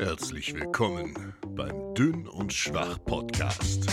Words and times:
Herzlich 0.00 0.54
willkommen 0.54 1.34
beim 1.54 1.94
Dünn 1.94 2.26
und 2.26 2.50
Schwach 2.50 2.96
Podcast. 3.04 3.84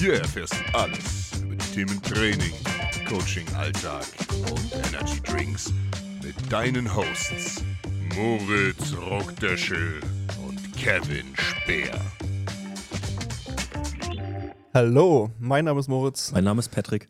Hier 0.00 0.14
erfährst 0.14 0.52
du 0.52 0.76
alles 0.76 1.30
über 1.44 1.54
die 1.54 1.72
Themen 1.72 2.02
Training, 2.02 2.52
Coaching, 3.08 3.46
Alltag 3.54 4.04
und 4.50 4.72
Energy 4.88 5.20
Drinks 5.22 5.72
mit 6.24 6.34
deinen 6.50 6.92
Hosts 6.92 7.62
Moritz 8.16 8.96
Rockdöschel 8.96 10.00
und 10.44 10.76
Kevin 10.76 11.32
Speer. 11.36 12.00
Hallo, 14.74 15.30
mein 15.38 15.66
Name 15.66 15.78
ist 15.78 15.86
Moritz. 15.86 16.32
Mein 16.32 16.42
Name 16.42 16.58
ist 16.58 16.72
Patrick. 16.72 17.06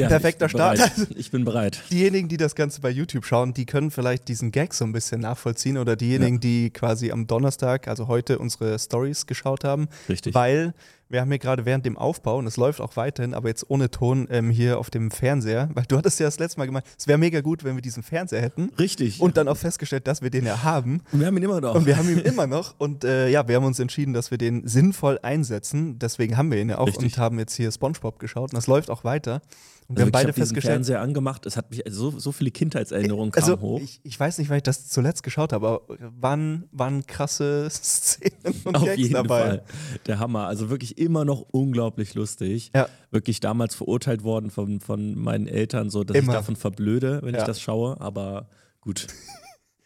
Ja, 0.00 0.08
Perfekter 0.08 0.46
ich 0.46 0.52
bin 0.52 0.58
bereit. 0.58 0.78
Start. 0.78 1.08
Ich 1.16 1.30
bin 1.30 1.44
bereit. 1.44 1.82
Diejenigen, 1.90 2.28
die 2.28 2.36
das 2.36 2.54
Ganze 2.54 2.80
bei 2.80 2.90
YouTube 2.90 3.24
schauen, 3.24 3.54
die 3.54 3.66
können 3.66 3.90
vielleicht 3.90 4.28
diesen 4.28 4.50
Gag 4.52 4.74
so 4.74 4.84
ein 4.84 4.92
bisschen 4.92 5.20
nachvollziehen 5.20 5.78
oder 5.78 5.96
diejenigen, 5.96 6.36
Ja. 6.36 6.40
die 6.40 6.70
quasi 6.70 7.10
am 7.10 7.26
Donnerstag, 7.26 7.88
also 7.88 8.08
heute, 8.08 8.38
unsere 8.38 8.78
Stories 8.78 9.26
geschaut 9.26 9.64
haben. 9.64 9.88
Richtig. 10.08 10.34
Weil 10.34 10.74
wir 11.10 11.20
haben 11.20 11.28
hier 11.28 11.38
gerade 11.38 11.64
während 11.64 11.84
dem 11.84 11.98
Aufbau, 11.98 12.38
und 12.38 12.46
es 12.46 12.56
läuft 12.56 12.80
auch 12.80 12.96
weiterhin, 12.96 13.34
aber 13.34 13.48
jetzt 13.48 13.68
ohne 13.68 13.90
Ton 13.90 14.28
ähm, 14.30 14.48
hier 14.50 14.78
auf 14.78 14.90
dem 14.90 15.10
Fernseher, 15.10 15.68
weil 15.74 15.84
du 15.88 15.96
hattest 15.96 16.20
ja 16.20 16.26
das 16.26 16.38
letzte 16.38 16.58
Mal 16.58 16.66
gemeint, 16.66 16.86
es 16.96 17.06
wäre 17.06 17.18
mega 17.18 17.40
gut, 17.40 17.64
wenn 17.64 17.74
wir 17.74 17.82
diesen 17.82 18.02
Fernseher 18.02 18.40
hätten. 18.40 18.70
Richtig. 18.78 19.20
Und 19.20 19.36
dann 19.36 19.48
auch 19.48 19.56
festgestellt, 19.56 20.06
dass 20.06 20.22
wir 20.22 20.30
den 20.30 20.46
ja 20.46 20.62
haben. 20.62 21.02
wir 21.12 21.26
haben 21.26 21.36
ihn 21.36 21.42
immer 21.42 21.60
noch. 21.60 21.74
Und 21.74 21.86
wir 21.86 21.96
haben 21.96 22.08
ihn 22.08 22.20
immer 22.20 22.46
noch. 22.46 22.74
Und 22.78 23.04
äh, 23.04 23.28
ja, 23.28 23.46
wir 23.48 23.56
haben 23.56 23.64
uns 23.64 23.78
entschieden, 23.80 24.14
dass 24.14 24.30
wir 24.30 24.38
den 24.38 24.66
sinnvoll 24.66 25.18
einsetzen. 25.22 25.98
Deswegen 25.98 26.36
haben 26.36 26.50
wir 26.50 26.60
ihn 26.60 26.70
ja 26.70 26.78
auch 26.78 26.86
Richtig. 26.86 27.14
und 27.16 27.18
haben 27.18 27.38
jetzt 27.38 27.54
hier 27.54 27.70
Spongebob 27.72 28.18
geschaut. 28.18 28.52
Und 28.52 28.56
das 28.56 28.66
läuft 28.68 28.88
auch 28.90 29.02
weiter. 29.04 29.42
Und 29.88 29.96
wir 29.96 30.04
also 30.04 30.06
haben 30.06 30.12
beide 30.12 30.28
ich 30.30 30.34
diesen 30.36 30.46
festgestellt. 30.46 30.74
Fernseher 30.74 31.00
angemacht. 31.00 31.46
Es 31.46 31.56
hat 31.56 31.68
mich 31.70 31.84
also 31.84 32.12
so, 32.12 32.18
so 32.20 32.30
viele 32.30 32.52
Kindheitserinnerungen 32.52 33.32
kamen 33.32 33.42
Also, 33.42 33.60
hoch. 33.60 33.80
ich, 33.82 33.98
ich 34.04 34.20
weiß 34.20 34.38
nicht, 34.38 34.48
weil 34.48 34.58
ich 34.58 34.62
das 34.62 34.88
zuletzt 34.88 35.24
geschaut 35.24 35.52
habe, 35.52 35.66
aber 35.66 35.82
waren, 36.20 36.68
waren 36.70 37.04
krasse 37.08 37.66
Szenen 37.70 38.54
und 38.62 38.76
Auf 38.76 38.84
Gags 38.84 38.98
jeden 38.98 39.14
dabei. 39.14 39.40
Fall. 39.40 39.62
Der 40.06 40.20
Hammer. 40.20 40.46
Also 40.46 40.70
wirklich 40.70 40.96
immer 41.00 41.24
noch 41.24 41.40
unglaublich 41.50 42.14
lustig. 42.14 42.70
Ja. 42.74 42.88
Wirklich 43.10 43.40
damals 43.40 43.74
verurteilt 43.74 44.22
worden 44.22 44.50
von, 44.50 44.80
von 44.80 45.16
meinen 45.18 45.46
Eltern, 45.48 45.90
so 45.90 46.04
dass 46.04 46.16
Immer. 46.16 46.32
ich 46.32 46.38
davon 46.38 46.56
verblöde, 46.56 47.20
wenn 47.22 47.34
Ja. 47.34 47.40
ich 47.40 47.46
das 47.46 47.60
schaue. 47.60 48.00
Aber 48.00 48.48
gut. 48.80 49.06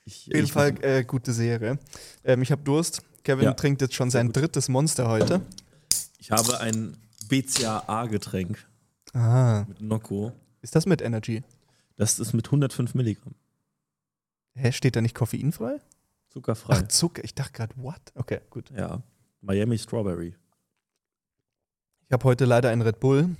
Ich, 0.07 0.27
Auf 0.29 0.35
jeden 0.35 0.49
Fall 0.49 0.75
äh, 0.83 1.03
gute 1.03 1.33
Serie. 1.33 1.79
Ähm, 2.25 2.43
ich 2.43 2.53
habe 2.53 2.63
Durst. 2.63 3.01
Kevin 3.23 3.45
Ja. 3.47 3.55
trinkt 3.55 3.81
jetzt 3.81 3.95
schon 3.95 4.11
sein 4.11 4.33
drittes 4.33 4.69
Monster 4.69 5.09
heute. 5.09 5.41
Ich 6.19 6.31
habe 6.31 6.61
ein 6.61 6.95
BCAA-Getränk 7.31 8.67
Ah. 9.15 9.65
mit 9.67 9.81
Nocco. 9.81 10.33
Ist 10.61 10.77
das 10.77 10.85
mit 10.85 11.01
Energy? 11.01 11.43
Das 11.97 12.19
ist 12.19 12.35
mit 12.35 12.47
105 12.49 12.95
Milligramm. 12.95 13.35
Hä, 14.55 14.73
steht 14.73 14.95
da 14.95 15.01
nicht 15.01 15.15
koffeinfrei? 15.15 15.79
Zuckerfrei. 16.29 16.75
Ach, 16.77 16.89
Zucker. 16.89 17.25
Ich 17.25 17.35
dachte 17.35 17.53
gerade, 17.53 17.73
what? 17.77 18.01
Okay, 18.15 18.41
gut. 18.51 18.71
Ja. 18.77 19.03
Miami 19.41 19.79
Strawberry. 19.79 20.35
Ich 22.15 22.17
habe 22.17 22.29
heute 22.29 22.45
leider 22.45 22.71
einen 22.71 22.83
Red 22.83 23.01
Bull, 23.01 23.31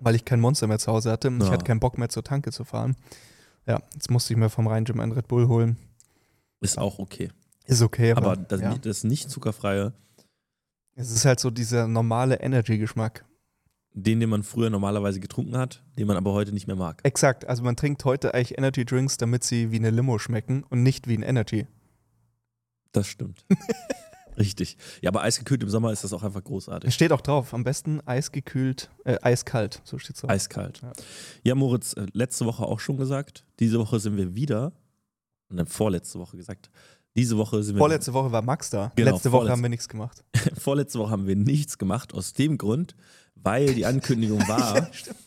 weil 0.00 0.16
ich 0.16 0.24
kein 0.24 0.40
Monster 0.40 0.66
mehr 0.66 0.80
zu 0.80 0.90
Hause 0.90 1.12
hatte. 1.12 1.28
Ich 1.28 1.44
Ja. 1.44 1.52
hatte 1.52 1.64
keinen 1.64 1.78
Bock 1.78 1.98
mehr 1.98 2.08
zur 2.08 2.24
Tanke 2.24 2.50
zu 2.50 2.64
fahren. 2.64 2.96
Ja, 3.64 3.80
jetzt 3.94 4.10
musste 4.10 4.32
ich 4.32 4.36
mir 4.40 4.50
vom 4.50 4.66
Rhein 4.66 4.84
Gym 4.84 4.98
einen 4.98 5.12
Red 5.12 5.28
Bull 5.28 5.46
holen. 5.46 5.76
Ist 6.60 6.78
auch 6.78 6.98
okay. 6.98 7.30
Ist 7.64 7.80
okay, 7.80 8.10
aber, 8.10 8.32
Aber 8.32 8.36
das, 8.38 8.60
ja. 8.60 8.76
das 8.76 9.04
nicht 9.04 9.30
zuckerfreie, 9.30 9.92
es 10.96 11.12
ist 11.12 11.24
halt 11.24 11.38
so 11.38 11.50
dieser 11.52 11.86
normale 11.86 12.40
Energy-Geschmack. 12.40 13.24
den, 13.94 14.18
den 14.18 14.30
man 14.30 14.42
früher 14.42 14.68
normalerweise 14.68 15.20
getrunken 15.20 15.56
hat, 15.56 15.84
den 15.96 16.08
man 16.08 16.16
aber 16.16 16.32
heute 16.32 16.50
nicht 16.52 16.66
mehr 16.66 16.74
mag. 16.74 16.98
Exakt, 17.04 17.46
also 17.46 17.62
man 17.62 17.76
trinkt 17.76 18.04
heute 18.04 18.34
eigentlich 18.34 18.58
Energy-Drinks, 18.58 19.16
damit 19.16 19.44
sie 19.44 19.70
wie 19.70 19.76
eine 19.76 19.90
Limo 19.90 20.18
schmecken 20.18 20.64
und 20.64 20.82
nicht 20.82 21.06
wie 21.06 21.16
ein 21.16 21.22
Energy. 21.22 21.68
Das 22.90 23.06
stimmt. 23.06 23.44
Richtig. 24.38 24.76
Ja, 25.02 25.10
aber 25.10 25.22
eisgekühlt 25.22 25.62
im 25.62 25.68
Sommer 25.68 25.92
ist 25.92 26.04
das 26.04 26.12
auch 26.12 26.22
einfach 26.22 26.40
Es 26.40 26.44
großartig. 26.44 26.94
steht 26.94 27.12
auch 27.12 27.20
drauf, 27.20 27.52
am 27.54 27.64
besten 27.64 28.00
eisgekühlt, 28.06 28.90
äh, 29.04 29.18
eiskalt, 29.22 29.80
so 29.84 29.98
steht's 29.98 30.20
drauf. 30.20 30.30
Eiskalt. 30.30 30.80
Ja. 30.82 30.92
Ja, 31.44 31.54
Moritz, 31.54 31.92
äh, 31.94 32.06
letzte 32.12 32.46
Woche 32.46 32.64
auch 32.64 32.80
schon 32.80 32.96
gesagt. 32.96 33.44
Diese 33.60 33.78
Woche 33.78 34.00
sind 34.00 34.16
wir 34.16 34.34
wieder. 34.34 34.72
Und 35.50 35.58
dann 35.58 35.66
vorletzte 35.66 36.18
Woche 36.18 36.36
gesagt. 36.36 36.70
Diese 37.14 37.36
Woche 37.36 37.62
sind 37.62 37.74
wir. 37.74 37.78
Vorletzte 37.80 38.14
Woche 38.14 38.32
war 38.32 38.40
Max 38.40 38.70
da. 38.70 38.90
Genau, 38.96 39.12
Letzte 39.12 39.32
Woche 39.32 39.50
haben 39.50 39.60
wir 39.62 39.68
nichts 39.68 39.86
gemacht. 39.88 40.24
vorletzte 40.58 40.98
Woche 40.98 41.10
haben 41.10 41.26
wir 41.26 41.36
nichts 41.36 41.76
gemacht. 41.76 42.14
Aus 42.14 42.32
dem 42.32 42.56
Grund, 42.56 42.94
weil 43.34 43.74
die 43.74 43.84
Ankündigung 43.84 44.40
war, 44.48 44.88
stimmt. 44.94 45.18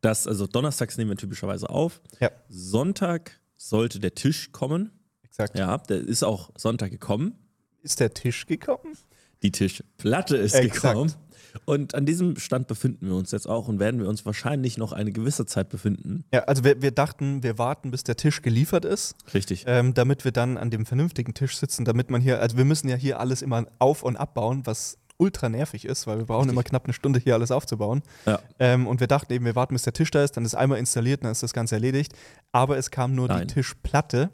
dass, 0.00 0.26
also 0.26 0.48
donnerstags 0.48 0.96
nehmen 0.98 1.10
wir 1.10 1.16
typischerweise 1.16 1.70
auf. 1.70 2.00
Ja. 2.18 2.30
Sonntag 2.48 3.38
sollte 3.56 4.00
der 4.00 4.16
Tisch 4.16 4.50
kommen. 4.50 4.90
Exakt. 5.22 5.56
Ja, 5.56 5.78
der 5.78 5.98
ist 5.98 6.24
auch 6.24 6.50
Sonntag 6.56 6.90
gekommen. 6.90 7.34
Ist 7.82 8.00
der 8.00 8.12
Tisch 8.12 8.46
gekommen? 8.46 8.96
Die 9.42 9.52
Tischplatte 9.52 10.36
ist 10.36 10.54
Exakt. 10.54 10.94
gekommen. 10.94 11.14
Und 11.64 11.94
an 11.94 12.06
diesem 12.06 12.36
Stand 12.36 12.68
befinden 12.68 13.08
wir 13.08 13.14
uns 13.16 13.32
jetzt 13.32 13.48
auch 13.48 13.66
und 13.66 13.80
werden 13.80 14.00
wir 14.00 14.08
uns 14.08 14.24
wahrscheinlich 14.24 14.78
noch 14.78 14.92
eine 14.92 15.10
gewisse 15.10 15.46
Zeit 15.46 15.68
befinden. 15.68 16.24
Ja, 16.32 16.40
also 16.44 16.62
wir, 16.62 16.80
wir 16.80 16.92
dachten, 16.92 17.42
wir 17.42 17.58
warten, 17.58 17.90
bis 17.90 18.04
der 18.04 18.16
Tisch 18.16 18.42
geliefert 18.42 18.84
ist, 18.84 19.16
Richtig. 19.34 19.64
ähm, 19.66 19.94
damit 19.94 20.24
wir 20.24 20.30
dann 20.32 20.56
an 20.56 20.70
dem 20.70 20.86
vernünftigen 20.86 21.34
Tisch 21.34 21.56
sitzen, 21.56 21.84
damit 21.84 22.10
man 22.10 22.20
hier, 22.20 22.40
also 22.40 22.56
wir 22.56 22.64
müssen 22.64 22.88
ja 22.88 22.96
hier 22.96 23.18
alles 23.18 23.42
immer 23.42 23.66
auf- 23.80 24.04
und 24.04 24.16
abbauen, 24.16 24.64
was 24.64 24.98
ultra 25.16 25.48
nervig 25.48 25.84
ist, 25.84 26.06
weil 26.06 26.18
wir 26.18 26.24
brauchen 26.24 26.42
Richtig. 26.42 26.52
immer 26.54 26.62
knapp 26.62 26.84
eine 26.84 26.94
Stunde 26.94 27.20
hier 27.20 27.34
alles 27.34 27.50
aufzubauen. 27.50 28.02
Ja. 28.26 28.40
Ähm, 28.58 28.86
und 28.86 29.00
wir 29.00 29.06
dachten 29.06 29.32
eben, 29.32 29.44
wir 29.44 29.54
warten, 29.54 29.74
bis 29.74 29.82
der 29.82 29.92
Tisch 29.92 30.10
da 30.10 30.24
ist, 30.24 30.36
dann 30.36 30.44
ist 30.44 30.54
einmal 30.54 30.78
installiert, 30.78 31.24
dann 31.24 31.32
ist 31.32 31.42
das 31.42 31.52
Ganze 31.52 31.74
erledigt. 31.74 32.12
Aber 32.52 32.78
es 32.78 32.90
kam 32.90 33.14
nur 33.14 33.28
Nein. 33.28 33.46
die 33.46 33.54
Tischplatte. 33.54 34.30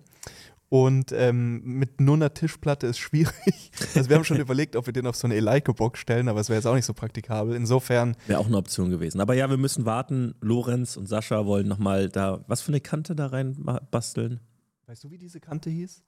Und 0.69 1.13
ähm, 1.13 1.63
mit 1.65 2.01
nur 2.01 2.17
einer 2.17 2.35
Tischplatte 2.35 2.87
ist 2.87 2.99
schwierig. 2.99 3.35
Also 3.95 4.09
wir 4.09 4.17
haben 4.17 4.25
schon 4.25 4.41
überlegt, 4.41 4.75
ob 4.77 4.87
wir 4.87 4.93
den 4.93 5.07
auf 5.07 5.17
so 5.17 5.27
eine 5.27 5.37
Eleiko-Box 5.37 5.99
stellen, 6.01 6.29
aber 6.29 6.41
es 6.41 6.49
wäre 6.49 6.59
jetzt 6.59 6.67
auch 6.67 6.75
nicht 6.75 6.85
so 6.85 6.93
praktikabel. 6.93 7.55
Insofern, 7.55 8.17
Wäre 8.27 8.41
auch 8.41 8.47
eine 8.47 8.57
Option 8.57 8.91
gewesen. 8.91 9.21
Aber 9.21 9.35
ja, 9.35 9.49
wir 9.49 9.57
müssen 9.57 9.85
warten. 9.87 10.35
Lorenz 10.41 10.97
und 10.97 11.07
Sascha 11.09 11.47
wollen 11.47 11.69
nochmal 11.69 12.09
da, 12.09 12.45
was 12.47 12.63
für 12.63 12.69
eine 12.69 12.81
Kante 12.81 13.15
da 13.15 13.27
rein 13.27 13.57
basteln? 13.91 14.41
weißt 14.87 15.05
du, 15.05 15.11
wie 15.11 15.19
diese 15.19 15.41
Kante 15.41 15.71
hieß? 15.71 16.03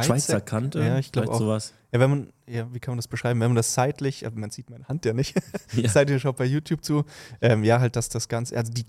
Schweizer 0.00 0.40
Kante? 0.40 0.80
Ja, 0.80 0.98
ich 0.98 1.12
glaube 1.12 1.30
auch. 1.30 1.38
sowas. 1.38 1.74
Ja, 1.92 2.00
wenn 2.00 2.10
man, 2.10 2.32
ja, 2.46 2.72
wie 2.72 2.78
kann 2.80 2.92
man 2.92 2.98
das 2.98 3.08
beschreiben? 3.08 3.40
Wenn 3.40 3.48
man 3.48 3.56
das 3.56 3.74
seitlich, 3.74 4.26
aber 4.26 4.38
man 4.38 4.50
sieht 4.50 4.70
meine 4.70 4.86
Hand 4.86 5.04
ja 5.04 5.12
nicht, 5.12 5.34
Ja. 5.72 5.88
seitlich 5.88 6.22
schaut 6.22 6.36
bei 6.36 6.44
YouTube 6.44 6.84
zu, 6.84 7.04
ähm, 7.40 7.64
ja, 7.64 7.80
halt, 7.80 7.96
dass 7.96 8.08
das 8.08 8.28
Ganze, 8.28 8.56
also 8.56 8.72
die, 8.72 8.84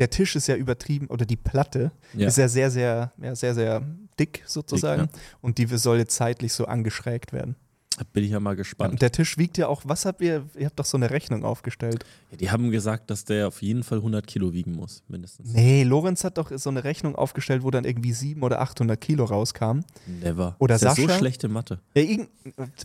der 0.00 0.10
Tisch 0.10 0.34
ist 0.34 0.48
ja 0.48 0.56
übertrieben, 0.56 1.06
oder 1.06 1.24
die 1.24 1.36
Platte 1.36 1.92
Ja. 2.14 2.26
ist 2.26 2.38
ja 2.38 2.48
sehr, 2.48 2.70
sehr, 2.70 3.12
ja, 3.22 3.34
sehr, 3.36 3.54
sehr 3.54 3.82
dick 4.18 4.42
sozusagen. 4.46 5.02
Dick, 5.02 5.20
Und 5.42 5.58
die 5.58 5.66
soll 5.76 5.98
jetzt 5.98 6.16
seitlich 6.16 6.52
so 6.52 6.64
angeschrägt 6.64 7.32
werden. 7.32 7.54
Da 8.00 8.06
bin 8.14 8.24
ich 8.24 8.30
ja 8.30 8.40
mal 8.40 8.52
Ja, 8.52 8.54
gespannt. 8.54 8.92
und 8.92 9.02
der 9.02 9.12
Tisch 9.12 9.36
wiegt 9.36 9.58
ja 9.58 9.68
auch, 9.68 9.82
was 9.84 10.06
habt 10.06 10.22
ihr, 10.22 10.46
ihr 10.58 10.64
habt 10.64 10.78
doch 10.78 10.86
so 10.86 10.96
eine 10.96 11.10
Rechnung 11.10 11.44
aufgestellt. 11.44 12.02
Ja, 12.30 12.38
die 12.38 12.50
haben 12.50 12.70
gesagt, 12.70 13.10
dass 13.10 13.26
der 13.26 13.48
auf 13.48 13.60
jeden 13.60 13.82
Fall 13.82 13.98
100 13.98 14.26
Kilo 14.26 14.54
wiegen 14.54 14.72
muss, 14.72 15.02
mindestens. 15.06 15.52
Nee, 15.52 15.82
Lorenz 15.82 16.24
hat 16.24 16.38
doch 16.38 16.50
so 16.56 16.70
eine 16.70 16.82
Rechnung 16.82 17.14
aufgestellt, 17.14 17.62
wo 17.62 17.70
dann 17.70 17.84
irgendwie 17.84 18.14
700 18.14 18.46
oder 18.56 18.62
800 18.62 18.98
Kilo 18.98 19.24
rauskam. 19.24 19.80
Never. 20.06 20.56
Oder 20.60 20.76
ist 20.76 20.80
ja 20.80 20.94
Sascha? 20.94 21.08
so 21.12 21.18
schlechte 21.18 21.48
Mathe. 21.48 21.80
Ja, 21.94 22.00
irgend, 22.02 22.30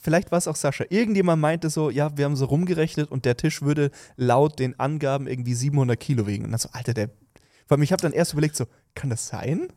vielleicht 0.01 0.31
war 0.33 0.37
es 0.37 0.49
auch 0.49 0.57
Sascha. 0.57 0.83
Irgendjemand 0.89 1.41
meinte 1.41 1.69
so, 1.69 1.89
ja, 1.89 2.17
wir 2.17 2.25
haben 2.25 2.35
so 2.35 2.43
rumgerechnet 2.43 3.09
und 3.09 3.23
der 3.23 3.37
Tisch 3.37 3.61
würde 3.61 3.91
laut 4.17 4.59
den 4.59 4.77
Angaben 4.81 5.27
irgendwie 5.27 5.53
700 5.53 5.97
Kilo 5.97 6.27
wiegen. 6.27 6.43
Und 6.43 6.51
dann 6.51 6.59
so, 6.59 6.67
Alter, 6.73 6.93
der. 6.93 7.09
Allem, 7.69 7.83
ich 7.83 7.93
habe 7.93 8.01
dann 8.01 8.11
erst 8.11 8.33
überlegt, 8.33 8.57
so, 8.57 8.65
kann 8.95 9.09
das 9.09 9.27
sein? 9.27 9.69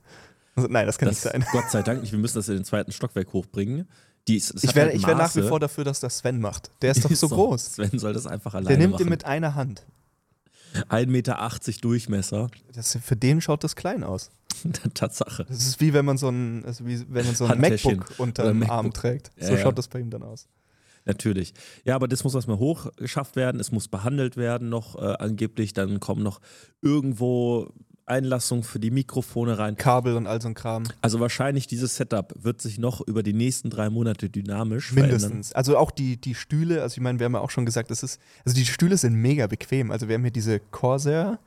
Also, 0.56 0.69
nein, 0.69 0.84
das 0.87 0.98
kann 0.98 1.09
Das, 1.09 1.22
nicht 1.25 1.32
sein. 1.32 1.44
Gott 1.53 1.71
sei 1.71 1.82
Dank 1.82 2.00
nicht. 2.00 2.10
Wir 2.10 2.19
müssen 2.19 2.37
das 2.38 2.48
in 2.48 2.56
den 2.56 2.65
zweiten 2.65 2.91
Stockwerk 2.91 3.32
hochbringen. 3.32 3.87
Die, 4.26 4.36
Ich 4.36 4.74
wäre 4.74 4.90
halt 4.90 5.06
wär 5.06 5.14
nach 5.14 5.34
wie 5.36 5.42
vor 5.42 5.60
dafür, 5.60 5.84
dass 5.84 6.00
das 6.00 6.18
Sven 6.18 6.40
macht. 6.40 6.70
Der 6.82 6.90
ist 6.90 7.04
doch 7.04 7.10
so 7.10 7.28
So, 7.28 7.34
groß. 7.34 7.74
Sven 7.74 7.98
soll 7.98 8.12
das 8.12 8.26
einfach 8.26 8.54
alleine 8.54 8.68
Der 8.68 8.78
nimmt 8.78 8.92
machen. 8.94 9.04
ihn 9.06 9.08
mit 9.10 9.24
einer 9.24 9.54
Hand. 9.54 9.86
1,80 10.90 11.06
Meter 11.06 11.48
Durchmesser. 11.80 12.48
Das, 12.74 12.98
für 13.03 13.16
den 13.16 13.41
schaut 13.41 13.65
das 13.65 13.74
klein 13.76 14.04
aus. 14.04 14.30
Tatsache. 14.94 15.44
Das 15.48 15.59
ist 15.59 15.80
wie 15.80 15.92
wenn 15.92 16.04
man 16.04 16.18
so 16.18 16.28
ein, 16.28 16.65
also 16.65 16.86
wie 16.86 17.04
wenn 17.09 17.26
man 17.26 17.34
so 17.34 17.47
ein 17.47 17.60
MacBook 17.60 18.15
unter 18.18 18.44
dem. 18.44 18.68
Arm 18.68 18.92
trägt. 18.92 19.30
Ja, 19.36 19.47
so 19.47 19.53
ja. 19.54 19.60
schaut 19.60 19.78
das 19.78 19.88
bei 19.88 20.00
ihm 20.00 20.10
dann 20.10 20.22
aus. 20.22 20.48
Natürlich. 21.04 21.54
Ja, 21.84 21.94
aber 21.94 22.06
das 22.06 22.22
muss 22.24 22.34
erstmal 22.34 22.59
hochgeschafft 22.59 23.36
werden. 23.36 23.60
Es 23.60 23.72
muss 23.72 23.88
behandelt 23.88 24.36
werden 24.36 24.68
noch 24.68 24.97
äh, 24.97 25.14
angeblich. 25.18 25.72
Dann 25.72 26.00
kommen 26.00 26.22
noch 26.22 26.41
irgendwo 26.82 27.72
Einlassungen 28.09 28.65
für 28.65 28.78
die 28.78 28.91
Mikrofone 28.91 29.59
rein. 29.59 29.77
Kabel 29.77 30.16
und 30.16 30.27
all 30.27 30.41
so 30.41 30.49
ein 30.49 30.55
Kram. 30.55 30.84
Also 31.01 31.21
wahrscheinlich 31.21 31.66
dieses 31.66 31.97
Setup 31.97 32.34
wird 32.37 32.60
sich 32.60 32.78
noch 32.78 33.01
über 33.01 33.22
die 33.22 33.33
nächsten 33.33 33.71
drei 33.71 33.91
Monate 33.91 34.28
dynamisch 34.28 34.89
verändern. 34.89 35.21
Mindestens. 35.21 35.53
Also 35.53 35.77
auch 35.77 35.91
die, 35.91 36.16
die 36.16 36.34
Stühle, 36.34 36.83
also 36.83 36.95
ich 36.95 37.01
meine, 37.01 37.19
wir 37.19 37.25
haben 37.27 37.34
ja 37.34 37.41
auch 37.41 37.51
schon 37.51 37.66
gesagt, 37.66 37.91
das 37.91 38.03
ist, 38.03 38.21
also 38.45 38.57
die 38.57 38.66
Stühle 38.66 38.97
sind 38.97 39.15
mega 39.15 39.47
bequem. 39.47 39.91
Also 39.91 40.09
wir 40.09 40.15
haben 40.15 40.22
hier 40.22 40.31
diese 40.31 40.60
Corsair 40.60 41.39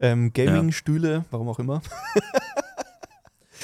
ähm, 0.00 0.32
Gaming-Stühle, 0.32 1.24
warum 1.30 1.48
auch 1.48 1.58
immer. 1.58 1.82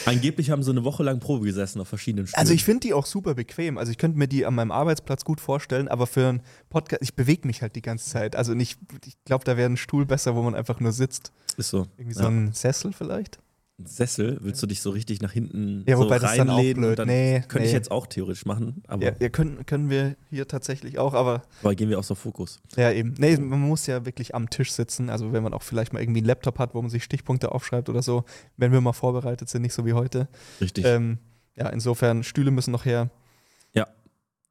Angeblich 0.06 0.50
haben 0.50 0.62
sie 0.62 0.70
eine 0.70 0.84
Woche 0.84 1.02
lang 1.02 1.20
Probe 1.20 1.44
gesessen 1.44 1.80
auf 1.80 1.88
verschiedenen 1.88 2.26
Stühlen. 2.26 2.40
Also 2.40 2.52
ich 2.52 2.64
finde 2.64 2.80
die 2.80 2.94
auch 2.94 3.06
super 3.06 3.34
bequem. 3.34 3.78
Also 3.78 3.90
ich 3.92 3.98
könnte 3.98 4.18
mir 4.18 4.28
die 4.28 4.46
an 4.46 4.54
meinem 4.54 4.70
Arbeitsplatz 4.72 5.24
gut 5.24 5.40
vorstellen, 5.40 5.88
aber 5.88 6.06
für 6.06 6.28
einen 6.28 6.42
Podcast, 6.70 7.02
ich 7.02 7.14
bewege 7.14 7.46
mich 7.46 7.62
halt 7.62 7.76
die 7.76 7.82
ganze 7.82 8.08
Zeit. 8.10 8.36
Also 8.36 8.54
nicht, 8.54 8.78
ich 9.06 9.16
glaube, 9.24 9.44
da 9.44 9.56
wäre 9.56 9.68
ein 9.70 9.76
Stuhl 9.76 10.06
besser, 10.06 10.34
wo 10.34 10.42
man 10.42 10.54
einfach 10.54 10.80
nur 10.80 10.92
sitzt. 10.92 11.32
ist 11.56 11.68
so. 11.70 11.86
Irgendwie 11.98 12.14
so 12.14 12.22
Ja. 12.22 12.28
ein 12.28 12.52
Sessel 12.52 12.92
vielleicht. 12.92 13.38
Sessel, 13.86 14.38
willst 14.42 14.62
du 14.62 14.66
dich 14.66 14.80
so 14.82 14.90
richtig 14.90 15.20
nach 15.22 15.32
hinten 15.32 15.84
Ja, 15.86 15.96
so 15.96 16.04
wobei 16.04 16.18
das 16.18 16.36
dann 16.36 16.50
auch 16.50 16.60
blöd. 16.60 16.98
dann 16.98 17.08
Nee, 17.08 17.40
könnte 17.48 17.66
ich 17.66 17.72
nee. 17.72 17.76
jetzt 17.76 17.90
auch 17.90 18.06
theoretisch 18.06 18.44
machen, 18.46 18.82
aber, 18.88 19.04
Ja, 19.04 19.12
ja 19.20 19.28
können, 19.28 19.64
können 19.66 19.90
wir 19.90 20.16
hier 20.30 20.46
tatsächlich 20.48 20.98
auch, 20.98 21.14
aber 21.14 21.42
aber 21.62 21.74
gehen 21.74 21.88
wir 21.88 21.98
aus 21.98 22.08
der 22.08 22.16
Fokus. 22.16 22.60
ja 22.76 22.90
eben. 22.92 23.14
Nee, 23.18 23.36
man 23.36 23.60
muss 23.60 23.86
ja 23.86 24.04
wirklich 24.06 24.34
am 24.34 24.50
Tisch 24.50 24.72
sitzen. 24.72 25.10
Also 25.10 25.32
wenn 25.32 25.42
man 25.42 25.54
auch 25.54 25.62
vielleicht 25.62 25.92
mal 25.92 26.00
irgendwie 26.02 26.20
einen 26.20 26.26
Laptop 26.26 26.58
hat, 26.58 26.74
wo 26.74 26.80
man 26.82 26.90
sich 26.90 27.04
Stichpunkte 27.04 27.52
aufschreibt 27.52 27.88
oder 27.88 28.02
so, 28.02 28.24
wenn 28.56 28.72
wir 28.72 28.80
mal 28.80 28.92
vorbereitet 28.92 29.48
sind, 29.48 29.62
nicht 29.62 29.74
so 29.74 29.84
wie 29.86 29.92
heute. 29.92 30.28
Richtig. 30.60 30.84
Ähm, 30.84 31.18
ja, 31.56 31.68
insofern, 31.68 32.22
Stühle 32.22 32.50
müssen 32.50 32.70
noch 32.72 32.84
her, 32.84 33.10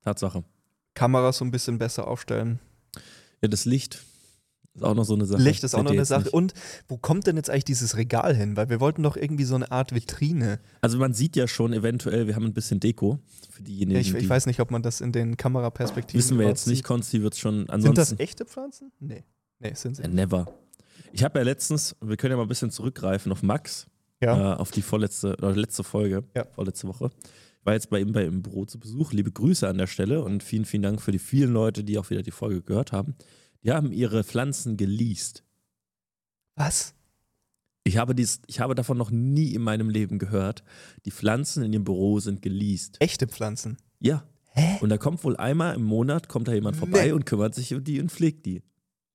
Tatsache. 0.03 0.43
Kameras 0.93 1.37
so 1.39 1.45
ein 1.45 1.51
bisschen 1.51 1.77
besser 1.77 2.07
aufstellen. 2.07 2.59
Ja, 3.41 3.49
das 3.49 3.65
Licht 3.65 4.01
ist 4.79 4.83
auch 4.85 4.95
noch 4.95 5.03
so 5.03 5.13
eine 5.15 5.25
Sache. 5.25 5.41
Licht 5.41 5.63
ist 5.63 5.75
auch 5.75 5.83
noch 5.83 5.91
eine 5.91 6.05
Sache. 6.05 6.23
nicht. 6.23 6.33
Und 6.33 6.53
wo 6.87 6.97
kommt 6.97 7.27
denn 7.27 7.35
jetzt 7.35 7.49
eigentlich 7.49 7.65
dieses 7.65 7.95
Regal 7.97 8.35
hin? 8.35 8.57
Weil 8.57 8.69
wir 8.69 8.79
wollten 8.79 9.03
doch 9.03 9.15
irgendwie 9.17 9.43
so 9.43 9.55
eine 9.55 9.71
Art 9.71 9.93
Vitrine. 9.93 10.59
Also 10.81 10.97
man 10.97 11.13
sieht 11.13 11.35
ja 11.35 11.47
schon 11.47 11.73
eventuell, 11.73 12.27
wir 12.27 12.35
haben 12.35 12.45
ein 12.45 12.53
bisschen 12.53 12.79
Deko 12.79 13.19
für 13.49 13.63
diejenigen, 13.63 13.95
Ja, 13.95 14.01
ich, 14.01 14.11
die 14.11 14.17
ich 14.17 14.29
weiß 14.29 14.45
nicht, 14.45 14.59
ob 14.59 14.71
man 14.71 14.81
das 14.81 15.01
in 15.01 15.11
den 15.11 15.37
Kameraperspektiven 15.37 16.17
wissen 16.19 16.39
wir 16.39 16.47
jetzt 16.47 16.67
nicht. 16.67 16.77
sieht. 16.77 16.85
Konsti 16.85 17.21
wird 17.21 17.33
es 17.33 17.39
schon 17.39 17.59
Sind 17.59 17.69
ansonsten. 17.71 18.15
das 18.17 18.19
echte 18.19 18.45
Pflanzen? 18.45 18.91
Nee. 18.99 19.23
Nee, 19.59 19.73
sind 19.73 19.95
sie. 19.97 20.07
Never. 20.07 20.45
Ich 21.11 21.23
habe 21.23 21.39
ja 21.39 21.43
letztens, 21.45 21.95
wir 22.01 22.17
können 22.17 22.31
ja 22.31 22.37
mal 22.37 22.43
ein 22.43 22.49
bisschen 22.49 22.71
zurückgreifen 22.71 23.31
auf 23.31 23.43
Max, 23.43 23.87
Ja. 24.21 24.53
äh, 24.53 24.55
auf 24.57 24.71
die 24.71 24.81
vorletzte 24.81 25.35
oder 25.37 25.55
letzte 25.55 25.83
Folge, 25.83 26.23
Ja. 26.35 26.45
vorletzte 26.51 26.87
Woche. 26.87 27.09
Ich 27.61 27.65
war 27.65 27.73
jetzt 27.73 27.89
bei 27.89 27.99
ihm 27.99 28.13
bei 28.13 28.23
im 28.23 28.41
Büro 28.41 28.63
zu 28.65 28.79
Besuch. 28.79 29.11
Liebe 29.11 29.31
Grüße 29.31 29.67
an 29.67 29.77
der 29.77 29.87
Stelle 29.87 30.23
und 30.23 30.43
vielen, 30.43 30.63
vielen 30.65 30.81
Dank 30.83 31.01
für 31.01 31.11
die 31.11 31.19
vielen 31.19 31.51
Leute, 31.51 31.83
die 31.83 31.97
auch 31.97 32.09
wieder 32.09 32.21
die 32.21 32.31
Folge 32.31 32.61
gehört 32.61 32.91
haben. 32.93 33.15
Die 33.63 33.71
haben 33.71 33.91
ihre 33.91 34.23
Pflanzen 34.23 34.77
geleast. 34.77 35.43
Was? 36.55 36.93
Ich 37.83 37.97
habe, 37.97 38.13
dies, 38.13 38.41
ich 38.47 38.59
habe 38.59 38.75
davon 38.75 38.97
noch 38.97 39.09
nie 39.11 39.53
in 39.53 39.61
meinem 39.61 39.89
Leben 39.89 40.19
gehört. 40.19 40.63
Die 41.05 41.11
Pflanzen 41.11 41.63
in 41.63 41.73
ihrem 41.73 41.83
Büro 41.85 42.19
sind 42.19 42.41
geleast. 42.41 42.97
Echte 42.99 43.27
Pflanzen? 43.27 43.77
Ja. 43.99 44.23
Hä? 44.51 44.77
Und 44.81 44.89
da 44.89 44.97
kommt 44.97 45.23
wohl 45.23 45.37
einmal 45.37 45.75
im 45.75 45.83
Monat, 45.83 46.27
kommt 46.27 46.47
da 46.47 46.53
jemand 46.53 46.75
vorbei 46.75 47.05
Nee. 47.07 47.11
und 47.13 47.25
kümmert 47.25 47.55
sich 47.55 47.73
um 47.73 47.83
die 47.83 47.99
und 47.99 48.11
pflegt 48.11 48.45
die. 48.45 48.61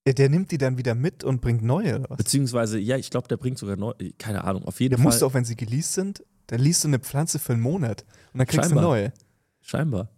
Der, 0.06 0.14
der 0.14 0.28
nimmt 0.28 0.50
die 0.50 0.58
dann 0.58 0.76
wieder 0.78 0.94
mit 0.94 1.24
und 1.24 1.40
bringt 1.40 1.62
neue 1.62 1.98
oder 2.00 2.10
was? 2.10 2.18
Beziehungsweise, 2.18 2.78
ja, 2.78 2.96
ich 2.96 3.10
glaube, 3.10 3.28
der 3.28 3.36
bringt 3.36 3.58
sogar 3.58 3.76
neu, 3.76 3.92
keine 4.18 4.44
Ahnung, 4.44 4.64
auf 4.64 4.80
jeden 4.80 4.90
Der 4.90 4.98
Fall. 4.98 5.04
musst 5.06 5.22
du 5.22 5.26
auch, 5.26 5.34
wenn 5.34 5.44
sie 5.44 5.56
geleast 5.56 5.94
sind, 5.94 6.22
dann 6.48 6.60
liest 6.60 6.84
du 6.84 6.88
eine 6.88 6.98
Pflanze 6.98 7.38
für 7.38 7.54
einen 7.54 7.62
Monat 7.62 8.04
und 8.32 8.38
dann 8.38 8.46
kriegst 8.46 8.66
Scheinbar. 8.68 8.82
du 8.82 8.88
neue. 8.88 9.12
Scheinbar. 9.62 10.10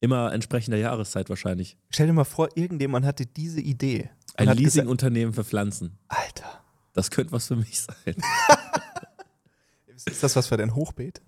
Immer 0.00 0.32
entsprechender 0.32 0.78
Jahreszeit 0.78 1.28
wahrscheinlich. 1.28 1.76
Stell 1.90 2.06
dir 2.06 2.12
mal 2.14 2.24
vor, 2.24 2.48
irgendjemand 2.54 3.04
hatte 3.04 3.26
diese 3.26 3.60
Idee. 3.60 4.10
Ein 4.36 4.56
Leasingunternehmen 4.56 5.34
für 5.34 5.44
Pflanzen. 5.44 5.98
Alter, 6.08 6.64
Das 6.94 7.10
könnte 7.10 7.32
was 7.32 7.48
für 7.48 7.56
mich 7.56 7.82
sein. 7.82 8.16
ist 10.06 10.22
das 10.22 10.36
was 10.36 10.46
für 10.46 10.56
dein 10.56 10.74
Hochbeet? 10.74 11.20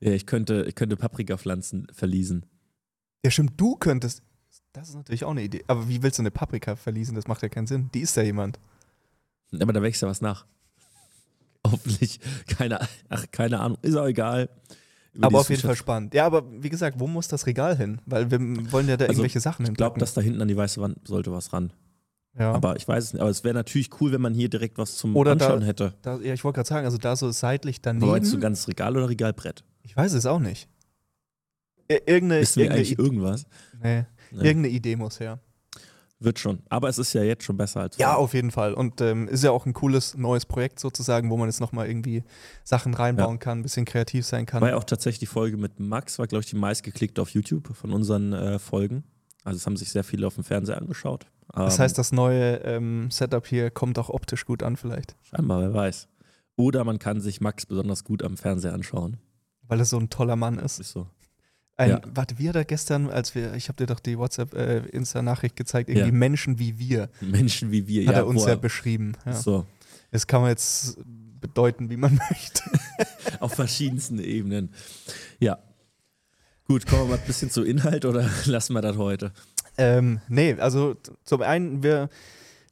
Ja, 0.00 0.12
ich 0.12 0.26
könnte, 0.26 0.64
ich 0.66 0.74
könnte 0.74 0.96
Paprikapflanzen 0.96 1.88
verließen. 1.92 2.46
Ja, 3.24 3.30
stimmt, 3.30 3.60
du 3.60 3.76
könntest. 3.76 4.22
Das 4.72 4.88
ist 4.88 4.94
natürlich 4.94 5.24
auch 5.24 5.30
eine 5.30 5.42
Idee. 5.42 5.64
Aber 5.66 5.88
wie 5.88 6.02
willst 6.02 6.18
du 6.18 6.22
eine 6.22 6.30
Paprika 6.30 6.76
verließen? 6.76 7.14
Das 7.14 7.28
macht 7.28 7.42
ja 7.42 7.48
keinen 7.48 7.66
Sinn. 7.66 7.90
Die 7.94 8.00
ist 8.00 8.16
ja 8.16 8.22
jemand. 8.22 8.58
Aber 9.60 9.72
da 9.72 9.82
wächst 9.82 10.02
ja 10.02 10.08
was 10.08 10.20
nach. 10.20 10.46
Hoffentlich. 11.66 12.20
Keine, 12.46 12.80
ach, 13.08 13.26
keine 13.30 13.60
Ahnung. 13.60 13.78
Ist 13.82 13.96
auch 13.96 14.06
egal. 14.06 14.48
Aber 15.20 15.40
auf 15.40 15.48
jeden 15.50 15.62
Fall 15.62 15.76
spannend. 15.76 16.12
Ja, 16.14 16.26
aber 16.26 16.44
wie 16.62 16.68
gesagt, 16.68 16.98
wo 16.98 17.06
muss 17.06 17.28
das 17.28 17.46
Regal 17.46 17.76
hin? 17.76 18.00
Weil 18.06 18.30
wir 18.30 18.38
wollen 18.72 18.88
ja 18.88 18.96
da 18.96 19.04
Also, 19.04 19.14
irgendwelche 19.14 19.40
Sachen 19.40 19.64
Ich 19.66 19.74
glaube, 19.74 19.98
dass 20.00 20.14
da 20.14 20.20
hinten 20.20 20.42
an 20.42 20.48
die 20.48 20.56
weiße 20.56 20.80
Wand 20.80 21.06
sollte 21.06 21.30
was 21.32 21.52
ran. 21.52 21.72
ja. 22.38 22.52
Aber 22.52 22.76
ich 22.76 22.86
weiß 22.88 23.04
es 23.04 23.12
nicht. 23.12 23.20
Aber 23.22 23.30
es 23.30 23.44
wäre 23.44 23.54
natürlich 23.54 23.90
cool, 24.00 24.10
wenn 24.12 24.20
man 24.20 24.34
hier 24.34 24.48
direkt 24.50 24.76
was 24.78 24.96
zum 24.96 25.14
Oder 25.16 25.36
da- 25.36 25.46
Anschauen 25.46 25.62
hätte. 25.62 25.94
da, 26.02 26.18
ja, 26.18 26.34
ich 26.34 26.42
wollte 26.42 26.56
gerade 26.56 26.68
sagen, 26.68 26.84
also 26.86 26.98
da 26.98 27.14
so 27.16 27.30
seitlich 27.30 27.80
daneben. 27.80 28.06
Meinst 28.10 28.32
du 28.32 28.40
ganz 28.40 28.66
Regal 28.68 28.96
oder 28.96 29.08
Regalbrett? 29.08 29.62
ich 29.82 29.96
weiß 29.96 30.14
es 30.14 30.26
auch 30.26 30.40
nicht. 30.40 30.68
Ir- 31.88 32.08
Irgendeine, 32.08 32.40
Wissen 32.42 32.56
wir 32.56 32.64
irgendeine, 32.64 32.78
eigentlich 32.80 32.92
Idee, 32.92 33.02
irgendwas? 33.02 33.46
nee, 33.82 34.04
Nee. 34.32 34.46
irgendeine 34.48 34.68
Idee 34.74 34.96
muss 34.96 35.20
her. 35.20 35.38
Wird 36.24 36.38
schon. 36.38 36.60
Aber 36.70 36.88
es 36.88 36.98
ist 36.98 37.12
ja 37.12 37.22
jetzt 37.22 37.44
schon 37.44 37.56
besser 37.56 37.80
als 37.80 37.98
Ja, 37.98 38.06
vorher. 38.08 38.18
auf 38.24 38.34
jeden 38.34 38.50
Fall. 38.50 38.74
Und 38.74 39.00
ähm, 39.00 39.28
ist 39.28 39.44
ja 39.44 39.50
auch 39.50 39.66
ein 39.66 39.74
cooles 39.74 40.16
neues 40.16 40.46
Projekt 40.46 40.80
sozusagen, 40.80 41.30
wo 41.30 41.36
man 41.36 41.48
jetzt 41.48 41.60
nochmal 41.60 41.86
irgendwie 41.88 42.24
Sachen 42.64 42.94
reinbauen 42.94 43.38
kann, 43.38 43.58
ein 43.58 43.62
bisschen 43.62 43.84
kreativ 43.84 44.24
sein 44.26 44.46
kann. 44.46 44.60
War 44.62 44.70
ja 44.70 44.76
auch 44.76 44.84
tatsächlich 44.84 45.18
die 45.20 45.26
Folge 45.26 45.56
mit 45.56 45.78
Max, 45.80 46.18
war, 46.18 46.26
glaube 46.26 46.42
ich, 46.44 46.50
die 46.50 46.56
meistgeklickte 46.56 47.20
auf 47.22 47.28
YouTube 47.30 47.74
von 47.76 47.92
unseren 47.92 48.32
äh, 48.32 48.58
Folgen. 48.58 49.04
Also 49.44 49.58
es 49.58 49.66
haben 49.66 49.76
sich 49.76 49.90
sehr 49.90 50.04
viele 50.04 50.26
auf 50.26 50.34
dem 50.36 50.44
Fernseher 50.44 50.78
angeschaut. 50.78 51.26
das 51.52 51.74
Ähm, 51.76 51.80
heißt, 51.84 51.98
das 51.98 52.12
neue 52.12 52.54
ähm, 52.64 53.10
Setup 53.10 53.46
hier 53.46 53.70
kommt 53.70 53.98
auch 53.98 54.08
optisch 54.08 54.46
gut 54.46 54.62
an 54.62 54.76
vielleicht. 54.76 55.14
Scheinbar, 55.22 55.60
wer 55.60 55.74
weiß. 55.74 56.08
Oder 56.56 56.84
man 56.84 56.98
kann 56.98 57.20
sich 57.20 57.40
Max 57.42 57.66
besonders 57.66 58.04
gut 58.04 58.22
am 58.22 58.36
Fernseher 58.38 58.72
anschauen. 58.72 59.18
Weil 59.66 59.80
er 59.80 59.84
so 59.84 59.98
ein 59.98 60.08
toller 60.08 60.36
Mann 60.36 60.58
ist. 60.58 60.78
Ist 60.78 60.92
so. 60.92 61.06
Ein, 61.76 61.90
Ja. 61.90 62.00
Warte, 62.14 62.38
wir 62.38 62.52
da 62.52 62.62
gestern, 62.62 63.10
als 63.10 63.34
wir, 63.34 63.54
ich 63.54 63.68
habe 63.68 63.76
dir 63.76 63.86
doch 63.86 64.00
die 64.00 64.16
WhatsApp-Insta-Nachricht 64.18 65.56
gezeigt, 65.56 65.88
irgendwie 65.90 66.08
Ja. 66.08 66.14
Menschen 66.14 66.58
wie 66.58 66.78
wir, 66.78 67.08
Menschen 67.20 67.70
wie 67.72 67.86
wir. 67.88 68.06
hat 68.06 68.12
ja, 68.14 68.20
er 68.20 68.26
uns 68.26 68.42
wo 68.44 68.48
ja 68.48 68.54
beschrieben. 68.54 69.16
Ja. 69.26 69.32
So. 69.32 69.66
Das 70.10 70.26
kann 70.26 70.40
man 70.42 70.50
jetzt 70.50 70.98
bedeuten, 71.40 71.90
wie 71.90 71.96
man 71.96 72.14
möchte. 72.30 72.62
Auf 73.40 73.54
verschiedensten 73.54 74.18
Ebenen. 74.20 74.72
Ja. 75.40 75.58
Gut, 76.66 76.86
kommen 76.86 77.02
wir 77.02 77.08
mal 77.16 77.18
ein 77.18 77.26
bisschen 77.26 77.50
zu 77.50 77.62
Inhalt 77.64 78.04
oder 78.04 78.28
lassen 78.46 78.72
wir 78.74 78.80
das 78.82 78.96
heute? 78.96 79.32
Ähm, 79.76 80.20
nee, 80.28 80.54
also 80.54 80.96
zum 81.24 81.42
einen, 81.42 81.82
wir 81.82 82.08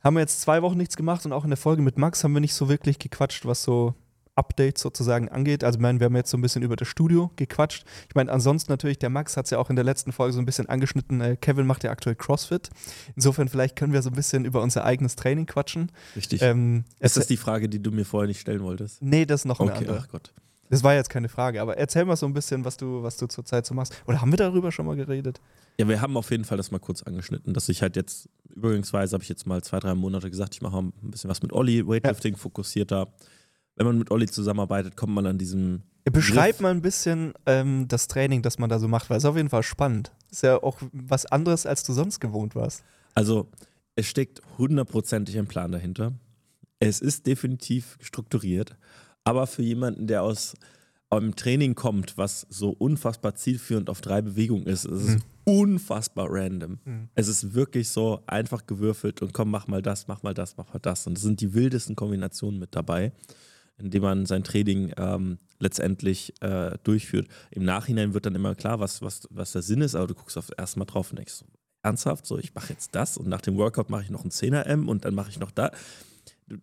haben 0.02 0.16
jetzt 0.19 0.40
zwei 0.40 0.62
Wochen 0.62 0.78
nichts 0.78 0.96
gemacht 0.96 1.26
und 1.26 1.32
auch 1.32 1.44
in 1.44 1.50
der 1.50 1.56
Folge 1.56 1.82
mit 1.82 1.99
Max 1.99 2.22
haben 2.25 2.32
wir 2.32 2.40
nicht 2.40 2.54
so 2.54 2.69
wirklich 2.69 2.99
gequatscht, 3.00 3.44
was 3.44 3.62
so 3.64 3.94
Updates 4.34 4.81
sozusagen 4.82 5.29
angeht. 5.29 5.62
Also, 5.64 5.79
ich 5.79 5.82
meine, 5.82 6.00
wir 6.00 6.06
haben 6.06 6.17
jetzt 6.17 6.31
so 6.31 6.38
ein 6.38 6.40
bisschen 6.40 6.62
über 6.62 6.76
das 6.76 6.88
Studio 6.88 7.31
gequatscht. 7.37 7.84
Ich 8.08 8.14
meine, 8.14 8.32
ansonsten 8.32 8.73
natürlich, 8.73 8.99
der 8.99 9.11
Max 9.11 9.37
hat 9.37 9.44
es 9.46 9.50
ja 9.50 9.58
auch 9.58 9.69
in 9.70 9.76
der 9.76 9.84
letzten 9.84 10.12
Folge 10.12 10.32
so 10.32 10.38
ein 10.40 10.46
bisschen 10.46 10.69
angeschnitten. 10.69 11.20
Äh, 11.20 11.37
Kevin 11.37 11.67
macht 11.67 11.84
ja 11.84 11.90
aktuell 11.90 12.17
CrossFit. 12.17 12.70
Insofern, 13.14 13.49
vielleicht 13.49 13.76
können 13.76 13.93
wir 13.93 14.02
so 14.02 14.11
ein 14.11 14.17
bisschen 14.17 14.44
über 14.44 14.62
unser 14.62 14.84
eigenes 14.84 15.17
Training 15.17 15.46
quatschen. 15.46 15.93
Richtig. 16.17 16.40
Ähm, 16.43 16.84
ist 17.00 17.17
das 17.17 17.26
die 17.26 17.37
Frage, 17.37 17.69
die 17.69 17.82
du 17.82 17.90
mir 17.90 18.05
vorher 18.05 18.29
nicht 18.29 18.40
stellen 18.40 18.62
wolltest? 18.62 19.02
nee, 19.02 19.26
das 19.26 19.43
ist 19.43 19.44
noch 19.44 19.61
eine 19.61 19.70
Okay, 19.70 19.81
andere. 19.81 19.99
ach 19.99 20.08
Gott. 20.08 20.32
Das 20.70 20.82
war 20.82 20.94
jetzt 20.94 21.11
keine 21.11 21.28
Frage, 21.28 21.61
aber 21.61 21.76
erzähl 21.76 22.06
mal 22.06 22.17
so 22.17 22.25
ein 22.25 22.32
bisschen, 22.32 22.64
was 22.64 22.78
du, 22.78 23.02
was 23.02 23.19
du 23.19 23.26
zurzeit 23.26 23.67
so 23.67 23.75
machst. 23.75 23.93
Oder 24.06 24.23
haben 24.23 24.32
wir 24.32 24.38
darüber 24.38 24.73
schon 24.73 24.87
mal 24.87 24.96
geredet? 24.96 25.38
Ja, 25.78 25.87
wir 25.87 26.00
haben 26.00 26.17
auf 26.17 26.31
jeden 26.31 26.44
Fall 26.46 26.56
das 26.56 26.70
mal 26.70 26.78
kurz 26.78 27.02
angeschnitten, 27.02 27.52
dass 27.52 27.69
ich 27.69 27.82
halt 27.82 27.94
jetzt, 27.94 28.31
übergangsweise 28.56 29.12
habe 29.12 29.23
ich 29.23 29.28
jetzt 29.28 29.46
mal 29.46 29.62
zwei, 29.62 29.81
drei 29.81 29.94
Monate 29.94 30.31
gesagt, 30.31 30.55
ich 30.55 30.62
mache 30.62 30.78
ein 30.78 30.93
bisschen 31.02 31.28
was 31.28 31.43
mit 31.43 31.52
Olli, 31.52 31.87
Weightlifting 31.87 32.37
fokussierter. 32.37 33.09
Wenn 33.83 33.89
man 33.89 33.99
mit 33.99 34.12
Olli 34.12 34.29
zusammenarbeitet, 34.29 34.97
kommt 34.97 35.12
man 35.12 35.27
an 35.27 35.39
diesem 35.39 35.83
Beschreib 36.05 36.53
Griff. 36.53 36.61
mal 36.61 36.71
ein 36.71 36.83
bisschen 36.83 37.33
ähm, 37.47 37.89
das 37.89 38.07
Training, 38.07 38.41
das 38.43 38.61
man 38.61 38.71
da 38.71 38.79
so 38.79 38.87
macht, 38.87 39.11
weil 39.11 39.17
es 39.17 39.25
ist 39.25 39.29
auf 39.29 39.37
jeden 39.37 39.49
Fall 39.49 39.65
spannend. 39.65 40.12
Ist 40.31 40.45
ja 40.45 40.62
auch 40.62 40.79
was 40.93 41.27
anderes, 41.27 41.67
als 41.67 41.83
du 41.83 41.93
sonst 41.93 42.21
gewohnt 42.21 42.55
warst. 42.55 42.85
Also, 43.17 43.49
es 43.97 44.07
steckt 44.07 44.41
hundertprozentig 44.57 45.37
ein 45.37 45.49
Plan 45.49 45.73
dahinter. 45.73 46.12
Es 46.79 47.01
ist 47.01 47.27
definitiv 47.27 47.99
strukturiert, 48.01 48.77
aber 49.25 49.49
für 49.49 49.62
jemanden, 49.62 50.07
der 50.07 50.23
aus 50.23 50.55
einem 51.11 51.35
Training 51.35 51.75
kommt, 51.75 52.17
was 52.17 52.47
so 52.51 52.71
unfassbar 52.71 53.35
zielführend 53.35 53.91
auf 53.91 54.01
drei 54.01 54.23
Bewegungen 54.23 54.67
ist, 54.67 54.85
ist 54.85 55.03
es 55.03 55.15
Mhm. 55.17 55.23
unfassbar 55.45 56.29
random. 56.31 56.79
Mhm. 56.85 57.09
Es 57.17 57.27
ist 57.27 57.53
wirklich 57.53 57.89
so 57.89 58.21
einfach 58.29 58.65
gewürfelt 58.67 59.23
und 59.23 59.35
komm, 59.35 59.51
mach 59.51 59.67
mal 59.67 59.83
das, 59.83 60.07
mach 60.07 60.23
mal 60.23 60.35
das, 60.35 60.57
mach 60.57 60.73
mal 60.73 60.79
das. 60.79 61.05
Und 61.09 61.19
es 61.19 61.23
sind 61.25 61.41
die 61.41 61.53
wildesten 61.53 61.97
Kombinationen 61.97 62.61
mit 62.61 62.75
dabei, 62.77 63.12
indem 63.79 64.02
man 64.02 64.26
sein 64.26 64.45
Training 64.45 64.93
ähm, 64.97 65.38
letztendlich 65.59 66.33
äh, 66.43 66.76
durchführt. 66.85 67.29
Im 67.50 67.64
Nachhinein 67.64 68.14
wird 68.14 68.26
dann 68.26 68.35
immer 68.35 68.55
klar, 68.55 68.81
was, 68.81 69.02
was, 69.02 69.26
was 69.31 69.52
der 69.52 69.62
Sinn 69.62 69.81
ist, 69.81 69.95
aber 69.95 70.07
du 70.07 70.14
guckst 70.14 70.37
auf 70.38 70.50
erstmal 70.57 70.87
drauf 70.87 71.11
und 71.11 71.17
denkst 71.19 71.35
so, 71.35 71.47
ernsthaft, 71.83 72.26
so 72.26 72.38
ich 72.38 72.55
mache 72.55 72.73
jetzt 72.73 72.95
das 72.95 73.17
und 73.17 73.29
nach 73.29 73.41
dem 73.41 73.57
Workout 73.57 73.91
mache 73.91 74.02
ich 74.02 74.11
noch 74.11 74.25
ein 74.25 74.31
10er 74.31 74.62
M 74.62 74.88
und 74.88 75.05
dann 75.05 75.14
mache 75.14 75.31
ich 75.31 75.38
noch 75.38 75.50
da. 75.50 75.73
Du 76.49 76.59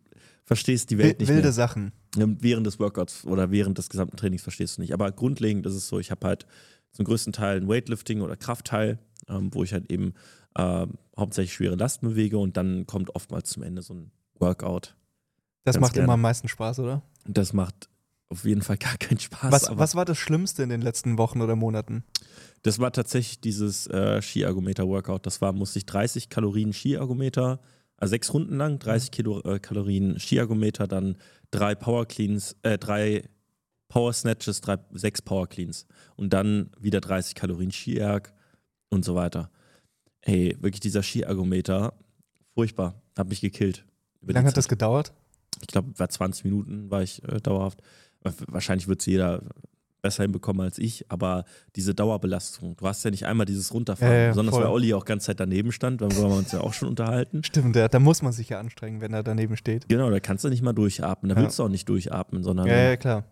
verstehst 0.45 0.89
die 0.91 0.97
Welt 0.97 1.19
Wil- 1.19 1.27
nicht 1.27 1.35
wilde. 1.35 1.51
Sachen. 1.51 1.91
Während 2.15 2.65
des 2.65 2.79
Workouts 2.79 3.25
oder 3.25 3.51
während 3.51 3.77
des 3.77 3.89
gesamten 3.89 4.17
Trainings 4.17 4.41
verstehst 4.41 4.77
du 4.77 4.81
nicht. 4.81 4.93
Aber 4.93 5.11
grundlegend 5.11 5.65
ist 5.65 5.75
es 5.75 5.87
so, 5.87 5.99
ich 5.99 6.09
habe 6.11 6.25
halt 6.25 6.45
zum 6.91 7.05
größten 7.05 7.33
Teil 7.33 7.57
ein 7.57 7.67
Weightlifting 7.67 8.21
oder 8.21 8.35
Kraftteil, 8.35 8.97
ähm, 9.27 9.53
wo 9.53 9.63
ich 9.63 9.73
halt 9.73 9.91
eben 9.91 10.13
ähm, 10.57 10.93
hauptsächlich 11.17 11.53
schwere 11.53 11.75
Lasten 11.75 12.07
bewege 12.09 12.37
und 12.39 12.57
dann 12.57 12.87
kommt 12.87 13.15
oftmals 13.15 13.49
zum 13.51 13.61
Ende 13.63 13.81
so 13.83 13.93
ein 13.93 14.11
Workout. 14.39 14.95
Das 15.63 15.75
Ganz 15.75 15.81
macht 15.81 15.93
gerne. 15.93 16.05
immer 16.05 16.13
am 16.13 16.21
meisten 16.21 16.47
Spaß, 16.47 16.79
oder? 16.79 17.01
Das 17.25 17.53
macht 17.53 17.89
auf 18.29 18.45
jeden 18.45 18.61
Fall 18.61 18.77
gar 18.77 18.97
keinen 18.97 19.19
Spaß. 19.19 19.51
Was, 19.51 19.69
was 19.71 19.95
war 19.95 20.05
das 20.05 20.17
Schlimmste 20.17 20.63
in 20.63 20.69
den 20.69 20.81
letzten 20.81 21.17
Wochen 21.17 21.41
oder 21.41 21.55
Monaten? 21.55 22.03
das 22.63 22.79
war 22.79 22.91
tatsächlich 22.91 23.39
dieses 23.41 23.87
äh, 23.87 24.21
Ski-Ergometer-Workout. 24.21 25.25
Das 25.25 25.41
war, 25.41 25.53
musste 25.53 25.79
ich 25.79 25.85
30 25.85 26.29
Kalorien 26.29 26.73
Ski-Ergometer, 26.73 27.59
also 27.97 28.11
sechs 28.11 28.33
Runden 28.33 28.57
lang, 28.57 28.79
30 28.79 29.11
Kilo, 29.11 29.41
äh, 29.41 29.59
Kalorien 29.59 30.19
Ski-Ergometer, 30.19 30.87
dann 30.87 31.17
drei 31.51 31.75
Power 31.75 32.05
Cleans, 32.05 32.55
äh, 32.63 32.77
drei 32.77 33.23
Power 33.87 34.13
Snatches, 34.13 34.61
drei, 34.61 34.77
sechs 34.91 35.21
Power 35.21 35.47
Cleans 35.47 35.85
und 36.15 36.33
dann 36.33 36.69
wieder 36.79 37.01
30 37.01 37.35
Kalorien 37.35 37.71
Skierg 37.71 38.33
und 38.89 39.03
so 39.03 39.15
weiter. 39.15 39.49
Ey, 40.21 40.55
wirklich 40.59 40.81
dieser 40.81 41.01
Skiergometer, 41.01 41.93
furchtbar, 42.53 43.01
hat 43.17 43.29
mich 43.29 43.41
gekillt. 43.41 43.85
Wie 44.21 44.33
lange 44.33 44.47
hat 44.49 44.57
das 44.57 44.67
gedauert? 44.67 45.13
Ich 45.61 45.67
glaube, 45.67 45.97
war 45.97 46.09
20 46.09 46.45
Minuten 46.45 46.89
war 46.89 47.01
ich 47.01 47.23
äh, 47.23 47.39
dauerhaft. 47.39 47.81
Wahrscheinlich 48.47 48.87
wird 48.87 48.99
es 48.99 49.05
jeder 49.05 49.41
besser 50.01 50.23
hinbekommen 50.23 50.61
als 50.61 50.77
ich, 50.77 51.05
aber 51.09 51.45
diese 51.75 51.93
Dauerbelastung, 51.93 52.75
du 52.77 52.87
hast 52.87 53.03
ja 53.03 53.11
nicht 53.11 53.25
einmal 53.25 53.45
dieses 53.45 53.73
Runterfahren, 53.73 54.13
ja, 54.13 54.21
ja, 54.21 54.29
besonders 54.29 54.55
voll. 54.55 54.63
weil 54.63 54.71
Olli 54.71 54.93
auch 54.93 55.05
ganz 55.05 55.25
Zeit 55.25 55.39
daneben 55.39 55.71
stand, 55.71 56.01
darüber 56.01 56.23
haben 56.23 56.31
wir 56.31 56.37
uns 56.37 56.51
ja 56.51 56.61
auch 56.61 56.73
schon 56.73 56.87
unterhalten. 56.87 57.43
Stimmt, 57.45 57.75
ja, 57.75 57.87
da 57.87 57.99
muss 57.99 58.21
man 58.21 58.31
sich 58.31 58.49
ja 58.49 58.59
anstrengen, 58.59 59.01
wenn 59.01 59.13
er 59.13 59.23
daneben 59.23 59.57
steht. 59.57 59.89
Genau, 59.89 60.09
da 60.09 60.19
kannst 60.19 60.43
du 60.43 60.49
nicht 60.49 60.61
mal 60.61 60.73
durchatmen, 60.73 61.29
da 61.29 61.35
ja. 61.35 61.41
willst 61.41 61.59
du 61.59 61.63
auch 61.63 61.69
nicht 61.69 61.87
durchatmen, 61.89 62.43
sondern 62.43 62.67
ja, 62.67 62.77
ja, 62.77 62.97
klar. 62.97 63.25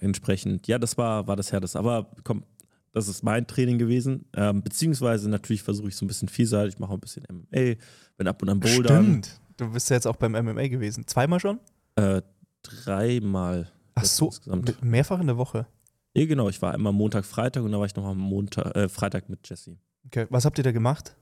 entsprechend, 0.00 0.66
ja, 0.66 0.78
das 0.78 0.98
war, 0.98 1.26
war 1.26 1.36
das 1.36 1.52
Härteste, 1.52 1.78
aber 1.78 2.10
komm, 2.24 2.44
das 2.92 3.08
ist 3.08 3.22
mein 3.22 3.46
Training 3.46 3.78
gewesen, 3.78 4.26
ähm, 4.36 4.62
beziehungsweise 4.62 5.30
natürlich 5.30 5.62
versuche 5.62 5.88
ich 5.88 5.96
so 5.96 6.04
ein 6.04 6.08
bisschen 6.08 6.28
vielseitig, 6.28 6.74
ich 6.74 6.80
mache 6.80 6.92
ein 6.92 7.00
bisschen 7.00 7.24
MMA, 7.30 7.74
bin 8.16 8.28
ab 8.28 8.42
und 8.42 8.48
an 8.48 8.60
Boulder. 8.60 8.96
Stimmt, 9.02 9.40
du 9.62 9.72
bist 9.72 9.90
ja 9.90 9.96
jetzt 9.96 10.06
auch 10.06 10.16
beim 10.16 10.32
MMA 10.32 10.68
gewesen, 10.68 11.06
zweimal 11.06 11.40
schon? 11.40 11.60
Äh, 11.96 12.22
dreimal. 12.62 13.70
Ach 13.94 14.04
so, 14.04 14.26
insgesamt. 14.26 14.82
mehrfach 14.82 15.20
in 15.20 15.26
der 15.26 15.36
Woche? 15.36 15.66
Ja, 16.14 16.26
genau. 16.26 16.48
Ich 16.48 16.60
war 16.60 16.72
einmal 16.74 16.92
Montag, 16.92 17.24
Freitag 17.24 17.62
und 17.62 17.72
dann 17.72 17.80
war 17.80 17.86
ich 17.86 17.96
noch 17.96 18.04
am 18.04 18.18
Montag, 18.18 18.76
äh, 18.76 18.88
Freitag 18.88 19.28
mit 19.28 19.48
Jesse. 19.48 19.76
Okay, 20.06 20.26
was 20.30 20.44
habt 20.44 20.58
ihr 20.58 20.64
da 20.64 20.72
gemacht? 20.72 21.16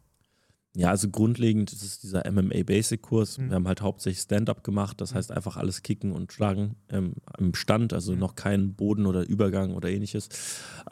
Ja, 0.77 0.91
also 0.91 1.09
grundlegend 1.11 1.73
ist 1.73 1.83
es 1.83 1.99
dieser 1.99 2.31
MMA 2.31 2.63
Basic 2.65 3.03
Kurs. 3.03 3.39
Mhm. 3.39 3.49
Wir 3.49 3.55
haben 3.57 3.69
halt 3.69 3.81
hauptsächlich 3.81 4.23
Stand-up 4.23 4.63
gemacht, 4.63 5.01
das 5.01 5.13
mhm. 5.13 5.17
heißt 5.17 5.33
einfach 5.33 5.57
alles 5.57 5.83
kicken 5.83 6.13
und 6.13 6.33
schlagen 6.33 6.77
ähm, 6.91 7.15
im 7.39 7.55
Stand, 7.55 7.93
also 7.93 8.13
mhm. 8.13 8.19
noch 8.19 8.37
kein 8.37 8.75
Boden 8.75 9.07
oder 9.07 9.27
Übergang 9.29 9.75
oder 9.75 9.91
ähnliches. 9.91 10.29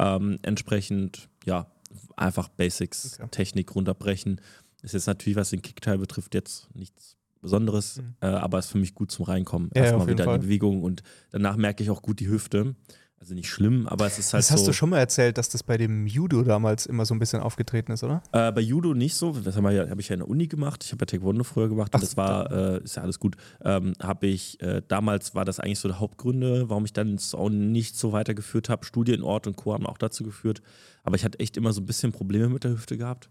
Ähm, 0.00 0.38
entsprechend, 0.42 1.28
ja, 1.44 1.70
einfach 2.16 2.48
Basics, 2.48 3.18
okay. 3.20 3.28
Technik 3.30 3.74
runterbrechen. 3.74 4.40
Ist 4.82 4.94
jetzt 4.94 5.06
natürlich, 5.06 5.36
was 5.36 5.50
den 5.50 5.62
Kickteil 5.62 5.98
betrifft, 5.98 6.34
jetzt 6.34 6.74
nichts 6.74 7.17
Besonderes, 7.40 7.98
mhm. 7.98 8.14
äh, 8.20 8.26
aber 8.26 8.58
ist 8.58 8.70
für 8.70 8.78
mich 8.78 8.94
gut 8.94 9.10
zum 9.10 9.24
Reinkommen. 9.24 9.70
Ja, 9.74 9.84
Erstmal 9.84 10.08
wieder 10.08 10.24
in 10.24 10.40
die 10.40 10.46
Bewegung 10.46 10.82
und 10.82 11.02
danach 11.30 11.56
merke 11.56 11.82
ich 11.82 11.90
auch 11.90 12.02
gut 12.02 12.20
die 12.20 12.28
Hüfte. 12.28 12.74
Also 13.20 13.34
nicht 13.34 13.50
schlimm, 13.50 13.88
aber 13.88 14.06
es 14.06 14.16
ist 14.20 14.32
halt 14.32 14.42
das 14.42 14.48
so. 14.48 14.54
Hast 14.54 14.68
du 14.68 14.72
schon 14.72 14.90
mal 14.90 14.98
erzählt, 14.98 15.38
dass 15.38 15.48
das 15.48 15.64
bei 15.64 15.76
dem 15.76 16.06
Judo 16.06 16.44
damals 16.44 16.86
immer 16.86 17.04
so 17.04 17.14
ein 17.14 17.18
bisschen 17.18 17.40
aufgetreten 17.40 17.90
ist, 17.90 18.04
oder? 18.04 18.22
Äh, 18.30 18.52
bei 18.52 18.60
Judo 18.60 18.94
nicht 18.94 19.16
so. 19.16 19.32
Das 19.32 19.56
habe 19.56 19.74
ja, 19.74 19.90
hab 19.90 19.98
ich 19.98 20.08
ja 20.08 20.14
in 20.14 20.20
der 20.20 20.28
Uni 20.28 20.46
gemacht. 20.46 20.84
Ich 20.84 20.92
habe 20.92 21.02
ja 21.02 21.06
Taekwondo 21.06 21.42
früher 21.42 21.68
gemacht 21.68 21.92
und 21.92 21.96
Ach, 21.96 22.00
das 22.00 22.16
war, 22.16 22.52
äh, 22.52 22.84
ist 22.84 22.94
ja 22.94 23.02
alles 23.02 23.18
gut. 23.18 23.36
Ähm, 23.64 23.94
habe 24.00 24.28
ich, 24.28 24.62
äh, 24.62 24.82
damals 24.86 25.34
war 25.34 25.44
das 25.44 25.58
eigentlich 25.58 25.80
so 25.80 25.88
der 25.88 25.98
Hauptgründe, 25.98 26.70
warum 26.70 26.84
ich 26.84 26.92
dann 26.92 27.14
es 27.14 27.34
auch 27.34 27.50
nicht 27.50 27.96
so 27.96 28.12
weitergeführt 28.12 28.68
habe. 28.68 28.86
Studienort 28.86 29.48
und 29.48 29.56
Co. 29.56 29.72
haben 29.72 29.86
auch 29.86 29.98
dazu 29.98 30.22
geführt. 30.22 30.62
Aber 31.02 31.16
ich 31.16 31.24
hatte 31.24 31.40
echt 31.40 31.56
immer 31.56 31.72
so 31.72 31.80
ein 31.80 31.86
bisschen 31.86 32.12
Probleme 32.12 32.48
mit 32.48 32.62
der 32.62 32.70
Hüfte 32.70 32.96
gehabt. 32.96 33.28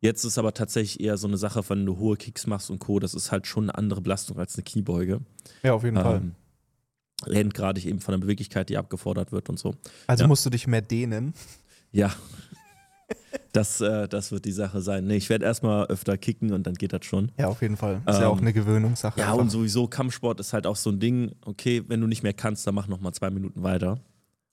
Jetzt 0.00 0.24
ist 0.24 0.38
aber 0.38 0.54
tatsächlich 0.54 1.00
eher 1.00 1.16
so 1.16 1.26
eine 1.26 1.36
Sache, 1.36 1.62
wenn 1.68 1.84
du 1.84 1.98
hohe 1.98 2.16
Kicks 2.16 2.46
machst 2.46 2.70
und 2.70 2.78
Co., 2.78 3.00
das 3.00 3.14
ist 3.14 3.32
halt 3.32 3.46
schon 3.46 3.64
eine 3.64 3.76
andere 3.76 4.00
Belastung 4.00 4.38
als 4.38 4.54
eine 4.54 4.62
Kniebeuge. 4.62 5.20
Ja, 5.62 5.74
auf 5.74 5.82
jeden 5.82 5.96
ähm, 5.96 6.02
Fall. 6.02 6.22
Rennt 7.26 7.54
gerade 7.54 7.80
eben 7.80 8.00
von 8.00 8.12
der 8.12 8.20
Beweglichkeit, 8.20 8.68
die 8.68 8.76
abgefordert 8.76 9.32
wird 9.32 9.48
und 9.48 9.58
so. 9.58 9.74
Also 10.06 10.24
ja. 10.24 10.28
musst 10.28 10.46
du 10.46 10.50
dich 10.50 10.66
mehr 10.66 10.82
dehnen. 10.82 11.34
Ja. 11.90 12.12
Das, 13.52 13.80
äh, 13.80 14.06
das 14.08 14.30
wird 14.30 14.44
die 14.44 14.52
Sache 14.52 14.82
sein. 14.82 15.06
Nee, 15.06 15.16
ich 15.16 15.30
werde 15.30 15.46
erstmal 15.46 15.86
öfter 15.86 16.18
kicken 16.18 16.52
und 16.52 16.66
dann 16.66 16.74
geht 16.74 16.92
das 16.92 17.04
schon. 17.06 17.32
Ja, 17.38 17.48
auf 17.48 17.62
jeden 17.62 17.76
Fall. 17.78 18.02
Ist 18.06 18.16
ähm, 18.16 18.22
ja 18.22 18.28
auch 18.28 18.40
eine 18.40 18.52
Gewöhnungssache. 18.52 19.18
Ja, 19.18 19.28
einfach. 19.28 19.38
und 19.38 19.50
sowieso 19.50 19.88
Kampfsport 19.88 20.38
ist 20.40 20.52
halt 20.52 20.66
auch 20.66 20.76
so 20.76 20.90
ein 20.90 21.00
Ding, 21.00 21.34
okay, 21.44 21.82
wenn 21.88 22.00
du 22.00 22.06
nicht 22.06 22.22
mehr 22.22 22.34
kannst, 22.34 22.66
dann 22.66 22.74
mach 22.74 22.86
nochmal 22.88 23.12
zwei 23.14 23.30
Minuten 23.30 23.62
weiter. 23.62 24.00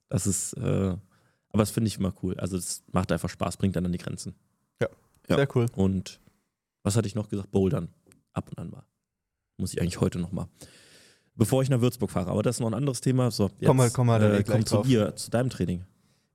Das 0.09 0.25
ist, 0.25 0.53
äh, 0.53 0.61
aber 0.61 1.61
das 1.61 1.71
finde 1.71 1.89
ich 1.89 1.97
immer 1.97 2.13
cool. 2.23 2.39
Also 2.39 2.57
es 2.57 2.83
macht 2.91 3.11
einfach 3.11 3.29
Spaß, 3.29 3.57
bringt 3.57 3.75
dann 3.75 3.85
an 3.85 3.91
die 3.91 3.97
Grenzen. 3.97 4.33
Ja. 4.81 4.87
Sehr 5.27 5.47
cool. 5.55 5.67
Und 5.75 6.19
was 6.83 6.95
hatte 6.95 7.07
ich 7.07 7.15
noch 7.15 7.29
gesagt? 7.29 7.51
Bouldern. 7.51 7.89
Ab 8.33 8.49
und 8.49 8.59
an 8.59 8.69
mal. 8.69 8.83
Muss 9.57 9.73
ich 9.73 9.81
eigentlich 9.81 10.01
heute 10.01 10.19
nochmal. 10.19 10.47
Bevor 11.35 11.61
ich 11.61 11.69
nach 11.69 11.81
Würzburg 11.81 12.11
fahre. 12.11 12.31
Aber 12.31 12.43
das 12.43 12.57
ist 12.57 12.59
noch 12.59 12.67
ein 12.67 12.73
anderes 12.73 13.01
Thema. 13.01 13.31
So, 13.31 13.45
jetzt, 13.59 13.65
komm 13.65 13.77
mal, 13.77 13.89
komm 13.89 14.07
mal, 14.07 14.21
äh, 14.21 14.43
komm 14.43 14.65
zu 14.65 14.83
dir, 14.83 15.15
zu 15.15 15.29
deinem 15.31 15.49
Training. 15.49 15.85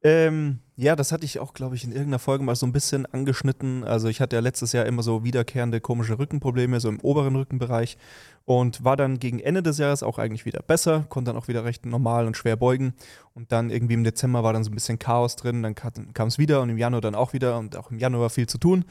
Ähm, 0.02 0.60
ja, 0.76 0.96
das 0.96 1.12
hatte 1.12 1.26
ich 1.26 1.38
auch, 1.40 1.52
glaube 1.52 1.74
ich, 1.74 1.84
in 1.84 1.90
irgendeiner 1.90 2.18
Folge 2.18 2.42
mal 2.42 2.56
so 2.56 2.64
ein 2.64 2.72
bisschen 2.72 3.04
angeschnitten. 3.04 3.84
Also 3.84 4.08
ich 4.08 4.22
hatte 4.22 4.36
ja 4.36 4.40
letztes 4.40 4.72
Jahr 4.72 4.86
immer 4.86 5.02
so 5.02 5.24
wiederkehrende 5.24 5.80
komische 5.82 6.18
Rückenprobleme, 6.18 6.80
so 6.80 6.88
im 6.88 7.00
oberen 7.00 7.36
Rückenbereich 7.36 7.98
und 8.46 8.82
war 8.82 8.96
dann 8.96 9.18
gegen 9.18 9.40
Ende 9.40 9.62
des 9.62 9.76
Jahres 9.76 10.02
auch 10.02 10.18
eigentlich 10.18 10.46
wieder 10.46 10.62
besser, 10.62 11.04
konnte 11.10 11.30
dann 11.30 11.40
auch 11.40 11.48
wieder 11.48 11.64
recht 11.64 11.84
normal 11.84 12.26
und 12.26 12.36
schwer 12.36 12.56
beugen 12.56 12.94
und 13.34 13.52
dann 13.52 13.68
irgendwie 13.68 13.92
im 13.94 14.04
Dezember 14.04 14.42
war 14.42 14.54
dann 14.54 14.64
so 14.64 14.70
ein 14.70 14.74
bisschen 14.74 14.98
Chaos 14.98 15.36
drin, 15.36 15.62
dann 15.62 15.74
kam 15.74 16.28
es 16.28 16.38
wieder 16.38 16.62
und 16.62 16.70
im 16.70 16.78
Januar 16.78 17.02
dann 17.02 17.14
auch 17.14 17.34
wieder 17.34 17.58
und 17.58 17.76
auch 17.76 17.90
im 17.90 17.98
Januar 17.98 18.30
viel 18.30 18.46
zu 18.46 18.56
tun. 18.56 18.86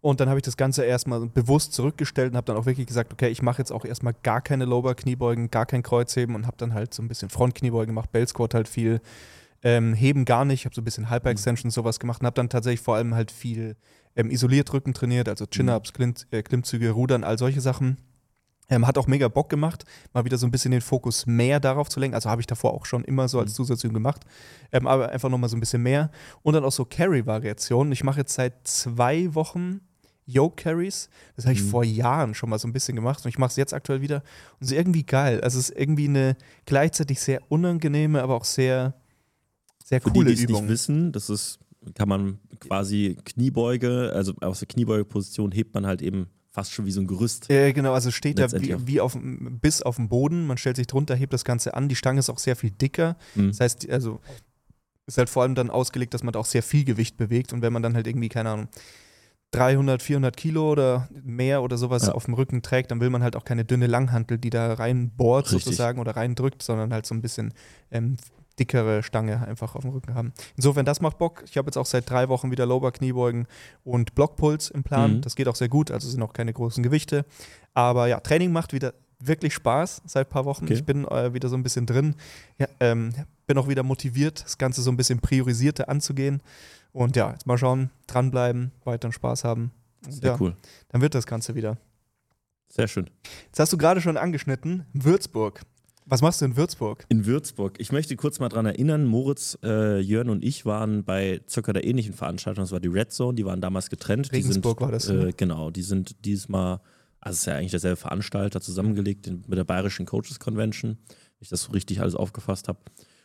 Und 0.00 0.20
dann 0.20 0.28
habe 0.28 0.38
ich 0.38 0.44
das 0.44 0.58
Ganze 0.58 0.84
erstmal 0.84 1.26
bewusst 1.26 1.72
zurückgestellt 1.72 2.32
und 2.32 2.36
habe 2.36 2.44
dann 2.46 2.56
auch 2.56 2.66
wirklich 2.66 2.86
gesagt, 2.86 3.12
okay, 3.12 3.28
ich 3.28 3.40
mache 3.40 3.58
jetzt 3.58 3.70
auch 3.70 3.86
erstmal 3.86 4.14
gar 4.22 4.42
keine 4.42 4.66
Lower-Kniebeugen, 4.66 5.50
gar 5.50 5.64
kein 5.64 5.82
Kreuzheben 5.82 6.34
und 6.34 6.46
habe 6.46 6.58
dann 6.58 6.74
halt 6.74 6.92
so 6.92 7.02
ein 7.02 7.08
bisschen 7.08 7.30
Frontkniebeugen 7.30 7.94
gemacht, 7.94 8.12
Bell 8.12 8.28
Squat 8.28 8.52
halt 8.52 8.68
viel, 8.68 9.00
ähm, 9.64 9.94
heben 9.94 10.24
gar 10.24 10.44
nicht. 10.44 10.60
Ich 10.60 10.64
habe 10.66 10.74
so 10.74 10.82
ein 10.82 10.84
bisschen 10.84 11.10
Hyper-Extension 11.10 11.68
mhm. 11.68 11.72
sowas 11.72 11.98
gemacht 11.98 12.20
und 12.20 12.26
habe 12.26 12.36
dann 12.36 12.50
tatsächlich 12.50 12.80
vor 12.80 12.96
allem 12.96 13.14
halt 13.14 13.32
viel 13.32 13.76
ähm, 14.14 14.30
isoliert 14.30 14.72
Rücken 14.72 14.94
trainiert, 14.94 15.28
also 15.28 15.46
Chin-Ups, 15.46 15.92
mhm. 15.98 16.14
Äh, 16.30 16.42
Klimmzüge, 16.42 16.90
Rudern, 16.90 17.24
all 17.24 17.38
solche 17.38 17.60
Sachen. 17.60 17.96
Ähm, 18.70 18.86
hat 18.86 18.96
auch 18.96 19.06
mega 19.06 19.28
Bock 19.28 19.50
gemacht, 19.50 19.84
mal 20.14 20.24
wieder 20.24 20.38
so 20.38 20.46
ein 20.46 20.50
bisschen 20.50 20.70
den 20.70 20.80
Fokus 20.80 21.26
mehr 21.26 21.60
darauf 21.60 21.90
zu 21.90 22.00
lenken. 22.00 22.14
Also 22.14 22.30
habe 22.30 22.40
ich 22.40 22.46
davor 22.46 22.72
auch 22.72 22.86
schon 22.86 23.04
immer 23.04 23.28
so 23.28 23.38
als 23.38 23.50
mhm. 23.50 23.56
Zusatzübung 23.56 23.94
gemacht, 23.94 24.22
ähm, 24.72 24.86
aber 24.86 25.10
einfach 25.10 25.28
nochmal 25.28 25.50
so 25.50 25.56
ein 25.56 25.60
bisschen 25.60 25.82
mehr. 25.82 26.10
Und 26.42 26.54
dann 26.54 26.64
auch 26.64 26.72
so 26.72 26.84
Carry-Variationen. 26.84 27.92
Ich 27.92 28.04
mache 28.04 28.20
jetzt 28.20 28.34
seit 28.34 28.66
zwei 28.66 29.34
Wochen 29.34 29.80
Yoke 30.26 30.62
Carries. 30.62 31.10
Das 31.36 31.44
habe 31.44 31.54
ich 31.54 31.62
mhm. 31.62 31.68
vor 31.68 31.84
Jahren 31.84 32.34
schon 32.34 32.48
mal 32.48 32.58
so 32.58 32.66
ein 32.66 32.72
bisschen 32.72 32.96
gemacht 32.96 33.24
und 33.24 33.28
ich 33.28 33.38
mache 33.38 33.50
es 33.50 33.56
jetzt 33.56 33.74
aktuell 33.74 34.00
wieder. 34.00 34.16
Und 34.58 34.62
es 34.62 34.70
ist 34.70 34.78
irgendwie 34.78 35.04
geil. 35.04 35.42
Also 35.42 35.58
es 35.58 35.70
ist 35.70 35.78
irgendwie 35.78 36.08
eine 36.08 36.36
gleichzeitig 36.64 37.20
sehr 37.20 37.40
unangenehme, 37.50 38.22
aber 38.22 38.34
auch 38.34 38.44
sehr 38.44 38.94
sehr 39.84 40.00
Für 40.00 40.10
coole 40.10 40.30
die, 40.30 40.34
die 40.34 40.44
es 40.44 40.48
nicht 40.48 40.68
wissen, 40.68 41.12
das 41.12 41.28
ist, 41.28 41.58
kann 41.94 42.08
man 42.08 42.38
quasi 42.58 43.18
Kniebeuge, 43.24 44.12
also 44.14 44.32
aus 44.40 44.60
der 44.60 44.68
Kniebeugeposition 44.68 45.52
hebt 45.52 45.74
man 45.74 45.86
halt 45.86 46.00
eben 46.00 46.28
fast 46.50 46.72
schon 46.72 46.86
wie 46.86 46.90
so 46.90 47.00
ein 47.00 47.06
Gerüst. 47.06 47.48
Ja, 47.50 47.70
genau, 47.70 47.92
also 47.92 48.10
steht 48.10 48.38
da 48.38 48.50
wie, 48.52 48.74
wie 48.86 49.00
auf, 49.00 49.18
bis 49.20 49.82
auf 49.82 49.96
dem 49.96 50.08
Boden, 50.08 50.46
man 50.46 50.56
stellt 50.56 50.76
sich 50.76 50.86
drunter, 50.86 51.14
hebt 51.14 51.34
das 51.34 51.44
Ganze 51.44 51.74
an, 51.74 51.88
die 51.88 51.96
Stange 51.96 52.18
ist 52.18 52.30
auch 52.30 52.38
sehr 52.38 52.56
viel 52.56 52.70
dicker. 52.70 53.16
Mhm. 53.34 53.48
Das 53.48 53.60
heißt, 53.60 53.90
also 53.90 54.20
ist 55.06 55.18
halt 55.18 55.28
vor 55.28 55.42
allem 55.42 55.54
dann 55.54 55.68
ausgelegt, 55.68 56.14
dass 56.14 56.22
man 56.22 56.32
da 56.32 56.38
auch 56.38 56.46
sehr 56.46 56.62
viel 56.62 56.84
Gewicht 56.84 57.18
bewegt 57.18 57.52
und 57.52 57.60
wenn 57.60 57.72
man 57.72 57.82
dann 57.82 57.94
halt 57.94 58.06
irgendwie, 58.06 58.30
keine 58.30 58.50
Ahnung, 58.50 58.68
300, 59.50 60.02
400 60.02 60.36
Kilo 60.36 60.72
oder 60.72 61.08
mehr 61.22 61.62
oder 61.62 61.76
sowas 61.76 62.06
ja. 62.06 62.12
auf 62.12 62.24
dem 62.24 62.34
Rücken 62.34 62.62
trägt, 62.62 62.90
dann 62.90 63.00
will 63.00 63.10
man 63.10 63.22
halt 63.22 63.36
auch 63.36 63.44
keine 63.44 63.64
dünne 63.64 63.86
Langhantel, 63.86 64.38
die 64.38 64.50
da 64.50 64.72
reinbohrt 64.72 65.46
sozusagen 65.46 66.00
oder 66.00 66.16
reindrückt, 66.16 66.62
sondern 66.62 66.92
halt 66.92 67.06
so 67.06 67.14
ein 67.14 67.20
bisschen 67.20 67.52
ähm, 67.90 68.16
dickere 68.58 69.02
Stange 69.02 69.46
einfach 69.46 69.74
auf 69.74 69.82
dem 69.82 69.90
Rücken 69.90 70.14
haben. 70.14 70.32
Insofern, 70.56 70.84
das 70.84 71.00
macht 71.00 71.18
Bock. 71.18 71.42
Ich 71.46 71.56
habe 71.56 71.66
jetzt 71.66 71.76
auch 71.76 71.86
seit 71.86 72.08
drei 72.08 72.28
Wochen 72.28 72.50
wieder 72.50 72.66
Lower 72.66 72.92
Kniebeugen 72.92 73.46
und 73.82 74.14
Blockpuls 74.14 74.70
im 74.70 74.84
Plan. 74.84 75.16
Mhm. 75.16 75.20
Das 75.22 75.34
geht 75.34 75.48
auch 75.48 75.56
sehr 75.56 75.68
gut, 75.68 75.90
also 75.90 76.08
sind 76.08 76.22
auch 76.22 76.32
keine 76.32 76.52
großen 76.52 76.82
Gewichte. 76.82 77.24
Aber 77.72 78.06
ja, 78.06 78.20
Training 78.20 78.52
macht 78.52 78.72
wieder 78.72 78.94
wirklich 79.18 79.54
Spaß 79.54 80.02
seit 80.06 80.28
ein 80.28 80.30
paar 80.30 80.44
Wochen. 80.44 80.64
Okay. 80.64 80.74
Ich 80.74 80.84
bin 80.84 81.06
äh, 81.06 81.32
wieder 81.34 81.48
so 81.48 81.56
ein 81.56 81.62
bisschen 81.62 81.86
drin. 81.86 82.14
Ja, 82.58 82.66
ähm, 82.80 83.12
bin 83.46 83.58
auch 83.58 83.68
wieder 83.68 83.82
motiviert, 83.82 84.44
das 84.44 84.58
Ganze 84.58 84.82
so 84.82 84.90
ein 84.90 84.96
bisschen 84.96 85.20
priorisierter 85.20 85.88
anzugehen. 85.88 86.40
Und 86.92 87.16
ja, 87.16 87.32
jetzt 87.32 87.46
mal 87.46 87.58
schauen, 87.58 87.90
dranbleiben, 88.06 88.70
weiter 88.84 89.10
Spaß 89.10 89.44
haben. 89.44 89.72
Und 90.04 90.12
sehr 90.12 90.32
ja, 90.32 90.36
cool. 90.40 90.56
Dann 90.88 91.00
wird 91.00 91.14
das 91.14 91.26
Ganze 91.26 91.54
wieder. 91.54 91.76
Sehr 92.68 92.88
schön. 92.88 93.10
Jetzt 93.46 93.60
hast 93.60 93.72
du 93.72 93.78
gerade 93.78 94.00
schon 94.00 94.16
angeschnitten, 94.16 94.84
Würzburg. 94.92 95.62
Was 96.06 96.20
machst 96.20 96.42
du 96.42 96.44
in 96.44 96.56
Würzburg? 96.56 97.06
In 97.08 97.24
Würzburg. 97.24 97.76
Ich 97.78 97.90
möchte 97.90 98.14
kurz 98.16 98.38
mal 98.38 98.50
daran 98.50 98.66
erinnern, 98.66 99.06
Moritz, 99.06 99.58
äh, 99.62 100.00
Jörn 100.00 100.28
und 100.28 100.44
ich 100.44 100.66
waren 100.66 101.02
bei 101.02 101.40
circa 101.48 101.72
der 101.72 101.84
ähnlichen 101.84 102.12
Veranstaltung, 102.12 102.62
das 102.62 102.72
war 102.72 102.80
die 102.80 102.88
Red 102.88 103.10
Zone, 103.10 103.34
die 103.34 103.44
waren 103.46 103.62
damals 103.62 103.88
getrennt. 103.88 104.30
Regensburg 104.30 104.78
sind, 104.78 104.84
war 104.84 104.92
das. 104.92 105.08
Äh, 105.08 105.14
ne? 105.14 105.32
genau, 105.34 105.70
die 105.70 105.82
sind 105.82 106.24
diesmal, 106.26 106.80
also 107.20 107.34
es 107.34 107.40
ist 107.40 107.46
ja 107.46 107.54
eigentlich 107.54 107.70
derselbe 107.70 107.96
Veranstalter, 107.96 108.60
zusammengelegt 108.60 109.30
mit 109.48 109.56
der 109.56 109.64
Bayerischen 109.64 110.04
Coaches 110.04 110.38
Convention, 110.38 110.98
wenn 111.08 111.18
ich 111.40 111.48
das 111.48 111.62
so 111.62 111.72
richtig 111.72 112.00
alles 112.00 112.14
aufgefasst 112.14 112.68
habe. 112.68 112.80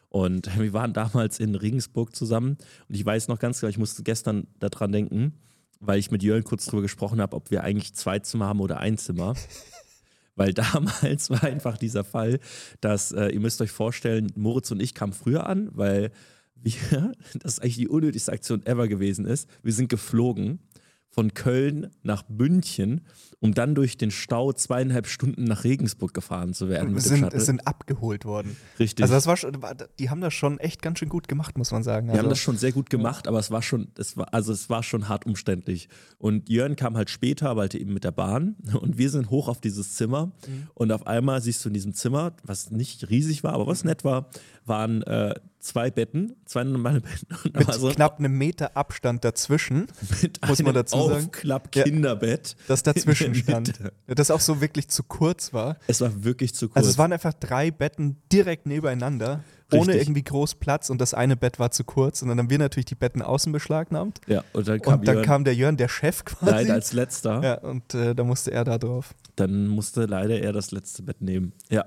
Und 0.07 0.47
wir 0.59 0.71
waren 0.71 0.93
damals 0.93 1.39
in 1.39 1.55
Regensburg 1.55 2.15
zusammen 2.15 2.57
und 2.87 2.95
ich 2.95 3.05
weiß 3.05 3.27
noch 3.27 3.39
ganz 3.39 3.59
genau, 3.59 3.69
ich 3.69 3.77
musste 3.77 4.03
gestern 4.03 4.47
daran 4.59 4.93
denken, 4.93 5.33
weil 5.81 5.99
ich 5.99 6.11
mit 6.11 6.23
Jörn 6.23 6.45
kurz 6.45 6.65
drüber 6.65 6.81
gesprochen 6.81 7.19
habe, 7.19 7.35
ob 7.35 7.51
wir 7.51 7.63
eigentlich 7.63 7.93
zwei 7.93 8.19
Zimmer 8.19 8.45
haben 8.45 8.61
oder 8.61 8.79
ein 8.79 8.97
Zimmer. 8.97 9.35
Weil 10.39 10.53
damals 10.53 11.29
war 11.29 11.43
einfach 11.43 11.77
dieser 11.77 12.05
Fall, 12.05 12.39
dass 12.79 13.11
äh, 13.11 13.27
ihr 13.27 13.41
müsst 13.41 13.61
euch 13.61 13.71
vorstellen, 13.71 14.31
Moritz 14.35 14.71
und 14.71 14.81
ich 14.81 14.95
kamen 14.95 15.11
früher 15.11 15.45
an, 15.45 15.69
weil 15.73 16.11
wir, 16.55 17.11
das 17.39 17.53
ist 17.53 17.59
eigentlich 17.61 17.75
die 17.75 17.89
unnötigste 17.89 18.31
Aktion 18.31 18.65
ever 18.65 18.87
gewesen 18.87 19.25
ist. 19.25 19.49
Wir 19.61 19.73
sind 19.73 19.89
geflogen 19.89 20.59
von 21.09 21.33
Köln 21.33 21.91
nach 22.03 22.29
München, 22.29 23.01
um 23.41 23.53
dann 23.53 23.73
durch 23.73 23.97
den 23.97 24.11
Stau 24.11 24.51
zweieinhalb 24.51 25.07
Stunden 25.07 25.45
nach 25.45 25.63
Regensburg 25.63 26.13
gefahren 26.13 26.53
zu 26.53 26.67
werden. 26.67 26.93
Mit 26.93 27.03
dem 27.03 27.07
sind, 27.07 27.19
Shuttle. 27.19 27.39
sind 27.39 27.65
abgeholt 27.67 28.25
worden. 28.25 28.57
Richtig. 28.79 29.03
Also 29.03 29.13
das 29.13 29.27
war 29.27 29.37
schon, 29.37 29.57
die 29.97 30.09
haben 30.09 30.19
das 30.19 30.33
schon 30.33 30.59
echt 30.59 30.81
ganz 30.81 30.99
schön 30.99 31.09
gut 31.09 31.27
gemacht, 31.27 31.57
muss 31.57 31.71
man 31.71 31.83
sagen. 31.83 32.07
Wir 32.07 32.13
Also, 32.13 32.23
haben 32.23 32.29
das 32.29 32.39
schon 32.39 32.57
sehr 32.57 32.73
gut 32.73 32.89
gemacht, 32.89 33.27
aber 33.27 33.39
es 33.39 33.49
war 33.49 33.61
schon, 33.61 33.87
es 33.97 34.17
war, 34.17 34.33
also 34.33 34.51
es 34.51 34.69
war 34.69 34.83
schon 34.83 35.07
hart 35.07 35.25
umständlich. 35.25 35.87
Und 36.17 36.49
Jörn 36.49 36.75
kam 36.75 36.97
halt 36.97 37.09
später, 37.09 37.55
weil 37.55 37.69
halt 37.69 37.75
eben 37.75 37.93
mit 37.93 38.03
der 38.03 38.11
Bahn. 38.11 38.55
Und 38.79 38.97
wir 38.97 39.09
sind 39.09 39.29
hoch 39.29 39.47
auf 39.47 39.61
dieses 39.61 39.95
Zimmer. 39.95 40.27
Mhm. 40.47 40.67
Und 40.73 40.91
auf 40.91 41.07
einmal 41.07 41.41
siehst 41.41 41.63
du 41.63 41.69
in 41.69 41.73
diesem 41.73 41.93
Zimmer, 41.93 42.33
was 42.43 42.71
nicht 42.71 43.09
riesig 43.09 43.43
war, 43.43 43.53
aber 43.53 43.67
was 43.67 43.83
nett 43.83 44.03
war, 44.03 44.29
waren 44.65 45.01
äh, 45.03 45.33
zwei 45.59 45.91
Betten, 45.91 46.35
zwei 46.45 46.63
normale 46.63 47.01
Betten. 47.01 47.27
Und 47.43 47.55
mit 47.57 47.67
war 47.67 47.73
so 47.79 47.89
knapp 47.89 48.19
einem 48.19 48.37
Meter 48.37 48.75
Abstand 48.75 49.23
dazwischen, 49.23 49.87
mit 50.21 50.39
muss 50.47 50.59
man 50.59 50.67
einem 50.67 50.75
dazu 50.75 50.97
sagen. 51.07 51.25
Aufklapp-Kinderbett. 51.25 52.55
das 52.67 52.83
dazwischen 52.83 53.28
stand. 53.35 53.73
Das 54.07 54.31
auch 54.31 54.39
so 54.39 54.61
wirklich 54.61 54.87
zu 54.89 55.03
kurz 55.03 55.53
war. 55.53 55.77
Es 55.87 56.01
war 56.01 56.23
wirklich 56.23 56.53
zu 56.53 56.67
kurz. 56.67 56.77
Also 56.77 56.89
es 56.89 56.97
waren 56.97 57.13
einfach 57.13 57.33
drei 57.33 57.71
Betten 57.71 58.17
direkt 58.31 58.65
nebeneinander, 58.65 59.43
ohne 59.71 59.87
Richtig. 59.89 60.01
irgendwie 60.01 60.23
groß 60.23 60.55
Platz 60.55 60.89
und 60.89 60.99
das 60.99 61.13
eine 61.13 61.37
Bett 61.37 61.59
war 61.59 61.71
zu 61.71 61.83
kurz. 61.83 62.21
Und 62.21 62.29
dann 62.29 62.39
haben 62.39 62.49
wir 62.49 62.57
natürlich 62.57 62.85
die 62.85 62.95
Betten 62.95 63.21
außen 63.21 63.51
beschlagnahmt. 63.51 64.19
ja, 64.27 64.43
und 64.53 64.67
dann 64.67 64.81
kam 64.81 64.99
Und 64.99 65.07
dann 65.07 65.15
Jörn 65.15 65.25
kam 65.25 65.43
der 65.43 65.55
Jörn, 65.55 65.77
der 65.77 65.87
Chef 65.89 66.25
quasi. 66.25 66.51
leider 66.51 66.73
als 66.73 66.93
letzter. 66.93 67.43
ja, 67.43 67.53
und 67.59 67.93
äh, 67.93 68.15
da 68.15 68.23
musste 68.23 68.51
er 68.51 68.63
da 68.63 68.77
drauf. 68.77 69.13
Dann 69.35 69.67
musste 69.67 70.05
leider 70.05 70.39
er 70.39 70.53
das 70.53 70.71
letzte 70.71 71.03
Bett 71.03 71.21
nehmen. 71.21 71.53
Ja. 71.69 71.85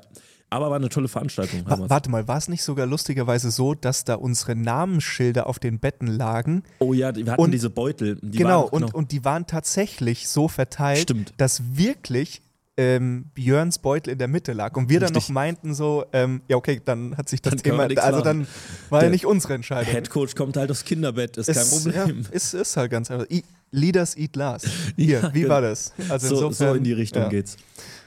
Aber 0.52 0.68
war 0.68 0.76
eine 0.76 0.90
tolle 0.90 1.08
Veranstaltung. 1.08 1.62
Wa 1.64 1.78
warte 1.88 2.10
mal, 2.10 2.28
war 2.28 2.36
es 2.36 2.46
nicht 2.48 2.62
sogar 2.62 2.86
lustigerweise 2.86 3.50
so, 3.50 3.74
dass 3.74 4.04
da 4.04 4.16
unsere 4.16 4.54
Namensschilder 4.54 5.46
auf 5.46 5.58
den 5.58 5.78
Betten 5.78 6.06
lagen? 6.06 6.62
Oh 6.78 6.92
ja, 6.92 7.14
wir 7.16 7.32
hatten 7.32 7.40
Und- 7.40 7.52
diese 7.52 7.70
Beutel. 7.70 8.18
Die 8.20 8.36
genau, 8.38 8.64
waren, 8.70 8.84
und, 8.84 8.94
und 8.94 9.12
die 9.12 9.24
waren 9.24 9.46
tatsächlich 9.46 10.28
so 10.28 10.48
verteilt, 10.48 11.00
Stimmt. 11.04 11.32
dass 11.38 11.62
wirklich 11.76 12.42
ähm, 12.76 13.26
Björns 13.34 13.78
Beutel 13.78 14.12
in 14.12 14.18
der 14.18 14.28
Mitte 14.28 14.52
lag. 14.52 14.76
Und 14.76 14.88
wir 14.90 15.00
dann 15.00 15.08
Richtig. 15.14 15.28
noch 15.28 15.34
meinten 15.34 15.74
so, 15.74 16.04
ähm, 16.12 16.42
ja 16.48 16.56
okay, 16.56 16.80
dann 16.84 17.16
hat 17.16 17.28
sich 17.28 17.40
das 17.40 17.52
Dann 17.54 17.62
Thema, 17.62 17.84
also 18.02 18.20
dann 18.20 18.46
war 18.90 19.00
ja 19.00 19.04
Der 19.04 19.10
nicht 19.10 19.26
unsere 19.26 19.54
Entscheidung. 19.54 19.92
Headcoach 19.92 20.34
kommt 20.36 20.56
halt 20.56 20.70
aufs 20.70 20.84
Kinderbett, 20.84 21.36
ist, 21.36 21.48
ist, 21.48 21.56
kein 21.56 21.68
Problem. 21.94 22.22
Ja, 22.24 22.30
ist, 22.30 22.54
ist 22.54 22.76
halt 22.76 22.90
ganz 22.90 23.10
einfach. 23.10 23.26
I 23.30 23.42
Leaders 23.72 24.16
eat 24.16 24.36
last. 24.36 24.68
Hier, 24.96 25.20
Ja, 25.20 25.34
wie 25.34 25.40
genau. 25.42 25.54
war 25.54 25.60
das? 25.62 25.92
Also 26.08 26.28
so, 26.28 26.34
insofern, 26.46 26.68
so 26.68 26.74
in 26.76 26.84
die 26.84 26.92
Richtung 26.92 27.22
ja. 27.22 27.28
geht's. 27.28 27.56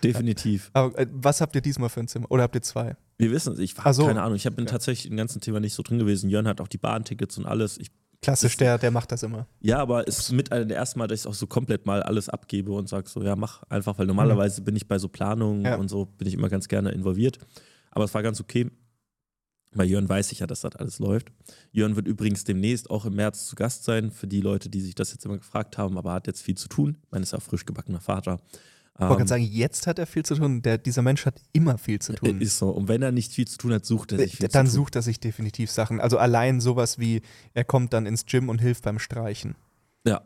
Definitiv. 0.04 0.70
Aber 0.74 0.98
äh, 0.98 1.08
was 1.12 1.42
habt 1.42 1.56
ihr 1.56 1.62
diesmal 1.62 1.90
für 1.90 2.00
ein 2.00 2.08
Zimmer? 2.08 2.28
Oder 2.30 2.44
habt 2.44 2.56
ihr 2.56 2.62
zwei? 2.62 2.96
Wir 3.18 3.32
wissen 3.32 3.54
es, 3.54 3.60
ich 3.60 3.78
habe 3.78 3.94
so. 3.94 4.06
keine 4.06 4.22
Ahnung. 4.22 4.36
Ich 4.36 4.46
habe 4.46 4.62
Ja. 4.62 4.66
tatsächlich 4.68 5.10
im 5.12 5.18
ganzen 5.18 5.42
Thema 5.42 5.60
nicht 5.60 5.74
so 5.74 5.84
drin 5.84 6.00
gewesen. 6.00 6.30
Jörn 6.30 6.48
hat 6.48 6.62
auch 6.62 6.68
die 6.68 6.78
Bahntickets 6.78 7.38
und 7.38 7.46
alles. 7.46 7.78
Ich, 7.78 7.90
Klassisch, 8.22 8.58
der, 8.58 8.78
der 8.78 8.92
macht 8.92 9.12
das 9.12 9.24
immer. 9.24 9.46
ja, 9.60 9.78
aber 9.80 10.08
es 10.08 10.18
ist 10.20 10.32
mit 10.32 10.52
einer 10.52 10.66
der 10.66 10.78
ersten 10.78 10.98
Mal, 11.00 11.08
dass 11.08 11.22
ich 11.22 11.28
auch 11.28 11.34
so 11.34 11.46
komplett 11.48 11.86
mal 11.86 12.02
alles 12.02 12.28
abgebe 12.30 12.72
und 12.72 12.90
sage 12.90 13.08
so, 13.08 13.22
ja, 13.22 13.36
mach 13.36 13.62
einfach, 13.70 13.98
weil 14.00 14.08
normalerweise 14.08 14.62
bin 14.62 14.76
ich 14.76 14.88
bei 14.88 14.98
so 15.00 15.10
Planungen 15.10 15.62
Mhm. 15.62 15.80
Und 15.80 15.90
so, 15.90 16.06
bin 16.06 16.28
ich 16.28 16.34
immer 16.34 16.50
ganz 16.50 16.68
gerne 16.68 16.92
involviert. 16.92 17.38
Aber 17.92 18.06
es 18.06 18.14
war 18.14 18.24
ganz 18.24 18.42
okay. 18.42 18.70
Bei 19.76 19.84
Jörn 19.84 20.08
weiß 20.08 20.32
ich 20.32 20.40
ja, 20.40 20.48
dass 20.48 20.62
das 20.62 20.76
alles 20.76 21.00
läuft. 21.00 21.32
Jörn 21.72 21.96
wird 21.96 22.08
übrigens 22.08 22.44
demnächst 22.46 22.90
auch 22.90 23.06
im 23.06 23.16
März 23.16 23.46
zu 23.48 23.56
Gast 23.56 23.84
sein, 23.84 24.10
für 24.10 24.26
die 24.28 24.42
Leute, 24.42 24.70
die 24.70 24.82
sich 24.82 24.96
das 24.96 25.12
jetzt 25.12 25.26
immer 25.26 25.38
gefragt 25.38 25.78
haben, 25.78 25.98
aber 25.98 26.14
hat 26.14 26.28
jetzt 26.28 26.42
viel 26.42 26.56
zu 26.56 26.68
tun. 26.70 26.98
Meine, 27.12 27.24
ist 27.24 27.32
ja 27.34 27.38
auch 27.40 27.44
frisch 27.44 27.66
gebackener 27.66 28.00
Vater. 28.00 28.40
Ich 28.98 29.02
wollte 29.02 29.12
Ähm, 29.14 29.18
gerade 29.18 29.28
sagen, 29.30 29.44
jetzt 29.44 29.88
hat 29.88 30.00
er 30.00 30.08
viel 30.08 30.24
zu 30.24 30.36
tun. 30.36 30.62
Der, 30.62 30.78
dieser 30.78 31.02
Mensch 31.02 31.26
hat 31.26 31.42
immer 31.52 31.78
viel 31.78 32.00
zu 32.00 32.14
tun. 32.14 32.40
Ist 32.40 32.58
so. 32.58 32.70
Und 32.70 32.88
wenn 32.88 33.02
er 33.02 33.12
nicht 33.12 33.34
viel 33.34 33.46
zu 33.46 33.58
tun 33.58 33.74
hat, 33.74 33.86
sucht 33.86 34.14
er 34.14 34.20
sich 34.20 34.38
viel 34.38 34.46
Äh, 34.46 34.50
Dann 34.50 34.68
sucht 34.68 34.96
er 34.96 35.02
sich 35.02 35.20
definitiv 35.20 35.70
Sachen. 35.70 36.00
Also 36.00 36.18
allein 36.18 36.62
sowas 36.62 36.98
wie, 36.98 37.22
er 37.54 37.66
kommt 37.66 37.92
dann 37.92 38.06
ins 38.06 38.26
Gym 38.26 38.48
und 38.48 38.60
hilft 38.62 38.86
beim 38.86 39.00
Streichen. 39.00 39.56
Ja. 40.08 40.22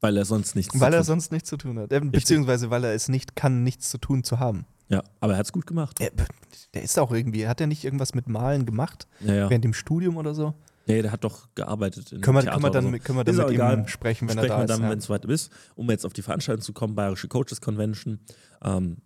Weil 0.00 0.18
er 0.18 0.26
sonst 0.26 0.54
nichts 0.54 0.78
Weil 0.78 0.92
zu 0.92 0.96
er 0.96 1.00
tun 1.00 1.06
sonst 1.06 1.32
nichts 1.32 1.48
zu 1.48 1.56
tun 1.56 1.78
hat. 1.78 1.90
Äh, 1.90 2.00
Beziehungsweise 2.00 2.68
weil 2.68 2.84
er 2.84 2.92
es 2.92 3.08
nicht 3.08 3.34
kann, 3.34 3.62
nichts 3.64 3.88
zu 3.88 3.96
tun 3.96 4.22
zu 4.22 4.38
haben. 4.38 4.66
Ja, 4.88 5.02
aber 5.20 5.32
er 5.34 5.38
hat 5.38 5.46
es 5.46 5.52
gut 5.52 5.66
gemacht. 5.66 6.00
Er, 6.00 6.10
der 6.74 6.82
ist 6.82 6.98
auch 6.98 7.12
irgendwie, 7.12 7.46
hat 7.46 7.60
er 7.60 7.66
nicht 7.66 7.84
irgendwas 7.84 8.14
mit 8.14 8.28
Malen 8.28 8.64
gemacht? 8.66 9.06
Ja, 9.20 9.34
ja. 9.34 9.50
Während 9.50 9.64
dem 9.64 9.74
Studium 9.74 10.16
oder 10.16 10.34
so? 10.34 10.54
Nee, 10.86 11.02
der 11.02 11.12
hat 11.12 11.22
doch 11.24 11.48
gearbeitet 11.54 12.12
in 12.12 12.22
Können 12.22 12.38
wir, 12.38 12.50
können 12.50 12.62
wir 12.62 12.70
dann, 12.70 12.84
so. 12.84 12.90
mit- 12.90 13.04
können 13.04 13.18
wir 13.18 13.24
dann 13.24 13.34
Ist 13.34 13.38
mit 13.38 13.46
auch 13.46 13.50
ihm 13.50 13.54
egal. 13.56 13.88
sprechen, 13.88 14.28
wenn 14.28 14.38
Sprechen 14.38 14.50
er 14.50 14.56
da 14.56 14.58
wir 14.60 14.64
ist? 14.64 14.70
dann, 14.70 14.82
ja. 14.84 14.90
wenn 14.90 14.98
es 14.98 15.10
weit 15.10 15.24
ist, 15.26 15.52
um 15.74 15.90
jetzt 15.90 16.06
auf 16.06 16.14
die 16.14 16.22
Veranstaltung 16.22 16.62
zu 16.62 16.72
kommen, 16.72 16.94
Bayerische 16.94 17.28
Coaches 17.28 17.60
Convention. 17.60 18.20
Ähm, 18.62 18.96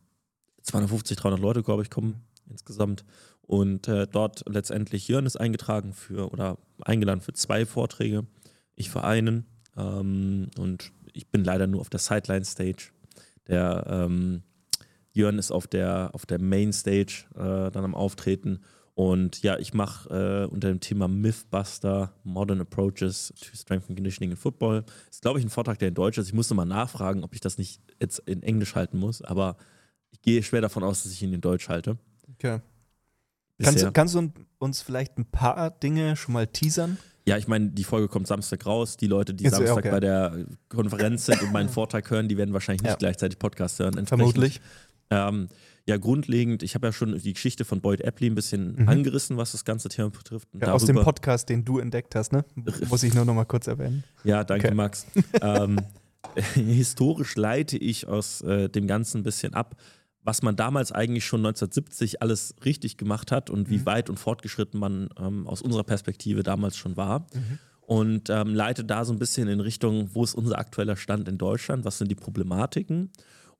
250, 0.62 1.16
300 1.16 1.40
Leute, 1.40 1.62
glaube 1.64 1.82
ich, 1.82 1.90
kommen 1.90 2.22
insgesamt. 2.48 3.04
Und 3.42 3.88
äh, 3.88 4.06
dort 4.06 4.44
letztendlich 4.48 5.08
Jörn 5.08 5.26
ist 5.26 5.36
eingetragen 5.36 5.92
für 5.92 6.30
oder 6.32 6.58
eingeladen 6.84 7.20
für 7.20 7.32
zwei 7.32 7.66
Vorträge. 7.66 8.26
Ich 8.76 8.88
für 8.88 9.02
einen. 9.02 9.46
Ähm, 9.76 10.50
und 10.58 10.92
ich 11.12 11.28
bin 11.30 11.42
leider 11.42 11.66
nur 11.66 11.80
auf 11.80 11.90
der 11.90 11.98
Sideline 11.98 12.44
Stage. 12.44 12.92
Der 13.48 13.84
ähm, 13.88 14.44
Jörn 15.12 15.38
ist 15.38 15.50
auf 15.50 15.66
der, 15.66 16.10
auf 16.12 16.26
der 16.26 16.40
Main 16.40 16.72
Stage 16.72 17.24
äh, 17.34 17.70
dann 17.70 17.84
am 17.84 17.94
Auftreten. 17.94 18.60
Und 18.94 19.42
ja, 19.42 19.58
ich 19.58 19.72
mache 19.72 20.08
äh, 20.10 20.52
unter 20.52 20.68
dem 20.68 20.80
Thema 20.80 21.08
Mythbuster 21.08 22.12
Modern 22.24 22.60
Approaches 22.60 23.32
to 23.40 23.56
Strength 23.56 23.88
and 23.88 23.96
Conditioning 23.96 24.32
in 24.32 24.36
Football. 24.36 24.84
Ist, 25.10 25.22
glaube 25.22 25.38
ich, 25.38 25.44
ein 25.44 25.50
Vortrag, 25.50 25.78
der 25.78 25.88
in 25.88 25.94
Deutsch 25.94 26.18
ist. 26.18 26.26
Ich 26.28 26.34
musste 26.34 26.54
mal 26.54 26.66
nachfragen, 26.66 27.24
ob 27.24 27.34
ich 27.34 27.40
das 27.40 27.56
nicht 27.56 27.80
jetzt 28.00 28.18
in 28.20 28.42
Englisch 28.42 28.74
halten 28.74 28.98
muss, 28.98 29.22
aber 29.22 29.56
ich 30.10 30.20
gehe 30.20 30.42
schwer 30.42 30.60
davon 30.60 30.82
aus, 30.82 31.04
dass 31.04 31.12
ich 31.12 31.22
ihn 31.22 31.32
in 31.32 31.40
Deutsch 31.40 31.68
halte. 31.68 31.96
Okay. 32.34 32.60
Bisher. 33.56 33.92
Kannst, 33.92 33.94
kannst 33.94 34.14
du 34.14 34.32
uns 34.58 34.82
vielleicht 34.82 35.16
ein 35.18 35.24
paar 35.24 35.70
Dinge 35.70 36.16
schon 36.16 36.34
mal 36.34 36.46
teasern? 36.46 36.98
Ja, 37.24 37.36
ich 37.38 37.46
meine, 37.46 37.70
die 37.70 37.84
Folge 37.84 38.08
kommt 38.08 38.26
Samstag 38.26 38.66
raus. 38.66 38.96
Die 38.96 39.06
Leute, 39.06 39.32
die 39.32 39.44
so, 39.44 39.56
Samstag 39.56 39.76
okay. 39.78 39.90
bei 39.90 40.00
der 40.00 40.46
Konferenz 40.68 41.26
sind 41.26 41.40
und 41.42 41.52
meinen 41.52 41.68
Vortrag 41.68 42.10
hören, 42.10 42.28
die 42.28 42.36
werden 42.36 42.52
wahrscheinlich 42.52 42.82
nicht 42.82 42.90
Ja. 42.90 42.96
gleichzeitig 42.96 43.38
Podcast 43.38 43.78
hören. 43.78 44.06
Vermutlich. 44.06 44.60
Ähm, 45.12 45.48
ja, 45.86 45.96
grundlegend, 45.96 46.62
ich 46.62 46.74
habe 46.76 46.86
ja 46.86 46.92
schon 46.92 47.18
die 47.18 47.32
Geschichte 47.32 47.64
von 47.64 47.80
Boyd 47.80 48.00
Epley 48.02 48.30
ein 48.30 48.34
bisschen 48.36 48.76
Mhm. 48.82 48.88
angerissen, 48.88 49.36
was 49.36 49.52
das 49.52 49.64
ganze 49.64 49.88
Thema 49.88 50.10
betrifft. 50.10 50.48
Ja, 50.60 50.72
aus 50.72 50.84
dem 50.86 50.96
Podcast, 50.96 51.48
den 51.48 51.64
du 51.64 51.78
entdeckt 51.80 52.14
hast, 52.14 52.32
ne? 52.32 52.44
Muss 52.88 53.02
ich 53.02 53.14
nur 53.14 53.24
noch 53.24 53.34
mal 53.34 53.44
kurz 53.44 53.66
erwähnen. 53.66 54.04
Ja, 54.24 54.44
danke, 54.44 54.68
Okay. 54.68 54.74
Max. 54.76 55.06
ähm, 55.40 55.80
historisch 56.54 57.36
leite 57.36 57.76
ich 57.78 58.06
aus 58.06 58.40
äh, 58.42 58.68
dem 58.68 58.86
Ganzen 58.86 59.18
ein 59.18 59.22
bisschen 59.24 59.54
ab, 59.54 59.76
was 60.22 60.42
man 60.42 60.54
damals 60.54 60.92
eigentlich 60.92 61.24
schon 61.26 61.40
1970 61.40 62.22
alles 62.22 62.54
richtig 62.64 62.96
gemacht 62.96 63.32
hat 63.32 63.50
und 63.50 63.68
wie 63.70 63.78
Mhm. 63.78 63.86
weit 63.86 64.08
und 64.10 64.18
fortgeschritten 64.20 64.78
man 64.78 65.08
ähm, 65.18 65.46
aus 65.48 65.62
unserer 65.62 65.82
Perspektive 65.84 66.42
damals 66.44 66.76
schon 66.76 66.96
war. 66.96 67.26
Mhm. 67.34 67.58
Und 67.80 68.30
ähm, 68.30 68.54
leite 68.54 68.84
da 68.84 69.04
so 69.04 69.12
ein 69.12 69.18
bisschen 69.18 69.48
in 69.48 69.58
Richtung, 69.58 70.10
wo 70.14 70.22
ist 70.22 70.34
unser 70.34 70.58
aktueller 70.58 70.94
Stand 70.96 71.28
in 71.28 71.38
Deutschland, 71.38 71.84
was 71.84 71.98
sind 71.98 72.08
die 72.08 72.14
Problematiken 72.14 73.10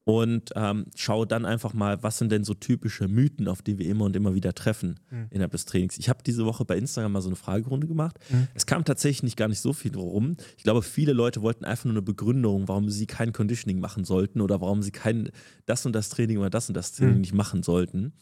und 0.05 0.51
ähm, 0.57 0.87
schaue 0.97 1.27
dann 1.29 1.45
einfach 1.45 1.75
mal, 1.75 2.03
was 2.03 2.19
sind 2.19 2.33
denn 2.33 2.43
so 2.43 2.55
typische 2.55 3.07
Mythen, 3.07 3.47
auf 3.47 3.63
die 3.63 3.79
wir 3.79 3.87
immer 3.87 4.05
und 4.07 4.17
immer 4.17 4.35
wieder 4.35 4.53
treffen 4.53 4.99
Mhm. 5.11 5.27
innerhalb 5.31 5.53
des 5.53 5.65
Trainings. 5.65 5.97
Ich 5.99 6.09
habe 6.09 6.23
diese 6.27 6.45
Woche 6.45 6.65
bei 6.65 6.77
Instagram 6.77 7.13
mal 7.13 7.21
so 7.23 7.29
eine 7.29 7.37
Fragerunde 7.37 7.87
gemacht. 7.87 8.19
Mhm. 8.31 8.49
Es 8.55 8.67
kam 8.67 8.85
tatsächlich 8.85 9.23
nicht 9.23 9.37
gar 9.37 9.47
nicht 9.49 9.61
so 9.61 9.73
viel 9.73 9.95
rum. 9.97 10.37
Ich 10.57 10.65
glaube, 10.65 10.83
viele 10.83 11.13
Leute 11.13 11.41
wollten 11.43 11.65
einfach 11.65 11.85
nur 11.85 11.95
eine 11.95 12.03
Begründung, 12.03 12.67
warum 12.67 12.89
sie 12.91 13.07
kein 13.07 13.33
Conditioning 13.33 13.79
machen 13.79 14.05
sollten 14.05 14.41
oder 14.41 14.61
warum 14.61 14.83
sie 14.83 14.91
kein 14.91 15.31
das 15.67 15.87
und 15.87 15.93
das 15.95 16.09
Training 16.09 16.39
oder 16.39 16.51
das 16.51 16.69
und 16.69 16.75
das 16.77 16.93
Training 16.93 17.15
Mhm. 17.17 17.21
nicht 17.21 17.35
machen 17.35 17.63
sollten. 17.63 18.13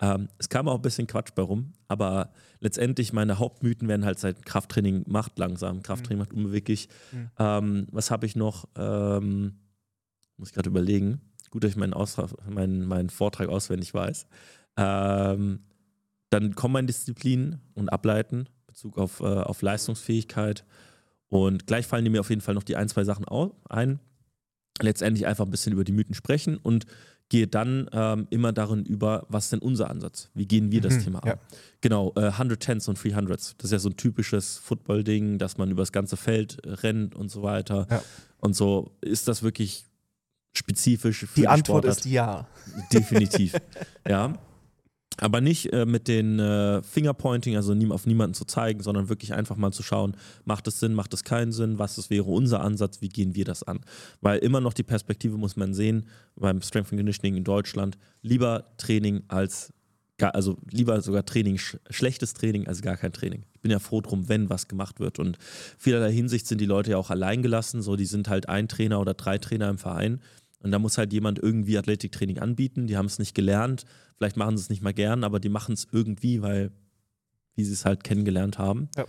Ähm, 0.00 0.28
es 0.38 0.48
kam 0.48 0.68
auch 0.68 0.76
ein 0.76 0.82
bisschen 0.82 1.06
Quatsch 1.06 1.30
bei 1.34 1.42
rum, 1.42 1.72
aber 1.88 2.30
letztendlich 2.60 3.12
meine 3.14 3.38
Hauptmythen 3.38 3.88
werden 3.88 4.04
halt 4.04 4.18
seit 4.18 4.44
Krafttraining 4.44 5.04
macht 5.06 5.38
langsam, 5.38 5.82
Krafttraining 5.82 6.18
macht 6.18 6.32
unbeweglich. 6.34 6.88
Mhm. 7.12 7.30
Ähm, 7.38 7.86
was 7.92 8.10
habe 8.10 8.24
ich 8.26 8.36
noch? 8.36 8.68
Ähm, 8.76 9.54
muss 10.36 10.48
ich 10.48 10.54
gerade 10.54 10.68
überlegen. 10.70 11.20
Gut, 11.50 11.64
dass 11.64 11.70
ich 11.70 11.76
meinen, 11.76 11.94
Austra 11.94 12.28
meinen, 12.48 12.86
meinen 12.86 13.08
Vortrag 13.10 13.48
auswendig 13.48 13.94
weiß. 13.94 14.26
Ähm, 14.76 15.60
dann 16.30 16.54
Combine-Disziplinen 16.54 17.60
und 17.74 17.88
Ableiten, 17.88 18.40
in 18.40 18.46
Bezug 18.66 18.98
auf, 18.98 19.20
äh, 19.20 19.24
auf 19.24 19.62
Leistungsfähigkeit. 19.62 20.64
Und 21.28 21.66
gleich 21.66 21.86
fallen 21.86 22.10
mir 22.10 22.20
auf 22.20 22.30
jeden 22.30 22.42
Fall 22.42 22.54
noch 22.54 22.62
die 22.62 22.76
ein, 22.76 22.88
zwei 22.88 23.04
Sachen 23.04 23.26
ein. 23.68 24.00
Letztendlich 24.80 25.26
einfach 25.26 25.44
ein 25.46 25.50
bisschen 25.50 25.72
über 25.72 25.84
die 25.84 25.92
Mythen 25.92 26.14
sprechen 26.14 26.58
und 26.58 26.84
gehe 27.28 27.46
dann 27.48 27.88
ähm, 27.92 28.26
immer 28.30 28.52
darin 28.52 28.84
über, 28.84 29.26
was 29.28 29.44
ist 29.44 29.52
denn 29.52 29.60
unser 29.60 29.90
Ansatz? 29.90 30.30
Wie 30.34 30.46
gehen 30.46 30.70
wir 30.70 30.80
das 30.80 30.94
Mhm, 30.94 31.00
Thema 31.04 31.18
an? 31.20 31.28
ja. 31.28 31.38
Genau, 31.80 32.12
äh, 32.14 32.30
110s 32.30 32.88
und 32.88 32.98
300s. 32.98 33.54
Das 33.56 33.64
ist 33.66 33.72
ja 33.72 33.78
so 33.78 33.88
ein 33.88 33.96
typisches 33.96 34.58
Football-Ding, 34.58 35.38
dass 35.38 35.56
man 35.56 35.70
über 35.70 35.82
das 35.82 35.92
ganze 35.92 36.16
Feld 36.16 36.58
rennt 36.64 37.14
und 37.16 37.30
so 37.30 37.42
weiter. 37.42 37.86
Ja. 37.90 38.02
Und 38.38 38.54
so 38.54 38.92
ist 39.00 39.26
das 39.26 39.42
wirklich 39.42 39.86
spezifisch 40.58 41.20
für 41.20 41.26
die, 41.26 41.40
Die 41.42 41.48
Antwort 41.48 41.84
Sportart? 41.84 41.98
ist 41.98 42.04
ja. 42.06 42.46
Definitiv. 42.92 43.54
ja. 44.08 44.34
Aber 45.18 45.40
nicht 45.40 45.72
äh, 45.72 45.86
mit 45.86 46.08
den 46.08 46.38
äh, 46.38 46.82
Fingerpointing, 46.82 47.56
also 47.56 47.72
nie, 47.74 47.90
auf 47.90 48.06
niemanden 48.06 48.34
zu 48.34 48.44
zeigen, 48.44 48.82
sondern 48.82 49.08
wirklich 49.08 49.32
einfach 49.32 49.56
mal 49.56 49.72
zu 49.72 49.82
schauen, 49.82 50.14
macht 50.44 50.66
es 50.66 50.78
Sinn, 50.78 50.92
macht 50.92 51.14
es 51.14 51.24
keinen 51.24 51.52
Sinn, 51.52 51.78
was 51.78 51.96
ist, 51.96 52.10
wäre 52.10 52.24
unser 52.24 52.60
Ansatz, 52.60 53.00
wie 53.00 53.08
gehen 53.08 53.34
wir 53.34 53.46
das 53.46 53.62
an? 53.62 53.80
Weil 54.20 54.38
immer 54.40 54.60
noch 54.60 54.74
die 54.74 54.82
Perspektive 54.82 55.38
muss 55.38 55.56
man 55.56 55.72
sehen, 55.72 56.06
beim 56.34 56.60
Strength 56.60 56.92
and 56.92 57.00
Conditioning 57.00 57.36
in 57.36 57.44
Deutschland, 57.44 57.96
lieber 58.20 58.74
Training 58.76 59.22
als 59.28 59.72
gar, 60.18 60.34
also 60.34 60.58
lieber 60.70 61.00
sogar 61.00 61.24
Training, 61.24 61.58
sch 61.58 61.78
schlechtes 61.90 62.34
Training 62.34 62.66
als 62.66 62.82
gar 62.82 62.96
kein 62.96 63.12
Training. 63.12 63.44
Ich 63.54 63.60
bin 63.60 63.70
ja 63.70 63.78
froh 63.78 64.00
drum, 64.00 64.28
wenn 64.28 64.50
was 64.50 64.68
gemacht 64.68 65.00
wird. 65.00 65.18
Und 65.18 65.38
vielerlei 65.78 66.12
Hinsicht 66.12 66.46
sind 66.46 66.60
die 66.60 66.66
Leute 66.66 66.92
ja 66.92 66.96
auch 66.96 67.10
allein 67.10 67.42
gelassen. 67.42 67.82
So, 67.82 67.96
die 67.96 68.06
sind 68.06 68.28
halt 68.28 68.48
ein 68.48 68.68
Trainer 68.68 69.00
oder 69.00 69.14
drei 69.14 69.38
Trainer 69.38 69.68
im 69.68 69.78
Verein. 69.78 70.20
Und 70.66 70.72
da 70.72 70.80
muss 70.80 70.98
halt 70.98 71.12
jemand 71.12 71.38
irgendwie 71.38 71.78
Athletiktraining 71.78 72.40
anbieten. 72.40 72.88
Die 72.88 72.96
haben 72.96 73.06
es 73.06 73.20
nicht 73.20 73.36
gelernt. 73.36 73.84
Vielleicht 74.16 74.36
machen 74.36 74.56
sie 74.56 74.62
es 74.62 74.68
nicht 74.68 74.82
mal 74.82 74.92
gern, 74.92 75.22
aber 75.22 75.38
die 75.38 75.48
machen 75.48 75.74
es 75.74 75.86
irgendwie, 75.92 76.42
weil, 76.42 76.72
wie 77.54 77.62
sie 77.62 77.72
es 77.72 77.84
halt 77.84 78.02
kennengelernt 78.02 78.58
haben. 78.58 78.88
Ja. 78.96 79.04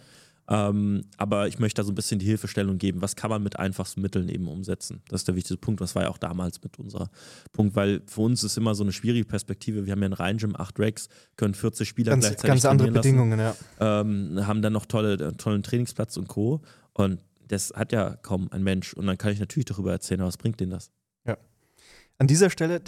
Ähm, 0.69 1.05
aber 1.17 1.47
ich 1.47 1.57
möchte 1.57 1.81
da 1.81 1.83
so 1.83 1.91
ein 1.91 1.95
bisschen 1.95 2.19
die 2.19 2.27
Hilfestellung 2.27 2.77
geben. 2.77 3.01
Was 3.01 3.15
kann 3.15 3.31
man 3.31 3.41
mit 3.41 3.57
einfachsten 3.57 4.01
Mitteln 4.01 4.29
eben 4.29 4.47
umsetzen? 4.47 5.01
Das 5.07 5.21
ist 5.21 5.29
der 5.29 5.33
wichtigste 5.33 5.57
Punkt. 5.57 5.81
Das 5.81 5.95
war 5.95 6.03
ja 6.03 6.09
auch 6.09 6.19
damals 6.19 6.61
mit 6.61 6.77
unserer 6.77 7.09
Punkt, 7.53 7.75
weil 7.75 8.03
für 8.05 8.21
uns 8.21 8.43
ist 8.43 8.55
immer 8.55 8.75
so 8.75 8.83
eine 8.83 8.91
schwierige 8.91 9.25
Perspektive. 9.25 9.87
Wir 9.87 9.93
haben 9.93 10.03
ja 10.03 10.09
ein 10.09 10.13
Rhein-Gym, 10.13 10.55
acht 10.55 10.79
Racks, 10.79 11.09
können 11.37 11.55
40 11.55 11.89
Spieler 11.89 12.11
Ganz, 12.11 12.25
gleichzeitig 12.25 12.49
ganz 12.49 12.65
andere 12.65 12.91
Bedingungen, 12.91 13.39
ja. 13.39 13.55
lassen, 13.79 14.37
ähm, 14.37 14.45
haben 14.45 14.61
dann 14.61 14.73
noch 14.73 14.85
tolle, 14.85 15.35
tollen 15.37 15.63
Trainingsplatz 15.63 16.17
und 16.17 16.27
Co. 16.27 16.61
Und 16.93 17.19
das 17.47 17.73
hat 17.75 17.91
ja 17.93 18.15
kaum 18.17 18.47
ein 18.51 18.61
Mensch. 18.61 18.93
Und 18.93 19.07
dann 19.07 19.17
kann 19.17 19.33
ich 19.33 19.39
natürlich 19.39 19.65
darüber 19.65 19.91
erzählen, 19.91 20.21
aber 20.21 20.27
was 20.27 20.37
bringt 20.37 20.59
denen 20.59 20.71
das? 20.71 20.91
An 22.19 22.27
dieser 22.27 22.49
Stelle, 22.49 22.79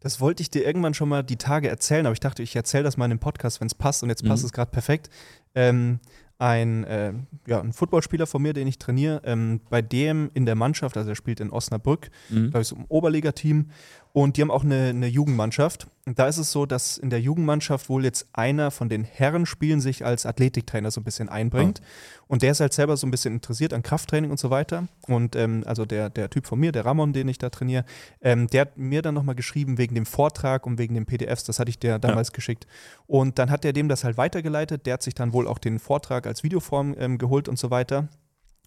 das, 0.00 0.20
wollte 0.20 0.42
ich 0.42 0.50
dir 0.50 0.64
irgendwann 0.64 0.94
schon 0.94 1.08
mal 1.10 1.22
die 1.22 1.36
Tage 1.36 1.68
erzählen, 1.68 2.06
aber 2.06 2.14
ich 2.14 2.20
dachte, 2.20 2.42
ich 2.42 2.56
erzähle 2.56 2.84
das 2.84 2.96
mal 2.96 3.04
in 3.04 3.10
dem 3.10 3.18
Podcast, 3.18 3.60
wenn 3.60 3.66
es 3.66 3.74
passt 3.74 4.02
und 4.02 4.08
jetzt 4.08 4.24
passt 4.24 4.42
Mhm. 4.42 4.46
es 4.46 4.52
gerade 4.52 4.70
perfekt. 4.70 5.10
Ähm, 5.54 6.00
ein, 6.38 6.84
äh, 6.84 7.12
ja, 7.48 7.60
ein 7.60 7.72
Footballspieler 7.72 8.26
von 8.28 8.40
mir, 8.40 8.52
den 8.52 8.68
ich 8.68 8.78
trainiere, 8.78 9.20
ähm, 9.24 9.60
bei 9.70 9.82
dem 9.82 10.30
in 10.34 10.46
der 10.46 10.54
Mannschaft, 10.54 10.96
also 10.96 11.10
er 11.10 11.16
spielt 11.16 11.40
in 11.40 11.50
Osnabrück, 11.50 12.10
Mhm. 12.30 12.50
glaube 12.50 12.62
ich, 12.62 12.68
so 12.68 12.76
im 12.76 12.84
Oberligateam. 12.86 13.70
Und 14.12 14.36
die 14.36 14.42
haben 14.42 14.50
auch 14.50 14.64
eine, 14.64 14.88
eine 14.88 15.06
Jugendmannschaft. 15.06 15.86
Und 16.06 16.18
da 16.18 16.26
ist 16.26 16.38
es 16.38 16.50
so, 16.50 16.64
dass 16.64 16.96
in 16.96 17.10
der 17.10 17.20
Jugendmannschaft 17.20 17.88
wohl 17.88 18.04
jetzt 18.04 18.26
einer 18.32 18.70
von 18.70 18.88
den 18.88 19.04
Herrenspielen 19.04 19.80
sich 19.80 20.04
als 20.04 20.24
Athletiktrainer 20.24 20.90
so 20.90 21.00
ein 21.00 21.04
bisschen 21.04 21.28
einbringt. 21.28 21.82
Und 22.26 22.42
der 22.42 22.52
ist 22.52 22.60
halt 22.60 22.72
selber 22.72 22.96
so 22.96 23.06
ein 23.06 23.10
bisschen 23.10 23.34
interessiert 23.34 23.74
an 23.74 23.82
Krafttraining 23.82 24.30
und 24.30 24.38
so 24.38 24.50
weiter. 24.50 24.88
Und 25.06 25.36
ähm, 25.36 25.62
also 25.66 25.84
der, 25.84 26.08
der 26.08 26.30
Typ 26.30 26.46
von 26.46 26.58
mir, 26.58 26.72
der 26.72 26.86
Ramon, 26.86 27.12
den 27.12 27.28
ich 27.28 27.38
da 27.38 27.50
trainiere, 27.50 27.84
ähm, 28.22 28.46
der 28.48 28.62
hat 28.62 28.78
mir 28.78 29.02
dann 29.02 29.14
nochmal 29.14 29.34
geschrieben 29.34 29.78
wegen 29.78 29.94
dem 29.94 30.06
Vortrag 30.06 30.66
und 30.66 30.78
wegen 30.78 30.94
den 30.94 31.06
PDFs. 31.06 31.44
Das 31.44 31.58
hatte 31.58 31.70
ich 31.70 31.78
dir 31.78 31.98
damals 31.98 32.32
geschickt. 32.32 32.66
Und 33.06 33.38
dann 33.38 33.50
hat 33.50 33.64
der 33.64 33.72
dem 33.72 33.88
das 33.88 34.04
halt 34.04 34.16
weitergeleitet. 34.16 34.86
Der 34.86 34.94
hat 34.94 35.02
sich 35.02 35.14
dann 35.14 35.32
wohl 35.32 35.46
auch 35.46 35.58
den 35.58 35.78
Vortrag 35.78 36.26
als 36.26 36.42
Videoform 36.42 36.94
ähm, 36.98 37.18
geholt 37.18 37.48
und 37.48 37.58
so 37.58 37.70
weiter. 37.70 38.08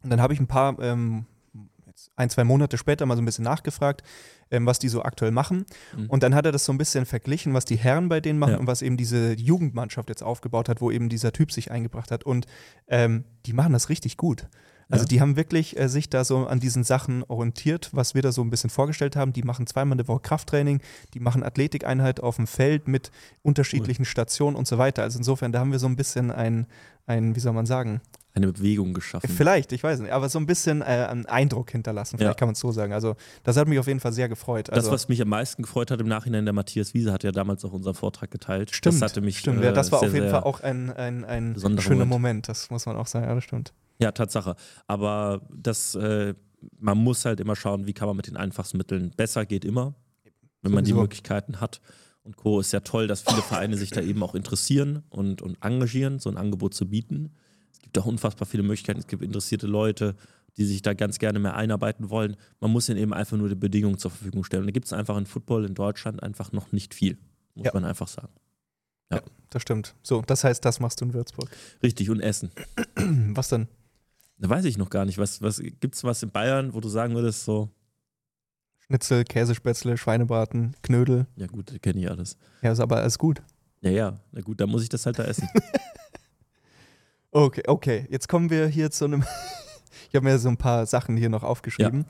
Und 0.03 0.09
dann 0.09 0.21
habe 0.21 0.33
ich 0.33 0.39
ein 0.39 0.47
paar, 0.47 0.79
ähm, 0.79 1.25
jetzt 1.91 2.11
ein, 2.15 2.29
zwei 2.29 2.43
Monate 2.43 2.77
später 2.77 3.05
mal 3.05 3.15
so 3.15 3.21
ein 3.21 3.25
bisschen 3.25 3.43
nachgefragt, 3.43 4.03
ähm, 4.49 4.65
was 4.65 4.79
die 4.79 4.89
so 4.89 5.03
aktuell 5.03 5.31
machen. 5.31 5.65
Mhm. 5.95 6.09
Und 6.09 6.23
dann 6.23 6.33
hat 6.33 6.45
er 6.45 6.51
das 6.51 6.65
so 6.65 6.73
ein 6.73 6.77
bisschen 6.77 7.05
verglichen, 7.05 7.53
was 7.53 7.65
die 7.65 7.77
Herren 7.77 8.09
bei 8.09 8.19
denen 8.19 8.39
machen 8.39 8.53
Ja. 8.53 8.57
und 8.57 8.67
was 8.67 8.81
eben 8.81 8.97
diese 8.97 9.33
Jugendmannschaft 9.33 10.09
jetzt 10.09 10.23
aufgebaut 10.23 10.69
hat, 10.69 10.81
wo 10.81 10.91
eben 10.91 11.09
dieser 11.09 11.31
Typ 11.31 11.51
sich 11.51 11.71
eingebracht 11.71 12.11
hat. 12.11 12.23
Und 12.23 12.47
ähm, 12.87 13.25
die 13.45 13.53
machen 13.53 13.73
das 13.73 13.89
richtig 13.89 14.17
gut. 14.17 14.47
Also 14.91 15.05
die 15.05 15.21
haben 15.21 15.37
wirklich 15.37 15.79
äh, 15.79 15.87
sich 15.87 16.09
da 16.09 16.25
so 16.25 16.47
an 16.47 16.59
diesen 16.59 16.83
Sachen 16.83 17.23
orientiert, 17.29 17.89
was 17.93 18.13
wir 18.13 18.21
da 18.21 18.33
so 18.33 18.41
ein 18.41 18.49
bisschen 18.49 18.69
vorgestellt 18.69 19.15
haben. 19.15 19.31
Die 19.31 19.43
machen 19.43 19.65
zweimal 19.65 19.97
eine 19.97 20.05
Woche 20.07 20.19
Krafttraining, 20.19 20.81
die 21.13 21.21
machen 21.21 21.43
Athletikeinheit 21.43 22.19
auf 22.19 22.35
dem 22.35 22.45
Feld 22.45 22.89
mit 22.89 23.09
unterschiedlichen 23.41 24.03
Stationen 24.03 24.57
und 24.57 24.67
so 24.67 24.77
weiter. 24.77 25.03
Also 25.03 25.17
insofern, 25.17 25.53
da 25.53 25.59
haben 25.59 25.71
wir 25.71 25.79
so 25.79 25.87
ein 25.87 25.95
bisschen 25.95 26.29
ein, 26.29 26.67
ein 27.07 27.35
wie 27.37 27.39
soll 27.39 27.53
man 27.53 27.65
sagen, 27.65 28.01
Eine 28.33 28.51
Bewegung 28.53 28.93
geschaffen. 28.93 29.29
vielleicht, 29.29 29.73
ich 29.73 29.83
weiß 29.83 29.99
nicht, 29.99 30.11
aber 30.11 30.29
so 30.29 30.39
ein 30.39 30.45
bisschen 30.45 30.81
äh, 30.81 30.85
einen 30.85 31.25
Eindruck 31.25 31.71
hinterlassen, 31.71 32.17
vielleicht 32.17 32.29
Ja. 32.31 32.39
kann 32.39 32.47
man 32.47 32.53
es 32.53 32.59
so 32.59 32.71
sagen. 32.71 32.93
Also 32.93 33.15
das 33.43 33.57
hat 33.57 33.67
mich 33.67 33.77
auf 33.77 33.87
jeden 33.87 33.99
Fall 33.99 34.13
sehr 34.13 34.29
gefreut. 34.29 34.69
Das, 34.69 34.77
Also, 34.77 34.91
was 34.91 35.09
mich 35.09 35.21
am 35.21 35.27
meisten 35.27 35.63
gefreut 35.63 35.91
hat 35.91 35.99
im 35.99 36.07
Nachhinein, 36.07 36.45
der 36.45 36.53
Matthias 36.53 36.93
Wiese 36.93 37.11
hat 37.11 37.23
ja 37.23 37.31
damals 37.33 37.65
auch 37.65 37.73
unseren 37.73 37.93
Vortrag 37.95 38.31
geteilt. 38.31 38.73
Stimmt, 38.73 38.95
Das 38.95 39.01
hatte 39.01 39.19
mich. 39.21 39.39
stimmt. 39.39 39.61
äh, 39.61 39.65
ja, 39.65 39.71
das 39.73 39.91
war 39.91 39.99
sehr, 39.99 40.07
auf 40.09 40.15
jeden 40.15 40.29
Fall 40.29 40.43
auch 40.43 40.61
ein, 40.61 40.89
ein, 40.91 41.25
ein 41.25 41.55
schöner 41.57 42.05
Moment. 42.05 42.09
Moment. 42.09 42.47
Das 42.49 42.69
muss 42.69 42.85
man 42.85 42.95
auch 42.95 43.07
sagen. 43.07 43.25
Ja, 43.27 43.35
das 43.35 43.43
stimmt. 43.43 43.73
Ja, 43.99 44.11
Tatsache. 44.13 44.55
Aber 44.87 45.41
das, 45.53 45.95
äh, 45.95 46.33
man 46.79 46.97
muss 46.97 47.25
halt 47.25 47.39
immer 47.41 47.55
schauen, 47.57 47.85
wie 47.85 47.93
kann 47.93 48.07
man 48.07 48.15
mit 48.15 48.27
den 48.27 48.37
einfachsten 48.37 48.77
Mitteln. 48.77 49.11
Besser 49.17 49.45
geht 49.45 49.65
immer, 49.65 49.93
wenn 50.61 50.71
man 50.71 50.83
die. 50.85 50.93
Möglichkeiten 50.93 51.59
hat. 51.59 51.81
Und 52.23 52.37
Co. 52.37 52.59
ist 52.59 52.71
ja 52.71 52.79
toll, 52.81 53.07
dass 53.07 53.23
viele 53.23 53.41
Vereine 53.41 53.75
sich 53.77 53.89
da 53.89 53.99
eben 53.99 54.21
auch 54.23 54.35
interessieren 54.35 55.03
und, 55.09 55.41
und 55.41 55.57
engagieren, 55.61 56.19
so 56.19 56.29
ein 56.29 56.37
Angebot 56.37 56.73
zu 56.75 56.87
bieten. 56.87 57.33
Es 57.73 57.79
gibt 57.81 57.97
auch 57.99 58.05
unfassbar 58.05 58.45
viele 58.47 58.63
Möglichkeiten. 58.63 58.99
Es 58.99 59.07
gibt 59.07 59.21
interessierte 59.23 59.67
Leute, 59.67 60.15
die 60.57 60.65
sich 60.65 60.81
da 60.81 60.93
ganz 60.93 61.17
gerne 61.19 61.39
mehr 61.39 61.55
einarbeiten 61.55 62.09
wollen. 62.09 62.35
Man 62.59 62.71
muss 62.71 62.89
ihnen 62.89 62.97
eben 62.99 63.13
einfach 63.13 63.37
nur 63.37 63.49
die 63.49 63.55
Bedingungen 63.55 63.97
zur 63.97 64.11
Verfügung 64.11 64.43
stellen. 64.43 64.63
Und 64.63 64.67
da 64.67 64.71
gibt 64.71 64.85
es 64.85 64.93
einfach 64.93 65.17
in 65.17 65.25
Football 65.25 65.65
in 65.65 65.73
Deutschland 65.75 66.21
einfach 66.23 66.51
noch 66.51 66.71
nicht 66.71 66.93
viel, 66.93 67.17
muss 67.55 67.65
Ja. 67.67 67.71
man 67.73 67.85
einfach 67.85 68.07
sagen. 68.07 68.29
Das 69.49 69.61
stimmt. 69.61 69.93
So, 70.01 70.21
das 70.21 70.45
heißt, 70.45 70.63
das 70.63 70.79
machst 70.79 71.01
du 71.01 71.05
in 71.05 71.13
Würzburg. 71.13 71.49
Richtig, 71.83 72.09
und 72.09 72.21
Essen. 72.21 72.51
Was 73.35 73.49
denn? 73.49 73.67
Da 74.37 74.49
weiß 74.49 74.63
ich 74.63 74.77
noch 74.77 74.89
gar 74.89 75.03
nicht. 75.03 75.17
Was, 75.17 75.41
was 75.41 75.59
gibt 75.59 75.93
es 75.95 76.03
was 76.05 76.23
in 76.23 76.31
Bayern, 76.31 76.73
wo 76.73 76.79
du 76.79 76.87
sagen 76.87 77.13
würdest, 77.13 77.43
so, 77.43 77.69
Schnitzel, 78.79 79.23
Käsespätzle, 79.25 79.97
Schweinebraten, 79.97 80.75
Knödel. 80.81 81.27
ja 81.35 81.47
gut, 81.47 81.79
kenne 81.81 81.99
ich 81.99 82.09
alles. 82.09 82.37
Ja, 82.61 82.71
ist 82.71 82.79
aber 82.79 82.97
alles 82.97 83.17
gut. 83.19 83.41
Ja, 83.81 83.89
ja, 83.91 84.19
na 84.31 84.41
gut, 84.41 84.59
dann 84.61 84.69
muss 84.69 84.83
ich 84.83 84.89
das 84.89 85.05
halt 85.05 85.19
da 85.19 85.23
essen. 85.25 85.47
Okay, 87.31 87.63
okay. 87.67 88.07
Jetzt 88.09 88.27
kommen 88.27 88.49
wir 88.49 88.67
hier 88.67 88.91
zu 88.91 89.05
einem. 89.05 89.23
ich 90.09 90.15
habe 90.15 90.25
mir 90.25 90.37
so 90.39 90.49
ein 90.49 90.57
paar 90.57 90.85
Sachen 90.85 91.15
hier 91.17 91.29
noch 91.29 91.43
aufgeschrieben. 91.43 92.05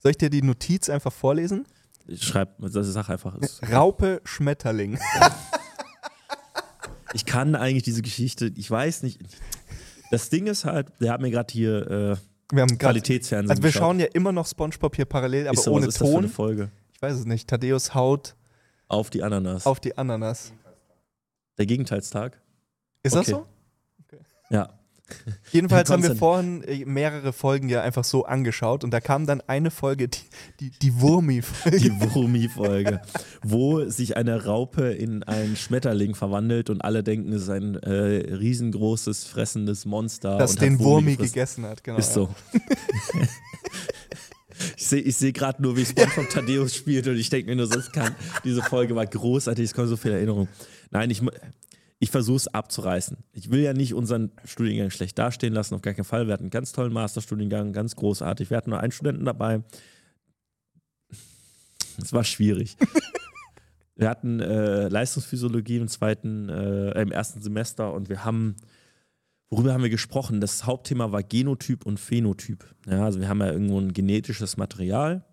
Soll 0.00 0.10
ich 0.12 0.18
dir 0.18 0.30
die 0.30 0.42
Notiz 0.42 0.88
einfach 0.90 1.12
vorlesen? 1.12 1.66
Ich 2.06 2.22
schreib, 2.22 2.56
das 2.58 2.86
sag 2.88 3.08
einfach. 3.10 3.36
es- 3.40 3.60
Raupe 3.72 4.20
Schmetterling. 4.24 4.98
Ich 7.14 7.24
kann 7.24 7.54
eigentlich 7.54 7.82
diese 7.84 8.02
Geschichte, 8.02 8.52
ich 8.54 8.70
weiß 8.70 9.02
nicht. 9.02 9.20
Das 10.10 10.28
Ding 10.30 10.46
ist 10.46 10.64
halt, 10.64 10.88
wir 10.98 11.10
haben 11.12 11.22
mir 11.22 11.30
gerade 11.30 11.52
hier 11.52 11.86
äh, 11.90 12.16
Wir 12.54 12.62
haben 12.62 12.68
gerade. 12.78 12.78
Qualitätsfernsehen 12.78 13.50
Also 13.50 13.62
wir 13.62 13.68
geschaut. 13.70 13.80
schauen 13.82 14.00
ja 14.00 14.06
immer 14.12 14.32
noch 14.32 14.46
Spongebob 14.46 14.94
hier 14.96 15.04
parallel, 15.06 15.48
aber 15.48 15.54
Ist 15.58 15.64
so, 15.64 15.72
ohne 15.72 15.86
was 15.86 15.94
ist 15.94 16.00
das 16.00 16.08
für 16.08 16.14
eine 16.18 16.26
Ton. 16.26 16.34
Folge? 16.34 16.70
Ich 16.92 17.00
weiß 17.02 17.14
es 17.14 17.24
nicht. 17.24 17.48
Thaddeus 17.48 17.94
haut 17.94 18.34
Auf 18.88 19.10
die 19.10 19.22
Ananas. 19.22 19.66
auf 19.66 19.80
die 19.80 19.96
Ananas. 19.96 20.52
Der 21.58 21.66
Gegenteilstag. 21.66 22.40
Ist 23.02 23.14
Okay. 23.16 23.32
das 23.32 23.40
so? 23.40 23.46
Ja. 24.50 24.68
Jedenfalls 25.52 25.90
haben 25.90 26.02
wir 26.02 26.16
vorhin 26.16 26.62
äh, 26.64 26.84
mehrere 26.84 27.32
Folgen 27.32 27.68
ja 27.68 27.82
einfach 27.82 28.04
so 28.04 28.24
angeschaut 28.24 28.84
und 28.84 28.90
da 28.90 29.00
kam 29.00 29.26
dann 29.26 29.40
eine 29.46 29.70
Folge, 29.70 30.08
die, 30.08 30.20
die, 30.60 30.70
die 30.70 31.00
Wurmi-Folge. 31.00 31.78
Die 31.78 32.00
Wurmi-Folge, 32.00 33.00
wo 33.42 33.88
sich 33.88 34.16
eine 34.16 34.44
Raupe 34.44 34.92
in 34.92 35.22
einen 35.22 35.56
Schmetterling 35.56 36.14
verwandelt 36.14 36.70
und 36.70 36.82
alle 36.82 37.02
denken, 37.02 37.32
es 37.32 37.42
ist 37.42 37.50
ein 37.50 37.76
äh, 37.76 38.34
riesengroßes, 38.34 39.24
fressendes 39.24 39.86
Monster. 39.86 40.38
das 40.38 40.52
und 40.52 40.62
den 40.62 40.78
Wurmi 40.78 41.12
gefressen. 41.12 41.32
gegessen 41.32 41.66
hat. 41.66 41.84
Genau, 41.84 41.98
Ist 41.98 42.12
so. 42.12 42.28
ich 44.76 44.86
sehe 44.86 45.10
seh 45.10 45.32
gerade 45.32 45.62
nur, 45.62 45.76
wie 45.76 45.84
SpongeBob 45.84 46.30
Thaddeus 46.30 46.74
spielt 46.74 47.06
und 47.08 47.16
ich 47.16 47.30
denke 47.30 47.50
mir 47.50 47.56
nur, 47.56 47.68
das 47.68 47.90
kann, 47.92 48.14
diese 48.44 48.62
Folge 48.62 48.94
war 48.94 49.06
großartig, 49.06 49.64
es 49.64 49.74
kommen 49.74 49.88
so 49.88 49.96
viele 49.96 50.14
Erinnerungen. 50.14 50.48
Nein, 50.90 51.10
ich, 51.10 51.22
ich 51.98 52.10
versuche 52.10 52.36
es 52.36 52.48
abzureißen. 52.48 53.16
Ich 53.32 53.50
will 53.50 53.60
ja 53.60 53.72
nicht 53.72 53.94
unseren 53.94 54.30
Studiengang 54.44 54.90
schlecht 54.90 55.18
dastehen 55.18 55.52
lassen, 55.52 55.74
auf 55.74 55.82
gar 55.82 55.94
keinen 55.94 56.04
Fall. 56.04 56.26
Wir 56.26 56.34
hatten 56.34 56.44
einen 56.44 56.50
ganz 56.50 56.72
tollen 56.72 56.92
Masterstudiengang, 56.92 57.72
ganz 57.72 57.96
großartig. 57.96 58.50
Wir 58.50 58.56
hatten 58.56 58.70
nur 58.70 58.80
einen 58.80 58.92
Studenten 58.92 59.24
dabei. 59.24 59.62
Es 62.00 62.12
war 62.12 62.22
schwierig. 62.22 62.76
wir 63.96 64.08
hatten 64.08 64.40
äh, 64.40 64.88
Leistungsphysiologie 64.88 65.78
im 65.78 65.88
zweiten, 65.88 66.48
äh, 66.48 67.02
im 67.02 67.10
ersten 67.10 67.42
Semester 67.42 67.92
und 67.92 68.08
wir 68.08 68.24
haben 68.24 68.56
Worüber 69.50 69.72
haben 69.72 69.82
wir 69.82 69.90
gesprochen? 69.90 70.40
Das 70.40 70.66
Hauptthema 70.66 71.10
war 71.10 71.22
Genotyp 71.22 71.86
und 71.86 71.98
Phänotyp. 71.98 72.66
Ja, 72.86 73.04
also 73.04 73.18
wir 73.18 73.28
haben 73.28 73.40
ja 73.40 73.50
irgendwo 73.50 73.80
ein 73.80 73.94
genetisches 73.94 74.58
Material, 74.58 75.24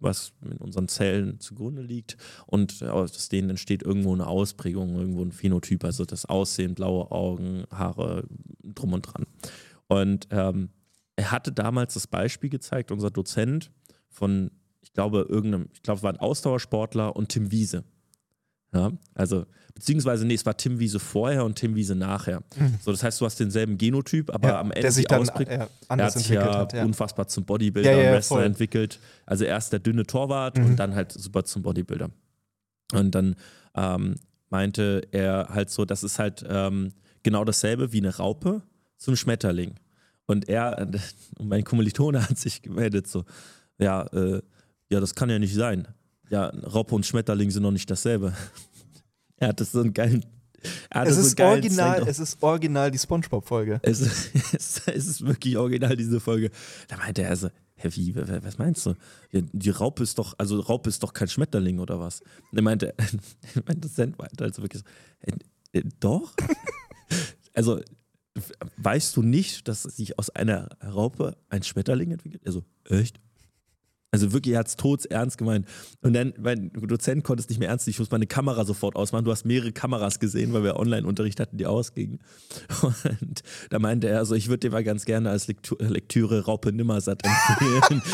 was 0.00 0.32
in 0.42 0.56
unseren 0.58 0.88
Zellen 0.88 1.40
zugrunde 1.40 1.82
liegt 1.82 2.16
und 2.46 2.82
aus 2.82 3.28
denen 3.28 3.50
entsteht 3.50 3.82
irgendwo 3.82 4.12
eine 4.12 4.26
Ausprägung, 4.26 4.96
irgendwo 4.96 5.22
ein 5.22 5.32
Phänotyp, 5.32 5.84
also 5.84 6.04
das 6.04 6.26
Aussehen, 6.26 6.74
blaue 6.74 7.10
Augen, 7.10 7.64
Haare, 7.70 8.26
drum 8.62 8.92
und 8.92 9.02
dran. 9.02 9.26
Und 9.86 10.28
ähm, 10.30 10.70
er 11.16 11.30
hatte 11.30 11.52
damals 11.52 11.94
das 11.94 12.06
Beispiel 12.06 12.50
gezeigt, 12.50 12.90
unser 12.90 13.10
Dozent, 13.10 13.70
von, 14.08 14.50
ich 14.80 14.92
glaube, 14.92 15.26
irgendeinem, 15.28 15.68
ich 15.72 15.82
glaube, 15.82 15.98
es 15.98 16.02
war 16.02 16.12
ein 16.12 16.20
Ausdauersportler 16.20 17.14
und 17.16 17.28
Tim 17.28 17.50
Wiese. 17.50 17.84
Ja, 18.74 18.90
also, 19.14 19.46
beziehungsweise, 19.74 20.26
nee, 20.26 20.34
es 20.34 20.44
war 20.44 20.56
Tim 20.56 20.80
Wiese 20.80 20.98
vorher 20.98 21.44
und 21.44 21.54
Tim 21.56 21.76
Wiese 21.76 21.94
nachher. 21.94 22.42
So, 22.82 22.90
das 22.90 23.02
heißt, 23.04 23.20
du 23.20 23.24
hast 23.24 23.38
denselben 23.38 23.78
Genotyp, 23.78 24.34
aber 24.34 24.48
Ja, 24.48 24.60
am 24.60 24.70
Ende 24.72 24.80
der 24.82 24.92
sich 24.92 25.06
dann 25.06 25.22
äh, 25.28 25.44
er 25.44 25.70
anders 25.88 26.14
hat 26.16 26.22
sich 26.22 26.28
ja, 26.30 26.58
hat. 26.58 26.72
Ja. 26.72 26.84
unfassbar 26.84 27.28
zum 27.28 27.44
Bodybuilder 27.44 27.90
Ja, 27.92 27.96
ja, 27.98 28.02
ja, 28.04 28.12
Wrestler 28.12 28.38
voll. 28.38 28.44
entwickelt. 28.46 28.98
Also 29.26 29.44
erst 29.44 29.72
der 29.72 29.78
dünne 29.78 30.04
Torwart 30.04 30.58
Mhm. 30.58 30.64
und 30.66 30.76
dann 30.76 30.94
halt 30.96 31.12
super 31.12 31.44
zum 31.44 31.62
Bodybuilder. 31.62 32.10
Und 32.92 33.14
dann 33.14 33.36
ähm, 33.76 34.16
meinte 34.50 35.02
er 35.12 35.48
halt 35.50 35.70
so, 35.70 35.84
das 35.84 36.02
ist 36.02 36.18
halt 36.18 36.44
ähm, 36.48 36.92
genau 37.22 37.44
dasselbe 37.44 37.92
wie 37.92 37.98
eine 37.98 38.16
Raupe 38.16 38.62
zum 38.96 39.14
Schmetterling. 39.16 39.74
Und 40.26 40.48
er, 40.48 40.88
und 41.38 41.48
mein 41.48 41.62
Kommilitone 41.64 42.28
hat 42.28 42.38
sich 42.38 42.60
gemeldet 42.62 43.06
so, 43.06 43.24
ja, 43.78 44.02
äh, 44.12 44.42
ja, 44.90 45.00
das 45.00 45.14
kann 45.14 45.30
ja 45.30 45.38
nicht 45.38 45.54
sein. 45.54 45.86
Ja, 46.30 46.46
Raupe 46.48 46.94
und 46.94 47.04
Schmetterling 47.06 47.50
sind 47.50 47.62
noch 47.62 47.70
nicht 47.70 47.90
dasselbe. 47.90 48.34
er 49.36 49.48
hatte 49.48 49.64
so 49.64 49.80
einen 49.80 49.92
geilen. 49.94 50.24
Hatte 50.90 51.10
Es 51.10 51.18
ist, 51.18 51.38
original, 51.40 52.08
es 52.08 52.18
ist 52.18 52.42
original 52.42 52.90
die 52.90 52.98
Spongebob-Folge. 52.98 53.80
es, 53.82 54.00
es, 54.54 54.82
es 54.86 55.06
ist 55.06 55.26
wirklich 55.26 55.56
original, 55.58 55.94
diese 55.96 56.20
Folge. 56.20 56.50
Da 56.88 56.96
meinte 56.96 57.22
er 57.22 57.36
so, 57.36 57.50
hä, 57.76 57.88
wie, 57.92 58.16
wa- 58.16 58.40
was 58.42 58.56
meinst 58.56 58.86
du? 58.86 58.94
Die 59.32 59.68
Raupe 59.70 60.02
ist 60.02 60.18
doch, 60.18 60.34
also 60.38 60.60
Raupe 60.60 60.88
ist 60.88 61.02
doch 61.02 61.12
kein 61.12 61.28
Schmetterling 61.28 61.78
oder 61.80 62.00
was? 62.00 62.20
Und 62.50 62.56
er 62.58 62.62
meinte, 62.62 62.94
er 62.96 63.62
meinte 63.66 63.88
Send 63.88 64.18
weiter, 64.18 64.44
also 64.46 64.62
wirklich 64.62 64.82
so, 64.82 64.88
äh, 65.72 65.78
äh, 65.80 65.84
doch? 66.00 66.32
also, 67.52 67.80
weißt 68.78 69.16
du 69.16 69.22
nicht, 69.22 69.68
dass 69.68 69.82
sich 69.82 70.18
aus 70.18 70.30
einer 70.30 70.68
Raupe 70.82 71.36
ein 71.50 71.62
Schmetterling 71.62 72.10
entwickelt? 72.12 72.42
Er 72.46 72.52
so, 72.52 72.64
echt? 72.88 73.20
Also 74.14 74.32
wirklich, 74.32 74.54
er 74.54 74.60
hat 74.60 74.68
es 74.68 74.76
todsernst 74.76 75.38
gemeint. 75.38 75.66
Und 76.00 76.12
dann, 76.12 76.34
mein 76.40 76.70
Dozent 76.72 77.24
konnte 77.24 77.42
es 77.42 77.48
nicht 77.48 77.58
mehr 77.58 77.68
ernst 77.68 77.84
nehmen. 77.84 77.94
Ich 77.94 77.98
muss 77.98 78.12
meine 78.12 78.28
Kamera 78.28 78.64
sofort 78.64 78.94
ausmachen. 78.94 79.24
Du 79.24 79.32
hast 79.32 79.44
mehrere 79.44 79.72
Kameras 79.72 80.20
gesehen, 80.20 80.52
weil 80.52 80.62
wir 80.62 80.76
Online-Unterricht 80.76 81.40
hatten, 81.40 81.56
die 81.56 81.66
ausgingen. 81.66 82.20
Und 82.82 83.42
da 83.70 83.80
meinte 83.80 84.08
er, 84.08 84.18
also 84.18 84.36
ich 84.36 84.46
würde 84.46 84.68
dir 84.68 84.70
mal 84.70 84.84
ganz 84.84 85.04
gerne 85.04 85.30
als 85.30 85.48
Lektu 85.48 85.74
Lektüre 85.80 86.44
Raupe 86.44 86.72
Nimmersatt 86.72 87.22
empfehlen. 87.24 88.02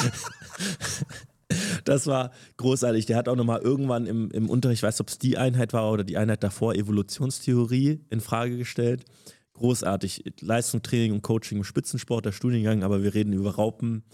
Das 1.84 2.06
war 2.06 2.30
großartig. 2.58 3.06
Der 3.06 3.16
hat 3.16 3.28
auch 3.28 3.34
nochmal 3.34 3.60
irgendwann 3.60 4.06
im, 4.06 4.30
im 4.30 4.48
Unterricht, 4.48 4.78
ich 4.78 4.82
weiß 4.84 5.00
ob 5.00 5.08
es 5.08 5.18
die 5.18 5.36
Einheit 5.36 5.72
war 5.72 5.90
oder 5.90 6.04
die 6.04 6.16
Einheit 6.16 6.44
davor, 6.44 6.76
Evolutionstheorie 6.76 8.04
in 8.08 8.20
Frage 8.20 8.56
gestellt. 8.56 9.04
Großartig. 9.54 10.22
Leistung, 10.40 10.82
Training 10.82 11.12
und 11.12 11.22
Coaching 11.22 11.58
im 11.58 11.64
Spitzensport, 11.64 12.24
der 12.24 12.30
Studiengang, 12.32 12.84
aber 12.84 13.02
wir 13.02 13.14
reden 13.14 13.32
über 13.32 13.56
Raupen, 13.56 14.04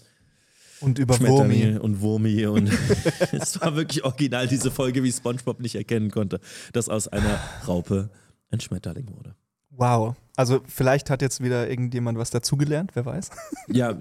Und 0.81 0.99
über 0.99 1.19
Wurmi. 1.19 1.77
Und 1.77 2.01
Wurmi 2.01 2.45
und 2.45 2.67
es 3.31 3.59
war 3.61 3.75
wirklich 3.75 4.03
original 4.03 4.47
diese 4.47 4.69
Folge, 4.71 5.03
wie 5.03 5.11
SpongeBob 5.11 5.59
nicht 5.59 5.75
erkennen 5.75 6.11
konnte, 6.11 6.39
dass 6.73 6.89
aus 6.89 7.07
einer 7.07 7.39
Raupe 7.67 8.09
ein 8.51 8.59
Schmetterling 8.59 9.09
wurde. 9.15 9.35
Wow. 9.71 10.15
Also 10.35 10.61
vielleicht 10.67 11.09
hat 11.09 11.21
jetzt 11.21 11.41
wieder 11.43 11.69
irgendjemand 11.69 12.17
was 12.17 12.29
dazugelernt, 12.29 12.91
wer 12.93 13.05
weiß. 13.05 13.29
Ja, 13.69 13.97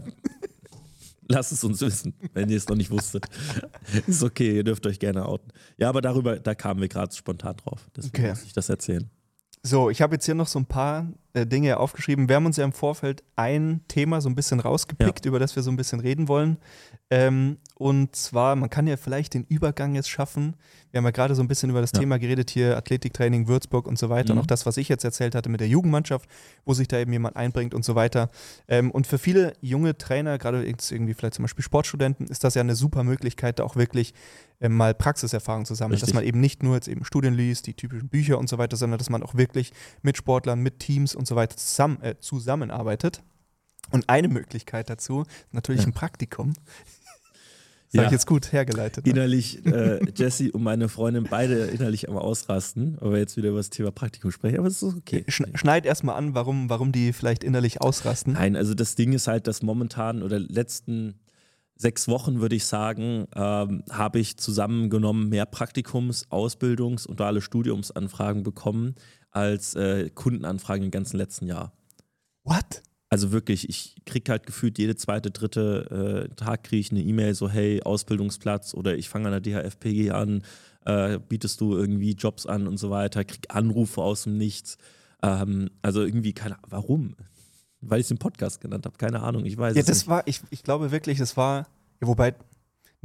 lasst 1.29 1.53
es 1.53 1.65
uns 1.65 1.81
wissen, 1.81 2.15
wenn 2.35 2.49
ihr 2.49 2.57
es 2.57 2.69
noch 2.69 2.77
nicht 2.77 2.91
wusstet. 2.91 3.27
Ist 4.07 4.23
okay, 4.23 4.57
ihr 4.57 4.65
dürft 4.65 4.87
euch 4.87 4.99
gerne 4.99 5.27
outen. 5.27 5.51
Ja, 5.77 5.89
aber 5.89 6.01
darüber, 6.01 6.39
da 6.39 6.55
kamen 6.55 6.81
wir 6.81 6.89
gerade 6.89 7.15
spontan 7.15 7.57
drauf. 7.57 7.89
Deswegen 7.97 8.17
Okay. 8.17 8.31
muss 8.31 8.43
ich 8.45 8.53
das 8.53 8.69
erzählen. 8.69 9.11
So, 9.63 9.91
ich 9.91 10.01
habe 10.03 10.15
jetzt 10.15 10.25
hier 10.27 10.35
noch 10.37 10.47
so 10.47 10.59
ein 10.61 10.67
paar 10.67 11.09
Dinge 11.45 11.79
aufgeschrieben. 11.79 12.29
Wir 12.29 12.37
haben 12.37 12.47
uns 12.47 12.57
ja 12.57 12.65
im 12.65 12.73
Vorfeld 12.73 13.23
ein 13.35 13.83
Thema 13.89 14.21
so 14.21 14.29
ein 14.29 14.35
bisschen 14.35 14.61
rausgepickt, 14.61 15.27
über 15.27 15.39
das 15.39 15.57
wir 15.57 15.63
so 15.63 15.71
ein 15.71 15.77
bisschen 15.77 16.01
reden 16.01 16.29
wollen. 16.29 16.57
Ähm, 17.11 17.59
und 17.77 18.17
zwar, 18.17 18.57
man 18.57 18.71
kann 18.71 18.87
ja 18.87 18.97
vielleicht 18.97 19.35
den 19.35 19.45
Übergang 19.45 19.95
jetzt 19.95 20.09
schaffen. 20.09 20.57
Wir 20.91 20.99
haben 20.99 21.05
ja 21.05 21.11
gerade 21.11 21.35
so 21.35 21.43
ein 21.43 21.49
bisschen 21.49 21.69
über 21.71 21.81
das 21.81 21.93
Ja. 21.93 22.01
Thema 22.01 22.19
geredet 22.19 22.51
hier, 22.51 22.77
Athletiktraining, 22.77 23.49
Würzburg 23.49 23.87
und 23.87 23.99
so 23.99 24.09
weiter. 24.09 24.33
Mhm. 24.33 24.39
Und 24.39 24.45
auch 24.45 24.47
das, 24.47 24.65
was 24.65 24.77
ich 24.77 24.89
jetzt 24.89 25.05
erzählt 25.05 25.35
hatte 25.35 25.49
mit 25.51 25.61
der 25.61 25.69
Jugendmannschaft, 25.69 26.29
wo 26.65 26.73
sich 26.73 26.89
da 26.89 26.99
eben 26.99 27.13
jemand 27.13 27.37
einbringt 27.37 27.75
und 27.75 27.85
so 27.85 27.95
weiter. 27.95 28.31
Ähm, 28.67 28.91
und 28.91 29.07
für 29.07 29.19
viele 29.19 29.53
junge 29.61 29.99
Trainer, 29.99 30.39
gerade 30.39 30.67
jetzt 30.67 30.91
irgendwie 30.91 31.15
vielleicht 31.15 31.35
zum 31.35 31.43
Beispiel 31.43 31.63
Sportstudenten, 31.63 32.27
ist 32.29 32.45
das 32.45 32.55
ja 32.55 32.63
eine 32.63 32.75
super 32.75 33.05
Möglichkeit, 33.05 33.59
da 33.59 33.65
auch 33.65 33.77
wirklich 33.77 34.15
ähm, 34.61 34.75
mal 34.75 34.95
Praxiserfahrung 34.95 35.67
zu 35.67 35.75
sammeln. 35.75 35.97
Richtig. 35.97 36.09
Dass 36.09 36.15
man 36.15 36.25
eben 36.25 36.41
nicht 36.41 36.63
nur 36.63 36.75
jetzt 36.77 36.89
eben 36.89 37.05
Studien 37.05 37.35
liest, 37.35 37.67
die 37.67 37.75
typischen 37.75 38.09
Bücher 38.09 38.39
und 38.39 38.49
so 38.49 38.57
weiter, 38.57 38.77
sondern 38.77 38.99
dass 38.99 39.11
man 39.11 39.23
auch 39.23 39.35
wirklich 39.35 39.73
mit 40.03 40.17
Sportlern, 40.17 40.61
mit 40.61 40.79
Teams 40.79 41.15
und 41.15 41.26
so 41.27 41.37
weiter 41.37 41.57
zusammen, 41.57 42.01
äh, 42.03 42.15
zusammenarbeitet. 42.21 43.23
Und 43.93 44.09
eine 44.09 44.29
Möglichkeit 44.29 44.91
dazu 44.91 45.23
ist 45.23 45.29
natürlich 45.53 45.83
Ja. 45.83 45.89
ein 45.89 45.93
Praktikum. 45.93 46.55
Das 47.93 47.99
habe 48.01 48.03
Ja. 48.03 48.07
ich 48.07 48.13
jetzt 48.13 48.27
gut 48.27 48.53
hergeleitet. 48.53 49.07
Ne? 49.07 49.13
Innerlich, 49.13 49.65
äh, 49.65 50.01
Jesse 50.17 50.51
und 50.51 50.65
meine 50.65 50.89
Freundin 50.89 51.23
beide 51.31 51.67
innerlich 51.67 52.09
am 52.09 52.17
Ausrasten, 52.17 52.99
wir 53.01 53.19
jetzt 53.19 53.37
wieder 53.37 53.51
über 53.51 53.59
das 53.59 53.71
Thema 53.71 53.93
Praktikum 53.93 54.33
sprechen, 54.33 54.59
aber 54.59 54.67
es 54.67 54.83
ist 54.83 54.97
okay. 54.97 55.25
Schn 55.29 55.57
schneid 55.57 55.87
erstmal 55.87 56.17
an, 56.17 56.35
warum, 56.35 56.69
warum 56.69 56.91
die 56.91 57.13
vielleicht 57.13 57.45
innerlich 57.45 57.81
ausrasten. 57.81 58.33
Nein, 58.33 58.57
also 58.57 58.75
das 58.75 58.97
Ding 58.97 59.13
ist 59.13 59.29
halt, 59.29 59.47
dass 59.47 59.63
momentan 59.63 60.25
oder 60.25 60.41
letzten 60.41 61.21
sechs 61.77 62.09
Wochen, 62.09 62.41
würde 62.41 62.57
ich 62.57 62.65
sagen, 62.67 63.29
ähm, 63.37 63.85
habe 63.89 64.19
ich 64.19 64.37
zusammengenommen 64.37 65.29
mehr 65.29 65.47
Praktikums-, 65.47 66.27
Ausbildungs- 66.29 67.07
und 67.07 67.21
duale 67.21 67.41
Studiumsanfragen 67.41 68.43
bekommen 68.43 68.97
als 69.37 69.75
äh, 69.75 70.11
Kundenanfragen 70.11 70.85
im 70.85 70.91
ganzen 70.91 71.19
letzten 71.19 71.47
Jahr. 71.47 71.73
What? 72.45 72.83
Also 73.09 73.31
wirklich, 73.31 73.69
ich 73.69 73.97
kriege 74.05 74.33
halt 74.33 74.47
gefühlt 74.47 74.79
jede 74.79 74.97
zweite, 74.97 75.31
dritte 75.31 76.29
äh, 76.31 76.35
Tag 76.35 76.65
kriege 76.65 76.81
ich 76.81 76.91
eine 76.91 77.03
E-Mail 77.03 77.35
so, 77.35 77.49
hey, 77.49 77.83
Ausbildungsplatz 77.83 78.75
oder 78.75 78.97
ich 78.97 79.09
fange 79.09 79.29
an 79.29 79.41
der 79.43 79.63
DHFPG 79.63 80.11
an, 80.11 80.43
äh, 80.85 81.19
bietest 81.29 81.61
du 81.61 81.77
irgendwie 81.77 82.13
Jobs 82.15 82.47
an 82.47 82.67
und 82.67 82.79
so 82.79 82.91
weiter, 82.91 83.25
krieg 83.25 83.47
Anrufe 83.55 84.01
aus 84.03 84.25
dem 84.25 84.37
Nichts. 84.39 84.79
Ähm, 85.23 85.71
also 85.83 86.03
irgendwie, 86.03 86.33
keine 86.33 86.57
warum? 86.69 87.15
Weil 87.81 88.01
ich 88.01 88.07
es 88.07 88.11
im 88.11 88.19
Podcast 88.19 88.61
genannt 88.61 88.87
habe, 88.87 88.97
keine 88.97 89.23
Ahnung, 89.23 89.45
ich 89.45 89.57
weiß 89.57 89.75
Ja, 89.77 89.81
es 89.81 89.87
das 89.87 89.99
nicht. 89.99 90.09
war, 90.09 90.27
ich, 90.27 90.41
ich 90.51 90.63
glaube 90.63 90.91
wirklich, 90.91 91.19
das 91.19 91.37
war, 91.37 91.69
ja, 92.01 92.09
wobei, 92.09 92.35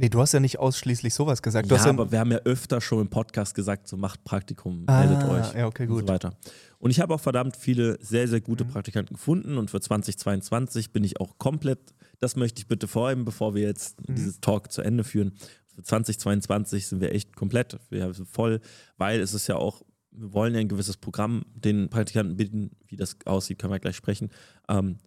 nee, 0.02 0.08
du 0.10 0.20
hast 0.20 0.32
ja 0.32 0.40
nicht 0.40 0.58
ausschließlich 0.58 1.14
sowas 1.14 1.40
gesagt. 1.40 1.70
Du 1.70 1.74
Ja, 1.76 1.82
ja, 1.84 1.90
aber 1.90 2.12
wir 2.12 2.18
haben 2.18 2.30
ja 2.32 2.38
öfter 2.38 2.80
schon 2.82 3.00
im 3.00 3.08
Podcast 3.08 3.54
gesagt, 3.54 3.88
so 3.88 3.96
macht 3.96 4.22
Praktikum, 4.24 4.84
Ah, 4.88 5.00
meldet 5.06 5.24
euch. 5.24 5.54
ja, 5.54 5.66
okay, 5.66 5.84
Und 5.84 5.88
gut. 5.90 6.00
so 6.00 6.08
weiter. 6.08 6.36
Und 6.78 6.90
ich 6.90 7.00
habe 7.00 7.14
auch 7.14 7.20
verdammt 7.20 7.56
viele 7.56 7.96
sehr, 8.04 8.26
sehr 8.28 8.40
gute 8.40 8.64
Mhm. 8.64 8.68
Praktikanten 8.68 9.14
gefunden 9.14 9.56
und 9.56 9.70
für 9.70 9.80
2022 9.80 10.92
bin 10.92 11.04
ich 11.04 11.20
auch 11.20 11.38
komplett, 11.38 11.94
das 12.18 12.36
möchte 12.36 12.60
ich 12.60 12.68
bitte 12.68 12.88
vorheben, 12.88 13.24
bevor 13.24 13.54
wir 13.54 13.62
jetzt 13.62 14.06
Mhm. 14.08 14.14
dieses 14.16 14.40
Talk 14.40 14.70
zu 14.72 14.82
Ende 14.82 15.04
führen. 15.04 15.32
Für 15.74 15.82
2022 15.82 16.86
sind 16.86 17.00
wir 17.00 17.12
echt 17.14 17.34
komplett, 17.36 17.78
wir 17.88 18.12
sind 18.12 18.28
voll, 18.28 18.60
weil 18.98 19.20
es 19.20 19.32
ist 19.32 19.46
ja 19.46 19.56
auch, 19.56 19.82
wir 20.10 20.32
wollen 20.34 20.52
ja 20.54 20.60
ein 20.60 20.68
gewisses 20.68 20.98
Programm 20.98 21.44
den 21.54 21.88
Praktikanten 21.88 22.36
bieten, 22.36 22.72
wie 22.88 22.96
das 22.96 23.16
aussieht, 23.24 23.58
können 23.58 23.72
wir 23.72 23.78
gleich 23.80 23.96
sprechen. 23.96 24.28
Ähm, 24.68 24.98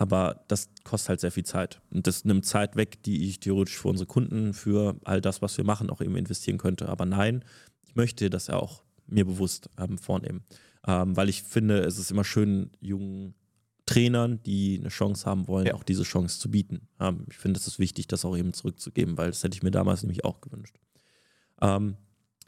aber 0.00 0.46
das 0.48 0.70
kostet 0.82 1.10
halt 1.10 1.20
sehr 1.20 1.30
viel 1.30 1.44
Zeit. 1.44 1.82
Und 1.90 2.06
das 2.06 2.24
nimmt 2.24 2.46
Zeit 2.46 2.74
weg, 2.74 3.02
die 3.02 3.28
ich 3.28 3.38
theoretisch 3.38 3.76
für 3.76 3.88
unsere 3.88 4.06
Kunden, 4.06 4.54
für 4.54 4.96
all 5.04 5.20
das, 5.20 5.42
was 5.42 5.58
wir 5.58 5.64
machen, 5.66 5.90
auch 5.90 6.00
eben 6.00 6.16
investieren 6.16 6.56
könnte. 6.56 6.88
Aber 6.88 7.04
nein, 7.04 7.44
ich 7.82 7.96
möchte 7.96 8.30
das 8.30 8.46
ja 8.46 8.56
auch 8.56 8.82
mir 9.06 9.26
bewusst 9.26 9.68
ähm, 9.78 9.98
vornehmen. 9.98 10.42
Ähm, 10.86 11.18
weil 11.18 11.28
ich 11.28 11.42
finde, 11.42 11.80
es 11.80 11.98
ist 11.98 12.10
immer 12.10 12.24
schön, 12.24 12.70
jungen 12.80 13.34
Trainern, 13.84 14.42
die 14.42 14.78
eine 14.80 14.88
Chance 14.88 15.26
haben 15.28 15.46
wollen, 15.46 15.66
Ja. 15.66 15.74
auch 15.74 15.84
diese 15.84 16.04
Chance 16.04 16.40
zu 16.40 16.50
bieten. 16.50 16.88
Ähm, 16.98 17.26
ich 17.28 17.36
finde, 17.36 17.60
es 17.60 17.66
ist 17.66 17.78
wichtig, 17.78 18.06
das 18.06 18.24
auch 18.24 18.38
eben 18.38 18.54
zurückzugeben, 18.54 19.18
weil 19.18 19.26
das 19.28 19.44
hätte 19.44 19.54
ich 19.54 19.62
mir 19.62 19.70
damals 19.70 20.02
nämlich 20.02 20.24
auch 20.24 20.40
gewünscht. 20.40 20.76
Ähm, 21.60 21.98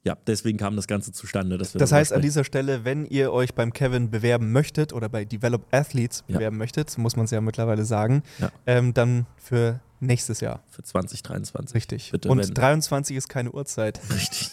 ja, 0.04 0.16
deswegen 0.26 0.58
kam 0.58 0.74
das 0.76 0.86
Ganze 0.88 1.12
zustande. 1.12 1.58
Wir 1.58 1.66
Das 1.78 1.92
heißt, 1.92 2.12
an 2.12 2.16
sprechen. 2.16 2.22
dieser 2.22 2.44
Stelle, 2.44 2.84
wenn 2.84 3.04
ihr 3.06 3.32
euch 3.32 3.54
beim 3.54 3.72
Kevin 3.72 4.10
bewerben 4.10 4.50
möchtet 4.52 4.92
oder 4.92 5.08
bei 5.08 5.24
Develop 5.24 5.66
Athletes 5.72 6.24
Ja. 6.26 6.36
bewerben 6.38 6.56
möchtet, 6.58 6.90
so 6.90 7.00
muss 7.00 7.14
man 7.16 7.26
es 7.26 7.30
ja 7.30 7.40
mittlerweile 7.40 7.84
sagen, 7.84 8.22
Ja. 8.38 8.50
ähm, 8.66 8.92
dann 8.94 9.26
für 9.36 9.80
nächstes 10.00 10.40
Jahr. 10.40 10.64
für 10.68 10.82
2023. 10.82 11.76
Richtig. 11.76 12.10
Bitte, 12.10 12.28
Und 12.28 12.38
wenn- 12.38 12.52
23 12.54 13.16
ist 13.16 13.28
keine 13.28 13.52
Uhrzeit. 13.52 14.00
Richtig. 14.12 14.50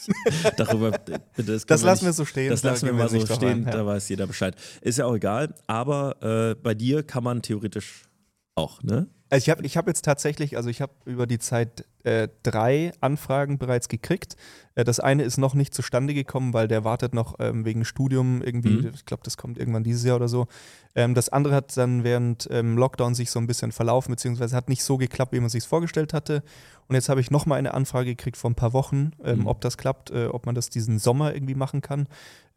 Darüber 0.57 0.91
bitte. 1.05 1.21
Das, 1.37 1.45
Das 1.45 1.65
können 1.65 1.83
lassen 1.85 2.01
wir 2.03 2.09
nicht- 2.09 2.17
so 2.17 2.25
stehen. 2.25 2.49
Das 2.51 2.61
da 2.61 2.69
lassen 2.69 2.85
wir 2.85 2.91
gehen 2.91 2.99
mal 2.99 3.09
so 3.09 3.25
stehen, 3.25 3.49
ein, 3.61 3.63
ja. 3.65 3.71
da 3.71 3.85
weiß 3.85 4.07
jeder 4.09 4.27
Bescheid. 4.27 4.55
Ist 4.81 4.99
ja 4.99 5.05
auch 5.05 5.15
egal, 5.15 5.55
aber 5.65 6.21
äh, 6.51 6.55
bei 6.61 6.75
dir 6.75 7.01
kann 7.01 7.23
man 7.23 7.41
theoretisch 7.41 8.03
auch, 8.53 8.83
ne? 8.83 9.07
Also 9.31 9.43
ich 9.43 9.49
habe 9.49 9.63
ich 9.65 9.77
hab 9.77 9.87
jetzt 9.87 10.03
tatsächlich, 10.05 10.57
also 10.57 10.69
ich 10.69 10.81
habe 10.81 10.91
über 11.05 11.27
die 11.27 11.37
Zeit 11.39 11.85
äh, 12.03 12.29
drei 12.43 12.91
Anfragen 13.01 13.57
bereits 13.59 13.87
gekriegt. 13.87 14.35
Äh, 14.75 14.83
das 14.83 14.99
eine 14.99 15.23
ist 15.23 15.37
noch 15.37 15.53
nicht 15.53 15.73
zustande 15.73 16.13
gekommen, 16.13 16.53
weil 16.53 16.67
der 16.67 16.83
wartet 16.83 17.13
noch 17.13 17.35
ähm, 17.39 17.65
wegen 17.65 17.85
Studium 17.85 18.41
irgendwie. 18.41 18.69
Mhm. 18.87 18.91
Ich 18.93 19.05
glaube, 19.05 19.21
das 19.23 19.37
kommt 19.37 19.57
irgendwann 19.59 19.83
dieses 19.83 20.03
Jahr 20.03 20.15
oder 20.15 20.29
so. 20.29 20.47
Ähm, 20.95 21.13
das 21.13 21.29
andere 21.29 21.53
hat 21.55 21.75
dann 21.77 22.03
während 22.03 22.47
ähm, 22.51 22.77
Lockdown 22.77 23.13
sich 23.13 23.29
so 23.29 23.39
ein 23.39 23.47
bisschen 23.47 23.71
verlaufen, 23.71 24.11
beziehungsweise 24.11 24.55
hat 24.55 24.69
nicht 24.69 24.83
so 24.83 24.97
geklappt, 24.97 25.33
wie 25.33 25.39
man 25.39 25.49
sich 25.49 25.63
vorgestellt 25.67 26.13
hatte. 26.13 26.41
Und 26.87 26.95
jetzt 26.95 27.07
habe 27.09 27.21
ich 27.21 27.29
noch 27.29 27.45
mal 27.45 27.55
eine 27.55 27.75
Anfrage 27.75 28.09
gekriegt 28.15 28.35
vor 28.37 28.49
ein 28.49 28.55
paar 28.55 28.73
Wochen, 28.73 29.11
ähm, 29.23 29.39
Mhm. 29.41 29.47
ob 29.47 29.61
das 29.61 29.77
klappt, 29.77 30.09
äh, 30.09 30.25
ob 30.27 30.47
man 30.47 30.55
das 30.55 30.69
diesen 30.71 30.97
Sommer 30.97 31.35
irgendwie 31.35 31.53
machen 31.53 31.81
kann. 31.81 32.07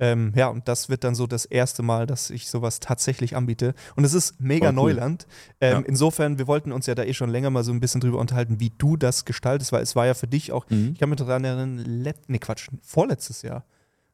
Ähm, 0.00 0.32
ja, 0.34 0.48
und 0.48 0.68
das 0.68 0.88
wird 0.88 1.04
dann 1.04 1.14
so 1.14 1.26
das 1.26 1.44
erste 1.44 1.82
Mal, 1.82 2.06
dass 2.06 2.30
ich 2.30 2.48
sowas 2.48 2.80
tatsächlich 2.80 3.36
anbiete. 3.36 3.74
Und 3.94 4.04
es 4.04 4.14
ist 4.14 4.40
mega 4.40 4.68
cool. 4.68 4.72
Neuland. 4.74 5.26
Ähm, 5.60 5.72
Ja. 5.72 5.78
Insofern, 5.86 6.38
wir 6.38 6.46
wollten 6.46 6.61
uns 6.70 6.86
ja 6.86 6.94
da 6.94 7.02
eh 7.02 7.14
schon 7.14 7.30
länger 7.30 7.50
mal 7.50 7.64
so 7.64 7.72
ein 7.72 7.80
bisschen 7.80 8.00
drüber 8.00 8.18
unterhalten, 8.18 8.60
wie 8.60 8.70
du 8.78 8.96
das 8.96 9.24
gestaltest, 9.24 9.72
weil 9.72 9.82
es 9.82 9.96
war 9.96 10.06
ja 10.06 10.14
für 10.14 10.28
dich 10.28 10.52
auch, 10.52 10.66
Mhm. 10.70 10.90
ich 10.92 11.00
kann 11.00 11.08
mich 11.08 11.18
daran 11.18 11.42
erinnern, 11.42 11.82
nee 12.28 12.38
Quatsch, 12.38 12.68
vorletztes 12.82 13.42
Jahr. 13.42 13.64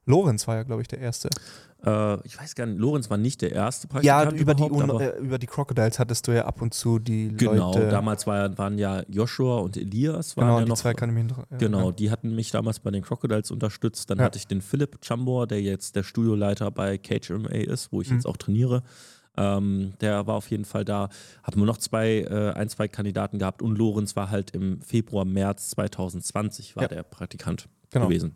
Lorenz 0.07 0.49
war 0.49 0.57
ja, 0.57 0.63
glaube 0.63 0.81
ich, 0.81 0.89
der 0.89 1.01
Erste. 1.01 1.29
Äh, 1.85 2.27
ich 2.27 2.41
weiß 2.41 2.55
gar 2.55 2.65
nicht, 2.67 2.79
Lorenz 2.81 3.11
war 3.11 3.19
nicht 3.19 3.43
der 3.43 3.53
erste 3.53 3.87
Ja, 4.03 4.25
Praktikant 4.25 4.41
über 4.41 4.55
die, 4.55 4.63
Un 4.63 5.01
äh, 5.01 5.11
über 5.19 5.39
die 5.39 5.47
Crocodiles 5.47 5.99
hattest 5.99 6.27
du 6.27 6.33
ja 6.33 6.47
ab 6.47 6.63
und 6.63 6.73
zu 6.73 6.99
die 6.99 7.29
Genau, 7.29 7.73
Leute. 7.75 7.89
damals 7.91 8.27
war, 8.27 8.39
ja- 8.49 8.59
waren 8.59 8.79
ja 8.79 9.03
Joshua 9.09 9.59
und 9.59 9.77
Elias 9.77 10.37
waren 10.37 10.47
genau, 10.47 10.59
ja 10.61 10.65
die 10.65 10.71
noch. 10.71 10.77
zwei 10.79 10.95
kann 10.95 11.11
ich 11.11 11.15
mich 11.15 11.25
noch 11.37 11.45
Genau, 11.59 11.87
Ja. 11.91 11.93
die 11.93 12.11
hatten 12.11 12.35
mich 12.35 12.51
damals 12.51 12.81
bei 12.81 12.91
den 12.91 13.03
Crocodiles 13.03 13.51
unterstützt. 13.51 14.09
Dann 14.11 14.19
Ja. 14.19 14.25
hatte 14.25 14.39
ich 14.39 14.47
den 14.47 14.63
Philipp 14.63 14.99
Chambor, 15.05 15.47
der 15.47 15.61
jetzt 15.61 15.95
der 15.95 16.03
Studioleiter 16.05 16.71
bei 16.71 16.97
Cage 16.99 17.31
MMA 17.31 17.51
ist, 17.71 17.93
wo 17.93 18.01
ich 18.01 18.09
Mhm. 18.09 18.17
jetzt 18.17 18.27
auch 18.27 18.39
trainiere. 18.39 18.83
Ähm, 19.39 19.93
der 20.01 20.27
war 20.27 20.35
auf 20.35 20.51
jeden 20.51 20.65
Fall 20.65 20.85
da. 20.85 21.09
Hatten 21.45 21.61
wir 21.61 21.67
noch 21.67 21.79
zwei, 21.79 22.23
äh, 22.23 22.53
ein, 22.55 22.69
zwei 22.69 22.89
Kandidaten 22.89 23.39
gehabt 23.39 23.63
und 23.63 23.79
Lorenz 23.79 24.17
war 24.17 24.31
halt 24.31 24.51
im 24.51 24.81
Februar, 24.83 25.25
März 25.25 25.71
2020 25.71 26.75
war 26.77 26.83
Ja. 26.83 26.89
der 26.89 27.03
Praktikant 27.05 27.69
Genau. 27.91 28.07
gewesen. 28.09 28.35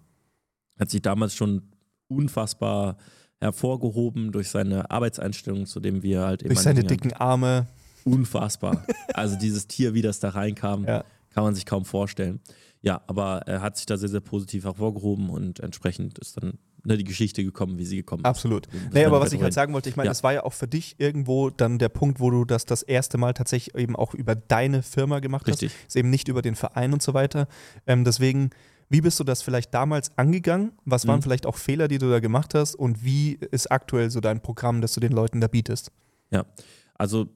Hat 0.78 0.90
sich 0.90 1.02
damals 1.02 1.34
schon 1.34 1.62
unfassbar 2.08 2.96
hervorgehoben 3.40 4.30
durch 4.32 4.48
seine 4.50 4.90
Arbeitseinstellung, 4.90 5.66
zu 5.66 5.80
dem 5.80 6.02
wir 6.02 6.20
halt 6.22 6.42
eben. 6.42 6.50
Durch 6.54 6.60
seine 6.64 6.84
dicken 6.84 7.12
Arme. 7.12 7.66
Unfassbar. 8.04 8.84
also 9.14 9.36
dieses 9.36 9.66
Tier, 9.66 9.94
wie 9.94 10.02
das 10.02 10.20
da 10.20 10.30
reinkam, 10.30 10.84
ja. 10.86 11.04
kann 11.30 11.44
man 11.44 11.54
sich 11.54 11.66
kaum 11.66 11.84
vorstellen. 11.84 12.40
Ja, 12.80 13.00
aber 13.06 13.42
er 13.46 13.60
hat 13.62 13.76
sich 13.76 13.86
da 13.86 13.96
sehr, 13.96 14.08
sehr 14.08 14.20
positiv 14.20 14.64
hervorgehoben 14.64 15.30
und 15.30 15.60
entsprechend 15.60 16.18
ist 16.18 16.36
dann 16.36 16.58
ne, 16.84 16.96
die 16.96 17.04
Geschichte 17.04 17.44
gekommen, 17.44 17.78
wie 17.78 17.84
sie 17.84 17.96
gekommen 17.96 18.24
Absolut. 18.24 18.66
ist. 18.66 18.74
Absolut. 18.74 18.94
Nee, 18.94 19.04
aber 19.04 19.20
was 19.20 19.32
ich 19.32 19.42
halt 19.42 19.52
sagen 19.52 19.72
wollte, 19.72 19.88
ich 19.88 19.96
meine, 19.96 20.06
ja. 20.06 20.10
das 20.10 20.22
war 20.22 20.32
ja 20.32 20.44
auch 20.44 20.52
für 20.52 20.66
dich 20.66 20.96
irgendwo 20.98 21.50
dann 21.50 21.78
der 21.78 21.88
Punkt, 21.88 22.20
wo 22.20 22.30
du 22.30 22.44
das 22.44 22.64
das 22.64 22.82
erste 22.82 23.18
Mal 23.18 23.34
tatsächlich 23.34 23.74
eben 23.76 23.96
auch 23.96 24.14
über 24.14 24.34
deine 24.34 24.82
Firma 24.82 25.20
gemacht 25.20 25.46
Richtig. 25.46 25.72
hast. 25.72 25.88
Ist 25.88 25.96
eben 25.96 26.10
nicht 26.10 26.28
über 26.28 26.42
den 26.42 26.54
Verein 26.54 26.92
und 26.92 27.02
so 27.02 27.14
weiter. 27.14 27.48
Ähm, 27.86 28.04
deswegen, 28.04 28.50
wie 28.88 29.00
bist 29.00 29.18
du 29.20 29.24
das 29.24 29.42
vielleicht 29.42 29.72
damals 29.74 30.16
angegangen? 30.18 30.72
Was 30.84 31.06
waren 31.06 31.18
mhm. 31.18 31.22
vielleicht 31.22 31.46
auch 31.46 31.56
Fehler, 31.56 31.88
die 31.88 31.98
du 31.98 32.10
da 32.10 32.20
gemacht 32.20 32.54
hast? 32.54 32.74
Und 32.74 33.04
wie 33.04 33.38
ist 33.50 33.70
aktuell 33.70 34.10
so 34.10 34.20
dein 34.20 34.40
Programm, 34.40 34.80
das 34.80 34.92
du 34.94 35.00
den 35.00 35.12
Leuten 35.12 35.40
da 35.40 35.48
bietest? 35.48 35.92
Ja, 36.30 36.46
also 36.94 37.28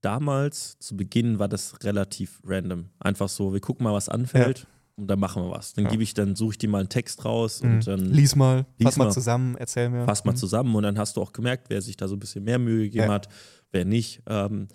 damals 0.00 0.78
zu 0.78 0.96
Beginn 0.96 1.38
war 1.38 1.48
das 1.48 1.82
relativ 1.82 2.40
random. 2.44 2.86
Einfach 3.00 3.28
so, 3.28 3.52
wir 3.52 3.60
gucken 3.60 3.84
mal, 3.84 3.92
was 3.92 4.08
anfällt. 4.08 4.60
Ja 4.60 4.75
und 4.96 5.08
dann 5.08 5.20
machen 5.20 5.42
wir 5.42 5.50
was. 5.50 5.74
Dann 5.74 5.84
ja. 5.84 5.90
gebe 5.90 6.02
ich, 6.02 6.14
dann 6.14 6.36
suche 6.36 6.52
ich 6.52 6.58
dir 6.58 6.68
mal 6.68 6.80
einen 6.80 6.88
Text 6.88 7.24
raus 7.24 7.62
mhm. 7.62 7.74
und 7.74 7.86
dann. 7.86 8.00
Lies 8.06 8.34
mal, 8.34 8.66
lies 8.78 8.88
fass 8.88 8.96
mal, 8.96 9.04
mal 9.06 9.12
zusammen, 9.12 9.56
erzähl 9.58 9.90
mir. 9.90 10.04
Fass 10.04 10.24
mal 10.24 10.32
mhm. 10.32 10.36
zusammen 10.36 10.74
und 10.74 10.82
dann 10.82 10.98
hast 10.98 11.16
du 11.16 11.22
auch 11.22 11.32
gemerkt, 11.32 11.68
wer 11.68 11.82
sich 11.82 11.96
da 11.96 12.08
so 12.08 12.16
ein 12.16 12.18
bisschen 12.18 12.44
mehr 12.44 12.58
Mühe 12.58 12.84
gegeben 12.84 13.08
ja. 13.08 13.12
hat, 13.12 13.28
wer 13.70 13.84
nicht. 13.84 14.22
Ähm, 14.26 14.68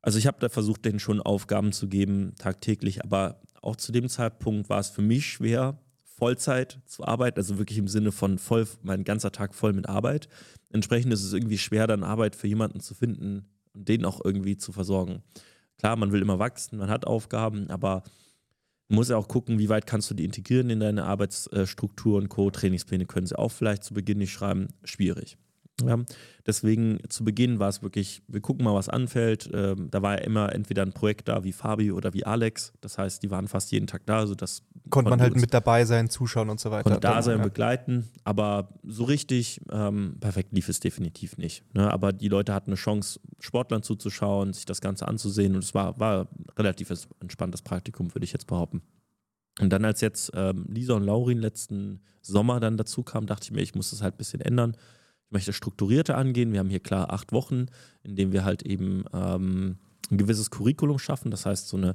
also 0.00 0.18
ich 0.18 0.26
habe 0.26 0.38
da 0.38 0.48
versucht, 0.48 0.84
denen 0.84 1.00
schon 1.00 1.20
Aufgaben 1.20 1.72
zu 1.72 1.88
geben, 1.88 2.34
tagtäglich, 2.38 3.02
aber 3.02 3.40
auch 3.62 3.76
zu 3.76 3.90
dem 3.90 4.08
Zeitpunkt 4.08 4.68
war 4.68 4.78
es 4.78 4.90
für 4.90 5.02
mich 5.02 5.26
schwer, 5.26 5.78
Vollzeit 6.04 6.80
zu 6.84 7.04
arbeiten, 7.04 7.38
also 7.38 7.58
wirklich 7.58 7.78
im 7.78 7.88
Sinne 7.88 8.12
von 8.12 8.38
voll, 8.38 8.68
mein 8.82 9.02
ganzer 9.02 9.32
Tag 9.32 9.54
voll 9.54 9.72
mit 9.72 9.88
Arbeit. 9.88 10.28
Entsprechend 10.70 11.12
ist 11.12 11.24
es 11.24 11.32
irgendwie 11.32 11.58
schwer, 11.58 11.86
dann 11.86 12.04
Arbeit 12.04 12.36
für 12.36 12.46
jemanden 12.46 12.80
zu 12.80 12.94
finden 12.94 13.46
und 13.72 13.88
den 13.88 14.04
auch 14.04 14.24
irgendwie 14.24 14.56
zu 14.56 14.70
versorgen. 14.70 15.22
Klar, 15.78 15.96
man 15.96 16.12
will 16.12 16.22
immer 16.22 16.38
wachsen, 16.38 16.78
man 16.78 16.90
hat 16.90 17.06
Aufgaben, 17.06 17.68
aber 17.70 18.04
Ja 18.88 19.16
auch 19.16 19.28
gucken, 19.28 19.58
wie 19.58 19.68
weit 19.68 19.86
kannst 19.86 20.10
du 20.10 20.14
die 20.14 20.24
integrieren 20.24 20.70
in 20.70 20.80
deine 20.80 21.04
Arbeitsstruktur 21.04 22.18
und 22.18 22.28
Co. 22.28 22.50
Trainingspläne 22.50 23.06
können 23.06 23.26
sie 23.26 23.38
auch 23.38 23.50
vielleicht 23.52 23.84
zu 23.84 23.94
Beginn 23.94 24.18
nicht 24.18 24.32
schreiben. 24.32 24.68
Schwierig. 24.84 25.38
Ja, 25.82 25.98
deswegen 26.46 26.98
zu 27.08 27.24
Beginn 27.24 27.58
war 27.58 27.68
es 27.68 27.82
wirklich, 27.82 28.22
wir 28.28 28.40
gucken 28.40 28.64
mal, 28.64 28.74
was 28.74 28.88
anfällt. 28.88 29.50
Ähm, 29.52 29.90
da 29.90 30.02
war 30.02 30.18
ja 30.18 30.24
immer 30.24 30.54
entweder 30.54 30.82
ein 30.82 30.92
Projekt 30.92 31.28
da 31.28 31.42
wie 31.42 31.52
Fabi 31.52 31.90
oder 31.90 32.14
wie 32.14 32.24
Alex. 32.24 32.72
Das 32.80 32.96
heißt, 32.96 33.22
die 33.24 33.30
waren 33.30 33.48
fast 33.48 33.72
jeden 33.72 33.88
Tag 33.88 34.06
da. 34.06 34.18
Also 34.18 34.36
das 34.36 34.62
konnte 34.90 35.10
man 35.10 35.20
halt 35.20 35.34
mit 35.34 35.52
dabei 35.52 35.84
sein, 35.84 36.08
zuschauen 36.10 36.48
und 36.48 36.60
so 36.60 36.70
weiter. 36.70 36.84
Konnte 36.84 37.00
da 37.00 37.20
sein, 37.22 37.38
ja. 37.38 37.44
begleiten. 37.44 38.08
Aber 38.22 38.68
so 38.84 39.02
richtig 39.04 39.60
ähm, 39.70 40.16
perfekt 40.20 40.52
lief 40.52 40.68
es 40.68 40.78
definitiv 40.78 41.38
nicht. 41.38 41.64
Ne? 41.74 41.92
Aber 41.92 42.12
die 42.12 42.28
Leute 42.28 42.54
hatten 42.54 42.70
eine 42.70 42.76
Chance, 42.76 43.18
Sportlern 43.40 43.82
zuzuschauen, 43.82 44.52
sich 44.52 44.66
das 44.66 44.80
Ganze 44.80 45.08
anzusehen. 45.08 45.56
Und 45.56 45.64
es 45.64 45.74
war, 45.74 45.98
war 45.98 46.28
relativ 46.56 46.92
entspanntes 47.20 47.62
Praktikum, 47.62 48.14
würde 48.14 48.24
ich 48.24 48.32
jetzt 48.32 48.46
behaupten. 48.46 48.82
Und 49.60 49.70
dann, 49.70 49.84
als 49.84 50.00
jetzt 50.00 50.30
ähm, 50.34 50.66
Lisa 50.68 50.94
und 50.94 51.02
Laurin 51.04 51.38
letzten 51.38 52.00
Sommer 52.22 52.60
dann 52.60 52.76
dazu 52.76 53.02
kamen, 53.02 53.26
dachte 53.26 53.44
ich 53.44 53.50
mir, 53.50 53.60
ich 53.60 53.74
muss 53.74 53.90
das 53.90 54.02
halt 54.02 54.14
ein 54.14 54.18
bisschen 54.18 54.40
ändern 54.40 54.76
möchte 55.34 55.52
strukturierter 55.52 56.16
angehen. 56.16 56.52
Wir 56.52 56.60
haben 56.60 56.70
hier 56.70 56.80
klar 56.80 57.12
acht 57.12 57.32
Wochen, 57.32 57.66
in 58.02 58.16
denen 58.16 58.32
wir 58.32 58.44
halt 58.44 58.62
eben 58.62 59.04
ähm, 59.12 59.76
ein 60.10 60.16
gewisses 60.16 60.50
Curriculum 60.50 60.98
schaffen. 60.98 61.30
Das 61.30 61.44
heißt, 61.44 61.68
so 61.68 61.76
eine 61.76 61.94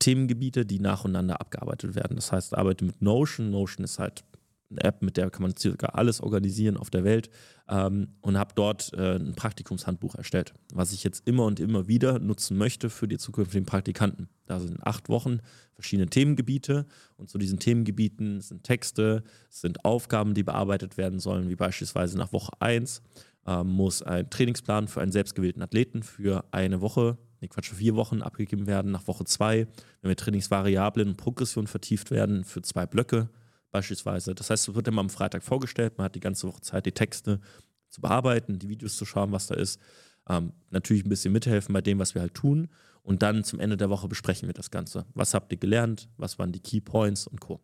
Themengebiete, 0.00 0.66
die 0.66 0.80
nacheinander 0.80 1.40
abgearbeitet 1.40 1.94
werden. 1.94 2.16
Das 2.16 2.32
heißt, 2.32 2.56
arbeite 2.56 2.84
mit 2.84 3.00
Notion. 3.00 3.50
Notion 3.50 3.84
ist 3.84 3.98
halt 3.98 4.24
eine 4.70 4.84
App, 4.84 5.02
mit 5.02 5.16
der 5.16 5.30
kann 5.30 5.42
man 5.42 5.56
circa 5.56 5.86
alles 5.86 6.20
organisieren 6.20 6.76
auf 6.76 6.90
der 6.90 7.04
Welt 7.04 7.30
ähm, 7.68 8.14
und 8.20 8.38
habe 8.38 8.54
dort 8.54 8.92
äh, 8.94 9.16
ein 9.16 9.34
Praktikumshandbuch 9.34 10.14
erstellt, 10.14 10.54
was 10.72 10.92
ich 10.92 11.04
jetzt 11.04 11.26
immer 11.26 11.44
und 11.44 11.60
immer 11.60 11.88
wieder 11.88 12.18
nutzen 12.18 12.56
möchte 12.56 12.90
für 12.90 13.08
die 13.08 13.18
zukünftigen 13.18 13.66
Praktikanten. 13.66 14.28
Da 14.46 14.60
sind 14.60 14.84
acht 14.86 15.08
Wochen 15.08 15.40
verschiedene 15.74 16.08
Themengebiete 16.08 16.86
und 17.16 17.28
zu 17.28 17.38
diesen 17.38 17.58
Themengebieten 17.58 18.40
sind 18.40 18.64
Texte, 18.64 19.24
sind 19.48 19.84
Aufgaben, 19.84 20.34
die 20.34 20.42
bearbeitet 20.42 20.96
werden 20.96 21.18
sollen, 21.18 21.48
wie 21.48 21.56
beispielsweise 21.56 22.16
nach 22.16 22.32
Woche 22.32 22.52
1 22.60 23.02
äh, 23.46 23.64
muss 23.64 24.02
ein 24.02 24.30
Trainingsplan 24.30 24.88
für 24.88 25.00
einen 25.00 25.12
selbstgewählten 25.12 25.62
Athleten 25.62 26.02
für 26.02 26.44
eine 26.52 26.80
Woche 26.80 27.18
nee, 27.40 27.48
Quatsch, 27.48 27.70
für 27.70 27.76
vier 27.76 27.96
Wochen 27.96 28.22
abgegeben 28.22 28.66
werden. 28.66 28.92
Nach 28.92 29.06
Woche 29.06 29.24
zwei, 29.24 29.66
wenn 30.02 30.08
wir 30.08 30.16
Trainingsvariablen 30.16 31.08
und 31.08 31.16
Progression 31.16 31.66
vertieft 31.66 32.10
werden, 32.10 32.44
für 32.44 32.62
zwei 32.62 32.86
Blöcke 32.86 33.28
beispielsweise. 33.70 34.34
Das 34.34 34.50
heißt, 34.50 34.68
es 34.68 34.74
wird 34.74 34.88
immer 34.88 35.00
am 35.00 35.10
Freitag 35.10 35.42
vorgestellt, 35.42 35.98
man 35.98 36.06
hat 36.06 36.14
die 36.14 36.20
ganze 36.20 36.46
Woche 36.48 36.60
Zeit, 36.60 36.86
die 36.86 36.92
Texte 36.92 37.40
zu 37.88 38.00
bearbeiten, 38.00 38.58
die 38.58 38.68
Videos 38.68 38.96
zu 38.96 39.04
schauen, 39.04 39.32
was 39.32 39.46
da 39.46 39.54
ist. 39.54 39.80
Ähm, 40.28 40.52
natürlich 40.70 41.04
ein 41.04 41.08
bisschen 41.08 41.32
mithelfen 41.32 41.72
bei 41.72 41.80
dem, 41.80 41.98
was 41.98 42.14
wir 42.14 42.22
halt 42.22 42.34
tun. 42.34 42.68
Und 43.02 43.22
dann 43.22 43.44
zum 43.44 43.60
Ende 43.60 43.76
der 43.76 43.90
Woche 43.90 44.08
besprechen 44.08 44.48
wir 44.48 44.54
das 44.54 44.70
Ganze. 44.70 45.06
Was 45.14 45.34
habt 45.34 45.50
ihr 45.52 45.58
gelernt? 45.58 46.08
Was 46.16 46.38
waren 46.38 46.52
die 46.52 46.60
Key 46.60 46.80
Points 46.80 47.26
und 47.26 47.40
Co. 47.40 47.60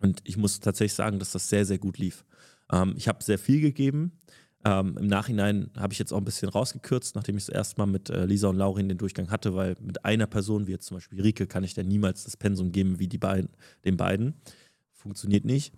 Und 0.00 0.20
ich 0.24 0.36
muss 0.36 0.60
tatsächlich 0.60 0.94
sagen, 0.94 1.18
dass 1.18 1.32
das 1.32 1.48
sehr, 1.48 1.64
sehr 1.64 1.78
gut 1.78 1.98
lief. 1.98 2.24
Ähm, 2.72 2.94
ich 2.96 3.08
habe 3.08 3.22
sehr 3.22 3.38
viel 3.38 3.60
gegeben. 3.60 4.18
Ähm, 4.64 4.96
Im 4.98 5.06
Nachhinein 5.06 5.70
habe 5.76 5.92
ich 5.92 5.98
jetzt 5.98 6.12
auch 6.12 6.18
ein 6.18 6.24
bisschen 6.24 6.48
rausgekürzt, 6.48 7.14
nachdem 7.14 7.36
ich 7.36 7.46
das 7.46 7.54
erste 7.54 7.80
Mal 7.80 7.86
mit 7.86 8.10
äh, 8.10 8.24
Lisa 8.26 8.48
und 8.48 8.56
Laurin 8.56 8.88
den 8.88 8.98
Durchgang 8.98 9.30
hatte, 9.30 9.54
weil 9.54 9.76
mit 9.80 10.04
einer 10.04 10.26
Person, 10.26 10.66
wie 10.66 10.72
jetzt 10.72 10.86
zum 10.86 10.96
Beispiel 10.96 11.20
Rike, 11.20 11.46
kann 11.46 11.62
ich 11.62 11.74
dann 11.74 11.86
niemals 11.86 12.24
das 12.24 12.36
Pensum 12.36 12.72
geben 12.72 12.98
wie 12.98 13.08
die 13.08 13.18
beiden, 13.18 13.50
den 13.84 13.96
beiden 13.96 14.34
funktioniert 15.06 15.44
nicht. 15.44 15.72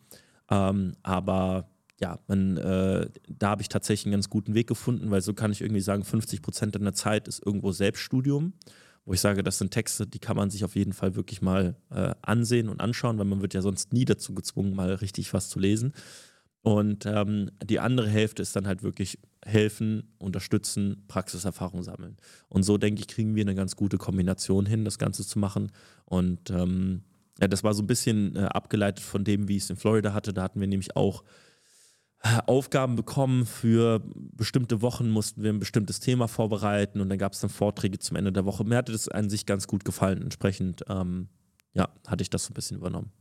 Ähm, 0.51 0.95
aber 1.03 1.69
ja, 2.01 2.19
man, 2.29 2.57
äh, 2.57 3.09
da 3.29 3.51
habe 3.51 3.63
ich 3.63 3.69
tatsächlich 3.69 4.07
einen 4.07 4.13
ganz 4.13 4.31
guten 4.31 4.55
Weg 4.55 4.67
gefunden, 4.67 5.11
weil 5.11 5.21
so 5.21 5.35
kann 5.35 5.53
ich 5.53 5.61
irgendwie 5.61 5.81
sagen, 5.81 6.05
50 6.05 6.43
Prozent 6.43 6.75
deiner 6.75 6.95
Zeit 6.95 7.29
ist 7.29 7.45
irgendwo 7.45 7.73
Selbststudium, 7.73 8.55
wo 9.05 9.13
ich 9.13 9.21
sage, 9.21 9.43
das 9.43 9.59
sind 9.59 9.73
Texte, 9.73 10.07
die 10.07 10.19
kann 10.19 10.37
man 10.37 10.51
sich 10.51 10.65
auf 10.65 10.77
jeden 10.77 10.93
Fall 10.93 11.17
wirklich 11.17 11.43
mal 11.43 11.77
äh, 11.91 12.15
ansehen 12.23 12.69
und 12.69 12.81
anschauen, 12.81 13.19
weil 13.19 13.25
man 13.27 13.43
wird 13.43 13.55
ja 13.55 13.63
sonst 13.63 13.93
nie 13.93 14.05
dazu 14.05 14.35
gezwungen, 14.35 14.75
mal 14.75 14.95
richtig 14.95 15.35
was 15.35 15.49
zu 15.49 15.59
lesen. 15.59 15.93
Und 16.63 17.07
ähm, 17.07 17.51
die 17.65 17.81
andere 17.81 18.09
Hälfte 18.09 18.43
ist 18.43 18.55
dann 18.55 18.67
halt 18.67 18.83
wirklich 18.83 19.19
helfen, 19.45 20.13
unterstützen, 20.19 21.05
Praxiserfahrung 21.09 21.83
sammeln. 21.83 22.17
Und 22.49 22.65
so, 22.65 22.79
denke 22.79 23.01
ich, 23.01 23.09
kriegen 23.09 23.35
wir 23.35 23.43
eine 23.43 23.55
ganz 23.55 23.77
gute 23.77 23.97
Kombination 23.97 24.67
hin, 24.67 24.85
das 24.85 24.99
Ganze 24.99 25.27
zu 25.27 25.39
machen. 25.39 25.73
Und 26.05 26.51
ähm, 26.51 27.03
ja, 27.41 27.49
das 27.49 27.63
war 27.65 27.75
so 27.75 27.83
ein 27.83 27.87
bisschen 27.87 28.37
äh, 28.37 28.41
abgeleitet 28.41 29.05
von 29.05 29.25
dem, 29.25 29.49
wie 29.49 29.57
ich 29.57 29.65
es 29.65 29.71
in 29.71 29.77
Florida 29.77 30.13
hatte. 30.13 30.33
Da 30.33 30.43
hatten 30.43 30.61
wir 30.61 30.67
nämlich 30.67 30.97
auch 30.97 31.23
äh, 32.23 32.39
Aufgaben 32.47 32.97
bekommen 32.97 33.47
für 33.47 34.03
bestimmte 34.15 34.83
Wochen, 34.83 35.09
mussten 35.09 35.43
wir 35.43 35.53
ein 35.53 35.61
bestimmtes 35.61 36.01
Thema 36.01 36.27
vorbereiten 36.27 37.01
und 37.01 37.09
dann 37.09 37.19
gab 37.19 37.33
es 37.33 37.41
dann 37.41 37.51
Vorträge 37.51 37.99
zum 38.01 38.17
Ende 38.17 38.33
der 38.33 38.45
Woche. 38.45 38.65
Mir 38.65 38.77
hatte 38.77 38.93
das 38.93 39.09
an 39.09 39.31
sich 39.31 39.47
ganz 39.47 39.69
gut 39.69 39.85
gefallen. 39.85 40.21
Entsprechend, 40.23 40.85
ähm, 40.89 41.29
ja, 41.75 41.89
hatte 42.09 42.23
ich 42.23 42.31
das 42.31 42.45
so 42.45 42.51
ein 42.51 42.55
bisschen 42.55 42.77
übernommen. 42.77 43.13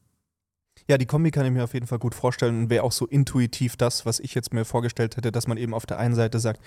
Ja, 0.90 0.98
die 0.98 1.06
Kombi 1.06 1.32
kann 1.32 1.46
ich 1.46 1.52
mir 1.52 1.64
auf 1.64 1.74
jeden 1.74 1.88
Fall 1.88 2.00
gut 2.00 2.16
vorstellen 2.16 2.64
und 2.64 2.70
wäre 2.70 2.84
auch 2.84 2.92
so 2.92 3.06
intuitiv 3.06 3.76
das, 3.78 4.06
was 4.06 4.20
ich 4.20 4.34
jetzt 4.34 4.54
mir 4.54 4.66
vorgestellt 4.66 5.18
hätte, 5.18 5.32
dass 5.32 5.48
man 5.48 5.58
eben 5.58 5.74
auf 5.74 5.86
der 5.86 6.00
einen 6.00 6.16
Seite 6.16 6.40
sagt, 6.40 6.62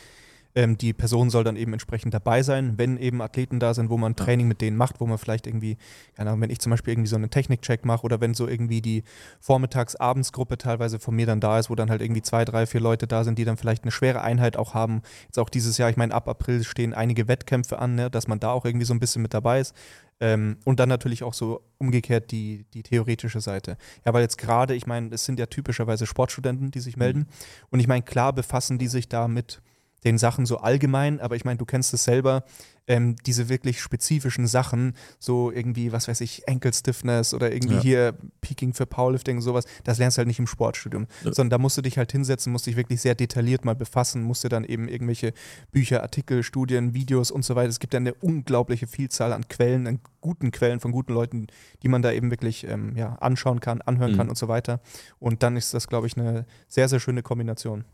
ähm, 0.55 0.77
die 0.77 0.93
Person 0.93 1.31
soll 1.31 1.45
dann 1.45 1.57
eben 1.57 1.73
entsprechend 1.73 2.15
dabei 2.15 2.43
sein, 2.43 2.75
wenn 2.77 2.97
eben 2.97 3.23
Athleten 3.23 3.61
da 3.61 3.75
sind, 3.75 3.91
wo 3.91 3.97
man 3.97 4.17
Training 4.17 4.49
mit 4.49 4.61
denen 4.61 4.77
macht, 4.77 5.01
wo 5.01 5.07
man 5.07 5.19
vielleicht 5.19 5.47
irgendwie, 5.47 5.77
keine 6.15 6.31
Ahnung, 6.31 6.43
wenn 6.43 6.51
ich 6.51 6.61
zum 6.61 6.71
Beispiel 6.71 6.93
irgendwie 6.93 7.09
so 7.09 7.17
einen 7.17 7.31
Technikcheck 7.31 7.85
mache 7.85 8.05
oder 8.05 8.21
wenn 8.21 8.35
so 8.35 8.49
irgendwie 8.49 8.83
die 8.83 9.05
Vormittags-Abendsgruppe 9.41 10.59
teilweise 10.59 10.99
von 10.99 11.15
mir 11.15 11.27
dann 11.27 11.41
da 11.41 11.59
ist, 11.59 11.71
wo 11.71 11.75
dann 11.75 11.91
halt 11.91 12.03
irgendwie 12.03 12.23
zwei, 12.23 12.45
drei, 12.45 12.67
vier 12.67 12.81
Leute 12.81 13.07
da 13.07 13.25
sind, 13.25 13.39
die 13.39 13.45
dann 13.45 13.57
vielleicht 13.57 13.85
eine 13.85 13.93
schwere 13.93 14.23
Einheit 14.23 14.57
auch 14.57 14.75
haben. 14.75 15.03
Jetzt 15.27 15.39
auch 15.39 15.49
dieses 15.49 15.79
Jahr, 15.79 15.91
ich 15.91 15.97
meine, 15.97 16.15
ab 16.15 16.29
April 16.29 16.65
stehen 16.65 16.95
einige 16.95 17.29
Wettkämpfe 17.29 17.79
an, 17.79 17.95
ne, 17.95 18.11
dass 18.11 18.27
man 18.27 18.41
da 18.41 18.51
auch 18.51 18.65
irgendwie 18.65 18.87
so 18.87 18.95
ein 18.95 19.01
bisschen 19.01 19.23
mit 19.23 19.35
dabei 19.35 19.61
ist. 19.61 19.75
Ähm, 20.23 20.59
und 20.65 20.79
dann 20.81 20.91
natürlich 20.91 21.23
auch 21.23 21.33
so 21.33 21.63
umgekehrt 21.79 22.31
die, 22.31 22.67
die 22.75 22.83
theoretische 22.83 23.41
Seite. 23.41 23.79
Ja, 24.05 24.13
weil 24.13 24.21
jetzt 24.21 24.37
gerade, 24.37 24.75
ich 24.75 24.87
meine, 24.87 25.15
es 25.15 25.25
sind 25.25 25.39
ja 25.39 25.47
typischerweise 25.47 26.07
Sportstudenten, 26.07 26.71
die 26.71 26.81
sich 26.81 26.99
melden. 26.99 27.21
Mhm. 27.21 27.67
Und 27.71 27.81
ich 27.81 27.89
meine, 27.89 28.03
klar 28.03 28.35
befassen 28.35 28.79
die 28.79 28.89
sich 28.89 29.09
da 29.09 29.29
mit 29.29 29.63
den 30.05 30.19
Sachen 30.19 30.47
so 30.47 30.59
allgemein, 30.59 31.21
aber 31.21 31.37
ich 31.37 31.45
meine, 31.45 31.59
du 31.59 31.65
kennst 31.65 31.93
es 31.95 32.05
selber, 32.05 32.45
ähm, 32.91 33.15
diese 33.25 33.49
wirklich 33.49 33.81
spezifischen 33.81 34.49
Sachen, 34.49 34.95
so 35.21 35.53
irgendwie, 35.53 35.93
was 35.93 36.09
weiß 36.09 36.21
ich, 36.23 36.49
Ankle 36.49 36.73
Stiffness 36.73 37.35
oder 37.35 37.53
irgendwie 37.53 37.77
ja. 37.77 37.81
hier 37.81 38.15
Peaking 38.41 38.75
für 38.75 38.85
Powerlifting, 38.85 39.41
sowas, 39.41 39.65
das 39.85 39.99
lernst 39.99 40.17
du 40.17 40.21
halt 40.21 40.27
nicht 40.27 40.41
im 40.41 40.49
Sportstudium, 40.49 41.07
ja. 41.25 41.33
sondern 41.33 41.51
da 41.51 41.59
musst 41.59 41.77
du 41.79 41.83
dich 41.83 41.99
halt 41.99 42.11
hinsetzen, 42.11 42.53
musst 42.53 42.67
dich 42.67 42.77
wirklich 42.77 43.01
sehr 43.01 43.15
detailliert 43.15 43.65
mal 43.65 43.77
befassen, 43.77 44.23
musst 44.23 44.43
du 44.43 44.49
dann 44.49 44.65
eben 44.65 44.89
irgendwelche 44.89 45.33
Bücher, 45.71 46.03
Artikel, 46.03 46.43
Studien, 46.43 46.93
Videos 46.93 47.31
und 47.31 47.45
so 47.45 47.55
weiter. 47.55 47.69
Es 47.69 47.79
gibt 47.79 47.95
ja 47.95 47.99
eine 47.99 48.15
unglaubliche 48.15 48.88
Vielzahl 48.88 49.33
an 49.33 49.46
Quellen, 49.48 49.87
an 49.87 50.01
guten 50.21 50.51
Quellen 50.51 50.81
von 50.81 50.90
guten 50.90 51.13
Leuten, 51.13 51.46
die 51.85 51.88
man 51.88 52.03
da 52.03 52.11
eben 52.11 52.31
wirklich 52.31 52.67
ähm, 52.67 52.96
ja, 52.96 53.15
anschauen 53.21 53.61
kann, 53.61 53.83
anhören 53.83 54.13
mhm. 54.13 54.17
kann 54.17 54.29
und 54.29 54.37
so 54.37 54.48
weiter. 54.48 54.81
Und 55.21 55.44
dann 55.44 55.57
ist 55.57 55.75
das, 55.75 55.87
glaube 55.87 56.09
ich, 56.09 56.17
eine 56.17 56.44
sehr, 56.67 56.88
sehr 56.88 56.98
schöne 56.98 57.23
Kombination. 57.23 57.85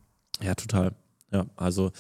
Ja, 0.41 0.55
total. 0.55 0.93
Ja, 1.33 1.47
also 1.57 1.93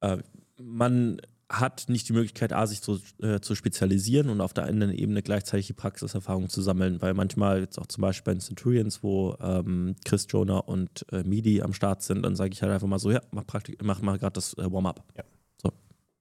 äh, 0.00 0.18
man 0.58 1.20
hat 1.52 1.84
nicht 1.88 2.08
die 2.08 2.14
Möglichkeit, 2.14 2.52
A, 2.52 2.66
sich 2.66 2.80
zu, 2.80 2.98
äh, 3.20 3.40
zu 3.40 3.54
spezialisieren 3.54 4.30
und 4.30 4.40
auf 4.40 4.54
der 4.54 4.64
anderen 4.64 4.92
Ebene 4.92 5.22
gleichzeitig 5.22 5.66
die 5.66 5.74
Praxiserfahrung 5.74 6.48
zu 6.48 6.62
sammeln, 6.62 7.02
weil 7.02 7.12
manchmal 7.12 7.60
jetzt 7.60 7.78
auch 7.78 7.86
zum 7.86 8.00
Beispiel 8.00 8.24
bei 8.24 8.34
den 8.34 8.40
Centurions, 8.40 9.02
wo 9.02 9.36
ähm, 9.40 9.94
Chris 10.04 10.26
Jonah 10.30 10.58
und 10.58 11.04
äh, 11.12 11.22
Midi 11.24 11.60
am 11.60 11.74
Start 11.74 12.02
sind, 12.02 12.22
dann 12.22 12.36
sage 12.36 12.52
ich 12.52 12.62
halt 12.62 12.72
einfach 12.72 12.88
mal 12.88 12.98
so, 12.98 13.10
ja, 13.10 13.20
mach, 13.32 13.46
Praktik 13.46 13.82
mach 13.82 14.00
mal 14.00 14.18
gerade 14.18 14.32
das 14.32 14.54
äh, 14.54 14.72
Warm-up. 14.72 15.04
Ja. 15.16 15.24
So, 15.62 15.72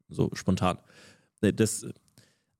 so 0.09 0.29
spontan. 0.33 0.77
Äh, 1.41 1.53
das, 1.53 1.85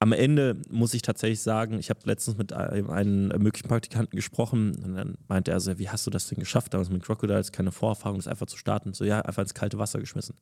am 0.02 0.14
Ende 0.14 0.60
muss 0.68 0.96
ich 0.96 1.04
tatsächlich 1.04 1.42
sagen, 1.42 1.78
ich 1.78 1.92
habe 1.92 2.00
letztens 2.06 2.36
mit 2.36 2.54
einem, 2.54 2.90
einem 2.90 3.28
möglichen 3.40 3.68
Praktikanten 3.68 4.16
gesprochen 4.16 4.76
und 4.84 4.96
dann 4.96 5.16
meinte 5.28 5.52
er 5.52 5.60
so, 5.60 5.78
wie 5.78 5.90
hast 5.90 6.08
du 6.08 6.10
das 6.10 6.28
denn 6.28 6.40
geschafft, 6.40 6.74
damals 6.74 6.90
mit 6.90 7.04
Crocodiles, 7.04 7.52
keine 7.52 7.72
Vorerfahrung, 7.72 8.18
das 8.18 8.28
einfach 8.28 8.48
zu 8.48 8.58
starten. 8.58 8.94
So, 8.94 9.06
ja, 9.06 9.22
einfach 9.22 9.44
ins 9.44 9.54
kalte 9.54 9.78
Wasser 9.78 10.00
geschmissen. 10.00 10.36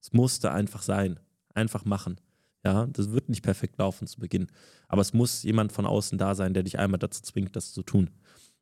Es 0.00 0.12
musste 0.12 0.52
einfach 0.52 0.82
sein. 0.82 1.18
Einfach 1.54 1.84
machen. 1.84 2.20
Ja, 2.64 2.86
das 2.86 3.10
wird 3.10 3.28
nicht 3.28 3.42
perfekt 3.42 3.78
laufen 3.78 4.06
zu 4.06 4.20
Beginn. 4.20 4.46
Aber 4.86 5.02
es 5.02 5.12
muss 5.12 5.42
jemand 5.42 5.72
von 5.72 5.84
außen 5.84 6.16
da 6.16 6.36
sein, 6.36 6.54
der 6.54 6.62
dich 6.62 6.78
einmal 6.78 7.00
dazu 7.00 7.20
zwingt, 7.22 7.56
das 7.56 7.72
zu 7.72 7.82
tun. 7.82 8.10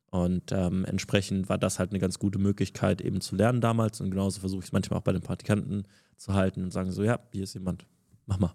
Und 0.09 0.51
ähm, 0.51 0.87
entsprechend 0.87 1.51
war 1.51 1.59
das 1.59 1.79
halt 1.79 1.91
eine 1.91 1.99
ganz 1.99 2.19
gute 2.19 2.39
Möglichkeit, 2.39 3.03
eben 3.03 3.21
zu 3.21 3.37
lernen 3.37 3.61
damals. 3.61 4.01
Und 4.01 4.13
genauso 4.13 4.41
versuche 4.41 4.61
ich 4.61 4.67
es 4.67 4.73
manchmal 4.73 4.99
auch 4.99 5.05
bei 5.05 5.13
den 5.13 5.21
Praktikanten 5.21 5.83
zu 6.17 6.33
halten 6.33 6.63
und 6.63 6.71
sagen 6.71 6.91
so, 6.91 7.05
ja, 7.05 7.21
hier 7.33 7.45
ist 7.45 7.53
jemand, 7.53 7.85
mach 8.25 8.39
mal. 8.39 8.55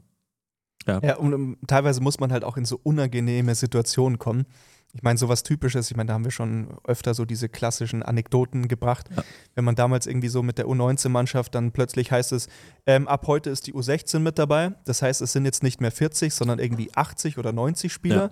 Ja, 0.88 0.99
ja 1.03 1.17
und 1.17 1.34
um, 1.34 1.57
teilweise 1.67 2.01
muss 2.01 2.19
man 2.19 2.32
halt 2.32 2.43
auch 2.43 2.57
in 2.57 2.65
so 2.65 2.79
unangenehme 2.84 3.55
Situationen 3.55 4.19
kommen. 4.19 4.45
Ich 4.93 5.03
meine, 5.03 5.17
sowas 5.17 5.43
Typisches, 5.43 5.89
ich 5.89 5.95
meine, 5.95 6.07
da 6.07 6.13
haben 6.15 6.25
wir 6.25 6.32
schon 6.32 6.77
öfter 6.84 7.13
so 7.13 7.23
diese 7.23 7.47
klassischen 7.47 8.03
Anekdoten 8.03 8.67
gebracht. 8.67 9.07
Ja. 9.15 9.23
Wenn 9.55 9.63
man 9.63 9.75
damals 9.75 10.05
irgendwie 10.05 10.27
so 10.27 10.43
mit 10.43 10.57
der 10.57 10.65
U19-Mannschaft 10.65 11.55
dann 11.55 11.71
plötzlich 11.71 12.11
heißt 12.11 12.34
es, 12.34 12.49
ähm, 12.86 13.07
ab 13.07 13.25
heute 13.27 13.49
ist 13.49 13.67
die 13.67 13.73
U16 13.73 14.19
mit 14.19 14.38
dabei. 14.38 14.73
Das 14.84 15.01
heißt, 15.01 15.21
es 15.21 15.32
sind 15.32 15.45
jetzt 15.45 15.63
nicht 15.63 15.79
mehr 15.79 15.91
40, 15.91 16.34
sondern 16.34 16.59
irgendwie 16.59 16.89
80 16.93 17.38
oder 17.38 17.53
90 17.53 17.91
Spieler. 17.91 18.15
Ja. 18.15 18.32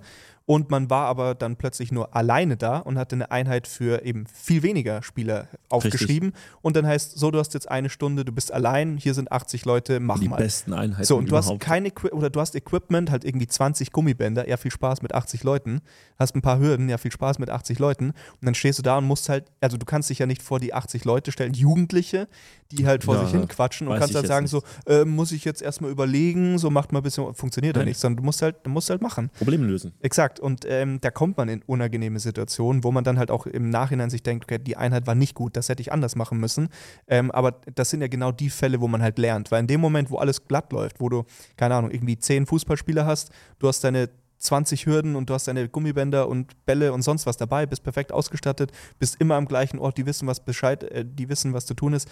Und 0.49 0.71
man 0.71 0.89
war 0.89 1.05
aber 1.05 1.35
dann 1.35 1.57
plötzlich 1.57 1.91
nur 1.91 2.15
alleine 2.15 2.57
da 2.57 2.79
und 2.79 2.97
hatte 2.97 3.15
eine 3.15 3.29
Einheit 3.29 3.67
für 3.67 4.03
eben 4.03 4.25
viel 4.25 4.63
weniger 4.63 5.03
Spieler 5.03 5.47
aufgeschrieben. 5.69 6.29
Richtig. 6.29 6.55
Und 6.63 6.75
dann 6.75 6.87
heißt, 6.87 7.19
so, 7.19 7.29
du 7.29 7.37
hast 7.37 7.53
jetzt 7.53 7.69
eine 7.69 7.87
Stunde, 7.87 8.25
du 8.25 8.31
bist 8.31 8.51
allein, 8.51 8.97
hier 8.97 9.13
sind 9.13 9.31
80 9.31 9.65
Leute, 9.65 9.99
mach 9.99 10.17
Die 10.17 10.27
mal. 10.27 10.37
Die 10.37 10.43
besten 10.45 10.73
Einheiten. 10.73 11.03
So, 11.03 11.17
und 11.17 11.29
du 11.29 11.37
hast 11.37 11.59
keine 11.59 11.91
oder 12.13 12.31
du 12.31 12.39
hast 12.39 12.55
Equipment, 12.55 13.11
halt 13.11 13.25
irgendwie 13.25 13.45
20 13.45 13.91
Gummibänder, 13.91 14.49
ja, 14.49 14.57
viel 14.57 14.71
Spaß 14.71 15.03
mit 15.03 15.13
80 15.13 15.43
Leuten. 15.43 15.81
Hast 16.17 16.35
ein 16.35 16.41
paar 16.41 16.57
Hürden, 16.57 16.89
ja, 16.89 16.97
viel 16.97 17.11
Spaß 17.11 17.37
mit 17.37 17.51
80 17.51 17.77
Leuten. 17.77 18.05
Und 18.07 18.15
dann 18.41 18.55
stehst 18.55 18.79
du 18.79 18.81
da 18.81 18.97
und 18.97 19.05
musst 19.05 19.29
halt, 19.29 19.51
also 19.61 19.77
du 19.77 19.85
kannst 19.85 20.09
dich 20.09 20.17
ja 20.17 20.25
nicht 20.25 20.41
vor 20.41 20.59
die 20.59 20.73
80 20.73 21.05
Leute 21.05 21.31
stellen, 21.31 21.53
Jugendliche, 21.53 22.27
die 22.71 22.87
halt 22.87 23.03
vor 23.03 23.17
ja, 23.17 23.25
sich 23.25 23.33
hin 23.33 23.47
quatschen 23.47 23.87
und 23.87 23.99
kannst 23.99 24.15
dann 24.15 24.25
sagen, 24.25 24.45
nicht. 24.45 24.51
so, 24.51 24.63
äh, 24.87 25.05
muss 25.05 25.31
ich 25.31 25.45
jetzt 25.45 25.61
erstmal 25.61 25.91
überlegen, 25.91 26.57
so 26.57 26.71
macht 26.71 26.91
mal 26.91 27.01
ein 27.01 27.03
bisschen, 27.03 27.35
funktioniert 27.35 27.77
ja 27.77 27.83
nicht, 27.83 27.99
sondern 27.99 28.17
du 28.17 28.23
musst 28.23 28.41
halt, 28.41 28.55
du 28.63 28.71
musst 28.71 28.89
halt 28.89 29.03
machen. 29.03 29.29
Problem 29.37 29.63
lösen. 29.63 29.93
Exakt. 30.01 30.38
Und 30.39 30.65
ähm, 30.67 30.99
da 31.01 31.11
kommt 31.11 31.37
man 31.37 31.49
in 31.49 31.61
unangenehme 31.63 32.19
Situationen, 32.19 32.83
wo 32.83 32.91
man 32.91 33.03
dann 33.03 33.19
halt 33.19 33.31
auch 33.31 33.45
im 33.45 33.69
Nachhinein 33.69 34.09
sich 34.09 34.23
denkt, 34.23 34.45
okay, 34.45 34.59
die 34.59 34.77
Einheit 34.77 35.07
war 35.07 35.15
nicht 35.15 35.35
gut, 35.35 35.55
das 35.55 35.69
hätte 35.69 35.81
ich 35.81 35.91
anders 35.91 36.15
machen 36.15 36.39
müssen. 36.39 36.69
Ähm, 37.07 37.31
aber 37.31 37.59
das 37.75 37.89
sind 37.89 38.01
ja 38.01 38.07
genau 38.07 38.31
die 38.31 38.49
Fälle, 38.49 38.81
wo 38.81 38.87
man 38.87 39.01
halt 39.01 39.17
lernt. 39.17 39.51
Weil 39.51 39.61
in 39.61 39.67
dem 39.67 39.81
Moment, 39.81 40.09
wo 40.11 40.17
alles 40.17 40.45
glatt 40.45 40.71
läuft, 40.71 40.99
wo 40.99 41.09
du, 41.09 41.23
keine 41.57 41.75
Ahnung, 41.75 41.91
irgendwie 41.91 42.17
zehn 42.17 42.45
Fußballspieler 42.45 43.05
hast, 43.05 43.31
du 43.59 43.67
hast 43.67 43.83
deine 43.83 44.09
20 44.37 44.85
Hürden 44.85 45.15
und 45.15 45.29
du 45.29 45.33
hast 45.33 45.47
deine 45.47 45.67
Gummibänder 45.67 46.29
und 46.29 46.65
Bälle 46.65 46.93
und 46.93 47.01
sonst 47.01 47.25
was 47.25 47.35
dabei, 47.35 47.65
bist 47.65 47.83
perfekt 47.83 48.13
ausgestattet, 48.13 48.71
bist 48.97 49.19
immer 49.19 49.35
am 49.35 49.47
gleichen 49.47 49.79
Ort, 49.79 49.97
die 49.97 50.05
wissen, 50.05 50.27
was 50.27 50.39
Bescheid, 50.39 50.83
äh, 50.83 51.05
die 51.05 51.27
wissen, 51.27 51.53
was 51.53 51.65
zu 51.65 51.73
tun 51.73 51.93
ist 51.93 52.07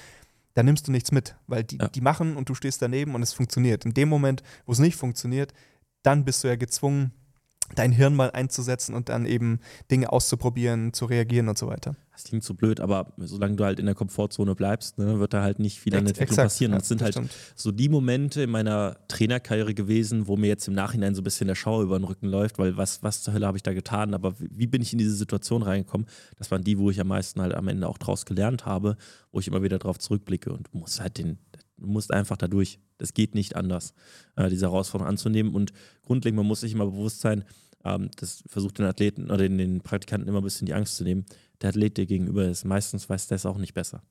da 0.57 0.63
nimmst 0.63 0.87
du 0.87 0.91
nichts 0.91 1.11
mit, 1.11 1.35
weil 1.45 1.63
die, 1.63 1.77
ja. 1.77 1.87
die 1.87 2.01
machen 2.01 2.35
und 2.35 2.49
du 2.49 2.55
stehst 2.55 2.81
daneben 2.81 3.13
und 3.13 3.21
es 3.21 3.31
funktioniert. 3.31 3.85
In 3.85 3.93
dem 3.93 4.09
Moment, 4.09 4.41
wo 4.65 4.71
es 4.71 4.79
nicht 4.79 4.95
funktioniert, 4.95 5.53
dann 6.01 6.25
bist 6.25 6.43
du 6.43 6.47
ja 6.47 6.55
gezwungen, 6.55 7.11
dein 7.75 7.91
Hirn 7.91 8.15
mal 8.15 8.31
einzusetzen 8.31 8.95
und 8.95 9.09
dann 9.09 9.25
eben 9.25 9.59
Dinge 9.91 10.11
auszuprobieren, 10.11 10.93
zu 10.93 11.05
reagieren 11.05 11.49
und 11.49 11.57
so 11.57 11.67
weiter. 11.67 11.95
Das 12.17 12.23
klingt 12.23 12.43
so 12.43 12.55
blöd, 12.55 12.79
aber 12.79 13.13
solange 13.17 13.57
du 13.57 13.63
halt 13.63 13.79
in 13.79 13.85
der 13.85 13.93
Komfortzone 13.93 14.55
bleibst, 14.55 14.97
ne, 14.97 15.19
wird 15.19 15.35
da 15.35 15.43
halt 15.43 15.59
nicht 15.59 15.79
viel 15.79 15.93
an 15.93 16.05
der 16.05 16.09
Entwicklung 16.09 16.33
Exakt, 16.33 16.45
passieren. 16.47 16.73
Und 16.73 16.81
es 16.81 16.87
sind 16.87 17.03
halt 17.03 17.13
stimmt. 17.13 17.31
so 17.55 17.71
die 17.71 17.89
Momente 17.89 18.41
in 18.41 18.49
meiner 18.49 18.97
Trainerkarriere 19.07 19.75
gewesen, 19.75 20.27
wo 20.27 20.35
mir 20.35 20.47
jetzt 20.47 20.67
im 20.67 20.73
Nachhinein 20.73 21.13
so 21.13 21.21
ein 21.21 21.23
bisschen 21.23 21.47
der 21.47 21.53
Schauer 21.53 21.83
über 21.83 21.99
den 21.99 22.05
Rücken 22.05 22.27
läuft, 22.27 22.57
weil 22.57 22.75
was, 22.75 23.03
was 23.03 23.21
zur 23.21 23.35
Hölle 23.35 23.45
habe 23.45 23.57
ich 23.57 23.61
da 23.61 23.73
getan? 23.73 24.15
Aber 24.15 24.33
wie 24.39 24.65
bin 24.65 24.81
ich 24.81 24.93
in 24.93 24.97
diese 24.97 25.13
Situation 25.13 25.61
reingekommen? 25.61 26.07
Das 26.39 26.49
waren 26.49 26.63
die, 26.63 26.79
wo 26.79 26.89
ich 26.89 26.99
am 26.99 27.09
meisten 27.09 27.39
halt 27.39 27.53
am 27.53 27.67
Ende 27.67 27.87
auch 27.87 27.99
draus 27.99 28.25
gelernt 28.25 28.65
habe, 28.65 28.97
wo 29.31 29.39
ich 29.39 29.47
immer 29.47 29.61
wieder 29.61 29.77
drauf 29.77 29.99
zurückblicke 29.99 30.51
und 30.51 30.73
muss 30.73 30.99
halt 30.99 31.19
den, 31.19 31.37
du 31.77 31.87
musst 31.87 32.11
einfach 32.13 32.37
dadurch. 32.37 32.79
Das 32.97 33.13
geht 33.13 33.35
nicht 33.35 33.55
anders, 33.55 33.93
äh, 34.35 34.49
diese 34.49 34.65
Herausforderung 34.67 35.09
anzunehmen. 35.09 35.53
Und 35.53 35.73
grundlegend, 36.03 36.37
man 36.37 36.47
muss 36.47 36.61
sich 36.61 36.73
immer 36.73 36.85
bewusst 36.85 37.21
sein, 37.21 37.45
ähm, 37.85 38.09
das 38.17 38.43
versucht 38.47 38.79
den 38.79 38.85
Athleten 38.85 39.25
oder 39.25 39.37
den, 39.37 39.57
den 39.57 39.81
Praktikanten 39.81 40.27
immer 40.27 40.41
ein 40.41 40.43
bisschen 40.43 40.65
die 40.65 40.73
Angst 40.73 40.97
zu 40.97 41.03
nehmen. 41.03 41.25
Der 41.61 41.69
Athlet, 41.69 41.97
der 41.97 42.05
gegenüber 42.05 42.45
ist, 42.47 42.65
meistens 42.65 43.09
weiß 43.09 43.27
der 43.27 43.35
es 43.35 43.45
auch 43.45 43.57
nicht 43.57 43.73
besser. 43.73 44.03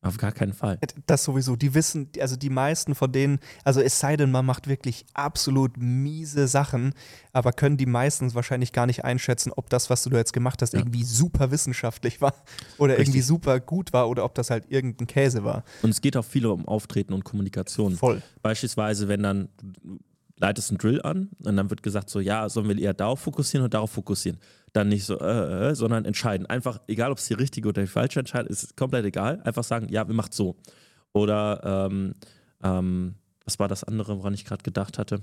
Auf 0.00 0.16
gar 0.16 0.30
keinen 0.30 0.52
Fall. 0.52 0.78
Das 1.06 1.24
sowieso. 1.24 1.56
Die 1.56 1.74
wissen, 1.74 2.08
also 2.20 2.36
die 2.36 2.50
meisten 2.50 2.94
von 2.94 3.10
denen, 3.10 3.40
also 3.64 3.80
es 3.80 3.98
sei 3.98 4.16
denn, 4.16 4.30
man 4.30 4.46
macht 4.46 4.68
wirklich 4.68 5.04
absolut 5.12 5.76
miese 5.76 6.46
Sachen, 6.46 6.94
aber 7.32 7.52
können 7.52 7.76
die 7.76 7.86
meistens 7.86 8.36
wahrscheinlich 8.36 8.72
gar 8.72 8.86
nicht 8.86 9.04
einschätzen, 9.04 9.52
ob 9.54 9.68
das, 9.70 9.90
was 9.90 10.04
du 10.04 10.10
da 10.10 10.18
jetzt 10.18 10.32
gemacht 10.32 10.62
hast, 10.62 10.72
ja. 10.72 10.78
irgendwie 10.78 11.02
super 11.02 11.50
wissenschaftlich 11.50 12.20
war 12.20 12.34
oder 12.78 12.92
Richtig. 12.92 13.08
irgendwie 13.08 13.22
super 13.22 13.58
gut 13.58 13.92
war 13.92 14.08
oder 14.08 14.24
ob 14.24 14.36
das 14.36 14.50
halt 14.50 14.70
irgendein 14.70 15.08
Käse 15.08 15.42
war. 15.42 15.64
Und 15.82 15.90
es 15.90 16.00
geht 16.00 16.16
auch 16.16 16.24
viel 16.24 16.46
um 16.46 16.68
Auftreten 16.68 17.12
und 17.12 17.24
Kommunikation. 17.24 17.96
Voll. 17.96 18.22
Beispielsweise, 18.40 19.08
wenn 19.08 19.24
dann 19.24 19.48
leitest 20.36 20.70
einen 20.70 20.78
Drill 20.78 21.02
an 21.02 21.30
und 21.42 21.56
dann 21.56 21.70
wird 21.70 21.82
gesagt 21.82 22.08
so, 22.08 22.20
ja, 22.20 22.48
sollen 22.48 22.68
wir 22.68 22.78
eher 22.78 22.94
darauf 22.94 23.18
fokussieren 23.18 23.64
oder 23.64 23.70
darauf 23.70 23.90
fokussieren? 23.90 24.38
Dann 24.72 24.88
nicht 24.88 25.04
so, 25.04 25.18
äh, 25.18 25.70
äh, 25.70 25.74
sondern 25.74 26.04
entscheiden. 26.04 26.46
Einfach, 26.46 26.80
egal 26.88 27.10
ob 27.10 27.18
es 27.18 27.26
die 27.26 27.34
richtige 27.34 27.68
oder 27.68 27.82
die 27.82 27.88
falsche 27.88 28.20
Entscheidung 28.20 28.50
ist, 28.50 28.62
ist 28.62 28.76
komplett 28.76 29.04
egal. 29.04 29.40
Einfach 29.42 29.64
sagen, 29.64 29.88
ja, 29.90 30.06
wir 30.06 30.14
machen 30.14 30.32
so. 30.32 30.56
Oder, 31.12 31.88
ähm, 31.90 32.14
ähm, 32.62 33.14
was 33.44 33.58
war 33.58 33.68
das 33.68 33.84
andere, 33.84 34.18
woran 34.18 34.34
ich 34.34 34.44
gerade 34.44 34.62
gedacht 34.62 34.98
hatte? 34.98 35.22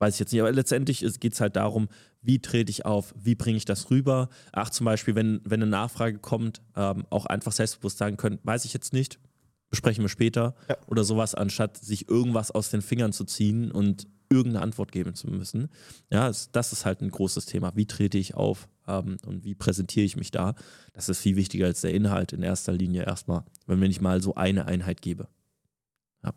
Weiß 0.00 0.14
ich 0.14 0.20
jetzt 0.20 0.32
nicht, 0.32 0.40
aber 0.40 0.50
letztendlich 0.50 1.04
geht 1.20 1.34
es 1.34 1.40
halt 1.40 1.56
darum, 1.56 1.88
wie 2.22 2.40
trete 2.40 2.70
ich 2.70 2.86
auf, 2.86 3.14
wie 3.16 3.34
bringe 3.34 3.58
ich 3.58 3.66
das 3.66 3.90
rüber. 3.90 4.28
Ach, 4.50 4.70
zum 4.70 4.86
Beispiel, 4.86 5.14
wenn, 5.14 5.40
wenn 5.44 5.62
eine 5.62 5.70
Nachfrage 5.70 6.18
kommt, 6.18 6.62
ähm, 6.74 7.06
auch 7.10 7.26
einfach 7.26 7.52
selbstbewusst 7.52 7.98
sagen 7.98 8.16
können, 8.16 8.38
weiß 8.42 8.64
ich 8.64 8.72
jetzt 8.72 8.92
nicht, 8.92 9.20
besprechen 9.68 10.02
wir 10.02 10.08
später 10.08 10.54
ja. 10.68 10.76
oder 10.86 11.04
sowas, 11.04 11.34
anstatt 11.34 11.76
sich 11.76 12.08
irgendwas 12.08 12.50
aus 12.50 12.70
den 12.70 12.82
Fingern 12.82 13.12
zu 13.12 13.24
ziehen 13.24 13.70
und 13.70 14.06
irgendeine 14.30 14.62
Antwort 14.62 14.92
geben 14.92 15.14
zu 15.14 15.28
müssen. 15.28 15.68
Ja, 16.10 16.30
das 16.52 16.72
ist 16.72 16.86
halt 16.86 17.02
ein 17.02 17.10
großes 17.10 17.46
Thema. 17.46 17.72
Wie 17.74 17.86
trete 17.86 18.16
ich 18.16 18.34
auf 18.34 18.68
ähm, 18.86 19.16
und 19.26 19.44
wie 19.44 19.54
präsentiere 19.54 20.06
ich 20.06 20.16
mich 20.16 20.30
da? 20.30 20.54
Das 20.92 21.08
ist 21.08 21.18
viel 21.18 21.36
wichtiger 21.36 21.66
als 21.66 21.80
der 21.80 21.92
Inhalt 21.92 22.32
in 22.32 22.42
erster 22.42 22.72
Linie 22.72 23.04
erstmal, 23.04 23.42
wenn 23.66 23.82
ich 23.82 24.00
mal 24.00 24.22
so 24.22 24.36
eine 24.36 24.66
Einheit 24.66 25.02
gebe. 25.02 25.28
Ja. 26.24 26.32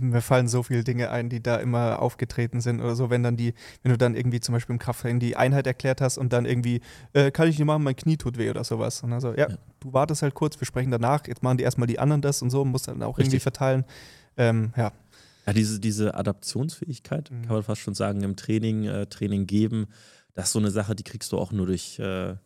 Mir 0.00 0.20
fallen 0.20 0.48
so 0.48 0.64
viele 0.64 0.82
Dinge 0.82 1.10
ein, 1.10 1.30
die 1.30 1.40
da 1.40 1.56
immer 1.56 2.02
aufgetreten 2.02 2.60
sind 2.60 2.80
oder 2.80 2.96
so, 2.96 3.10
wenn 3.10 3.22
dann 3.22 3.36
die, 3.36 3.54
wenn 3.82 3.92
du 3.92 3.96
dann 3.96 4.16
irgendwie 4.16 4.40
zum 4.40 4.52
Beispiel 4.52 4.74
im 4.74 4.80
Krafttraining 4.80 5.20
die 5.20 5.36
Einheit 5.36 5.66
erklärt 5.68 6.00
hast 6.00 6.18
und 6.18 6.32
dann 6.32 6.46
irgendwie, 6.46 6.80
äh, 7.12 7.30
kann 7.30 7.48
ich 7.48 7.58
nicht 7.58 7.66
machen, 7.66 7.84
mein 7.84 7.96
Knie 7.96 8.16
tut 8.16 8.38
weh 8.38 8.50
oder 8.50 8.64
sowas. 8.64 9.02
Und 9.02 9.12
also, 9.12 9.32
ja, 9.32 9.48
ja, 9.48 9.56
du 9.80 9.92
wartest 9.92 10.22
halt 10.22 10.34
kurz, 10.34 10.60
wir 10.60 10.66
sprechen 10.66 10.90
danach, 10.90 11.26
jetzt 11.28 11.44
machen 11.44 11.58
die 11.58 11.64
erstmal 11.64 11.86
die 11.86 12.00
anderen 12.00 12.20
das 12.20 12.42
und 12.42 12.50
so, 12.50 12.64
musst 12.64 12.88
dann 12.88 13.02
auch 13.02 13.16
Richtig. 13.16 13.34
irgendwie 13.34 13.40
verteilen. 13.40 13.84
Ähm, 14.36 14.72
ja, 14.76 14.92
ja, 15.48 15.54
diese, 15.54 15.80
diese 15.80 16.14
Adaptionsfähigkeit, 16.14 17.30
mhm. 17.30 17.40
kann 17.40 17.54
man 17.54 17.62
fast 17.62 17.80
schon 17.80 17.94
sagen, 17.94 18.22
im 18.22 18.36
Training, 18.36 18.84
äh, 18.84 19.06
Training 19.06 19.46
geben, 19.46 19.86
das 20.34 20.48
ist 20.48 20.52
so 20.52 20.58
eine 20.58 20.70
Sache, 20.70 20.94
die 20.94 21.04
kriegst 21.04 21.32
du 21.32 21.38
auch 21.38 21.52
nur 21.52 21.64
durch, 21.64 21.98
äh, 21.98 22.36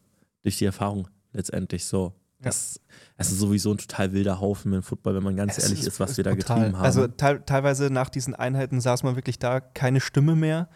durch 0.44 0.58
die 0.58 0.66
Erfahrung 0.66 1.08
letztendlich 1.32 1.84
so. 1.84 2.14
Das, 2.38 2.80
das, 3.16 3.32
ist 3.32 3.40
sowieso 3.40 3.72
ein 3.72 3.78
total 3.78 4.12
wilder 4.12 4.40
Haufen 4.40 4.72
im 4.72 4.84
Football, 4.84 5.16
wenn 5.16 5.24
man 5.24 5.34
ganz 5.34 5.58
es 5.58 5.64
ehrlich 5.64 5.80
ist, 5.80 5.88
ist 5.88 6.00
was 6.00 6.12
ist 6.12 6.16
wir 6.18 6.24
da 6.24 6.34
getrieben 6.34 6.76
haben. 6.76 6.84
Also 6.84 7.08
te 7.08 7.42
teilweise 7.44 7.90
nach 7.90 8.08
diesen 8.08 8.36
Einheiten 8.36 8.80
saß 8.80 9.02
man 9.02 9.16
wirklich 9.16 9.40
da, 9.40 9.58
keine 9.58 10.00
Stimme 10.00 10.36
mehr, 10.36 10.68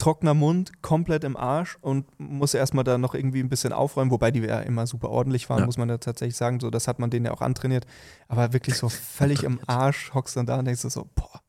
trockener 0.00 0.34
Mund, 0.34 0.82
komplett 0.82 1.24
im 1.24 1.36
Arsch 1.36 1.78
und 1.80 2.06
muss 2.18 2.54
erstmal 2.54 2.84
da 2.84 2.98
noch 2.98 3.14
irgendwie 3.14 3.40
ein 3.40 3.48
bisschen 3.48 3.72
aufräumen, 3.72 4.10
wobei 4.10 4.30
die 4.30 4.40
ja 4.40 4.60
immer 4.60 4.86
super 4.86 5.10
ordentlich 5.10 5.48
waren, 5.48 5.60
ja. 5.60 5.66
muss 5.66 5.78
man 5.78 5.88
da 5.88 5.98
tatsächlich 5.98 6.36
sagen. 6.36 6.58
So, 6.58 6.70
das 6.70 6.88
hat 6.88 6.98
man 6.98 7.10
denen 7.10 7.26
ja 7.26 7.32
auch 7.32 7.40
antrainiert. 7.40 7.86
Aber 8.28 8.52
wirklich 8.52 8.76
so 8.76 8.88
völlig 8.88 9.44
im 9.44 9.60
Arsch 9.66 10.12
hockst 10.14 10.36
dann 10.36 10.46
da 10.46 10.58
und 10.58 10.64
denkst 10.64 10.82
du 10.82 10.88
so, 10.88 11.08
boah, 11.14 11.40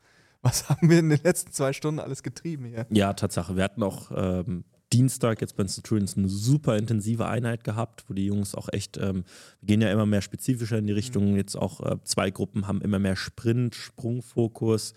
was 0.42 0.70
haben 0.70 0.90
wir 0.90 1.00
in 1.00 1.10
den 1.10 1.20
letzten 1.24 1.52
zwei 1.52 1.74
Stunden 1.74 2.00
alles 2.00 2.24
getrieben 2.24 2.66
hier? 2.66 2.86
Ja, 2.90 3.14
Tatsache. 3.14 3.56
Wir 3.56 3.64
hatten 3.64 3.84
auch 3.84 4.12
ähm, 4.16 4.66
Dienstag 4.94 5.42
jetzt 5.42 5.56
bei 5.56 5.64
Centurions 5.64 6.18
eine 6.18 6.28
super 6.28 6.78
intensive 6.78 7.26
Einheit 7.28 7.64
gehabt, 7.64 8.04
wo 8.08 8.14
die 8.14 8.26
Jungs 8.26 8.56
auch 8.56 8.68
echt, 8.72 8.98
ähm, 8.98 9.24
wir 9.62 9.68
gehen 9.68 9.82
ja 9.82 9.92
immer 9.92 10.06
mehr 10.06 10.22
spezifischer 10.22 10.78
in 10.78 10.88
die 10.88 10.94
Richtung. 10.94 11.32
Mhm. 11.32 11.38
Jetzt 11.38 11.56
auch 11.56 11.80
äh, 11.80 11.98
zwei 12.04 12.30
Gruppen 12.32 12.68
haben 12.68 12.82
immer 12.82 13.00
mehr 13.00 13.16
Sprint, 13.16 13.76
Sprungfokus 13.76 14.94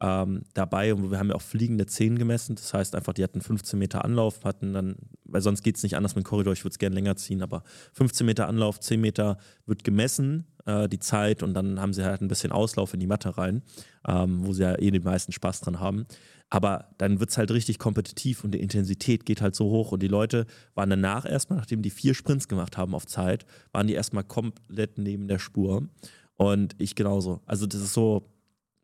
ähm, 0.00 0.42
dabei 0.54 0.92
und 0.94 1.10
wir 1.10 1.18
haben 1.18 1.30
ja 1.30 1.34
auch 1.34 1.42
fliegende 1.42 1.86
Zehen 1.86 2.18
gemessen. 2.18 2.54
Das 2.56 2.74
heißt 2.74 2.94
einfach, 2.94 3.14
die 3.14 3.22
hatten 3.22 3.40
15 3.40 3.78
Meter 3.78 4.04
Anlauf, 4.04 4.44
hatten 4.44 4.72
dann, 4.72 4.96
weil 5.24 5.40
sonst 5.40 5.62
geht 5.62 5.76
es 5.76 5.82
nicht 5.82 5.96
anders 5.96 6.14
mit 6.14 6.24
dem 6.24 6.28
Korridor, 6.28 6.52
ich 6.52 6.64
würde 6.64 6.72
es 6.72 6.78
gerne 6.78 6.94
länger 6.94 7.16
ziehen, 7.16 7.42
aber 7.42 7.62
15 7.94 8.26
Meter 8.26 8.48
Anlauf, 8.48 8.78
10 8.80 9.00
Meter 9.00 9.38
wird 9.64 9.84
gemessen, 9.84 10.46
äh, 10.66 10.88
die 10.88 10.98
Zeit 10.98 11.42
und 11.42 11.54
dann 11.54 11.80
haben 11.80 11.94
sie 11.94 12.04
halt 12.04 12.20
ein 12.20 12.28
bisschen 12.28 12.52
Auslauf 12.52 12.92
in 12.92 13.00
die 13.00 13.06
Matte 13.06 13.38
rein, 13.38 13.62
ähm, 14.06 14.46
wo 14.46 14.52
sie 14.52 14.62
ja 14.62 14.78
eh 14.78 14.90
den 14.90 15.02
meisten 15.02 15.32
Spaß 15.32 15.62
dran 15.62 15.80
haben. 15.80 16.06
Aber 16.48 16.90
dann 16.98 17.18
wird 17.18 17.30
es 17.30 17.38
halt 17.38 17.50
richtig 17.50 17.78
kompetitiv 17.78 18.44
und 18.44 18.52
die 18.52 18.60
Intensität 18.60 19.26
geht 19.26 19.40
halt 19.40 19.56
so 19.56 19.64
hoch 19.64 19.92
und 19.92 20.02
die 20.02 20.08
Leute 20.08 20.46
waren 20.74 20.90
danach 20.90 21.24
erstmal, 21.24 21.58
nachdem 21.58 21.82
die 21.82 21.90
vier 21.90 22.14
Sprints 22.14 22.46
gemacht 22.46 22.76
haben 22.76 22.94
auf 22.94 23.06
Zeit, 23.06 23.46
waren 23.72 23.88
die 23.88 23.94
erstmal 23.94 24.22
komplett 24.22 24.98
neben 24.98 25.26
der 25.26 25.40
Spur. 25.40 25.88
Und 26.36 26.76
ich 26.78 26.94
genauso. 26.94 27.40
Also 27.46 27.66
das 27.66 27.80
ist 27.80 27.94
so, 27.94 28.30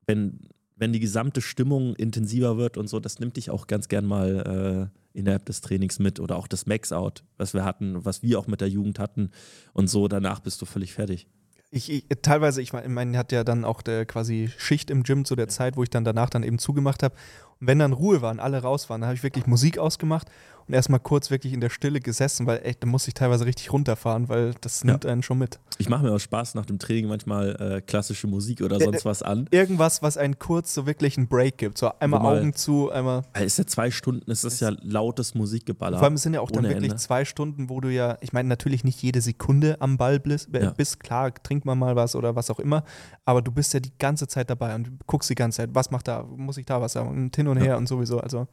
wenn, 0.06 0.40
wenn 0.76 0.92
die 0.92 1.00
gesamte 1.00 1.40
Stimmung 1.40 1.94
intensiver 1.96 2.56
wird 2.56 2.76
und 2.76 2.88
so, 2.88 3.00
das 3.00 3.18
nimmt 3.20 3.36
dich 3.36 3.50
auch 3.50 3.66
ganz 3.66 3.88
gern 3.88 4.06
mal 4.06 4.90
äh, 5.14 5.18
innerhalb 5.18 5.44
des 5.46 5.60
Trainings 5.60 5.98
mit 5.98 6.20
oder 6.20 6.36
auch 6.36 6.46
das 6.46 6.66
Max-Out, 6.66 7.24
was 7.36 7.54
wir 7.54 7.64
hatten, 7.64 8.04
was 8.04 8.22
wir 8.22 8.38
auch 8.38 8.46
mit 8.46 8.60
der 8.60 8.68
Jugend 8.68 8.98
hatten 8.98 9.30
und 9.72 9.88
so, 9.88 10.08
danach 10.08 10.40
bist 10.40 10.60
du 10.62 10.66
völlig 10.66 10.92
fertig. 10.92 11.26
Ich, 11.74 11.90
ich, 11.90 12.04
teilweise, 12.20 12.60
ich 12.60 12.74
meine, 12.74 12.88
mein, 12.90 13.16
hat 13.16 13.32
ja 13.32 13.44
dann 13.44 13.64
auch 13.64 13.80
der, 13.80 14.04
quasi 14.04 14.50
Schicht 14.58 14.90
im 14.90 15.04
Gym 15.04 15.24
zu 15.24 15.36
der 15.36 15.48
Zeit, 15.48 15.78
wo 15.78 15.82
ich 15.82 15.88
dann 15.88 16.04
danach 16.04 16.28
dann 16.28 16.42
eben 16.42 16.58
zugemacht 16.58 17.02
habe. 17.02 17.14
Und 17.62 17.68
wenn 17.68 17.78
dann 17.78 17.92
Ruhe 17.92 18.22
war 18.22 18.32
und 18.32 18.40
alle 18.40 18.60
raus 18.60 18.90
waren, 18.90 19.02
dann 19.02 19.08
habe 19.08 19.14
ich 19.14 19.22
wirklich 19.22 19.46
Musik 19.46 19.78
ausgemacht 19.78 20.26
und 20.66 20.74
erstmal 20.74 21.00
kurz 21.00 21.30
wirklich 21.30 21.52
in 21.52 21.60
der 21.60 21.70
Stille 21.70 22.00
gesessen, 22.00 22.46
weil 22.46 22.60
echt, 22.64 22.82
da 22.82 22.86
muss 22.86 23.06
ich 23.08 23.14
teilweise 23.14 23.46
richtig 23.46 23.72
runterfahren, 23.72 24.28
weil 24.28 24.54
das 24.60 24.84
nimmt 24.84 25.04
ja. 25.04 25.10
einen 25.10 25.22
schon 25.22 25.38
mit. 25.38 25.58
Ich 25.78 25.88
mache 25.88 26.04
mir 26.04 26.12
auch 26.12 26.18
Spaß 26.18 26.54
nach 26.54 26.66
dem 26.66 26.78
Training 26.78 27.08
manchmal 27.08 27.56
äh, 27.60 27.80
klassische 27.80 28.26
Musik 28.26 28.62
oder 28.62 28.78
sonst 28.80 29.02
äh, 29.02 29.04
was 29.04 29.22
an. 29.22 29.48
Irgendwas, 29.50 30.02
was 30.02 30.16
einen 30.16 30.38
kurz 30.38 30.74
so 30.74 30.86
wirklich 30.86 31.16
einen 31.16 31.28
Break 31.28 31.58
gibt. 31.58 31.78
So 31.78 31.90
einmal 31.98 32.20
mal, 32.20 32.38
Augen 32.38 32.54
zu, 32.54 32.90
einmal. 32.90 33.22
Ist 33.40 33.58
ja 33.58 33.66
zwei 33.66 33.90
Stunden, 33.90 34.30
ist 34.30 34.44
das 34.44 34.60
ja 34.60 34.72
lautes 34.82 35.34
Musikgeballer. 35.34 35.98
Vor 35.98 36.06
allem 36.06 36.16
sind 36.16 36.34
ja 36.34 36.40
auch 36.40 36.50
dann 36.50 36.64
wirklich 36.64 36.84
Ende. 36.84 36.96
zwei 36.96 37.24
Stunden, 37.24 37.68
wo 37.68 37.80
du 37.80 37.88
ja, 37.88 38.16
ich 38.20 38.32
meine, 38.32 38.48
natürlich 38.48 38.84
nicht 38.84 39.02
jede 39.02 39.20
Sekunde 39.20 39.80
am 39.80 39.96
Ball 39.96 40.20
bist, 40.20 40.48
ja. 40.52 40.70
bist, 40.70 41.00
klar, 41.00 41.32
trink 41.42 41.64
mal 41.64 41.74
mal 41.74 41.96
was 41.96 42.14
oder 42.14 42.36
was 42.36 42.50
auch 42.50 42.60
immer, 42.60 42.84
aber 43.24 43.42
du 43.42 43.50
bist 43.50 43.74
ja 43.74 43.80
die 43.80 43.92
ganze 43.98 44.26
Zeit 44.26 44.50
dabei 44.50 44.74
und 44.74 44.90
guckst 45.06 45.30
die 45.30 45.34
ganze 45.34 45.58
Zeit, 45.58 45.70
was 45.72 45.90
macht 45.90 46.08
da, 46.08 46.22
muss 46.22 46.56
ich 46.56 46.66
da 46.66 46.80
was 46.80 46.92
sagen, 46.94 47.08
und 47.08 47.34
hin 47.34 47.48
und 47.48 47.51
her 47.59 47.68
ja. 47.68 47.76
und 47.76 47.86
sowieso. 47.86 48.20
Also. 48.20 48.46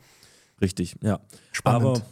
Richtig, 0.61 0.95
ja. 1.01 1.19
Spannend. 1.51 1.85
Aber 1.85 2.03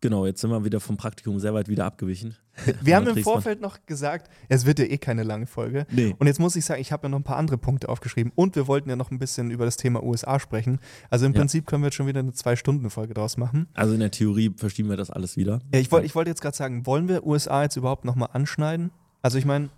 Genau, 0.00 0.26
jetzt 0.26 0.40
sind 0.40 0.50
wir 0.50 0.64
wieder 0.64 0.78
vom 0.78 0.96
Praktikum 0.96 1.40
sehr 1.40 1.54
weit 1.54 1.68
wieder 1.68 1.84
abgewichen. 1.84 2.36
Wir 2.82 2.94
haben 2.94 3.06
im 3.08 3.22
Vorfeld 3.22 3.60
noch 3.60 3.84
gesagt, 3.86 4.30
es 4.48 4.64
wird 4.64 4.78
ja 4.78 4.84
eh 4.84 4.98
keine 4.98 5.24
lange 5.24 5.46
Folge. 5.46 5.86
Nee. 5.90 6.14
Und 6.18 6.28
jetzt 6.28 6.38
muss 6.38 6.54
ich 6.54 6.64
sagen, 6.64 6.80
ich 6.80 6.92
habe 6.92 7.04
ja 7.04 7.08
noch 7.08 7.18
ein 7.18 7.24
paar 7.24 7.36
andere 7.36 7.58
Punkte 7.58 7.88
aufgeschrieben 7.88 8.32
und 8.34 8.54
wir 8.54 8.68
wollten 8.68 8.88
ja 8.88 8.96
noch 8.96 9.10
ein 9.10 9.18
bisschen 9.18 9.50
über 9.50 9.64
das 9.64 9.76
Thema 9.76 10.02
USA 10.02 10.38
sprechen. 10.38 10.78
Also 11.10 11.26
im 11.26 11.32
ja. 11.32 11.40
Prinzip 11.40 11.66
können 11.66 11.82
wir 11.82 11.88
jetzt 11.88 11.96
schon 11.96 12.06
wieder 12.06 12.20
eine 12.20 12.32
Zwei-Stunden-Folge 12.32 13.14
draus 13.14 13.36
machen. 13.36 13.68
Also 13.74 13.94
in 13.94 14.00
der 14.00 14.12
Theorie 14.12 14.52
verschieben 14.56 14.88
wir 14.88 14.96
das 14.96 15.10
alles 15.10 15.36
wieder. 15.36 15.60
Ja, 15.72 15.80
ich 15.80 15.90
wollte 15.90 16.06
ich 16.06 16.14
wollt 16.14 16.28
jetzt 16.28 16.42
gerade 16.42 16.56
sagen, 16.56 16.86
wollen 16.86 17.08
wir 17.08 17.26
USA 17.26 17.62
jetzt 17.62 17.76
überhaupt 17.76 18.04
nochmal 18.04 18.28
anschneiden? 18.32 18.90
Also 19.22 19.38
ich 19.38 19.44
meine, 19.44 19.68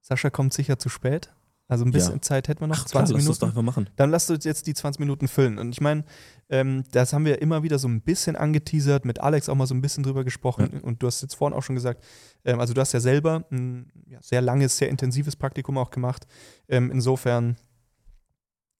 Sascha 0.00 0.30
kommt 0.30 0.52
sicher 0.52 0.78
zu 0.78 0.88
spät. 0.88 1.32
Also 1.66 1.84
ein 1.84 1.92
bisschen 1.92 2.14
ja. 2.14 2.20
Zeit 2.20 2.48
hätten 2.48 2.60
wir 2.60 2.66
noch, 2.66 2.76
Ach, 2.76 2.84
20 2.84 2.90
klar, 2.90 3.02
Minuten. 3.06 3.26
Lass 3.26 3.26
das 3.26 3.38
doch 3.38 3.48
einfach 3.48 3.62
machen. 3.62 3.88
Dann 3.96 4.10
lasst 4.10 4.30
uns 4.30 4.44
jetzt 4.44 4.66
die 4.66 4.74
20 4.74 5.00
Minuten 5.00 5.28
füllen. 5.28 5.58
Und 5.58 5.70
ich 5.70 5.80
meine, 5.80 6.04
ähm, 6.50 6.84
das 6.92 7.14
haben 7.14 7.24
wir 7.24 7.40
immer 7.40 7.62
wieder 7.62 7.78
so 7.78 7.88
ein 7.88 8.02
bisschen 8.02 8.36
angeteasert, 8.36 9.06
mit 9.06 9.20
Alex 9.20 9.48
auch 9.48 9.54
mal 9.54 9.66
so 9.66 9.74
ein 9.74 9.80
bisschen 9.80 10.02
drüber 10.02 10.24
gesprochen. 10.24 10.70
Ja. 10.74 10.80
Und 10.80 11.02
du 11.02 11.06
hast 11.06 11.22
jetzt 11.22 11.34
vorhin 11.34 11.56
auch 11.56 11.62
schon 11.62 11.74
gesagt, 11.74 12.04
ähm, 12.44 12.60
also 12.60 12.74
du 12.74 12.80
hast 12.82 12.92
ja 12.92 13.00
selber 13.00 13.46
ein 13.50 13.90
ja, 14.06 14.18
sehr 14.20 14.42
langes, 14.42 14.76
sehr 14.76 14.90
intensives 14.90 15.36
Praktikum 15.36 15.78
auch 15.78 15.90
gemacht. 15.90 16.26
Ähm, 16.68 16.90
insofern 16.90 17.56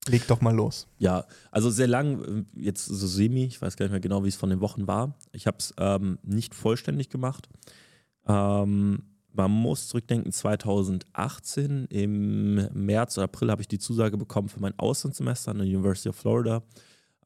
leg 0.07 0.27
doch 0.27 0.43
mal 0.43 0.55
los. 0.55 0.87
Ja, 0.99 1.25
also 1.51 1.71
sehr 1.71 1.89
lang, 1.89 2.47
jetzt 2.55 2.85
so 2.85 3.07
semi, 3.07 3.45
ich 3.45 3.63
weiß 3.63 3.77
gar 3.77 3.87
nicht 3.87 3.93
mehr 3.93 4.01
genau, 4.01 4.25
wie 4.25 4.29
es 4.29 4.37
von 4.37 4.51
den 4.51 4.61
Wochen 4.61 4.87
war. 4.87 5.17
Ich 5.33 5.47
habe 5.47 5.57
es 5.59 5.73
ähm, 5.79 6.19
nicht 6.23 6.55
vollständig 6.55 7.09
gemacht. 7.09 7.49
Ähm, 8.27 9.14
man 9.35 9.51
muss 9.51 9.89
zurückdenken, 9.89 10.33
2018 10.33 11.87
im 11.87 12.55
März 12.73 13.19
oder 13.19 13.25
April 13.25 13.51
habe 13.51 13.63
ich 13.63 13.69
die 13.69 13.79
Zusage 13.79 14.17
bekommen 14.17 14.49
für 14.49 14.61
mein 14.61 14.79
Auslandssemester 14.79 15.51
an 15.51 15.59
der 15.59 15.67
University 15.67 16.09
of 16.09 16.17
Florida. 16.17 16.63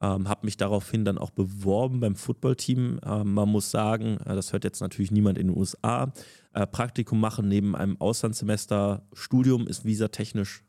Ähm, 0.01 0.29
habe 0.29 0.45
mich 0.45 0.57
daraufhin 0.57 1.03
dann 1.05 1.17
auch 1.17 1.29
beworben 1.29 1.99
beim 1.99 2.15
Footballteam. 2.15 2.99
Ähm, 3.05 3.33
man 3.33 3.49
muss 3.49 3.69
sagen, 3.69 4.17
äh, 4.25 4.33
das 4.33 4.53
hört 4.53 4.63
jetzt 4.63 4.79
natürlich 4.79 5.11
niemand 5.11 5.37
in 5.37 5.47
den 5.47 5.57
USA. 5.57 6.11
Äh, 6.53 6.65
Praktikum 6.67 7.19
machen 7.19 7.47
neben 7.47 7.75
einem 7.75 7.99
Auslandssemester, 7.99 9.05
Studium 9.13 9.67
ist 9.67 9.85
visatechnisch 9.85 10.63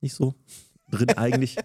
nicht 0.00 0.14
so 0.14 0.34
drin 0.90 1.10
eigentlich. 1.16 1.56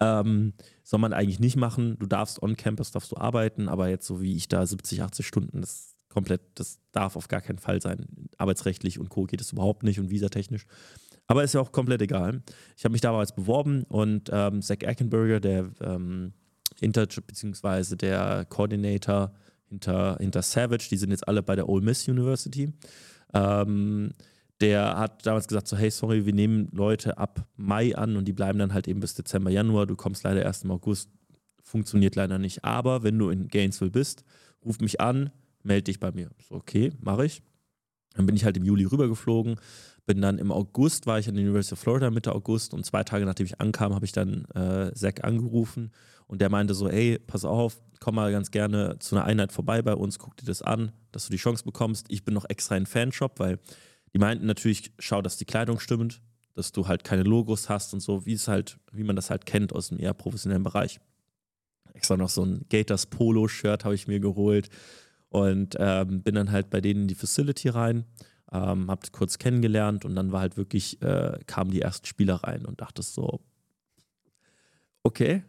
ähm, 0.00 0.52
soll 0.84 1.00
man 1.00 1.12
eigentlich 1.12 1.40
nicht 1.40 1.56
machen. 1.56 1.98
Du 1.98 2.06
darfst 2.06 2.42
on 2.42 2.56
Campus, 2.56 2.92
darfst 2.92 3.10
du 3.10 3.16
arbeiten, 3.16 3.68
aber 3.68 3.88
jetzt 3.88 4.06
so 4.06 4.20
wie 4.20 4.36
ich 4.36 4.48
da 4.48 4.64
70, 4.64 5.02
80 5.02 5.26
Stunden, 5.26 5.60
das 5.60 5.97
komplett, 6.08 6.40
das 6.54 6.80
darf 6.92 7.16
auf 7.16 7.28
gar 7.28 7.40
keinen 7.40 7.58
Fall 7.58 7.80
sein. 7.80 8.06
Arbeitsrechtlich 8.38 8.98
und 8.98 9.08
Co. 9.08 9.24
geht 9.24 9.40
es 9.40 9.52
überhaupt 9.52 9.82
nicht 9.82 10.00
und 10.00 10.10
visatechnisch. 10.10 10.66
Aber 11.26 11.44
ist 11.44 11.54
ja 11.54 11.60
auch 11.60 11.72
komplett 11.72 12.00
egal. 12.00 12.42
Ich 12.76 12.84
habe 12.84 12.92
mich 12.92 13.02
damals 13.02 13.34
beworben 13.34 13.84
und 13.84 14.30
ähm, 14.32 14.62
Zach 14.62 14.80
Eckenberger, 14.80 15.40
der 15.40 15.70
ähm, 15.80 16.32
Internship 16.80 17.26
bzw. 17.26 17.96
der 17.96 18.46
Coordinator 18.46 19.32
hinter, 19.68 20.16
hinter 20.18 20.42
Savage, 20.42 20.88
die 20.90 20.96
sind 20.96 21.10
jetzt 21.10 21.28
alle 21.28 21.42
bei 21.42 21.54
der 21.54 21.68
Ole 21.68 21.84
Miss 21.84 22.08
University. 22.08 22.72
Ähm, 23.34 24.12
der 24.60 24.98
hat 24.98 25.26
damals 25.26 25.46
gesagt: 25.46 25.68
so, 25.68 25.76
hey, 25.76 25.90
sorry, 25.90 26.24
wir 26.24 26.32
nehmen 26.32 26.68
Leute 26.72 27.18
ab 27.18 27.46
Mai 27.56 27.94
an 27.94 28.16
und 28.16 28.24
die 28.24 28.32
bleiben 28.32 28.58
dann 28.58 28.72
halt 28.72 28.88
eben 28.88 29.00
bis 29.00 29.14
Dezember, 29.14 29.50
Januar. 29.50 29.86
Du 29.86 29.96
kommst 29.96 30.24
leider 30.24 30.42
erst 30.42 30.64
im 30.64 30.70
August. 30.70 31.10
Funktioniert 31.62 32.16
leider 32.16 32.38
nicht. 32.38 32.64
Aber 32.64 33.02
wenn 33.02 33.18
du 33.18 33.28
in 33.28 33.48
Gainesville 33.48 33.90
bist, 33.90 34.24
ruf 34.64 34.80
mich 34.80 35.02
an, 35.02 35.30
melde 35.68 35.84
dich 35.84 36.00
bei 36.00 36.10
mir. 36.10 36.30
So, 36.48 36.56
okay, 36.56 36.92
mache 37.00 37.26
ich. 37.26 37.42
Dann 38.14 38.26
bin 38.26 38.34
ich 38.34 38.44
halt 38.44 38.56
im 38.56 38.64
Juli 38.64 38.84
rübergeflogen, 38.84 39.60
bin 40.06 40.20
dann 40.20 40.38
im 40.38 40.50
August, 40.50 41.06
war 41.06 41.20
ich 41.20 41.28
an 41.28 41.36
der 41.36 41.44
University 41.44 41.74
of 41.74 41.78
Florida 41.78 42.10
Mitte 42.10 42.34
August 42.34 42.74
und 42.74 42.84
zwei 42.84 43.04
Tage 43.04 43.24
nachdem 43.24 43.46
ich 43.46 43.60
ankam, 43.60 43.94
habe 43.94 44.06
ich 44.06 44.12
dann 44.12 44.46
äh, 44.54 44.92
Zack 44.94 45.22
angerufen 45.22 45.92
und 46.26 46.40
der 46.40 46.50
meinte 46.50 46.74
so, 46.74 46.88
ey, 46.88 47.18
pass 47.18 47.44
auf, 47.44 47.80
komm 48.00 48.16
mal 48.16 48.32
ganz 48.32 48.50
gerne 48.50 48.98
zu 48.98 49.14
einer 49.14 49.24
Einheit 49.24 49.52
vorbei 49.52 49.82
bei 49.82 49.94
uns, 49.94 50.18
guck 50.18 50.36
dir 50.36 50.46
das 50.46 50.62
an, 50.62 50.92
dass 51.12 51.26
du 51.26 51.30
die 51.30 51.36
Chance 51.36 51.64
bekommst. 51.64 52.06
Ich 52.08 52.24
bin 52.24 52.34
noch 52.34 52.48
extra 52.48 52.76
in 52.76 52.86
Fanshop, 52.86 53.38
weil 53.38 53.60
die 54.12 54.18
meinten 54.18 54.46
natürlich, 54.46 54.92
schau, 54.98 55.22
dass 55.22 55.36
die 55.36 55.44
Kleidung 55.44 55.78
stimmt, 55.78 56.20
dass 56.54 56.72
du 56.72 56.88
halt 56.88 57.04
keine 57.04 57.22
Logos 57.22 57.68
hast 57.68 57.94
und 57.94 58.00
so, 58.00 58.26
wie 58.26 58.32
es 58.32 58.48
halt, 58.48 58.78
wie 58.90 59.04
man 59.04 59.14
das 59.14 59.30
halt 59.30 59.46
kennt 59.46 59.72
aus 59.72 59.88
dem 59.88 60.00
eher 60.00 60.14
professionellen 60.14 60.64
Bereich. 60.64 60.98
Extra 61.94 62.16
noch 62.16 62.28
so 62.28 62.44
ein 62.44 62.64
Gators 62.68 63.06
Polo-Shirt 63.06 63.84
habe 63.84 63.94
ich 63.94 64.08
mir 64.08 64.20
geholt, 64.20 64.68
und 65.28 65.76
ähm, 65.78 66.22
bin 66.22 66.34
dann 66.34 66.52
halt 66.52 66.70
bei 66.70 66.80
denen 66.80 67.02
in 67.02 67.08
die 67.08 67.14
Facility 67.14 67.68
rein, 67.68 68.04
ähm, 68.52 68.90
hab 68.90 69.10
kurz 69.12 69.38
kennengelernt 69.38 70.04
und 70.04 70.14
dann 70.14 70.32
war 70.32 70.40
halt 70.40 70.56
wirklich, 70.56 71.00
äh, 71.02 71.38
kamen 71.46 71.70
die 71.70 71.82
ersten 71.82 72.06
Spieler 72.06 72.36
rein 72.36 72.64
und 72.64 72.80
dachte 72.80 73.02
so, 73.02 73.40
okay, 75.02 75.42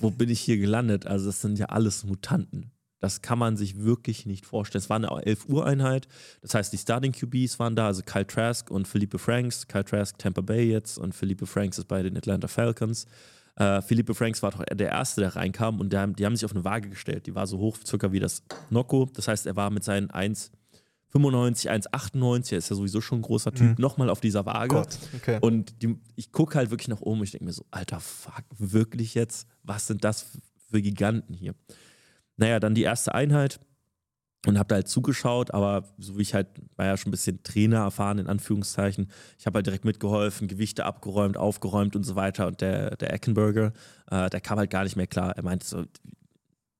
wo 0.00 0.10
bin 0.10 0.30
ich 0.30 0.40
hier 0.40 0.58
gelandet? 0.58 1.06
Also 1.06 1.26
das 1.26 1.40
sind 1.40 1.58
ja 1.58 1.66
alles 1.66 2.04
Mutanten. 2.04 2.70
Das 2.98 3.20
kann 3.20 3.38
man 3.38 3.56
sich 3.56 3.82
wirklich 3.82 4.24
nicht 4.24 4.46
vorstellen. 4.46 4.82
Es 4.82 4.88
war 4.88 4.96
eine 4.96 5.10
11 5.10 5.48
Uhr 5.48 5.66
Einheit. 5.66 6.08
Das 6.40 6.54
heißt, 6.54 6.72
die 6.72 6.78
Starting 6.78 7.12
QBs 7.12 7.58
waren 7.58 7.76
da, 7.76 7.86
also 7.86 8.02
Kyle 8.02 8.26
Trask 8.26 8.70
und 8.70 8.88
Philippe 8.88 9.18
Franks. 9.18 9.66
Kyle 9.68 9.84
Trask 9.84 10.18
Tampa 10.18 10.40
Bay 10.40 10.70
jetzt 10.70 10.98
und 10.98 11.14
Philippe 11.14 11.46
Franks 11.46 11.78
ist 11.78 11.88
bei 11.88 12.02
den 12.02 12.16
Atlanta 12.16 12.48
Falcons. 12.48 13.06
Äh, 13.56 13.80
Philippe 13.82 14.14
Franks 14.14 14.42
war 14.42 14.50
doch 14.50 14.64
der 14.64 14.88
Erste, 14.88 15.22
der 15.22 15.34
reinkam 15.34 15.80
und 15.80 15.92
der, 15.92 16.06
die 16.06 16.26
haben 16.26 16.36
sich 16.36 16.44
auf 16.44 16.52
eine 16.52 16.64
Waage 16.64 16.90
gestellt. 16.90 17.26
Die 17.26 17.34
war 17.34 17.46
so 17.46 17.58
hoch 17.58 17.78
circa 17.84 18.12
wie 18.12 18.20
das 18.20 18.42
Nocco. 18.70 19.08
Das 19.14 19.28
heißt, 19.28 19.46
er 19.46 19.56
war 19.56 19.70
mit 19.70 19.82
seinen 19.82 20.08
1,95, 20.08 21.68
1,98, 21.68 22.52
er 22.52 22.58
ist 22.58 22.68
ja 22.68 22.76
sowieso 22.76 23.00
schon 23.00 23.20
ein 23.20 23.22
großer 23.22 23.52
Typ, 23.52 23.78
mhm. 23.78 23.82
nochmal 23.82 24.10
auf 24.10 24.20
dieser 24.20 24.44
Waage. 24.44 24.86
Okay. 25.16 25.38
Und 25.40 25.82
die, 25.82 25.98
ich 26.16 26.32
gucke 26.32 26.58
halt 26.58 26.70
wirklich 26.70 26.88
nach 26.88 27.00
oben 27.00 27.20
und 27.20 27.24
ich 27.24 27.30
denke 27.30 27.46
mir 27.46 27.52
so, 27.52 27.64
alter 27.70 28.00
Fuck, 28.00 28.44
wirklich 28.58 29.14
jetzt? 29.14 29.48
Was 29.62 29.86
sind 29.86 30.04
das 30.04 30.26
für 30.70 30.82
Giganten 30.82 31.34
hier? 31.34 31.54
Naja, 32.36 32.60
dann 32.60 32.74
die 32.74 32.82
erste 32.82 33.14
Einheit 33.14 33.58
und 34.46 34.58
habe 34.58 34.68
da 34.68 34.76
halt 34.76 34.88
zugeschaut, 34.88 35.52
aber 35.52 35.84
so 35.98 36.16
wie 36.18 36.22
ich 36.22 36.34
halt, 36.34 36.46
war 36.76 36.86
ja 36.86 36.96
schon 36.96 37.08
ein 37.08 37.10
bisschen 37.10 37.42
Trainer 37.42 37.78
erfahren, 37.78 38.18
in 38.18 38.26
Anführungszeichen. 38.28 39.08
Ich 39.38 39.46
habe 39.46 39.56
halt 39.56 39.66
direkt 39.66 39.84
mitgeholfen, 39.84 40.46
Gewichte 40.46 40.84
abgeräumt, 40.84 41.36
aufgeräumt 41.36 41.96
und 41.96 42.04
so 42.04 42.14
weiter. 42.14 42.46
Und 42.46 42.60
der, 42.60 42.96
der 42.96 43.12
Eckenberger, 43.12 43.72
äh, 44.10 44.30
der 44.30 44.40
kam 44.40 44.58
halt 44.58 44.70
gar 44.70 44.84
nicht 44.84 44.96
mehr 44.96 45.08
klar. 45.08 45.36
Er 45.36 45.42
meinte 45.42 45.66
so, 45.66 45.84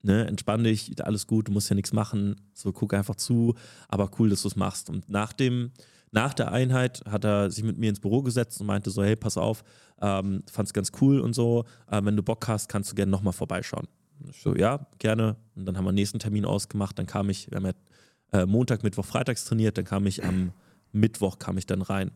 ne, 0.02 0.26
entspann 0.26 0.64
dich, 0.64 0.92
alles 1.04 1.26
gut, 1.26 1.48
du 1.48 1.52
musst 1.52 1.68
ja 1.68 1.74
nichts 1.74 1.92
machen, 1.92 2.40
so 2.54 2.72
guck 2.72 2.94
einfach 2.94 3.16
zu, 3.16 3.54
aber 3.88 4.10
cool, 4.18 4.30
dass 4.30 4.42
du 4.42 4.48
es 4.48 4.56
machst. 4.56 4.88
Und 4.88 5.08
nach 5.08 5.32
dem, 5.32 5.72
nach 6.12 6.34
der 6.34 6.52
Einheit 6.52 7.02
hat 7.08 7.24
er 7.24 7.50
sich 7.50 7.64
mit 7.64 7.78
mir 7.78 7.90
ins 7.90 8.00
Büro 8.00 8.22
gesetzt 8.22 8.60
und 8.60 8.68
meinte 8.68 8.90
so, 8.90 9.02
hey, 9.02 9.16
pass 9.16 9.36
auf, 9.36 9.64
ähm, 10.00 10.44
fand's 10.50 10.72
ganz 10.72 10.92
cool 11.00 11.20
und 11.20 11.34
so, 11.34 11.64
äh, 11.90 12.00
wenn 12.04 12.16
du 12.16 12.22
Bock 12.22 12.46
hast, 12.46 12.68
kannst 12.68 12.92
du 12.92 12.94
gerne 12.94 13.10
nochmal 13.10 13.32
vorbeischauen. 13.32 13.88
Ich 14.28 14.40
so, 14.42 14.54
ja, 14.54 14.86
gerne. 14.98 15.36
Und 15.54 15.66
dann 15.66 15.76
haben 15.76 15.84
wir 15.84 15.90
einen 15.90 15.96
nächsten 15.96 16.18
Termin 16.18 16.44
ausgemacht. 16.44 16.98
Dann 16.98 17.06
kam 17.06 17.30
ich, 17.30 17.50
wir 17.50 17.56
haben 17.56 17.66
ja 17.66 18.40
äh, 18.40 18.46
Montag, 18.46 18.82
Mittwoch, 18.82 19.04
Freitags 19.04 19.44
trainiert. 19.44 19.78
Dann 19.78 19.84
kam 19.84 20.06
ich 20.06 20.24
am 20.24 20.52
Mittwoch, 20.92 21.38
kam 21.38 21.58
ich 21.58 21.66
dann 21.66 21.82
rein. 21.82 22.10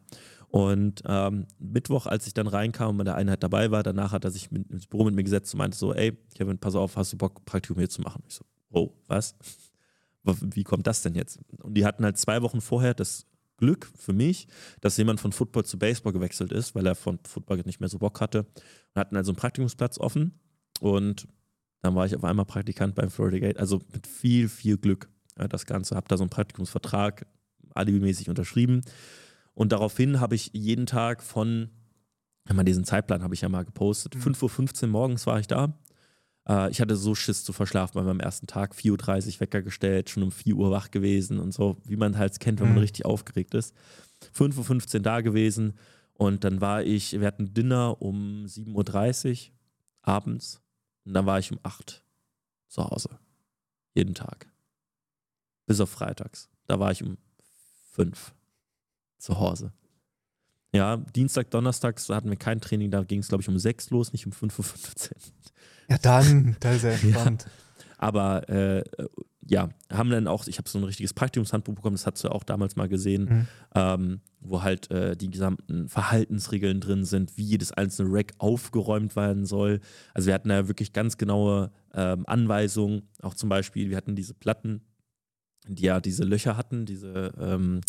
Und 0.48 1.02
ähm, 1.06 1.46
Mittwoch, 1.60 2.06
als 2.06 2.26
ich 2.26 2.34
dann 2.34 2.48
reinkam 2.48 2.90
und 2.90 2.98
bei 2.98 3.04
der 3.04 3.14
Einheit 3.14 3.42
dabei 3.42 3.70
war, 3.70 3.84
danach 3.84 4.10
hat 4.12 4.24
er 4.24 4.32
sich 4.32 4.50
mit, 4.50 4.68
ins 4.68 4.86
Büro 4.86 5.04
mit 5.04 5.14
mir 5.14 5.22
gesetzt 5.22 5.54
und 5.54 5.58
meinte 5.58 5.78
so, 5.78 5.94
ey, 5.94 6.18
Kevin, 6.34 6.58
pass 6.58 6.74
auf, 6.74 6.96
hast 6.96 7.12
du 7.12 7.18
Bock, 7.18 7.44
Praktikum 7.44 7.78
hier 7.78 7.88
zu 7.88 8.02
machen? 8.02 8.24
Ich 8.26 8.34
so, 8.34 8.44
oh, 8.70 8.92
was? 9.06 9.36
Wie 10.24 10.64
kommt 10.64 10.86
das 10.86 11.02
denn 11.02 11.14
jetzt? 11.14 11.38
Und 11.62 11.74
die 11.74 11.84
hatten 11.86 12.04
halt 12.04 12.18
zwei 12.18 12.42
Wochen 12.42 12.60
vorher 12.60 12.94
das 12.94 13.26
Glück 13.58 13.90
für 13.96 14.12
mich, 14.12 14.48
dass 14.80 14.96
jemand 14.96 15.20
von 15.20 15.32
Football 15.32 15.64
zu 15.64 15.78
Baseball 15.78 16.12
gewechselt 16.12 16.50
ist, 16.50 16.74
weil 16.74 16.86
er 16.86 16.96
von 16.96 17.20
Football 17.24 17.58
nicht 17.64 17.78
mehr 17.78 17.88
so 17.88 17.98
Bock 17.98 18.20
hatte. 18.20 18.40
Und 18.40 19.00
hatten 19.00 19.16
also 19.16 19.30
einen 19.30 19.36
Praktikumsplatz 19.36 19.98
offen. 19.98 20.40
Und 20.80 21.28
dann 21.82 21.94
war 21.94 22.06
ich 22.06 22.14
auf 22.14 22.24
einmal 22.24 22.44
Praktikant 22.44 22.94
beim 22.94 23.10
Florida 23.10 23.38
Gate. 23.38 23.58
Also 23.58 23.80
mit 23.92 24.06
viel, 24.06 24.48
viel 24.48 24.76
Glück 24.76 25.08
ja, 25.38 25.48
das 25.48 25.66
Ganze. 25.66 25.96
Habe 25.96 26.08
da 26.08 26.16
so 26.16 26.22
einen 26.22 26.30
Praktikumsvertrag 26.30 27.26
alibimäßig 27.74 28.28
unterschrieben. 28.28 28.82
Und 29.54 29.72
daraufhin 29.72 30.20
habe 30.20 30.34
ich 30.34 30.50
jeden 30.52 30.86
Tag 30.86 31.22
von, 31.22 31.70
mal 32.52 32.64
diesen 32.64 32.84
Zeitplan 32.84 33.22
habe 33.22 33.34
ich 33.34 33.40
ja 33.40 33.48
mal 33.48 33.64
gepostet, 33.64 34.14
mhm. 34.14 34.32
5.15 34.32 34.82
Uhr 34.82 34.88
morgens 34.88 35.26
war 35.26 35.40
ich 35.40 35.46
da. 35.46 35.74
Äh, 36.48 36.70
ich 36.70 36.80
hatte 36.80 36.96
so 36.96 37.14
Schiss 37.14 37.44
zu 37.44 37.52
verschlafen 37.52 37.94
bei 37.94 38.02
meinem 38.02 38.20
ersten 38.20 38.46
Tag, 38.46 38.74
4.30 38.74 39.34
Uhr 39.34 39.40
Wecker 39.40 39.62
gestellt, 39.62 40.10
schon 40.10 40.22
um 40.22 40.32
4 40.32 40.56
Uhr 40.56 40.70
wach 40.70 40.90
gewesen 40.90 41.38
und 41.38 41.52
so, 41.52 41.78
wie 41.84 41.96
man 41.96 42.18
halt 42.18 42.38
kennt, 42.40 42.60
wenn 42.60 42.68
man 42.68 42.76
mhm. 42.76 42.82
richtig 42.82 43.06
aufgeregt 43.06 43.54
ist. 43.54 43.74
5.15 44.36 44.94
Uhr 44.96 45.00
da 45.00 45.20
gewesen 45.20 45.74
und 46.12 46.44
dann 46.44 46.60
war 46.60 46.82
ich, 46.82 47.18
wir 47.18 47.26
hatten 47.26 47.54
Dinner 47.54 48.02
um 48.02 48.44
7.30 48.46 49.48
Uhr 49.48 49.54
abends 50.02 50.60
und 51.04 51.14
dann 51.14 51.26
war 51.26 51.38
ich 51.38 51.50
um 51.52 51.58
8 51.62 51.92
Uhr 51.92 52.68
zu 52.68 52.84
Hause. 52.84 53.18
Jeden 53.94 54.14
Tag. 54.14 54.46
Bis 55.66 55.80
auf 55.80 55.90
freitags. 55.90 56.48
Da 56.66 56.78
war 56.78 56.90
ich 56.92 57.02
um 57.02 57.16
5 57.92 58.28
Uhr 58.28 58.34
zu 59.18 59.38
Hause. 59.38 59.72
Ja, 60.72 60.96
Dienstag, 60.98 61.50
Donnerstags 61.50 62.08
hatten 62.08 62.30
wir 62.30 62.36
kein 62.36 62.60
Training, 62.60 62.90
da 62.90 63.02
ging 63.02 63.20
es, 63.20 63.28
glaube 63.28 63.42
ich, 63.42 63.48
um 63.48 63.58
6 63.58 63.90
los, 63.90 64.12
nicht 64.12 64.26
um 64.26 64.32
5.15 64.32 65.10
Uhr. 65.10 65.16
Ja, 65.88 65.98
dann, 65.98 66.56
da 66.60 66.72
ist 66.72 66.84
er 66.84 66.92
entspannt. 66.92 67.46
Ja. 67.56 68.06
Aber 68.06 68.48
äh, 68.48 68.82
ja, 69.50 69.68
haben 69.92 70.10
dann 70.10 70.28
auch, 70.28 70.46
ich 70.46 70.58
habe 70.58 70.68
so 70.68 70.78
ein 70.78 70.84
richtiges 70.84 71.12
Praktikumshandbuch 71.12 71.74
bekommen, 71.74 71.96
das 71.96 72.06
hast 72.06 72.22
du 72.22 72.28
auch 72.28 72.44
damals 72.44 72.76
mal 72.76 72.88
gesehen, 72.88 73.24
mhm. 73.24 73.46
ähm, 73.74 74.20
wo 74.38 74.62
halt 74.62 74.88
äh, 74.92 75.16
die 75.16 75.28
gesamten 75.28 75.88
Verhaltensregeln 75.88 76.80
drin 76.80 77.04
sind, 77.04 77.36
wie 77.36 77.42
jedes 77.42 77.72
einzelne 77.72 78.10
Rack 78.12 78.32
aufgeräumt 78.38 79.16
werden 79.16 79.46
soll. 79.46 79.80
Also 80.14 80.28
wir 80.28 80.34
hatten 80.34 80.50
da 80.50 80.68
wirklich 80.68 80.92
ganz 80.92 81.18
genaue 81.18 81.72
ähm, 81.94 82.22
Anweisungen, 82.28 83.08
auch 83.22 83.34
zum 83.34 83.48
Beispiel, 83.48 83.90
wir 83.90 83.96
hatten 83.96 84.14
diese 84.14 84.34
Platten, 84.34 84.82
die 85.66 85.82
ja 85.82 86.00
diese 86.00 86.22
Löcher 86.22 86.56
hatten, 86.56 86.86
diese, 86.86 87.32
ähm, 87.36 87.80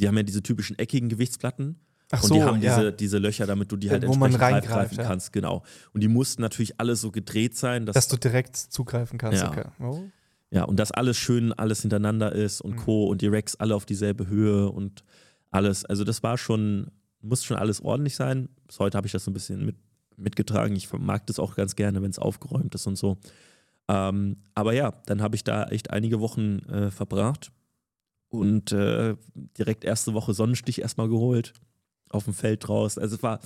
die 0.00 0.08
haben 0.08 0.16
ja 0.16 0.24
diese 0.24 0.42
typischen 0.42 0.76
eckigen 0.80 1.08
Gewichtsplatten. 1.08 1.78
Ach 2.10 2.24
und 2.24 2.28
so, 2.28 2.34
die 2.34 2.42
haben 2.42 2.60
ja. 2.60 2.76
diese, 2.76 2.92
diese 2.92 3.18
Löcher, 3.18 3.46
damit 3.46 3.70
du 3.70 3.76
die 3.76 3.88
halt 3.88 4.04
Wo 4.04 4.14
entsprechend 4.14 4.42
reingreifen 4.42 4.98
ja. 4.98 5.04
kannst, 5.04 5.32
genau. 5.32 5.62
Und 5.92 6.00
die 6.00 6.08
mussten 6.08 6.42
natürlich 6.42 6.80
alle 6.80 6.96
so 6.96 7.12
gedreht 7.12 7.56
sein, 7.56 7.86
dass, 7.86 7.94
dass 7.94 8.08
du 8.08 8.16
direkt 8.16 8.56
zugreifen 8.56 9.16
kannst. 9.16 9.42
Ja. 9.42 9.50
Okay. 9.50 9.64
Oh. 9.80 10.02
Ja, 10.50 10.64
und 10.64 10.78
dass 10.78 10.92
alles 10.92 11.16
schön, 11.18 11.52
alles 11.52 11.82
hintereinander 11.82 12.32
ist 12.32 12.60
und 12.60 12.72
mhm. 12.72 12.78
Co. 12.78 13.06
und 13.06 13.20
die 13.20 13.28
Racks 13.28 13.56
alle 13.56 13.74
auf 13.74 13.84
dieselbe 13.84 14.28
Höhe 14.28 14.70
und 14.70 15.04
alles. 15.50 15.84
Also 15.84 16.04
das 16.04 16.22
war 16.22 16.38
schon, 16.38 16.90
muss 17.20 17.44
schon 17.44 17.56
alles 17.56 17.82
ordentlich 17.82 18.16
sein. 18.16 18.48
Bis 18.66 18.78
heute 18.78 18.96
habe 18.96 19.06
ich 19.06 19.12
das 19.12 19.24
so 19.24 19.30
ein 19.30 19.34
bisschen 19.34 19.64
mit, 19.64 19.76
mitgetragen. 20.16 20.74
Ich 20.74 20.90
mag 20.92 21.26
das 21.26 21.38
auch 21.38 21.54
ganz 21.54 21.76
gerne, 21.76 22.02
wenn 22.02 22.10
es 22.10 22.18
aufgeräumt 22.18 22.74
ist 22.74 22.86
und 22.86 22.96
so. 22.96 23.18
Ähm, 23.88 24.36
aber 24.54 24.72
ja, 24.72 24.92
dann 25.06 25.22
habe 25.22 25.36
ich 25.36 25.44
da 25.44 25.64
echt 25.64 25.90
einige 25.90 26.20
Wochen 26.20 26.60
äh, 26.70 26.90
verbracht 26.90 27.52
und 28.28 28.72
äh, 28.72 29.16
direkt 29.34 29.84
erste 29.84 30.14
Woche 30.14 30.34
Sonnenstich 30.34 30.80
erstmal 30.80 31.08
geholt 31.08 31.52
auf 32.10 32.24
dem 32.24 32.34
Feld 32.34 32.66
draus. 32.66 32.96
Also 32.98 33.16
es 33.16 33.22
war 33.22 33.40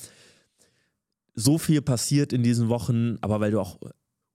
so 1.34 1.58
viel 1.58 1.82
passiert 1.82 2.32
in 2.32 2.42
diesen 2.42 2.68
Wochen, 2.68 3.18
aber 3.22 3.40
weil 3.40 3.50
du 3.50 3.60
auch 3.60 3.78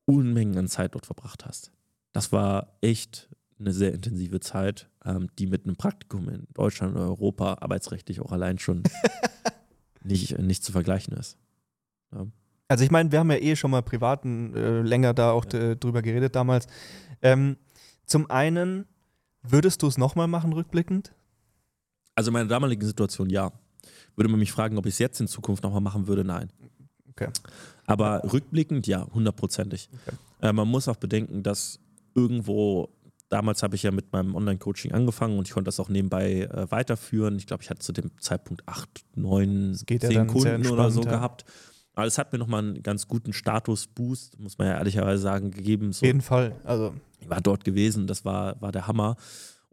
Unmengen 0.06 0.58
an 0.58 0.68
Zeit 0.68 0.96
dort 0.96 1.06
verbracht 1.06 1.46
hast. 1.46 1.72
Das 2.14 2.32
war 2.32 2.78
echt 2.82 3.30
eine 3.60 3.72
sehr 3.72 3.94
intensive 3.94 4.40
Zeit, 4.40 4.90
ähm, 5.06 5.30
die 5.40 5.48
mit 5.48 5.66
einem 5.66 5.76
Praktikum 5.76 6.30
in 6.30 6.48
Deutschland 6.54 6.96
oder 6.96 7.06
Europa 7.06 7.58
arbeitsrechtlich 7.60 8.22
auch 8.22 8.32
allein 8.32 8.60
schon 8.60 8.84
nicht, 10.04 10.38
nicht 10.38 10.64
zu 10.64 10.72
vergleichen 10.72 11.16
ist. 11.18 11.38
Ja. 12.14 12.28
Also 12.68 12.84
ich 12.84 12.92
meine, 12.92 13.12
wir 13.12 13.20
haben 13.20 13.32
ja 13.32 13.38
eh 13.38 13.56
schon 13.56 13.72
mal 13.72 13.82
privaten 13.82 14.54
äh, 14.54 14.82
länger 14.82 15.14
da 15.14 15.32
auch 15.32 15.46
ja. 15.52 15.76
drüber 15.76 16.02
geredet 16.02 16.36
damals. 16.36 16.68
Ähm, 17.22 17.58
zum 18.06 18.30
einen, 18.30 18.86
würdest 19.42 19.82
du 19.82 19.88
es 19.88 19.98
nochmal 19.98 20.28
machen, 20.28 20.54
rückblickend? 20.54 21.14
Also 22.16 22.30
in 22.30 22.34
meiner 22.34 22.50
damaligen 22.50 22.86
Situation 22.86 23.30
ja. 23.30 23.52
Würde 24.16 24.30
man 24.30 24.40
mich 24.40 24.52
fragen, 24.52 24.78
ob 24.78 24.86
ich 24.86 24.96
es 24.96 25.00
jetzt 25.00 25.22
in 25.22 25.28
Zukunft 25.28 25.64
nochmal 25.64 25.82
machen 25.82 26.08
würde, 26.08 26.24
nein. 26.24 26.50
Okay. 27.12 27.30
Aber 27.86 28.22
rückblickend, 28.32 28.88
ja, 28.88 29.08
hundertprozentig. 29.14 29.90
Okay. 29.94 30.18
Äh, 30.42 30.54
man 30.54 30.68
muss 30.68 30.88
auch 30.88 30.98
bedenken, 30.98 31.44
dass 31.44 31.80
irgendwo, 32.18 32.90
damals 33.30 33.64
habe 33.64 33.76
ich 33.76 33.84
ja 33.84 33.92
mit 33.92 34.12
meinem 34.12 34.36
Online-Coaching 34.36 34.92
angefangen 34.92 35.38
und 35.38 35.48
ich 35.48 35.54
konnte 35.54 35.68
das 35.68 35.80
auch 35.80 35.88
nebenbei 35.88 36.42
äh, 36.42 36.70
weiterführen. 36.72 37.38
Ich 37.38 37.46
glaube, 37.46 37.64
ich 37.64 37.70
hatte 37.70 37.80
zu 37.80 37.94
dem 37.94 38.12
Zeitpunkt 38.20 38.68
acht, 38.68 39.06
neun, 39.16 39.76
zehn 39.76 40.12
ja 40.12 40.26
Kunden 40.26 40.68
oder 40.68 40.90
so 40.92 41.04
ja. 41.04 41.12
gehabt. 41.12 41.46
Aber 41.94 42.06
es 42.06 42.18
hat 42.18 42.32
mir 42.32 42.40
nochmal 42.40 42.64
einen 42.64 42.84
ganz 42.84 43.08
guten 43.08 43.34
Status-Boost, 43.34 44.40
muss 44.40 44.58
man 44.58 44.68
ja 44.68 44.78
ehrlicherweise 44.78 45.22
sagen, 45.22 45.52
gegeben. 45.52 45.94
So, 45.94 46.00
Auf 46.00 46.08
jeden 46.08 46.22
Fall. 46.22 46.56
Also. 46.64 46.94
Ich 47.20 47.30
war 47.30 47.42
dort 47.42 47.64
gewesen, 47.64 48.06
das 48.06 48.26
war, 48.26 48.60
war 48.62 48.72
der 48.72 48.88
Hammer 48.88 49.16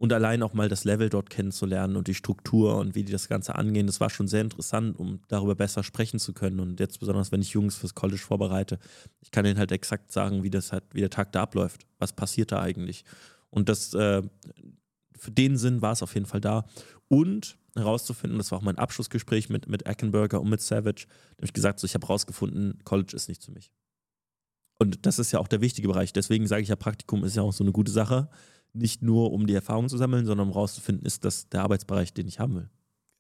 und 0.05 0.13
allein 0.13 0.43
auch 0.43 0.53
mal 0.53 0.69
das 0.69 0.85
Level 0.85 1.09
dort 1.09 1.31
kennenzulernen 1.31 1.97
und 1.97 2.09
die 2.09 2.15
Struktur 2.15 2.77
und 2.77 2.95
wie 2.95 3.05
die 3.05 3.13
das 3.13 3.27
Ganze 3.27 3.55
angehen, 3.55 3.87
das 3.87 4.01
war 4.01 4.11
schon 4.11 4.29
sehr 4.29 4.43
interessant, 4.43 4.99
um 4.99 5.21
darüber 5.29 5.55
besser 5.55 5.83
sprechen 5.83 6.19
zu 6.19 6.35
können. 6.35 6.61
Und 6.61 6.79
jetzt 6.79 7.01
besonders, 7.01 7.33
wenn 7.33 7.41
ich 7.41 7.53
Jungs 7.53 7.77
fürs 7.77 7.95
College 7.95 8.21
vorbereite, 8.21 8.79
ich 9.23 9.31
kann 9.31 9.47
ihnen 9.47 9.57
halt 9.57 9.73
exakt 9.73 10.13
sagen, 10.13 10.43
wie 10.43 10.51
das 10.51 10.73
halt, 10.73 10.85
wie 10.93 11.01
der 11.01 11.09
Tag 11.09 11.33
da 11.33 11.45
abläuft. 11.45 11.87
Was 11.99 12.13
passiert 12.13 12.53
da 12.53 12.61
eigentlich? 12.61 13.07
Und 13.49 13.71
das, 13.71 13.95
äh, 13.95 14.21
für 15.17 15.31
den 15.31 15.57
Sinn 15.57 15.81
war 15.81 15.93
es 15.93 16.03
auf 16.03 16.13
jeden 16.13 16.27
Fall 16.27 16.43
da. 16.43 16.67
Und 17.09 17.57
herauszufinden, 17.75 18.37
das 18.37 18.51
war 18.53 18.59
auch 18.59 18.63
mein 18.63 18.77
Abschlussgespräch 18.77 19.49
mit, 19.49 19.71
mit 19.71 19.87
Eckenberger 19.87 20.39
und 20.39 20.51
mit 20.51 20.61
Savage, 20.61 21.07
da 21.07 21.39
habe 21.39 21.47
ich 21.47 21.55
gesagt, 21.55 21.81
so, 21.81 21.87
ich 21.87 21.95
habe 21.95 22.07
herausgefunden, 22.07 22.79
College 22.85 23.17
ist 23.17 23.31
nicht 23.31 23.43
für 23.43 23.53
mich. 23.53 23.73
Und 24.79 25.07
das 25.07 25.19
ist 25.19 25.33
ja 25.33 25.39
auch 25.39 25.49
der 25.49 25.63
wichtige 25.63 25.89
Bereich. 25.89 26.13
Deswegen 26.13 26.47
sage 26.47 26.61
ich 26.61 26.69
ja, 26.69 26.77
Praktikum 26.77 27.25
ist 27.25 27.37
ja 27.37 27.43
auch 27.43 27.55
so 27.55 27.65
eine 27.65 27.73
gute 27.73 27.91
Sache 27.91 28.29
nicht 28.75 29.03
nur 29.03 29.33
um 29.33 29.47
die 29.47 29.55
Erfahrung 29.55 29.89
zu 29.89 29.97
sammeln, 29.97 30.27
sondern 30.27 30.49
um 30.49 30.53
rauszufinden, 30.53 31.07
ist 31.07 31.25
das 31.25 31.49
der 31.49 31.63
Arbeitsbereich, 31.63 32.13
den 32.13 32.29
ich 32.29 32.41
haben 32.41 32.57
will. 32.57 32.71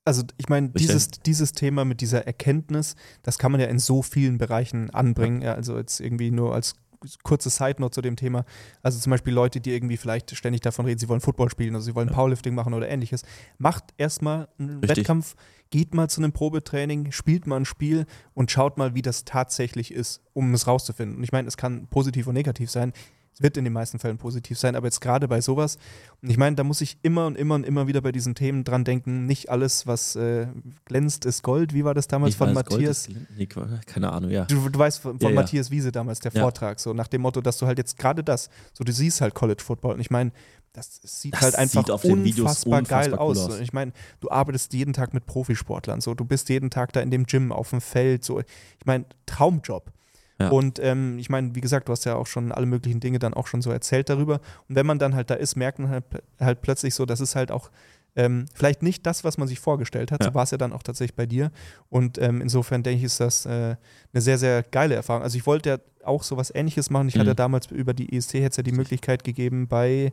Also 0.04 0.22
ich 0.36 0.48
meine, 0.48 0.68
dieses, 0.68 1.08
dieses 1.10 1.52
Thema 1.52 1.86
mit 1.86 2.02
dieser 2.02 2.26
Erkenntnis, 2.26 2.94
das 3.22 3.38
kann 3.38 3.52
man 3.52 3.60
ja 3.60 3.68
in 3.68 3.78
so 3.78 4.02
vielen 4.02 4.36
Bereichen 4.36 4.90
anbringen. 4.90 5.40
Ja. 5.40 5.54
also 5.54 5.78
jetzt 5.78 6.00
irgendwie 6.00 6.30
nur 6.30 6.54
als 6.54 6.74
kurze 7.22 7.50
Side 7.50 7.76
Note 7.78 7.94
zu 7.94 8.02
dem 8.02 8.16
Thema. 8.16 8.44
Also 8.82 8.98
zum 8.98 9.10
Beispiel 9.10 9.32
Leute, 9.32 9.60
die 9.60 9.72
irgendwie 9.72 9.96
vielleicht 9.96 10.34
ständig 10.36 10.60
davon 10.60 10.86
reden, 10.86 10.98
sie 10.98 11.08
wollen 11.08 11.20
Football 11.20 11.50
spielen, 11.50 11.74
also 11.74 11.86
sie 11.86 11.94
wollen 11.94 12.08
ja. 12.08 12.14
Powerlifting 12.14 12.54
machen 12.54 12.74
oder 12.74 12.88
ähnliches. 12.88 13.22
Macht 13.58 13.84
erstmal 13.96 14.48
einen 14.58 14.80
Richtig. 14.80 14.98
Wettkampf, 14.98 15.36
geht 15.70 15.94
mal 15.94 16.08
zu 16.08 16.20
einem 16.20 16.32
Probetraining, 16.32 17.12
spielt 17.12 17.46
mal 17.46 17.56
ein 17.56 17.64
Spiel 17.64 18.06
und 18.34 18.50
schaut 18.50 18.78
mal, 18.78 18.94
wie 18.94 19.02
das 19.02 19.24
tatsächlich 19.24 19.92
ist, 19.92 20.22
um 20.32 20.52
es 20.54 20.66
rauszufinden. 20.66 21.18
Und 21.18 21.24
ich 21.24 21.32
meine, 21.32 21.48
es 21.48 21.56
kann 21.56 21.86
positiv 21.88 22.26
und 22.26 22.34
negativ 22.34 22.70
sein. 22.70 22.92
Es 23.34 23.42
wird 23.42 23.56
in 23.56 23.64
den 23.64 23.72
meisten 23.72 23.98
Fällen 23.98 24.16
positiv 24.16 24.58
sein, 24.58 24.76
aber 24.76 24.86
jetzt 24.86 25.00
gerade 25.00 25.26
bei 25.26 25.40
sowas, 25.40 25.76
und 26.22 26.30
ich 26.30 26.38
meine, 26.38 26.56
da 26.56 26.64
muss 26.64 26.80
ich 26.80 26.98
immer 27.02 27.26
und 27.26 27.36
immer 27.36 27.56
und 27.56 27.66
immer 27.66 27.86
wieder 27.86 28.00
bei 28.00 28.12
diesen 28.12 28.34
Themen 28.34 28.64
dran 28.64 28.84
denken, 28.84 29.26
nicht 29.26 29.50
alles, 29.50 29.86
was 29.86 30.14
äh, 30.16 30.46
glänzt, 30.84 31.26
ist 31.26 31.42
Gold. 31.42 31.74
Wie 31.74 31.84
war 31.84 31.94
das 31.94 32.06
damals 32.06 32.30
ich 32.30 32.36
von 32.38 32.52
Matthias? 32.52 33.08
Nee, 33.36 33.46
keine 33.46 34.12
Ahnung, 34.12 34.30
ja. 34.30 34.44
Du, 34.44 34.68
du 34.68 34.78
weißt 34.78 35.00
von, 35.00 35.18
von 35.18 35.30
ja, 35.30 35.34
Matthias 35.34 35.70
Wiese 35.70 35.90
damals, 35.90 36.20
der 36.20 36.32
ja. 36.32 36.42
Vortrag, 36.42 36.78
so 36.78 36.92
nach 36.92 37.08
dem 37.08 37.22
Motto, 37.22 37.40
dass 37.40 37.58
du 37.58 37.66
halt 37.66 37.78
jetzt 37.78 37.98
gerade 37.98 38.22
das, 38.22 38.48
so 38.72 38.84
du 38.84 38.92
siehst 38.92 39.20
halt 39.20 39.34
College 39.34 39.62
Football 39.62 39.94
und 39.94 40.00
ich 40.00 40.10
meine, 40.10 40.30
das 40.72 41.00
sieht 41.02 41.34
das 41.34 41.42
halt 41.42 41.54
einfach 41.56 41.88
unfassbar, 41.88 42.12
unfassbar, 42.12 42.82
geil 42.82 43.12
cool 43.12 43.18
aus. 43.18 43.38
aus. 43.38 43.60
Ich 43.60 43.72
meine, 43.72 43.92
du 44.20 44.30
arbeitest 44.30 44.72
jeden 44.72 44.92
Tag 44.92 45.14
mit 45.14 45.24
Profisportlern, 45.26 46.00
so 46.00 46.14
du 46.14 46.24
bist 46.24 46.48
jeden 46.48 46.70
Tag 46.70 46.92
da 46.92 47.00
in 47.00 47.10
dem 47.10 47.26
Gym 47.26 47.52
auf 47.52 47.70
dem 47.70 47.80
Feld, 47.80 48.24
so 48.24 48.40
ich 48.40 48.46
meine, 48.84 49.04
Traumjob. 49.26 49.92
Ja. 50.40 50.48
Und 50.48 50.80
ähm, 50.80 51.18
ich 51.18 51.30
meine, 51.30 51.54
wie 51.54 51.60
gesagt, 51.60 51.88
du 51.88 51.92
hast 51.92 52.04
ja 52.04 52.16
auch 52.16 52.26
schon 52.26 52.50
alle 52.50 52.66
möglichen 52.66 53.00
Dinge 53.00 53.18
dann 53.18 53.34
auch 53.34 53.46
schon 53.46 53.62
so 53.62 53.70
erzählt 53.70 54.08
darüber. 54.08 54.40
Und 54.68 54.74
wenn 54.74 54.86
man 54.86 54.98
dann 54.98 55.14
halt 55.14 55.30
da 55.30 55.34
ist, 55.34 55.56
merkt 55.56 55.78
man 55.78 55.90
halt, 55.90 56.04
halt 56.40 56.62
plötzlich 56.62 56.94
so, 56.94 57.06
das 57.06 57.20
ist 57.20 57.36
halt 57.36 57.52
auch 57.52 57.70
ähm, 58.16 58.46
vielleicht 58.54 58.82
nicht 58.82 59.06
das, 59.06 59.24
was 59.24 59.38
man 59.38 59.48
sich 59.48 59.60
vorgestellt 59.60 60.12
hat. 60.12 60.20
Ja. 60.22 60.30
So 60.30 60.34
war 60.34 60.44
es 60.44 60.50
ja 60.50 60.58
dann 60.58 60.72
auch 60.72 60.82
tatsächlich 60.82 61.16
bei 61.16 61.26
dir. 61.26 61.50
Und 61.88 62.18
ähm, 62.18 62.40
insofern 62.40 62.82
denke 62.82 62.98
ich, 62.98 63.04
ist 63.04 63.20
das 63.20 63.46
äh, 63.46 63.50
eine 63.50 64.20
sehr, 64.20 64.38
sehr 64.38 64.62
geile 64.62 64.94
Erfahrung. 64.94 65.22
Also 65.22 65.36
ich 65.36 65.46
wollte 65.46 65.68
ja 65.68 65.78
auch 66.04 66.22
so 66.22 66.36
was 66.36 66.54
ähnliches 66.54 66.90
machen. 66.90 67.08
Ich 67.08 67.16
mhm. 67.16 67.20
hatte 67.20 67.34
damals 67.34 67.66
über 67.70 67.94
die 67.94 68.16
ESC 68.16 68.34
jetzt 68.34 68.56
ja 68.56 68.62
die 68.62 68.72
Möglichkeit 68.72 69.24
gegeben 69.24 69.68
bei 69.68 70.12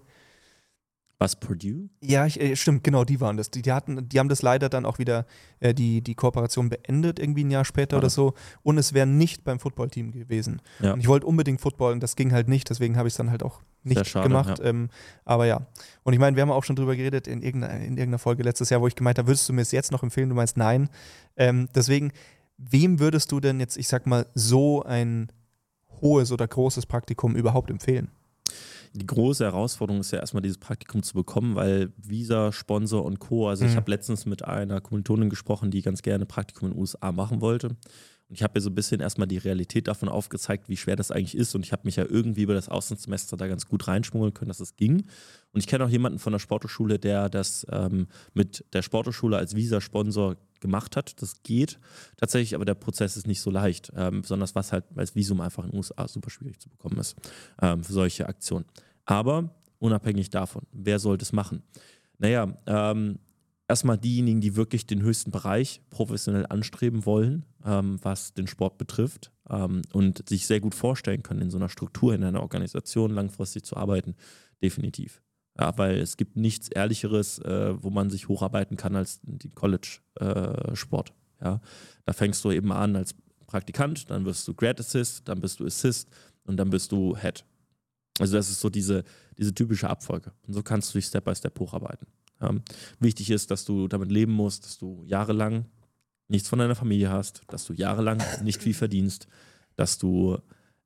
Was, 1.21 1.35
Purdue? 1.35 1.87
Ja, 2.01 2.25
ich, 2.25 2.41
äh, 2.41 2.55
stimmt, 2.55 2.83
genau, 2.83 3.03
die 3.03 3.21
waren 3.21 3.37
das. 3.37 3.51
Die, 3.51 3.61
die, 3.61 3.71
hatten, 3.71 4.09
die 4.09 4.17
haben 4.17 4.27
das 4.27 4.41
leider 4.41 4.69
dann 4.69 4.85
auch 4.87 4.97
wieder, 4.97 5.27
äh, 5.59 5.71
die, 5.71 6.01
die 6.01 6.15
Kooperation 6.15 6.67
beendet, 6.69 7.19
irgendwie 7.19 7.43
ein 7.43 7.51
Jahr 7.51 7.63
später 7.63 7.95
Ah. 7.95 7.99
oder 7.99 8.09
so. 8.09 8.33
Und 8.63 8.79
es 8.79 8.93
wäre 8.93 9.05
nicht 9.05 9.43
beim 9.43 9.59
Footballteam 9.59 10.11
gewesen. 10.13 10.63
Ja. 10.79 10.93
Und 10.93 10.99
ich 10.99 11.07
wollte 11.07 11.27
unbedingt 11.27 11.61
Football 11.61 11.93
und 11.93 12.01
das 12.01 12.15
ging 12.15 12.31
halt 12.31 12.47
nicht, 12.47 12.71
deswegen 12.71 12.97
habe 12.97 13.07
ich 13.07 13.13
es 13.13 13.17
dann 13.17 13.29
halt 13.29 13.43
auch 13.43 13.61
nicht 13.83 14.07
schade, 14.07 14.27
gemacht. 14.27 14.59
Ähm, 14.63 14.89
aber 15.23 15.45
ja. 15.45 15.67
Und 16.01 16.13
ich 16.13 16.19
meine, 16.19 16.35
wir 16.35 16.41
haben 16.41 16.49
auch 16.49 16.63
schon 16.63 16.75
drüber 16.75 16.95
geredet 16.95 17.27
in 17.27 17.43
irgendeiner, 17.43 17.75
in 17.75 17.97
irgendeiner 17.97 18.17
Folge 18.17 18.41
letztes 18.41 18.71
Jahr, 18.71 18.81
wo 18.81 18.87
ich 18.87 18.95
gemeint 18.95 19.19
habe, 19.19 19.27
würdest 19.27 19.47
du 19.47 19.53
mir 19.53 19.61
es 19.61 19.71
jetzt 19.71 19.91
noch 19.91 20.01
empfehlen? 20.01 20.29
Du 20.29 20.35
meinst 20.35 20.57
nein. 20.57 20.89
Ähm, 21.37 21.69
deswegen, 21.75 22.13
wem 22.57 22.99
würdest 22.99 23.31
du 23.31 23.39
denn 23.39 23.59
jetzt, 23.59 23.77
ich 23.77 23.87
sag 23.87 24.07
mal, 24.07 24.25
so 24.33 24.81
ein 24.81 25.31
hohes 26.01 26.31
oder 26.31 26.47
großes 26.47 26.87
Praktikum 26.87 27.35
überhaupt 27.35 27.69
empfehlen? 27.69 28.09
Die 28.93 29.05
große 29.05 29.45
Herausforderung 29.45 30.01
ist 30.01 30.11
ja 30.11 30.19
erstmal 30.19 30.41
dieses 30.41 30.57
Praktikum 30.57 31.01
zu 31.01 31.13
bekommen, 31.13 31.55
weil 31.55 31.93
Visa, 31.97 32.51
Sponsor 32.51 33.05
und 33.05 33.19
Co. 33.19 33.47
Also 33.47 33.63
ich 33.63 33.71
Mhm. 33.71 33.77
habe 33.77 33.91
letztens 33.91 34.25
mit 34.25 34.43
einer 34.43 34.81
Kommilitonin 34.81 35.29
gesprochen, 35.29 35.71
die 35.71 35.81
ganz 35.81 36.01
gerne 36.01 36.25
Praktikum 36.25 36.69
in 36.69 36.73
den 36.73 36.79
USA 36.81 37.11
machen 37.13 37.39
wollte. 37.39 37.77
Und 38.31 38.35
ich 38.35 38.43
habe 38.43 38.57
ihr 38.57 38.61
so 38.61 38.69
ein 38.69 38.75
bisschen 38.75 39.01
erstmal 39.01 39.27
die 39.27 39.39
Realität 39.39 39.89
davon 39.89 40.07
aufgezeigt, 40.07 40.69
wie 40.69 40.77
schwer 40.77 40.95
das 40.95 41.11
eigentlich 41.11 41.35
ist. 41.35 41.53
Und 41.53 41.65
ich 41.65 41.73
habe 41.73 41.81
mich 41.83 41.97
ja 41.97 42.05
irgendwie 42.07 42.43
über 42.43 42.53
das 42.53 42.69
Auslandssemester 42.69 43.35
da 43.35 43.45
ganz 43.47 43.65
gut 43.65 43.89
reinschmuggeln 43.89 44.33
können, 44.33 44.47
dass 44.47 44.61
es 44.61 44.77
ging. 44.77 45.01
Und 45.51 45.59
ich 45.59 45.67
kenne 45.67 45.83
auch 45.83 45.89
jemanden 45.89 46.17
von 46.17 46.31
der 46.31 46.39
Sporthochschule, 46.39 46.97
der 46.97 47.27
das 47.27 47.67
ähm, 47.69 48.07
mit 48.33 48.63
der 48.71 48.83
Sporthochschule 48.83 49.35
als 49.35 49.53
Visa-Sponsor 49.57 50.37
gemacht 50.61 50.95
hat. 50.95 51.21
Das 51.21 51.43
geht 51.43 51.77
tatsächlich, 52.15 52.55
aber 52.55 52.63
der 52.63 52.75
Prozess 52.75 53.17
ist 53.17 53.27
nicht 53.27 53.41
so 53.41 53.51
leicht. 53.51 53.91
Ähm, 53.97 54.21
besonders 54.21 54.55
was 54.55 54.71
halt 54.71 54.85
als 54.95 55.13
Visum 55.13 55.41
einfach 55.41 55.65
in 55.65 55.71
den 55.71 55.77
USA 55.77 56.07
super 56.07 56.29
schwierig 56.29 56.57
zu 56.57 56.69
bekommen 56.69 56.99
ist 56.99 57.17
ähm, 57.61 57.83
für 57.83 57.91
solche 57.91 58.29
Aktionen. 58.29 58.63
Aber 59.03 59.53
unabhängig 59.79 60.29
davon, 60.29 60.61
wer 60.71 60.99
sollte 60.99 61.23
es 61.23 61.33
machen? 61.33 61.63
Naja, 62.17 62.57
ähm, 62.65 63.19
erstmal 63.71 63.97
diejenigen, 63.97 64.41
die 64.41 64.57
wirklich 64.57 64.85
den 64.85 65.01
höchsten 65.01 65.31
Bereich 65.31 65.81
professionell 65.89 66.45
anstreben 66.45 67.05
wollen, 67.05 67.45
ähm, 67.65 67.99
was 68.01 68.33
den 68.33 68.47
Sport 68.47 68.77
betrifft 68.77 69.31
ähm, 69.49 69.81
und 69.93 70.27
sich 70.27 70.45
sehr 70.45 70.59
gut 70.59 70.75
vorstellen 70.75 71.23
können, 71.23 71.41
in 71.41 71.49
so 71.49 71.57
einer 71.57 71.69
Struktur, 71.69 72.13
in 72.13 72.25
einer 72.25 72.41
Organisation 72.41 73.11
langfristig 73.11 73.63
zu 73.63 73.77
arbeiten, 73.77 74.15
definitiv. 74.61 75.21
Ja, 75.57 75.77
weil 75.77 75.99
es 75.99 76.17
gibt 76.17 76.35
nichts 76.35 76.67
Ehrlicheres, 76.67 77.39
äh, 77.39 77.81
wo 77.81 77.89
man 77.89 78.09
sich 78.09 78.27
hocharbeiten 78.27 78.75
kann 78.75 78.97
als 78.97 79.21
den 79.23 79.55
College-Sport. 79.55 81.13
ja. 81.41 81.61
Da 82.05 82.13
fängst 82.13 82.43
du 82.43 82.51
eben 82.51 82.73
an 82.73 82.97
als 82.97 83.15
Praktikant, 83.47 84.09
dann 84.09 84.25
wirst 84.25 84.45
du 84.49 84.53
Grad 84.53 84.81
Assist, 84.81 85.29
dann 85.29 85.39
bist 85.39 85.61
du 85.61 85.65
Assist 85.65 86.09
und 86.43 86.57
dann 86.57 86.69
bist 86.69 86.91
du 86.91 87.15
Head. 87.15 87.45
Also 88.19 88.35
das 88.35 88.49
ist 88.49 88.59
so 88.59 88.69
diese, 88.69 89.05
diese 89.37 89.53
typische 89.53 89.89
Abfolge. 89.89 90.33
Und 90.45 90.55
so 90.55 90.61
kannst 90.61 90.93
du 90.93 90.97
dich 90.97 91.05
Step 91.05 91.23
by 91.23 91.33
Step 91.33 91.57
hocharbeiten. 91.57 92.07
Ähm, 92.41 92.63
wichtig 92.99 93.29
ist, 93.29 93.51
dass 93.51 93.65
du 93.65 93.87
damit 93.87 94.11
leben 94.11 94.33
musst, 94.33 94.65
dass 94.65 94.77
du 94.77 95.03
jahrelang 95.05 95.65
nichts 96.27 96.49
von 96.49 96.59
deiner 96.59 96.75
Familie 96.75 97.09
hast, 97.09 97.41
dass 97.47 97.65
du 97.65 97.73
jahrelang 97.73 98.21
nicht 98.43 98.61
viel 98.61 98.73
verdienst, 98.73 99.27
dass 99.75 99.97
du 99.97 100.37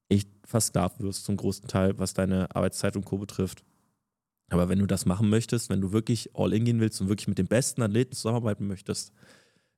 echt 0.10 0.30
versklavt 0.44 1.00
wirst 1.02 1.26
zum 1.26 1.38
großen 1.38 1.68
Teil, 1.68 1.98
was 1.98 2.14
deine 2.14 2.54
Arbeitszeit 2.56 2.96
und 2.96 3.06
Co. 3.06 3.18
betrifft. 3.18 3.64
Aber 4.50 4.70
wenn 4.70 4.80
du 4.80 4.86
das 4.86 5.06
machen 5.06 5.30
möchtest, 5.30 5.70
wenn 5.70 5.82
du 5.82 5.92
wirklich 5.92 6.36
all 6.36 6.54
in 6.54 6.66
gehen 6.66 6.80
willst 6.80 7.02
und 7.02 7.10
wirklich 7.10 7.28
mit 7.28 7.38
den 7.38 7.48
besten 7.48 7.82
Athleten 7.82 8.14
zusammenarbeiten 8.14 8.68
möchtest, 8.68 9.12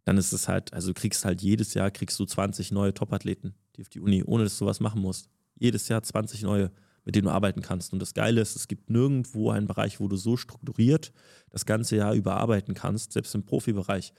dann 0.04 0.18
ist 0.18 0.34
es 0.34 0.48
halt, 0.48 0.74
also 0.74 0.90
du 0.90 0.94
kriegst 0.94 1.26
halt 1.26 1.42
jedes 1.42 1.74
Jahr 1.74 1.92
kriegst 1.92 2.20
du 2.20 2.26
20 2.26 2.72
neue 2.72 2.94
Top-Athleten, 2.94 3.56
die 3.76 3.82
auf 3.82 3.90
die 3.90 4.00
Uni, 4.00 4.24
ohne 4.24 4.44
dass 4.44 4.58
du 4.58 4.66
was 4.66 4.80
machen 4.80 5.02
musst. 5.02 5.30
Jedes 5.56 5.88
Jahr 5.88 6.04
20 6.04 6.44
neue, 6.44 6.72
mit 7.08 7.16
denen 7.16 7.28
du 7.28 7.32
arbeiten 7.32 7.62
kannst. 7.62 7.94
Und 7.94 8.00
das 8.00 8.14
Geile 8.14 8.42
ist, 8.42 8.58
es 8.58 8.68
gibt 8.68 8.90
nirgendwo 8.90 9.50
einen 9.50 9.66
Bereich, 9.66 10.02
wo 10.02 10.10
du 10.10 10.18
so 10.18 10.36
strukturiert 10.36 11.14
das 11.50 11.66
ganze 11.66 11.96
Jahr 11.96 12.14
über 12.14 12.36
arbeiten 12.36 12.74
kannst, 12.74 13.14
selbst 13.14 13.34
im 13.34 13.44
Profibereich. 13.44 14.12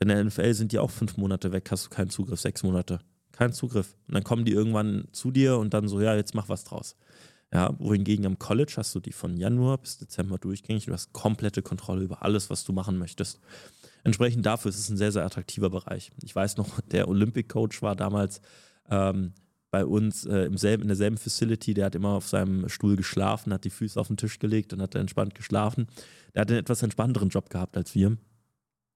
In 0.00 0.08
der 0.08 0.24
NFL 0.24 0.52
sind 0.52 0.72
die 0.72 0.80
auch 0.80 0.90
fünf 0.90 1.16
Monate 1.16 1.52
weg, 1.52 1.70
hast 1.70 1.86
du 1.86 1.90
keinen 1.90 2.10
Zugriff, 2.10 2.40
sechs 2.40 2.64
Monate. 2.64 2.98
Keinen 3.30 3.52
Zugriff. 3.52 3.96
Und 4.08 4.14
dann 4.14 4.24
kommen 4.24 4.44
die 4.44 4.50
irgendwann 4.50 5.06
zu 5.12 5.30
dir 5.30 5.58
und 5.58 5.74
dann 5.74 5.86
so, 5.86 6.00
ja, 6.00 6.16
jetzt 6.16 6.34
mach 6.34 6.48
was 6.48 6.64
draus. 6.64 6.96
Ja, 7.52 7.76
wohingegen 7.78 8.26
am 8.26 8.36
College 8.36 8.74
hast 8.78 8.92
du 8.96 9.00
die 9.00 9.12
von 9.12 9.36
Januar 9.36 9.78
bis 9.78 9.98
Dezember 9.98 10.38
durchgängig. 10.38 10.86
Du 10.86 10.92
hast 10.92 11.12
komplette 11.12 11.62
Kontrolle 11.62 12.02
über 12.02 12.24
alles, 12.24 12.50
was 12.50 12.64
du 12.64 12.72
machen 12.72 12.98
möchtest. 12.98 13.38
Entsprechend 14.02 14.44
dafür 14.44 14.70
ist 14.70 14.80
es 14.80 14.88
ein 14.88 14.96
sehr, 14.96 15.12
sehr 15.12 15.24
attraktiver 15.24 15.70
Bereich. 15.70 16.10
Ich 16.24 16.34
weiß 16.34 16.56
noch, 16.56 16.80
der 16.80 17.06
Olympic 17.06 17.48
Coach 17.48 17.80
war 17.80 17.94
damals 17.94 18.40
ähm, 18.90 19.34
bei 19.70 19.84
uns 19.84 20.24
äh, 20.24 20.44
im 20.44 20.56
selben, 20.56 20.82
in 20.82 20.88
derselben 20.88 21.18
Facility. 21.18 21.74
Der 21.74 21.86
hat 21.86 21.94
immer 21.94 22.10
auf 22.10 22.28
seinem 22.28 22.68
Stuhl 22.68 22.96
geschlafen, 22.96 23.52
hat 23.52 23.64
die 23.64 23.70
Füße 23.70 23.98
auf 24.00 24.08
den 24.08 24.16
Tisch 24.16 24.38
gelegt 24.38 24.72
und 24.72 24.80
hat 24.80 24.94
entspannt 24.94 25.34
geschlafen. 25.34 25.86
Der 26.34 26.42
hat 26.42 26.50
einen 26.50 26.60
etwas 26.60 26.82
entspannteren 26.82 27.28
Job 27.28 27.50
gehabt 27.50 27.76
als 27.76 27.94
wir. 27.94 28.16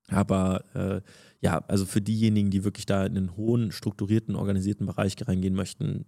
Aber 0.09 0.65
äh, 0.75 1.01
ja, 1.41 1.59
also 1.69 1.87
für 1.87 2.01
diejenigen, 2.01 2.51
die 2.51 2.65
wirklich 2.65 2.87
da 2.87 3.05
in 3.05 3.17
einen 3.17 3.37
hohen, 3.37 3.73
strukturierten, 3.73 4.35
organisierten 4.35 4.87
Bereich 4.87 5.17
reingehen 5.27 5.55
möchten, 5.55 6.07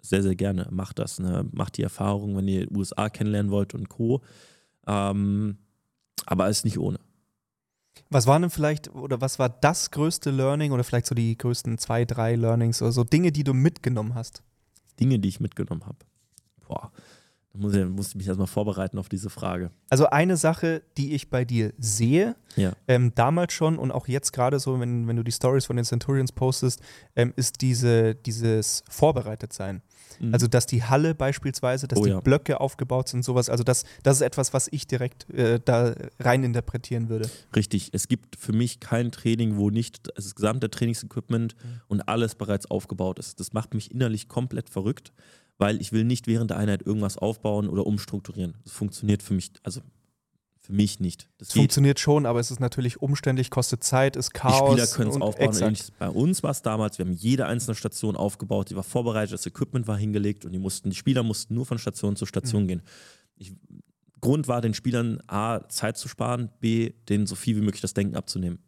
sehr, 0.00 0.22
sehr 0.22 0.34
gerne. 0.34 0.68
Macht 0.70 0.98
das. 0.98 1.18
Ne? 1.18 1.48
Macht 1.52 1.76
die 1.76 1.82
Erfahrung, 1.82 2.36
wenn 2.36 2.48
ihr 2.48 2.70
USA 2.70 3.08
kennenlernen 3.08 3.52
wollt 3.52 3.74
und 3.74 3.88
Co. 3.88 4.22
Ähm, 4.86 5.58
aber 6.26 6.48
ist 6.48 6.64
nicht 6.64 6.78
ohne. 6.78 6.98
Was 8.10 8.26
war 8.26 8.38
denn 8.38 8.50
vielleicht, 8.50 8.94
oder 8.94 9.20
was 9.20 9.38
war 9.38 9.48
das 9.48 9.90
größte 9.90 10.30
Learning 10.30 10.72
oder 10.72 10.84
vielleicht 10.84 11.06
so 11.06 11.14
die 11.14 11.36
größten 11.36 11.78
zwei, 11.78 12.04
drei 12.04 12.34
Learnings 12.36 12.82
oder 12.82 12.92
so 12.92 13.04
Dinge, 13.04 13.32
die 13.32 13.44
du 13.44 13.54
mitgenommen 13.54 14.14
hast? 14.14 14.42
Dinge, 15.00 15.18
die 15.18 15.28
ich 15.28 15.40
mitgenommen 15.40 15.84
habe. 15.86 15.96
Boah, 16.68 16.92
da 17.52 17.58
muss 17.58 17.74
ich, 17.74 17.86
muss 17.86 18.08
ich 18.08 18.14
mich 18.14 18.26
erstmal 18.28 18.46
vorbereiten 18.46 18.98
auf 18.98 19.08
diese 19.08 19.30
Frage. 19.30 19.70
Also 19.90 20.06
eine 20.06 20.36
Sache, 20.36 20.82
die 20.96 21.14
ich 21.14 21.30
bei 21.30 21.44
dir 21.44 21.72
sehe, 21.78 22.36
Ja. 22.56 22.72
ähm, 22.88 23.12
damals 23.14 23.52
schon 23.54 23.78
und 23.78 23.90
auch 23.90 24.08
jetzt 24.08 24.32
gerade 24.32 24.58
so, 24.58 24.78
wenn, 24.80 25.06
wenn 25.08 25.16
du 25.16 25.22
die 25.22 25.32
Stories 25.32 25.64
von 25.66 25.76
den 25.76 25.84
Centurions 25.84 26.32
postest, 26.32 26.80
ähm, 27.16 27.32
ist 27.36 27.60
diese, 27.62 28.14
dieses 28.14 28.84
Vorbereitetsein. 28.88 29.82
Mhm. 30.22 30.32
Also, 30.32 30.46
dass 30.46 30.66
die 30.66 30.84
Halle 30.84 31.14
beispielsweise, 31.14 31.88
dass 31.88 31.98
Oh 31.98 32.04
die 32.04 32.10
ja. 32.10 32.20
Blöcke 32.20 32.60
aufgebaut 32.60 33.08
sind, 33.08 33.24
sowas. 33.24 33.50
Also, 33.50 33.64
das, 33.64 33.84
das 34.02 34.16
ist 34.16 34.22
etwas, 34.22 34.54
was 34.54 34.68
ich 34.70 34.86
direkt 34.86 35.28
äh, 35.30 35.60
da 35.62 35.94
rein 36.20 36.44
interpretieren 36.44 37.08
würde. 37.08 37.28
Richtig, 37.54 37.90
es 37.92 38.08
gibt 38.08 38.36
für 38.36 38.52
mich 38.52 38.80
kein 38.80 39.12
Training, 39.12 39.56
wo 39.56 39.70
nicht 39.70 40.08
das 40.16 40.34
gesamte 40.34 40.70
Trainingsequipment 40.70 41.56
und 41.88 42.08
alles 42.08 42.34
bereits 42.34 42.70
aufgebaut 42.70 43.18
ist. 43.18 43.40
Das 43.40 43.52
macht 43.52 43.74
mich 43.74 43.90
innerlich 43.90 44.28
komplett 44.28 44.70
verrückt, 44.70 45.12
weil 45.58 45.80
ich 45.80 45.92
will 45.92 46.04
nicht 46.04 46.26
während 46.26 46.50
der 46.50 46.58
Einheit 46.58 46.82
irgendwas 46.86 47.18
aufbauen 47.18 47.68
oder 47.68 47.86
umstrukturieren. 47.86 48.54
Das 48.64 48.72
funktioniert 48.72 49.22
für 49.22 49.34
mich, 49.34 49.52
also 49.62 49.80
für 50.64 50.72
mich 50.72 51.00
nicht. 51.00 51.28
Das 51.38 51.48
Es 51.48 51.54
funktioniert 51.54 51.98
schon, 51.98 52.24
aber 52.24 52.38
es 52.38 52.50
ist 52.52 52.60
natürlich 52.60 53.02
umständlich, 53.02 53.50
kostet 53.50 53.82
Zeit, 53.82 54.14
ist 54.16 54.28
Die 54.28 54.38
Chaos. 54.38 54.68
Spieler 54.70 54.86
können 54.86 55.10
es 55.10 55.20
aufbauen. 55.20 55.76
Bei 55.98 56.08
uns 56.08 56.42
war 56.44 56.52
es 56.52 56.62
damals, 56.62 56.98
wir 56.98 57.04
haben 57.04 57.12
jede 57.12 57.46
einzelne 57.46 57.74
Station 57.74 58.16
aufgebaut, 58.16 58.70
die 58.70 58.76
war 58.76 58.84
vorbereitet, 58.84 59.32
das 59.34 59.44
Equipment 59.44 59.88
war 59.88 59.96
hingelegt 59.98 60.44
und 60.44 60.52
die 60.52 60.60
mussten, 60.60 60.90
die 60.90 60.96
Spieler 60.96 61.24
mussten 61.24 61.54
nur 61.54 61.66
von 61.66 61.78
Station 61.78 62.14
zu 62.16 62.24
Mhm. 62.24 62.28
Station 62.28 62.66
gehen. 62.68 62.82
Ich, 63.36 63.52
Grund 64.20 64.46
war, 64.46 64.60
den 64.60 64.72
Spielern 64.72 65.20
A, 65.26 65.68
Zeit 65.68 65.96
zu 65.98 66.06
sparen, 66.06 66.48
B, 66.60 66.92
denen 67.08 67.26
so 67.26 67.34
viel 67.34 67.56
wie 67.56 67.60
möglich 67.60 67.80
das 67.80 67.92
Denken 67.92 68.14
abzunehmen. 68.14 68.60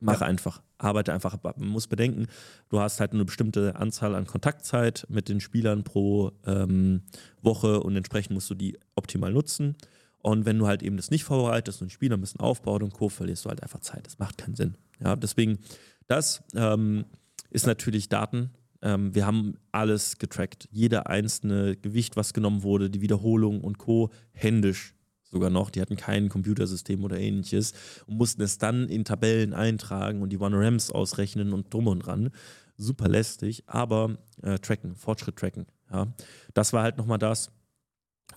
Mach 0.00 0.20
Ja. 0.22 0.26
einfach, 0.28 0.62
arbeite 0.78 1.12
einfach. 1.12 1.36
Man 1.56 1.68
muss 1.68 1.88
bedenken, 1.88 2.26
du 2.70 2.80
hast 2.80 3.00
halt 3.00 3.12
eine 3.12 3.24
bestimmte 3.26 3.76
Anzahl 3.76 4.14
an 4.14 4.26
Kontaktzeit 4.26 5.04
mit 5.10 5.28
den 5.28 5.40
Spielern 5.40 5.84
pro 5.84 6.32
ähm, 6.46 7.02
Woche 7.42 7.80
und 7.80 7.96
entsprechend 7.96 8.32
musst 8.32 8.48
du 8.48 8.54
die 8.54 8.78
optimal 8.94 9.32
nutzen. 9.32 9.76
Und 10.20 10.46
wenn 10.46 10.58
du 10.58 10.66
halt 10.66 10.82
eben 10.82 10.96
das 10.96 11.10
nicht 11.10 11.24
vorbereitest 11.24 11.80
und 11.80 11.92
Spieler 11.92 12.16
müssen 12.16 12.40
aufbauen 12.40 12.82
und 12.82 12.92
Co., 12.92 13.08
verlierst 13.08 13.44
du 13.44 13.50
halt 13.50 13.62
einfach 13.62 13.80
Zeit. 13.80 14.06
Das 14.06 14.18
macht 14.18 14.38
keinen 14.38 14.56
Sinn. 14.56 14.76
Ja, 15.00 15.16
deswegen, 15.16 15.58
das 16.06 16.42
ähm, 16.54 17.04
ist 17.50 17.66
natürlich 17.66 18.08
Daten. 18.08 18.50
Ähm, 18.82 19.14
wir 19.14 19.26
haben 19.26 19.54
alles 19.72 20.18
getrackt. 20.18 20.68
Jeder 20.70 21.08
einzelne 21.08 21.76
Gewicht, 21.76 22.16
was 22.16 22.32
genommen 22.32 22.62
wurde, 22.62 22.90
die 22.90 23.00
Wiederholung 23.00 23.60
und 23.60 23.78
Co. 23.78 24.10
händisch 24.32 24.94
sogar 25.30 25.50
noch. 25.50 25.70
Die 25.70 25.80
hatten 25.80 25.96
kein 25.96 26.28
Computersystem 26.28 27.04
oder 27.04 27.18
ähnliches 27.18 27.72
und 28.06 28.16
mussten 28.16 28.42
es 28.42 28.58
dann 28.58 28.88
in 28.88 29.04
Tabellen 29.04 29.52
eintragen 29.52 30.22
und 30.22 30.30
die 30.30 30.38
One-Rams 30.38 30.90
ausrechnen 30.90 31.52
und 31.52 31.72
drum 31.72 31.86
und 31.86 32.00
dran. 32.00 32.30
Super 32.76 33.08
lästig, 33.08 33.64
aber 33.66 34.18
äh, 34.42 34.58
tracken, 34.58 34.96
Fortschritt 34.96 35.36
tracken. 35.36 35.66
Ja. 35.92 36.06
Das 36.54 36.72
war 36.72 36.82
halt 36.82 36.96
nochmal 36.96 37.18
das. 37.18 37.50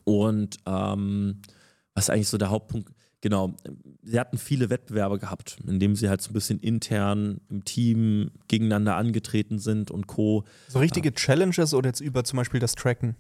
Und 0.04 0.58
ähm, 0.66 1.42
was 1.94 2.10
eigentlich 2.10 2.30
so 2.30 2.38
der 2.38 2.50
Hauptpunkt, 2.50 2.92
genau, 3.22 3.56
sie 4.02 4.20
hatten 4.20 4.38
viele 4.38 4.70
Wettbewerbe 4.70 5.20
gehabt, 5.20 5.58
in 5.68 5.80
denen 5.80 5.96
sie 5.96 6.10
halt 6.10 6.22
so 6.22 6.32
ein 6.32 6.34
bisschen 6.34 6.60
intern 6.60 7.42
im 7.50 7.64
Team 7.66 8.32
gegeneinander 8.48 8.96
angetreten 8.96 9.60
sind 9.60 9.92
und 9.92 10.08
Co. 10.08 10.44
So 10.68 10.80
richtige 10.80 11.14
Challenges 11.14 11.74
oder 11.74 11.90
jetzt 11.90 12.02
über 12.02 12.24
zum 12.24 12.38
Beispiel 12.38 12.60
das 12.60 12.76
Tracken? 12.76 13.16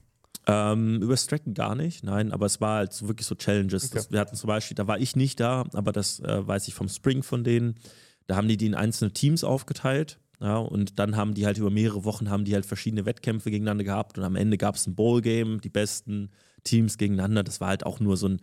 Ähm, 0.47 1.01
über 1.01 1.13
das 1.13 1.27
Tracken 1.27 1.53
gar 1.53 1.75
nicht, 1.75 2.03
nein, 2.03 2.31
aber 2.31 2.47
es 2.47 2.59
war 2.59 2.77
halt 2.77 2.93
so 2.93 3.07
wirklich 3.07 3.27
so 3.27 3.35
Challenges. 3.35 3.85
Okay. 3.85 3.95
Das, 3.95 4.11
wir 4.11 4.19
hatten 4.19 4.35
zum 4.35 4.47
Beispiel, 4.47 4.75
da 4.75 4.87
war 4.87 4.99
ich 4.99 5.15
nicht 5.15 5.39
da, 5.39 5.65
aber 5.73 5.91
das 5.91 6.19
äh, 6.21 6.47
weiß 6.47 6.67
ich 6.67 6.73
vom 6.73 6.89
Spring 6.89 7.21
von 7.21 7.43
denen. 7.43 7.75
Da 8.27 8.35
haben 8.37 8.47
die 8.47 8.57
die 8.57 8.65
in 8.65 8.75
einzelne 8.75 9.11
Teams 9.11 9.43
aufgeteilt. 9.43 10.17
Ja, 10.39 10.57
und 10.57 10.97
dann 10.97 11.15
haben 11.15 11.35
die 11.35 11.45
halt 11.45 11.59
über 11.59 11.69
mehrere 11.69 12.03
Wochen 12.03 12.31
haben 12.31 12.45
die 12.45 12.55
halt 12.55 12.65
verschiedene 12.65 13.05
Wettkämpfe 13.05 13.51
gegeneinander 13.51 13.83
gehabt 13.83 14.17
und 14.17 14.23
am 14.23 14.35
Ende 14.35 14.57
gab 14.57 14.73
es 14.73 14.87
ein 14.87 14.95
Bowl-Game, 14.95 15.61
die 15.61 15.69
besten 15.69 16.31
Teams 16.63 16.97
gegeneinander. 16.97 17.43
Das 17.43 17.61
war 17.61 17.67
halt 17.69 17.85
auch 17.85 17.99
nur 17.99 18.17
so 18.17 18.27
ein 18.27 18.41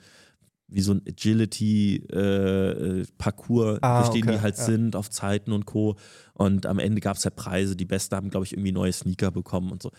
wie 0.70 0.82
so 0.82 0.92
ein 0.92 1.00
Agility-Parcours 1.08 3.78
Ah, 3.82 4.02
durch 4.02 4.12
den 4.12 4.24
okay, 4.24 4.32
die 4.32 4.40
halt 4.42 4.58
ja. 4.58 4.64
sind 4.64 4.96
auf 4.96 5.08
Zeiten 5.08 5.52
und 5.52 5.64
Co. 5.64 5.96
Und 6.34 6.66
am 6.66 6.78
Ende 6.78 7.00
gab 7.00 7.16
es 7.16 7.24
halt 7.24 7.36
Preise. 7.36 7.74
Die 7.74 7.86
Besten 7.86 8.14
haben, 8.14 8.28
glaube 8.28 8.44
ich, 8.44 8.52
irgendwie 8.52 8.72
neue 8.72 8.92
Sneaker 8.92 9.30
bekommen 9.30 9.72
und 9.72 9.82
so. 9.82 9.90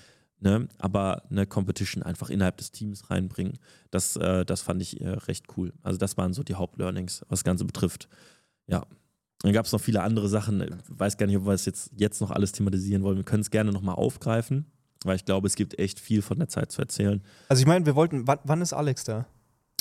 Ne? 0.41 0.67
Aber 0.78 1.24
eine 1.30 1.45
Competition 1.47 2.03
einfach 2.03 2.30
innerhalb 2.30 2.57
des 2.57 2.72
Teams 2.72 3.09
reinbringen, 3.09 3.59
das, 3.91 4.15
äh, 4.15 4.45
das 4.45 4.61
fand 4.61 4.82
ich 4.82 5.01
äh, 5.01 5.09
recht 5.09 5.45
cool. 5.57 5.74
Also 5.82 5.97
das 5.97 6.17
waren 6.17 6.34
so 6.34 6.43
die 6.43 6.55
Hauptlearnings, 6.55 7.22
was 7.28 7.39
das 7.39 7.43
Ganze 7.43 7.65
betrifft. 7.65 8.07
Ja. 8.67 8.86
Dann 9.41 9.53
gab 9.53 9.65
es 9.65 9.72
noch 9.72 9.82
viele 9.82 10.01
andere 10.01 10.30
Sachen. 10.30 10.61
Ich 10.61 10.70
weiß 10.88 11.17
gar 11.17 11.26
nicht, 11.26 11.38
ob 11.38 11.45
wir 11.45 11.53
es 11.53 11.65
jetzt, 11.65 11.91
jetzt 11.95 12.22
noch 12.22 12.32
alles 12.32 12.51
thematisieren 12.51 13.03
wollen. 13.03 13.17
Wir 13.17 13.24
können 13.24 13.41
es 13.41 13.51
gerne 13.51 13.72
nochmal 13.72 13.95
aufgreifen, 13.95 14.65
weil 15.06 15.16
ich 15.16 15.26
glaube, 15.26 15.47
es 15.47 15.56
gibt 15.56 15.78
echt 15.80 16.00
viel 16.00 16.22
von 16.22 16.39
der 16.39 16.47
Zeit 16.50 16.72
zu 16.72 16.82
erzählen. 16.82 17.22
Also 17.47 17.62
ich 17.62 17.68
meine, 17.68 17.86
wir 17.86 17.95
wollten, 17.95 18.28
wann, 18.28 18.39
wann 18.43 18.62
ist 18.62 18.74
Alex 18.74 19.04
da? 19.04 19.26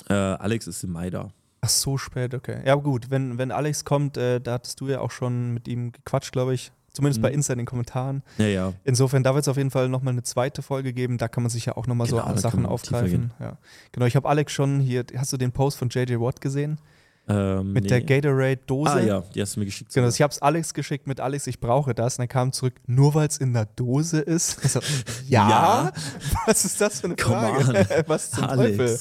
Äh, 0.08 0.14
Alex 0.14 0.66
ist 0.66 0.84
im 0.84 0.92
Mai 0.92 1.10
da. 1.10 1.30
Ach, 1.60 1.68
so 1.68 1.98
spät, 1.98 2.34
okay. 2.34 2.60
Ja, 2.64 2.76
gut, 2.76 3.10
wenn, 3.10 3.36
wenn 3.36 3.50
Alex 3.50 3.84
kommt, 3.84 4.16
äh, 4.16 4.40
da 4.40 4.52
hattest 4.54 4.80
du 4.80 4.88
ja 4.88 5.00
auch 5.00 5.10
schon 5.10 5.52
mit 5.52 5.66
ihm 5.66 5.90
gequatscht, 5.92 6.32
glaube 6.32 6.54
ich. 6.54 6.70
Zumindest 6.92 7.20
bei 7.20 7.28
Mhm. 7.28 7.34
Insta 7.34 7.52
in 7.52 7.58
den 7.58 7.66
Kommentaren. 7.66 8.22
Ja, 8.38 8.46
ja. 8.46 8.72
Insofern, 8.84 9.22
da 9.22 9.34
wird 9.34 9.42
es 9.42 9.48
auf 9.48 9.56
jeden 9.56 9.70
Fall 9.70 9.88
nochmal 9.88 10.12
eine 10.14 10.22
zweite 10.22 10.62
Folge 10.62 10.92
geben. 10.92 11.18
Da 11.18 11.28
kann 11.28 11.42
man 11.42 11.50
sich 11.50 11.66
ja 11.66 11.76
auch 11.76 11.86
nochmal 11.86 12.08
Genau, 12.08 12.28
so 12.30 12.36
Sachen 12.38 12.64
aufgreifen. 12.66 13.32
Ja. 13.38 13.58
Genau, 13.92 14.06
ich 14.06 14.16
habe 14.16 14.28
Alex 14.28 14.52
schon 14.52 14.80
hier, 14.80 15.04
hast 15.16 15.32
du 15.32 15.36
den 15.36 15.52
Post 15.52 15.78
von 15.78 15.90
JJ 15.90 16.14
Watt 16.18 16.40
gesehen? 16.40 16.78
Ähm, 17.28 17.72
Mit 17.72 17.84
nee. 17.84 17.88
der 17.88 18.02
Gatorade-Dose? 18.02 18.90
Ah 18.90 19.00
ja, 19.00 19.20
die 19.34 19.42
hast 19.42 19.56
du 19.56 19.60
mir 19.60 19.66
geschickt. 19.66 19.92
Genau, 19.92 20.08
ich 20.08 20.22
habe 20.22 20.32
es 20.32 20.40
Alex 20.40 20.72
geschickt 20.72 21.06
mit 21.06 21.20
Alex, 21.20 21.46
ich 21.46 21.60
brauche 21.60 21.94
das. 21.94 22.14
Und 22.14 22.22
dann 22.22 22.28
kam 22.28 22.52
zurück, 22.52 22.74
nur 22.86 23.14
weil 23.14 23.28
es 23.28 23.36
in 23.38 23.52
der 23.52 23.66
Dose 23.66 24.20
ist. 24.20 24.60
So, 24.68 24.80
ja? 25.28 25.48
Ja. 25.48 25.92
Was 26.46 26.64
ist 26.64 26.80
das 26.80 27.00
für 27.00 27.08
eine 27.08 27.16
Frage? 27.18 27.86
Was 28.06 28.30
zum 28.30 28.44
Alex. 28.44 28.76
Teufel? 28.76 28.98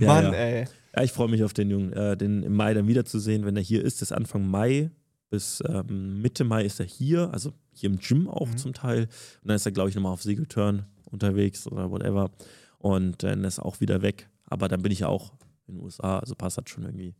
Ja, 0.00 0.06
Mann, 0.06 0.24
ja. 0.26 0.32
ey. 0.32 0.64
Ja, 0.96 1.02
ich 1.02 1.12
freue 1.12 1.28
mich 1.28 1.42
auf 1.44 1.52
den 1.54 1.70
Jungen, 1.70 1.92
äh, 1.92 2.16
den 2.16 2.42
im 2.42 2.54
Mai 2.54 2.74
dann 2.74 2.86
wiederzusehen, 2.86 3.44
wenn 3.46 3.56
er 3.56 3.62
hier 3.62 3.82
ist. 3.84 4.02
Das 4.02 4.10
ist 4.10 4.16
Anfang 4.16 4.46
Mai 4.46 4.90
bis 5.30 5.62
ähm, 5.66 6.20
Mitte 6.20 6.44
Mai 6.44 6.62
ist 6.64 6.78
er 6.78 6.84
hier, 6.84 7.30
also 7.32 7.54
hier 7.72 7.88
im 7.88 7.98
Gym 7.98 8.28
auch 8.28 8.48
Mhm. 8.48 8.56
zum 8.58 8.72
Teil. 8.74 9.04
Und 9.40 9.48
dann 9.48 9.56
ist 9.56 9.64
er, 9.64 9.72
glaube 9.72 9.88
ich, 9.88 9.94
nochmal 9.96 10.12
auf 10.12 10.22
Segelturn 10.22 10.84
unterwegs 11.10 11.66
oder 11.66 11.90
whatever. 11.90 12.30
Und 12.78 13.22
dann 13.22 13.42
ist 13.44 13.58
er 13.58 13.64
auch 13.64 13.80
wieder 13.80 14.02
weg. 14.02 14.28
Aber 14.44 14.68
dann 14.68 14.82
bin 14.82 14.92
ich 14.92 14.98
ja 15.00 15.08
auch 15.08 15.32
in 15.66 15.76
den 15.76 15.84
USA, 15.84 16.18
also 16.18 16.34
passt 16.34 16.58
das 16.58 16.64
schon 16.68 16.84
irgendwie 16.84 17.14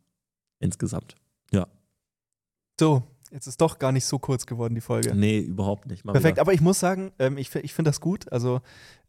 insgesamt. 0.62 1.14
So, 2.80 3.02
jetzt 3.30 3.46
ist 3.46 3.60
doch 3.60 3.78
gar 3.78 3.92
nicht 3.92 4.06
so 4.06 4.18
kurz 4.18 4.46
geworden, 4.46 4.74
die 4.74 4.80
Folge. 4.80 5.14
Nee, 5.14 5.40
überhaupt 5.40 5.86
nicht. 5.86 6.04
Mal 6.04 6.12
Perfekt, 6.12 6.36
wieder. 6.36 6.42
aber 6.42 6.54
ich 6.54 6.62
muss 6.62 6.80
sagen, 6.80 7.12
ähm, 7.18 7.36
ich, 7.36 7.54
ich 7.54 7.74
finde 7.74 7.90
das 7.90 8.00
gut, 8.00 8.32
also 8.32 8.60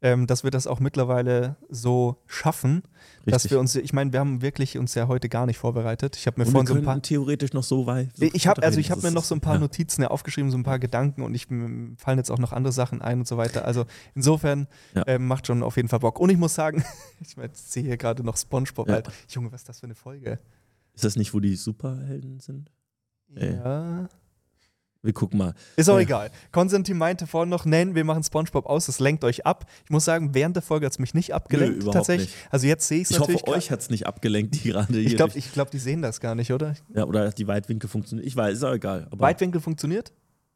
ähm, 0.02 0.28
dass 0.28 0.44
wir 0.44 0.52
das 0.52 0.68
auch 0.68 0.82
mittlerweile 0.82 1.56
so 1.70 2.18
schaffen, 2.28 2.84
dass 3.26 3.36
Richtig. 3.36 3.52
wir 3.52 3.60
uns, 3.62 3.76
ich 3.78 3.94
meine, 3.94 4.12
wir 4.12 4.20
haben 4.20 4.42
wirklich 4.42 4.78
uns 4.78 4.94
ja 4.96 5.08
heute 5.08 5.30
gar 5.30 5.46
nicht 5.46 5.58
vorbereitet. 5.58 6.18
Ich 6.18 6.28
habe 6.28 6.42
mir 6.42 6.46
Und 6.46 6.52
vorhin 6.52 6.68
so 6.68 6.74
ein 6.76 6.84
paar, 6.84 7.02
theoretisch 7.02 7.54
noch 7.54 7.64
so 7.64 7.86
weit. 7.88 8.10
so 8.16 8.26
ich 8.26 8.48
habe 8.48 8.62
also 8.62 8.80
ich 8.80 8.92
habe 8.92 9.02
mir 9.02 9.12
noch 9.12 9.24
so 9.24 9.34
ein 9.34 9.42
paar 9.42 9.56
ja. 9.56 9.62
Notizen 9.62 10.02
ja 10.02 10.10
aufgeschrieben, 10.10 10.52
so 10.52 10.58
ein 10.58 10.64
paar 10.64 10.78
Gedanken 10.80 11.22
und 11.24 11.34
ich 11.34 11.50
mir 11.50 11.96
fallen 11.98 12.18
jetzt 12.18 12.30
auch 12.32 12.38
noch 12.38 12.52
andere 12.52 12.74
Sachen 12.74 13.02
ein 13.02 13.20
und 13.20 13.28
so 13.28 13.38
weiter. 13.38 13.64
Also 13.66 13.86
insofern 14.14 14.68
Ja. 14.94 15.04
ähm, 15.08 15.26
macht 15.26 15.48
schon 15.48 15.64
auf 15.64 15.78
jeden 15.78 15.88
Fall 15.88 16.00
Bock. 16.00 16.20
Und 16.20 16.30
ich 16.30 16.38
muss 16.38 16.54
sagen, 16.54 16.84
ich 17.22 17.38
mein, 17.38 17.50
sehe 17.54 17.84
hier 17.84 17.98
gerade 17.98 18.24
noch 18.24 18.36
SpongeBob. 18.36 18.90
Ja. 18.90 18.96
Alter. 18.96 19.14
Junge, 19.30 19.52
was 19.54 19.62
ist 19.62 19.70
das 19.70 19.80
für 19.80 19.86
eine 19.86 19.96
Folge? 19.96 20.38
Ist 20.94 21.04
das 21.04 21.16
nicht, 21.16 21.34
wo 21.34 21.40
die 21.40 21.56
Superhelden 21.56 22.40
sind? 22.40 22.72
Ey. 23.36 23.56
Ja. 23.56 24.08
Wir 25.06 25.12
gucken 25.12 25.38
mal. 25.38 25.54
Ist 25.76 25.90
auch 25.90 25.96
Ja. 25.98 26.02
egal. 26.04 26.32
Konstantin 26.54 26.98
meinte 26.98 27.28
vorhin 27.28 27.50
noch, 27.50 27.66
nein, 27.66 27.94
wir 27.94 28.06
machen 28.06 28.24
SpongeBob 28.24 28.66
aus, 28.66 28.86
das 28.86 29.02
lenkt 29.02 29.26
euch 29.26 29.46
ab. 29.46 29.66
Ich 29.84 29.90
muss 29.90 30.06
sagen, 30.06 30.34
während 30.34 30.56
der 30.56 30.64
Folge 30.64 30.86
hat 30.86 30.94
es 30.94 31.00
mich 31.00 31.14
nicht 31.14 31.34
abgelenkt, 31.34 31.78
überhaupt 31.78 31.96
tatsächlich. 31.96 32.30
nicht. 32.30 32.48
Also 32.54 32.68
jetzt 32.68 32.88
sehe 32.88 33.00
ich 33.00 33.06
es 33.06 33.12
Ich 33.12 33.20
hoffe, 33.20 33.34
natürlich. 33.34 33.54
euch 33.66 33.72
hat 33.72 33.82
es 33.82 33.90
nicht 33.90 34.08
abgelenkt, 34.08 34.56
die 34.56 34.70
gerade 34.70 34.94
hier. 34.94 35.02
ich 35.06 35.18
glaube, 35.18 35.34
glaub, 35.54 35.72
die 35.72 35.80
sehen 35.80 36.02
das 36.02 36.22
gar 36.22 36.36
nicht, 36.36 36.54
oder? 36.54 36.76
ja, 36.96 37.04
oder 37.04 37.32
die 37.32 37.48
Weitwinkel 37.48 37.90
funktionieren. 37.90 38.26
Ich 38.26 38.36
weiß, 38.38 38.54
ist 38.60 38.64
auch 38.64 38.72
egal. 38.74 39.08
Weitwinkel 39.12 39.60
funktioniert? 39.60 40.14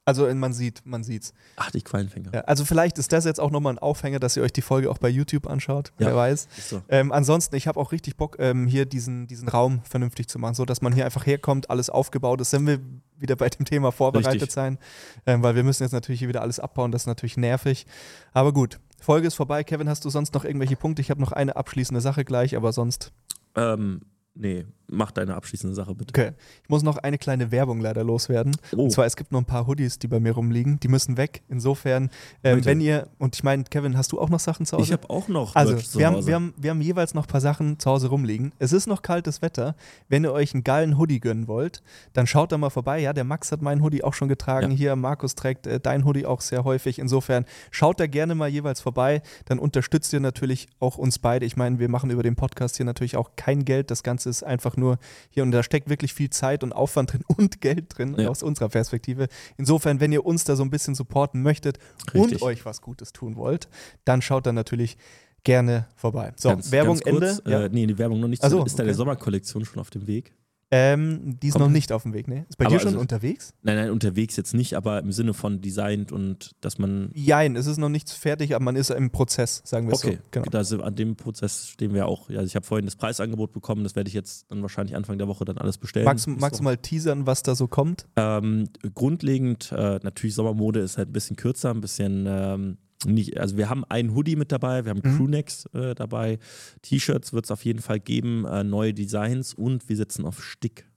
Also 0.08 0.26
äh, 0.26 0.34
man 0.34 0.53
sieht, 0.53 0.84
man 0.86 1.03
sieht's. 1.03 1.34
Ach, 1.58 1.70
die 1.70 1.82
Quallenfänger. 1.82 2.32
Ja, 2.34 2.41
also 2.41 2.64
vielleicht 2.64 2.97
ist 2.97 3.12
das 3.12 3.26
jetzt 3.26 3.41
auch 3.41 3.51
nochmal 3.51 3.74
ein 3.74 3.80
Aufhänger, 3.80 4.20
dass 4.20 4.38
ihr 4.38 4.43
euch 4.43 4.53
die 4.53 4.62
Folge 4.62 4.89
auch 4.89 4.99
bei 4.99 5.10
YouTube 5.10 5.47
anschaut. 5.47 5.91
Ja. 5.99 6.08
Wer 6.08 6.16
weiß. 6.16 6.47
So. 6.70 6.82
Ähm, 6.88 7.12
ansonsten, 7.12 7.58
ich 7.58 7.68
habe 7.68 7.78
auch 7.78 7.91
richtig 7.91 8.16
Bock, 8.16 8.38
ähm, 8.39 8.68
hier 8.68 8.86
diesen, 8.86 9.28
diesen 9.28 9.49
Raum 9.49 9.82
vernünftig 9.84 10.30
zu 10.30 10.39
machen, 10.39 10.55
so 10.55 10.64
dass 10.64 10.82
man 10.82 10.93
hier 10.93 11.03
einfach 11.03 11.26
herkommt, 11.26 11.70
alles 11.70 11.89
aufgebaut 11.89 12.39
ist. 12.39 12.53
Dann 12.53 12.66
wir 12.66 12.80
wieder 13.20 13.36
bei 13.36 13.49
dem 13.49 13.66
Thema 13.66 13.91
vorbereitet 13.91 14.34
Richtig. 14.34 14.51
sein, 14.53 14.78
ähm, 15.26 15.43
weil 15.43 15.55
wir 15.55 15.64
müssen 15.64 15.84
jetzt 15.84 15.91
natürlich 15.91 16.20
hier 16.20 16.30
wieder 16.30 16.41
alles 16.41 16.62
abbauen. 16.62 16.93
Das 16.93 17.01
ist 17.01 17.08
natürlich 17.08 17.36
nervig. 17.36 17.86
Aber 18.32 18.53
gut, 18.53 18.80
Folge 19.01 19.28
ist 19.28 19.36
vorbei. 19.36 19.66
Kevin, 19.66 19.89
hast 19.89 20.05
du 20.05 20.10
sonst 20.10 20.34
noch 20.34 20.45
irgendwelche 20.45 20.78
Punkte? 20.78 21.01
Ich 21.01 21.10
habe 21.10 21.20
noch 21.20 21.34
eine 21.34 21.58
abschließende 21.58 21.99
Sache 21.99 22.24
gleich, 22.24 22.55
aber 22.55 22.72
sonst. 22.72 23.12
Ähm, 23.55 24.03
nee, 24.36 24.66
mach 24.88 25.11
deine 25.11 25.35
abschließende 25.35 25.75
Sache 25.75 25.93
bitte. 25.95 26.11
Okay. 26.17 26.31
Ich 26.63 26.69
muss 26.69 26.83
noch 26.83 26.97
eine 26.97 27.17
kleine 27.17 27.51
Werbung 27.51 27.79
leider 27.81 28.03
loswerden. 28.03 28.55
Oh, 28.75 28.83
Und 28.83 28.91
zwar, 28.91 29.05
es 29.05 29.15
gibt 29.15 29.31
noch 29.31 29.39
ein 29.39 29.45
paar 29.45 29.67
Hoodies, 29.67 29.99
die 29.99 30.07
bei 30.07 30.19
mir 30.19 30.33
rumliegen. 30.33 30.79
Die 30.79 30.88
müssen 30.88 31.17
weg. 31.17 31.41
Insofern, 31.49 32.09
Bitte. 32.41 32.65
wenn 32.65 32.81
ihr, 32.81 33.07
und 33.17 33.35
ich 33.35 33.43
meine, 33.43 33.63
Kevin, 33.65 33.97
hast 33.97 34.11
du 34.11 34.19
auch 34.19 34.29
noch 34.29 34.39
Sachen 34.39 34.65
zu 34.65 34.77
Hause? 34.77 34.85
ich 34.85 34.91
habe 34.93 35.09
auch 35.09 35.27
noch 35.27 35.55
Also, 35.55 35.73
Merch 35.73 35.95
wir 35.97 36.07
haben, 36.07 36.27
wir, 36.27 36.35
haben, 36.35 36.53
wir 36.57 36.69
haben 36.71 36.81
jeweils 36.81 37.13
noch 37.13 37.25
ein 37.25 37.27
paar 37.29 37.41
Sachen 37.41 37.79
zu 37.79 37.89
Hause 37.89 38.07
rumliegen. 38.07 38.53
Es 38.59 38.71
ist 38.71 38.88
noch 38.88 39.01
kaltes 39.01 39.41
Wetter. 39.41 39.75
Wenn 40.07 40.23
ihr 40.23 40.31
euch 40.31 40.53
einen 40.53 40.63
geilen 40.63 40.97
Hoodie 40.97 41.19
gönnen 41.19 41.47
wollt, 41.47 41.83
dann 42.13 42.27
schaut 42.27 42.51
da 42.51 42.57
mal 42.57 42.69
vorbei. 42.69 42.99
Ja, 42.99 43.13
der 43.13 43.23
Max 43.25 43.51
hat 43.51 43.61
meinen 43.61 43.83
Hoodie 43.83 44.03
auch 44.03 44.13
schon 44.13 44.29
getragen. 44.29 44.71
Ja. 44.71 44.77
Hier, 44.77 44.95
Markus 44.95 45.35
trägt 45.35 45.67
äh, 45.67 45.79
dein 45.79 46.05
Hoodie 46.05 46.25
auch 46.25 46.41
sehr 46.41 46.63
häufig. 46.63 46.99
Insofern 46.99 47.45
schaut 47.71 47.99
da 47.99 48.07
gerne 48.07 48.35
mal 48.35 48.47
jeweils 48.47 48.79
vorbei. 48.79 49.21
Dann 49.45 49.59
unterstützt 49.59 50.13
ihr 50.13 50.19
natürlich 50.21 50.67
auch 50.79 50.97
uns 50.97 51.19
beide. 51.19 51.45
Ich 51.45 51.57
meine, 51.57 51.79
wir 51.79 51.89
machen 51.89 52.09
über 52.09 52.23
den 52.23 52.35
Podcast 52.35 52.77
hier 52.77 52.85
natürlich 52.85 53.17
auch 53.17 53.31
kein 53.35 53.65
Geld. 53.65 53.91
Das 53.91 54.03
Ganze 54.03 54.29
ist 54.29 54.43
einfach 54.43 54.76
nur 54.78 54.97
hier 55.30 55.43
und 55.43 55.51
da 55.51 55.63
steckt 55.63 55.89
wirklich 55.89 56.13
viel 56.13 56.30
Zeit 56.30 56.63
und 56.63 56.71
Aufwand 56.73 57.13
drin 57.13 57.23
und 57.38 57.61
Geld 57.61 57.97
drin 57.97 58.15
Ja. 58.17 58.30
aus 58.30 58.43
unserer 58.43 58.69
Perspektive. 58.69 59.28
Insofern, 59.57 59.99
wenn 59.99 60.11
ihr 60.11 60.25
uns 60.25 60.43
da 60.43 60.55
so 60.55 60.63
ein 60.63 60.69
bisschen 60.69 60.95
supporten 60.95 61.41
möchtet 61.41 61.80
Richtig. 62.13 62.41
und 62.41 62.47
euch 62.47 62.65
was 62.65 62.82
Gutes 62.82 63.13
tun 63.13 63.36
wollt, 63.36 63.67
dann 64.05 64.21
schaut 64.21 64.45
da 64.45 64.51
natürlich 64.53 64.97
gerne 65.43 65.88
vorbei. 65.95 66.34
So, 66.36 66.49
Ganz- 66.49 66.71
Werbung 66.71 66.99
ganz 66.99 67.09
kurz, 67.19 67.39
Ende. 67.39 67.51
Ja. 67.51 67.65
Äh, 67.65 67.69
nee, 67.71 67.86
die 67.88 67.97
Werbung 67.97 68.19
noch 68.19 68.28
nicht. 68.28 68.43
Ach 68.43 68.49
so, 68.49 68.63
ist 68.65 68.78
deine 68.80 68.89
okay. 68.89 68.97
Sommerkollektion 68.97 69.63
schon 69.65 69.80
auf 69.80 69.89
dem 69.89 70.05
Weg? 70.07 70.34
Ähm, 70.70 71.39
die 71.41 71.47
ist 71.47 71.53
Kommt- 71.53 71.65
noch 71.65 71.72
nicht 71.72 71.91
auf 71.91 72.03
dem 72.03 72.13
Weg, 72.13 72.28
ne? 72.28 72.45
Ist 72.49 72.57
bei 72.57 72.65
Aber 72.65 72.76
dir 72.76 72.80
schon 72.80 72.89
also- 72.89 72.99
unterwegs? 72.99 73.53
Nein, 73.61 73.78
nein, 73.78 73.89
unterwegs 73.91 74.36
jetzt 74.36 74.53
nicht, 74.53 74.74
aber 74.76 74.99
im 74.99 75.11
Sinne 75.11 75.34
von 75.34 75.61
designt 75.61 76.11
und 76.11 76.51
dass 76.61 76.78
man. 76.78 77.09
Jein, 77.13 77.55
es 77.55 77.68
ist 77.68 77.78
noch 77.78 77.89
nichts 77.89 78.11
fertig, 78.11 78.53
aber 78.53 78.65
man 78.65 78.76
ist 78.76 78.89
im 78.89 79.09
Prozess, 79.11 79.61
sagen 79.65 79.88
wir 79.88 79.93
es 79.93 80.03
Okay, 80.03 80.20
so. 80.34 80.41
Genau. 80.41 80.63
sind, 80.63 80.82
an 80.84 80.95
dem 80.95 81.15
Prozess 81.15 81.70
stehen 81.70 81.93
wir 81.93 82.05
auch. 82.07 82.30
Ja, 82.30 82.39
also 82.39 82.47
ich 82.47 82.55
habe 82.55 82.65
vorhin 82.65 82.86
das 82.86 82.95
Preisangebot 82.97 83.53
bekommen, 83.53 83.84
das 83.84 83.95
werde 83.95 84.09
ich 84.09 84.13
jetzt 84.13 84.45
dann 84.51 84.61
wahrscheinlich 84.61 84.95
Anfang 84.95 85.18
der 85.18 85.28
Woche 85.28 85.45
dann 85.45 85.57
alles 85.57 85.78
bestellen. 85.78 86.05
Magst, 86.05 86.28
magst 86.28 86.59
du 86.59 86.63
mal 86.63 86.78
teasern, 86.78 87.26
was 87.26 87.43
da 87.43 87.55
so 87.55 87.68
kommt? 87.68 88.05
Ähm, 88.18 88.70
grundlegend, 88.93 89.72
äh, 89.72 89.99
natürlich 90.03 90.36
Sommermode 90.36 90.80
ist 90.82 90.97
halt 90.97 91.09
ein 91.09 91.13
bisschen 91.13 91.36
kürzer, 91.38 91.72
ein 91.72 91.80
bisschen 91.82 92.26
ähm, 92.28 92.78
nicht, 93.06 93.39
also 93.39 93.58
wir 93.58 93.70
haben 93.70 93.84
einen 93.86 94.16
Hoodie 94.16 94.36
mit 94.36 94.52
dabei, 94.52 94.86
wir 94.86 94.89
haben 94.91 95.02
Mhm. 95.04 95.18
Crewnecks 95.18 95.66
äh, 95.74 95.93
dabei, 95.95 96.39
T-Shirts 96.82 97.34
wird 97.34 97.45
es 97.45 97.52
auf 97.52 97.64
jeden 97.66 97.80
Fall 97.82 98.00
geben, 98.00 98.45
äh, 98.45 98.64
neue 98.64 98.93
Designs 98.93 99.54
und 99.54 99.88
wir 99.89 99.95
setzen 99.95 100.26
auf 100.26 100.43
Stick 100.43 100.88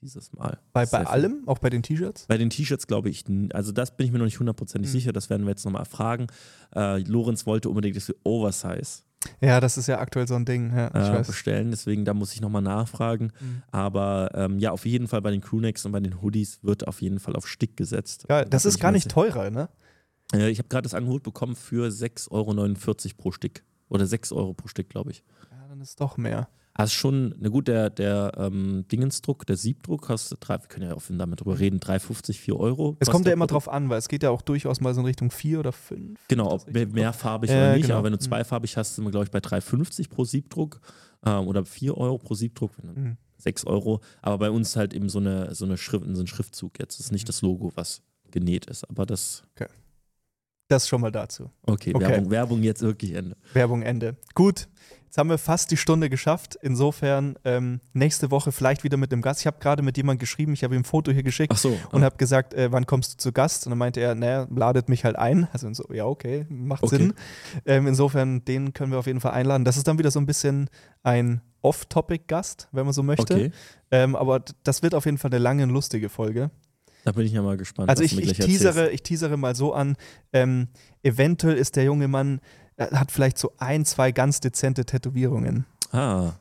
dieses 0.00 0.32
Mal. 0.34 0.58
Bei, 0.72 0.84
bei 0.86 1.06
allem, 1.06 1.42
auch 1.46 1.58
bei 1.58 1.70
den 1.70 1.82
T-Shirts? 1.82 2.26
Bei 2.28 2.36
den 2.38 2.50
T-Shirts 2.50 2.86
glaube 2.86 3.08
ich, 3.10 3.24
also 3.52 3.72
das 3.72 3.96
bin 3.96 4.06
ich 4.06 4.12
mir 4.12 4.18
noch 4.18 4.26
nicht 4.26 4.38
hundertprozentig 4.38 4.90
Mhm. 4.90 4.92
sicher, 4.92 5.12
das 5.12 5.30
werden 5.30 5.44
wir 5.46 5.50
jetzt 5.50 5.64
nochmal 5.64 5.82
erfragen. 5.82 6.26
Äh, 6.74 6.98
Lorenz 7.04 7.46
wollte 7.46 7.68
unbedingt, 7.68 7.96
dass 7.96 8.08
wir 8.08 8.16
Oversize 8.24 9.02
Ja, 9.40 9.60
das 9.60 9.78
ist 9.78 9.86
ja 9.86 9.98
aktuell 10.00 10.28
so 10.28 10.34
ein 10.34 10.44
Ding. 10.44 10.70
Ja, 10.76 10.88
ich 10.94 11.20
äh, 11.20 11.22
bestellen, 11.26 11.70
deswegen 11.70 12.04
da 12.04 12.12
muss 12.12 12.34
ich 12.34 12.42
nochmal 12.42 12.60
nachfragen. 12.60 13.32
Mhm. 13.40 13.62
Aber 13.70 14.30
ähm, 14.34 14.58
ja, 14.58 14.70
auf 14.72 14.84
jeden 14.84 15.08
Fall 15.08 15.22
bei 15.22 15.30
den 15.30 15.40
Crewnecks 15.40 15.86
und 15.86 15.92
bei 15.92 16.00
den 16.00 16.20
Hoodies 16.20 16.58
wird 16.62 16.86
auf 16.86 17.00
jeden 17.00 17.18
Fall 17.18 17.34
auf 17.36 17.48
Stick 17.48 17.74
gesetzt. 17.76 18.26
Ja, 18.28 18.42
Da 18.44 18.50
das 18.50 18.64
bin 18.64 18.68
ist 18.70 18.80
gar 18.80 18.92
nicht 18.92 19.10
teurer, 19.10 19.50
ne? 19.50 19.68
Äh, 20.34 20.50
ich 20.50 20.58
habe 20.58 20.68
gerade 20.68 20.82
das 20.82 20.94
Angebot 20.94 21.22
bekommen 21.22 21.56
für 21.56 21.88
6,49 21.88 22.30
Euro 22.30 23.14
pro 23.16 23.32
Stück. 23.32 23.64
Oder 23.88 24.06
6 24.06 24.32
Euro 24.32 24.54
pro 24.54 24.68
Stück, 24.68 24.88
glaube 24.88 25.10
ich. 25.12 25.24
Ja, 25.50 25.68
dann 25.68 25.80
ist 25.80 26.00
doch 26.00 26.16
mehr. 26.16 26.48
Also 26.76 26.90
schon, 26.92 27.36
na 27.38 27.50
gut, 27.50 27.68
der, 27.68 27.88
der 27.88 28.32
ähm, 28.36 28.84
Dingensdruck, 28.90 29.46
der 29.46 29.56
Siebdruck 29.56 30.02
kostet 30.02 30.38
drei, 30.40 30.54
wir 30.60 30.66
können 30.66 30.88
ja 30.88 30.96
offen 30.96 31.18
damit 31.20 31.40
drüber 31.40 31.56
reden, 31.60 31.78
3,50, 31.78 32.32
4 32.32 32.56
Euro. 32.58 32.96
Es 32.98 33.08
kommt 33.08 33.26
ja 33.26 33.32
immer 33.32 33.46
drauf 33.46 33.68
an, 33.68 33.90
weil 33.90 33.98
es 33.98 34.08
geht 34.08 34.24
ja 34.24 34.30
auch 34.30 34.42
durchaus 34.42 34.80
mal 34.80 34.92
so 34.92 35.00
in 35.00 35.06
Richtung 35.06 35.30
vier 35.30 35.60
oder 35.60 35.70
fünf. 35.70 36.18
Genau, 36.26 36.56
Ist 36.56 36.66
das 36.66 36.74
ob 36.84 36.92
mehrfarbig 36.94 37.50
Äh, 37.50 37.52
oder 37.54 37.72
nicht, 37.74 37.82
genau. 37.82 37.94
aber 37.98 38.06
wenn 38.06 38.12
du 38.14 38.16
Mhm. 38.18 38.28
zweifarbig 38.28 38.76
hast, 38.76 38.96
sind 38.96 39.04
wir, 39.04 39.12
glaube 39.12 39.24
ich, 39.26 39.30
bei 39.30 39.38
3,50 39.38 40.08
pro 40.10 40.24
Siebdruck 40.24 40.80
ähm, 41.24 41.46
oder 41.46 41.64
4 41.64 41.96
Euro 41.96 42.18
pro 42.18 42.34
Siebdruck, 42.34 42.72
Mhm. 42.82 43.18
6 43.36 43.66
Euro. 43.66 44.00
Aber 44.20 44.38
bei 44.38 44.50
uns 44.50 44.74
halt 44.74 44.94
eben 44.94 45.08
so 45.08 45.20
eine, 45.20 45.54
so 45.54 45.66
eine 45.66 45.76
Schrift, 45.76 46.06
so 46.12 46.20
ein 46.22 46.26
Schriftzug 46.26 46.80
jetzt. 46.80 46.98
Das 46.98 47.06
ist 47.06 47.12
nicht 47.12 47.24
Mhm. 47.24 47.28
das 47.28 47.42
Logo, 47.42 47.70
was 47.76 48.02
genäht 48.32 48.66
ist, 48.66 48.82
aber 48.90 49.06
das 49.06 49.44
Das 50.68 50.88
schon 50.88 51.00
mal 51.00 51.12
dazu. 51.12 51.50
Okay, 51.66 51.92
Okay. 51.94 52.08
Werbung, 52.08 52.30
Werbung 52.30 52.62
jetzt 52.62 52.82
wirklich 52.82 53.12
Ende. 53.14 53.36
Werbung 53.52 53.82
Ende. 53.82 54.16
Gut, 54.34 54.66
jetzt 55.04 55.18
haben 55.18 55.28
wir 55.28 55.36
fast 55.36 55.70
die 55.70 55.76
Stunde 55.76 56.08
geschafft. 56.08 56.56
Insofern 56.62 57.36
ähm, 57.44 57.80
nächste 57.92 58.30
Woche 58.30 58.50
vielleicht 58.50 58.82
wieder 58.82 58.96
mit 58.96 59.12
einem 59.12 59.20
Gast. 59.20 59.40
Ich 59.40 59.46
habe 59.46 59.58
gerade 59.60 59.82
mit 59.82 59.98
jemandem 59.98 60.20
geschrieben, 60.20 60.54
ich 60.54 60.64
habe 60.64 60.74
ihm 60.74 60.80
ein 60.80 60.84
Foto 60.84 61.12
hier 61.12 61.22
geschickt 61.22 61.52
Ach 61.54 61.58
so. 61.58 61.76
und 61.92 62.02
ah, 62.02 62.06
habe 62.06 62.16
gesagt, 62.16 62.54
äh, 62.54 62.72
wann 62.72 62.86
kommst 62.86 63.12
du 63.12 63.16
zu 63.18 63.32
Gast? 63.32 63.66
Und 63.66 63.72
dann 63.72 63.78
meinte 63.78 64.00
er, 64.00 64.14
naja, 64.14 64.46
ladet 64.50 64.88
mich 64.88 65.04
halt 65.04 65.16
ein. 65.16 65.48
Also 65.52 65.70
so, 65.74 65.84
ja, 65.92 66.06
okay, 66.06 66.46
macht 66.48 66.82
Okay. 66.82 66.96
Sinn. 66.96 67.14
Ähm, 67.66 67.86
insofern, 67.86 68.42
den 68.46 68.72
können 68.72 68.90
wir 68.90 68.98
auf 68.98 69.06
jeden 69.06 69.20
Fall 69.20 69.32
einladen. 69.32 69.64
Das 69.66 69.76
ist 69.76 69.86
dann 69.86 69.98
wieder 69.98 70.10
so 70.10 70.18
ein 70.18 70.26
bisschen 70.26 70.70
ein 71.02 71.42
Off-Topic-Gast, 71.60 72.68
wenn 72.72 72.84
man 72.86 72.92
so 72.94 73.02
möchte. 73.02 73.34
okay, 73.34 73.50
Ähm, 73.90 74.16
aber 74.16 74.42
das 74.64 74.82
wird 74.82 74.94
auf 74.94 75.04
jeden 75.04 75.18
Fall 75.18 75.30
eine 75.30 75.38
lange 75.38 75.62
und 75.64 75.70
lustige 75.70 76.08
Folge. 76.08 76.50
Da 77.04 77.12
bin 77.12 77.26
ich 77.26 77.32
ja 77.32 77.42
mal 77.42 77.56
gespannt. 77.56 77.88
Also 77.90 78.02
ich, 78.02 78.18
ich, 78.18 78.38
teasere, 78.38 78.80
erzählst. 78.80 78.94
ich 78.94 79.02
teasere 79.02 79.36
mal 79.36 79.54
so 79.54 79.72
an, 79.74 79.96
ähm, 80.32 80.68
eventuell 81.02 81.56
ist 81.56 81.76
der 81.76 81.84
junge 81.84 82.08
Mann, 82.08 82.40
äh, 82.76 82.86
hat 82.88 83.12
vielleicht 83.12 83.38
so 83.38 83.52
ein, 83.58 83.84
zwei 83.84 84.10
ganz 84.10 84.40
dezente 84.40 84.84
Tätowierungen. 84.84 85.66
Ah, 85.92 86.32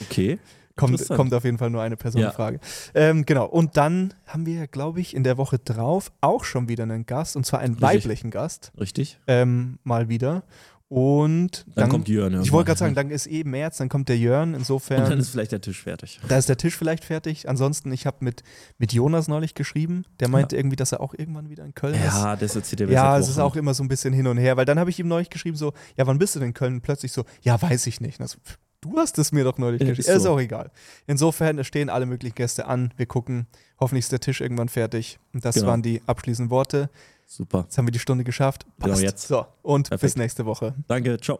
okay. 0.00 0.38
Kommt, 0.76 1.08
kommt 1.08 1.34
auf 1.34 1.42
jeden 1.44 1.58
Fall 1.58 1.70
nur 1.70 1.82
eine 1.82 1.96
Person 1.96 2.22
Ja. 2.22 2.28
in 2.28 2.34
Frage. 2.34 2.60
Ähm, 2.94 3.26
genau, 3.26 3.46
und 3.46 3.76
dann 3.76 4.14
haben 4.26 4.46
wir, 4.46 4.68
glaube 4.68 5.00
ich, 5.00 5.14
in 5.16 5.24
der 5.24 5.36
Woche 5.36 5.58
drauf 5.58 6.12
auch 6.20 6.44
schon 6.44 6.68
wieder 6.68 6.84
einen 6.84 7.04
Gast, 7.04 7.34
und 7.34 7.44
zwar 7.44 7.58
einen 7.58 7.74
Richtig. 7.74 7.88
weiblichen 8.04 8.30
Gast, 8.30 8.70
Richtig? 8.78 9.18
ähm, 9.26 9.80
mal 9.82 10.08
wieder. 10.08 10.44
Und 10.90 11.66
Dann, 11.66 11.74
dann, 11.74 11.88
kommt 11.90 12.08
Jörn. 12.08 12.28
ich 12.28 12.34
irgendwann. 12.36 12.52
wollte 12.52 12.66
gerade 12.68 12.78
sagen, 12.78 12.94
dann 12.94 13.10
ist 13.10 13.26
eh 13.26 13.44
März, 13.44 13.76
dann 13.76 13.90
kommt 13.90 14.08
der 14.08 14.16
Jörn, 14.16 14.54
Und 14.54 14.60
insofern, 14.60 15.08
dann 15.10 15.18
ist 15.18 15.28
vielleicht 15.28 15.52
der 15.52 15.60
Tisch 15.60 15.82
fertig. 15.82 16.18
da 16.26 16.38
ist 16.38 16.48
der 16.48 16.56
Tisch 16.56 16.76
vielleicht 16.78 17.04
fertig. 17.04 17.46
Ansonsten, 17.46 17.92
ich 17.92 18.06
habe 18.06 18.16
mit, 18.20 18.42
mit 18.78 18.94
Jonas 18.94 19.28
neulich 19.28 19.54
geschrieben, 19.54 20.04
der 20.18 20.28
meinte 20.28 20.56
irgendwie, 20.56 20.76
dass 20.76 20.92
er 20.92 21.00
auch 21.02 21.12
irgendwann 21.12 21.50
wieder 21.50 21.64
in 21.66 21.74
Köln 21.74 21.94
ist. 21.94 22.00
Ja, 22.14 22.36
das 22.36 22.56
erzählt 22.56 22.80
er 22.80 22.88
Ja, 22.90 23.18
es 23.18 23.28
ist 23.28 23.38
auch 23.38 23.54
immer 23.56 23.74
so 23.74 23.82
ein 23.84 23.88
bisschen 23.88 24.14
hin 24.14 24.26
und 24.26 24.38
her, 24.38 24.56
weil 24.56 24.64
dann 24.64 24.78
habe 24.78 24.88
ich 24.88 24.98
ihm 24.98 25.08
neulich 25.08 25.28
geschrieben, 25.28 25.56
so, 25.58 25.74
ja, 25.98 26.06
wann 26.06 26.18
bist 26.18 26.34
du 26.34 26.38
denn 26.38 26.48
in 26.48 26.54
Köln? 26.54 26.80
Plötzlich 26.80 27.12
so, 27.12 27.24
ja, 27.42 27.60
weiß 27.60 27.86
ich 27.86 28.00
nicht. 28.00 28.18
Und 28.18 28.24
ich 28.24 28.32
so, 28.32 28.38
pff, 28.38 28.58
du 28.80 28.96
hast 28.96 29.18
es 29.18 29.30
mir 29.30 29.44
doch 29.44 29.58
neulich 29.58 29.82
Ja, 29.82 29.88
geschrieben. 29.88 30.08
ist 30.08 30.16
Ist, 30.16 30.22
so. 30.22 30.30
auch 30.32 30.40
egal. 30.40 30.70
Insofern, 31.06 31.58
es 31.58 31.66
stehen 31.66 31.90
alle 31.90 32.06
möglichen 32.06 32.34
Gäste 32.34 32.66
an. 32.66 32.94
Wir 32.96 33.04
gucken. 33.04 33.46
Hoffentlich 33.78 34.06
ist 34.06 34.12
der 34.12 34.20
Tisch 34.20 34.40
irgendwann 34.40 34.70
fertig. 34.70 35.18
Und 35.34 35.44
das 35.44 35.56
Genau. 35.56 35.66
waren 35.68 35.82
die 35.82 36.00
abschließenden 36.06 36.50
Worte. 36.50 36.88
Super. 37.28 37.60
Jetzt 37.64 37.76
haben 37.76 37.86
wir 37.86 37.92
die 37.92 37.98
Stunde 37.98 38.24
geschafft. 38.24 38.64
Genau, 38.80 38.98
jetzt. 38.98 39.28
So, 39.28 39.46
und 39.62 39.90
bis 39.90 40.00
Perfekt. 40.00 40.16
nächste 40.16 40.46
Woche. 40.46 40.74
Danke, 40.88 41.18
ciao. 41.20 41.38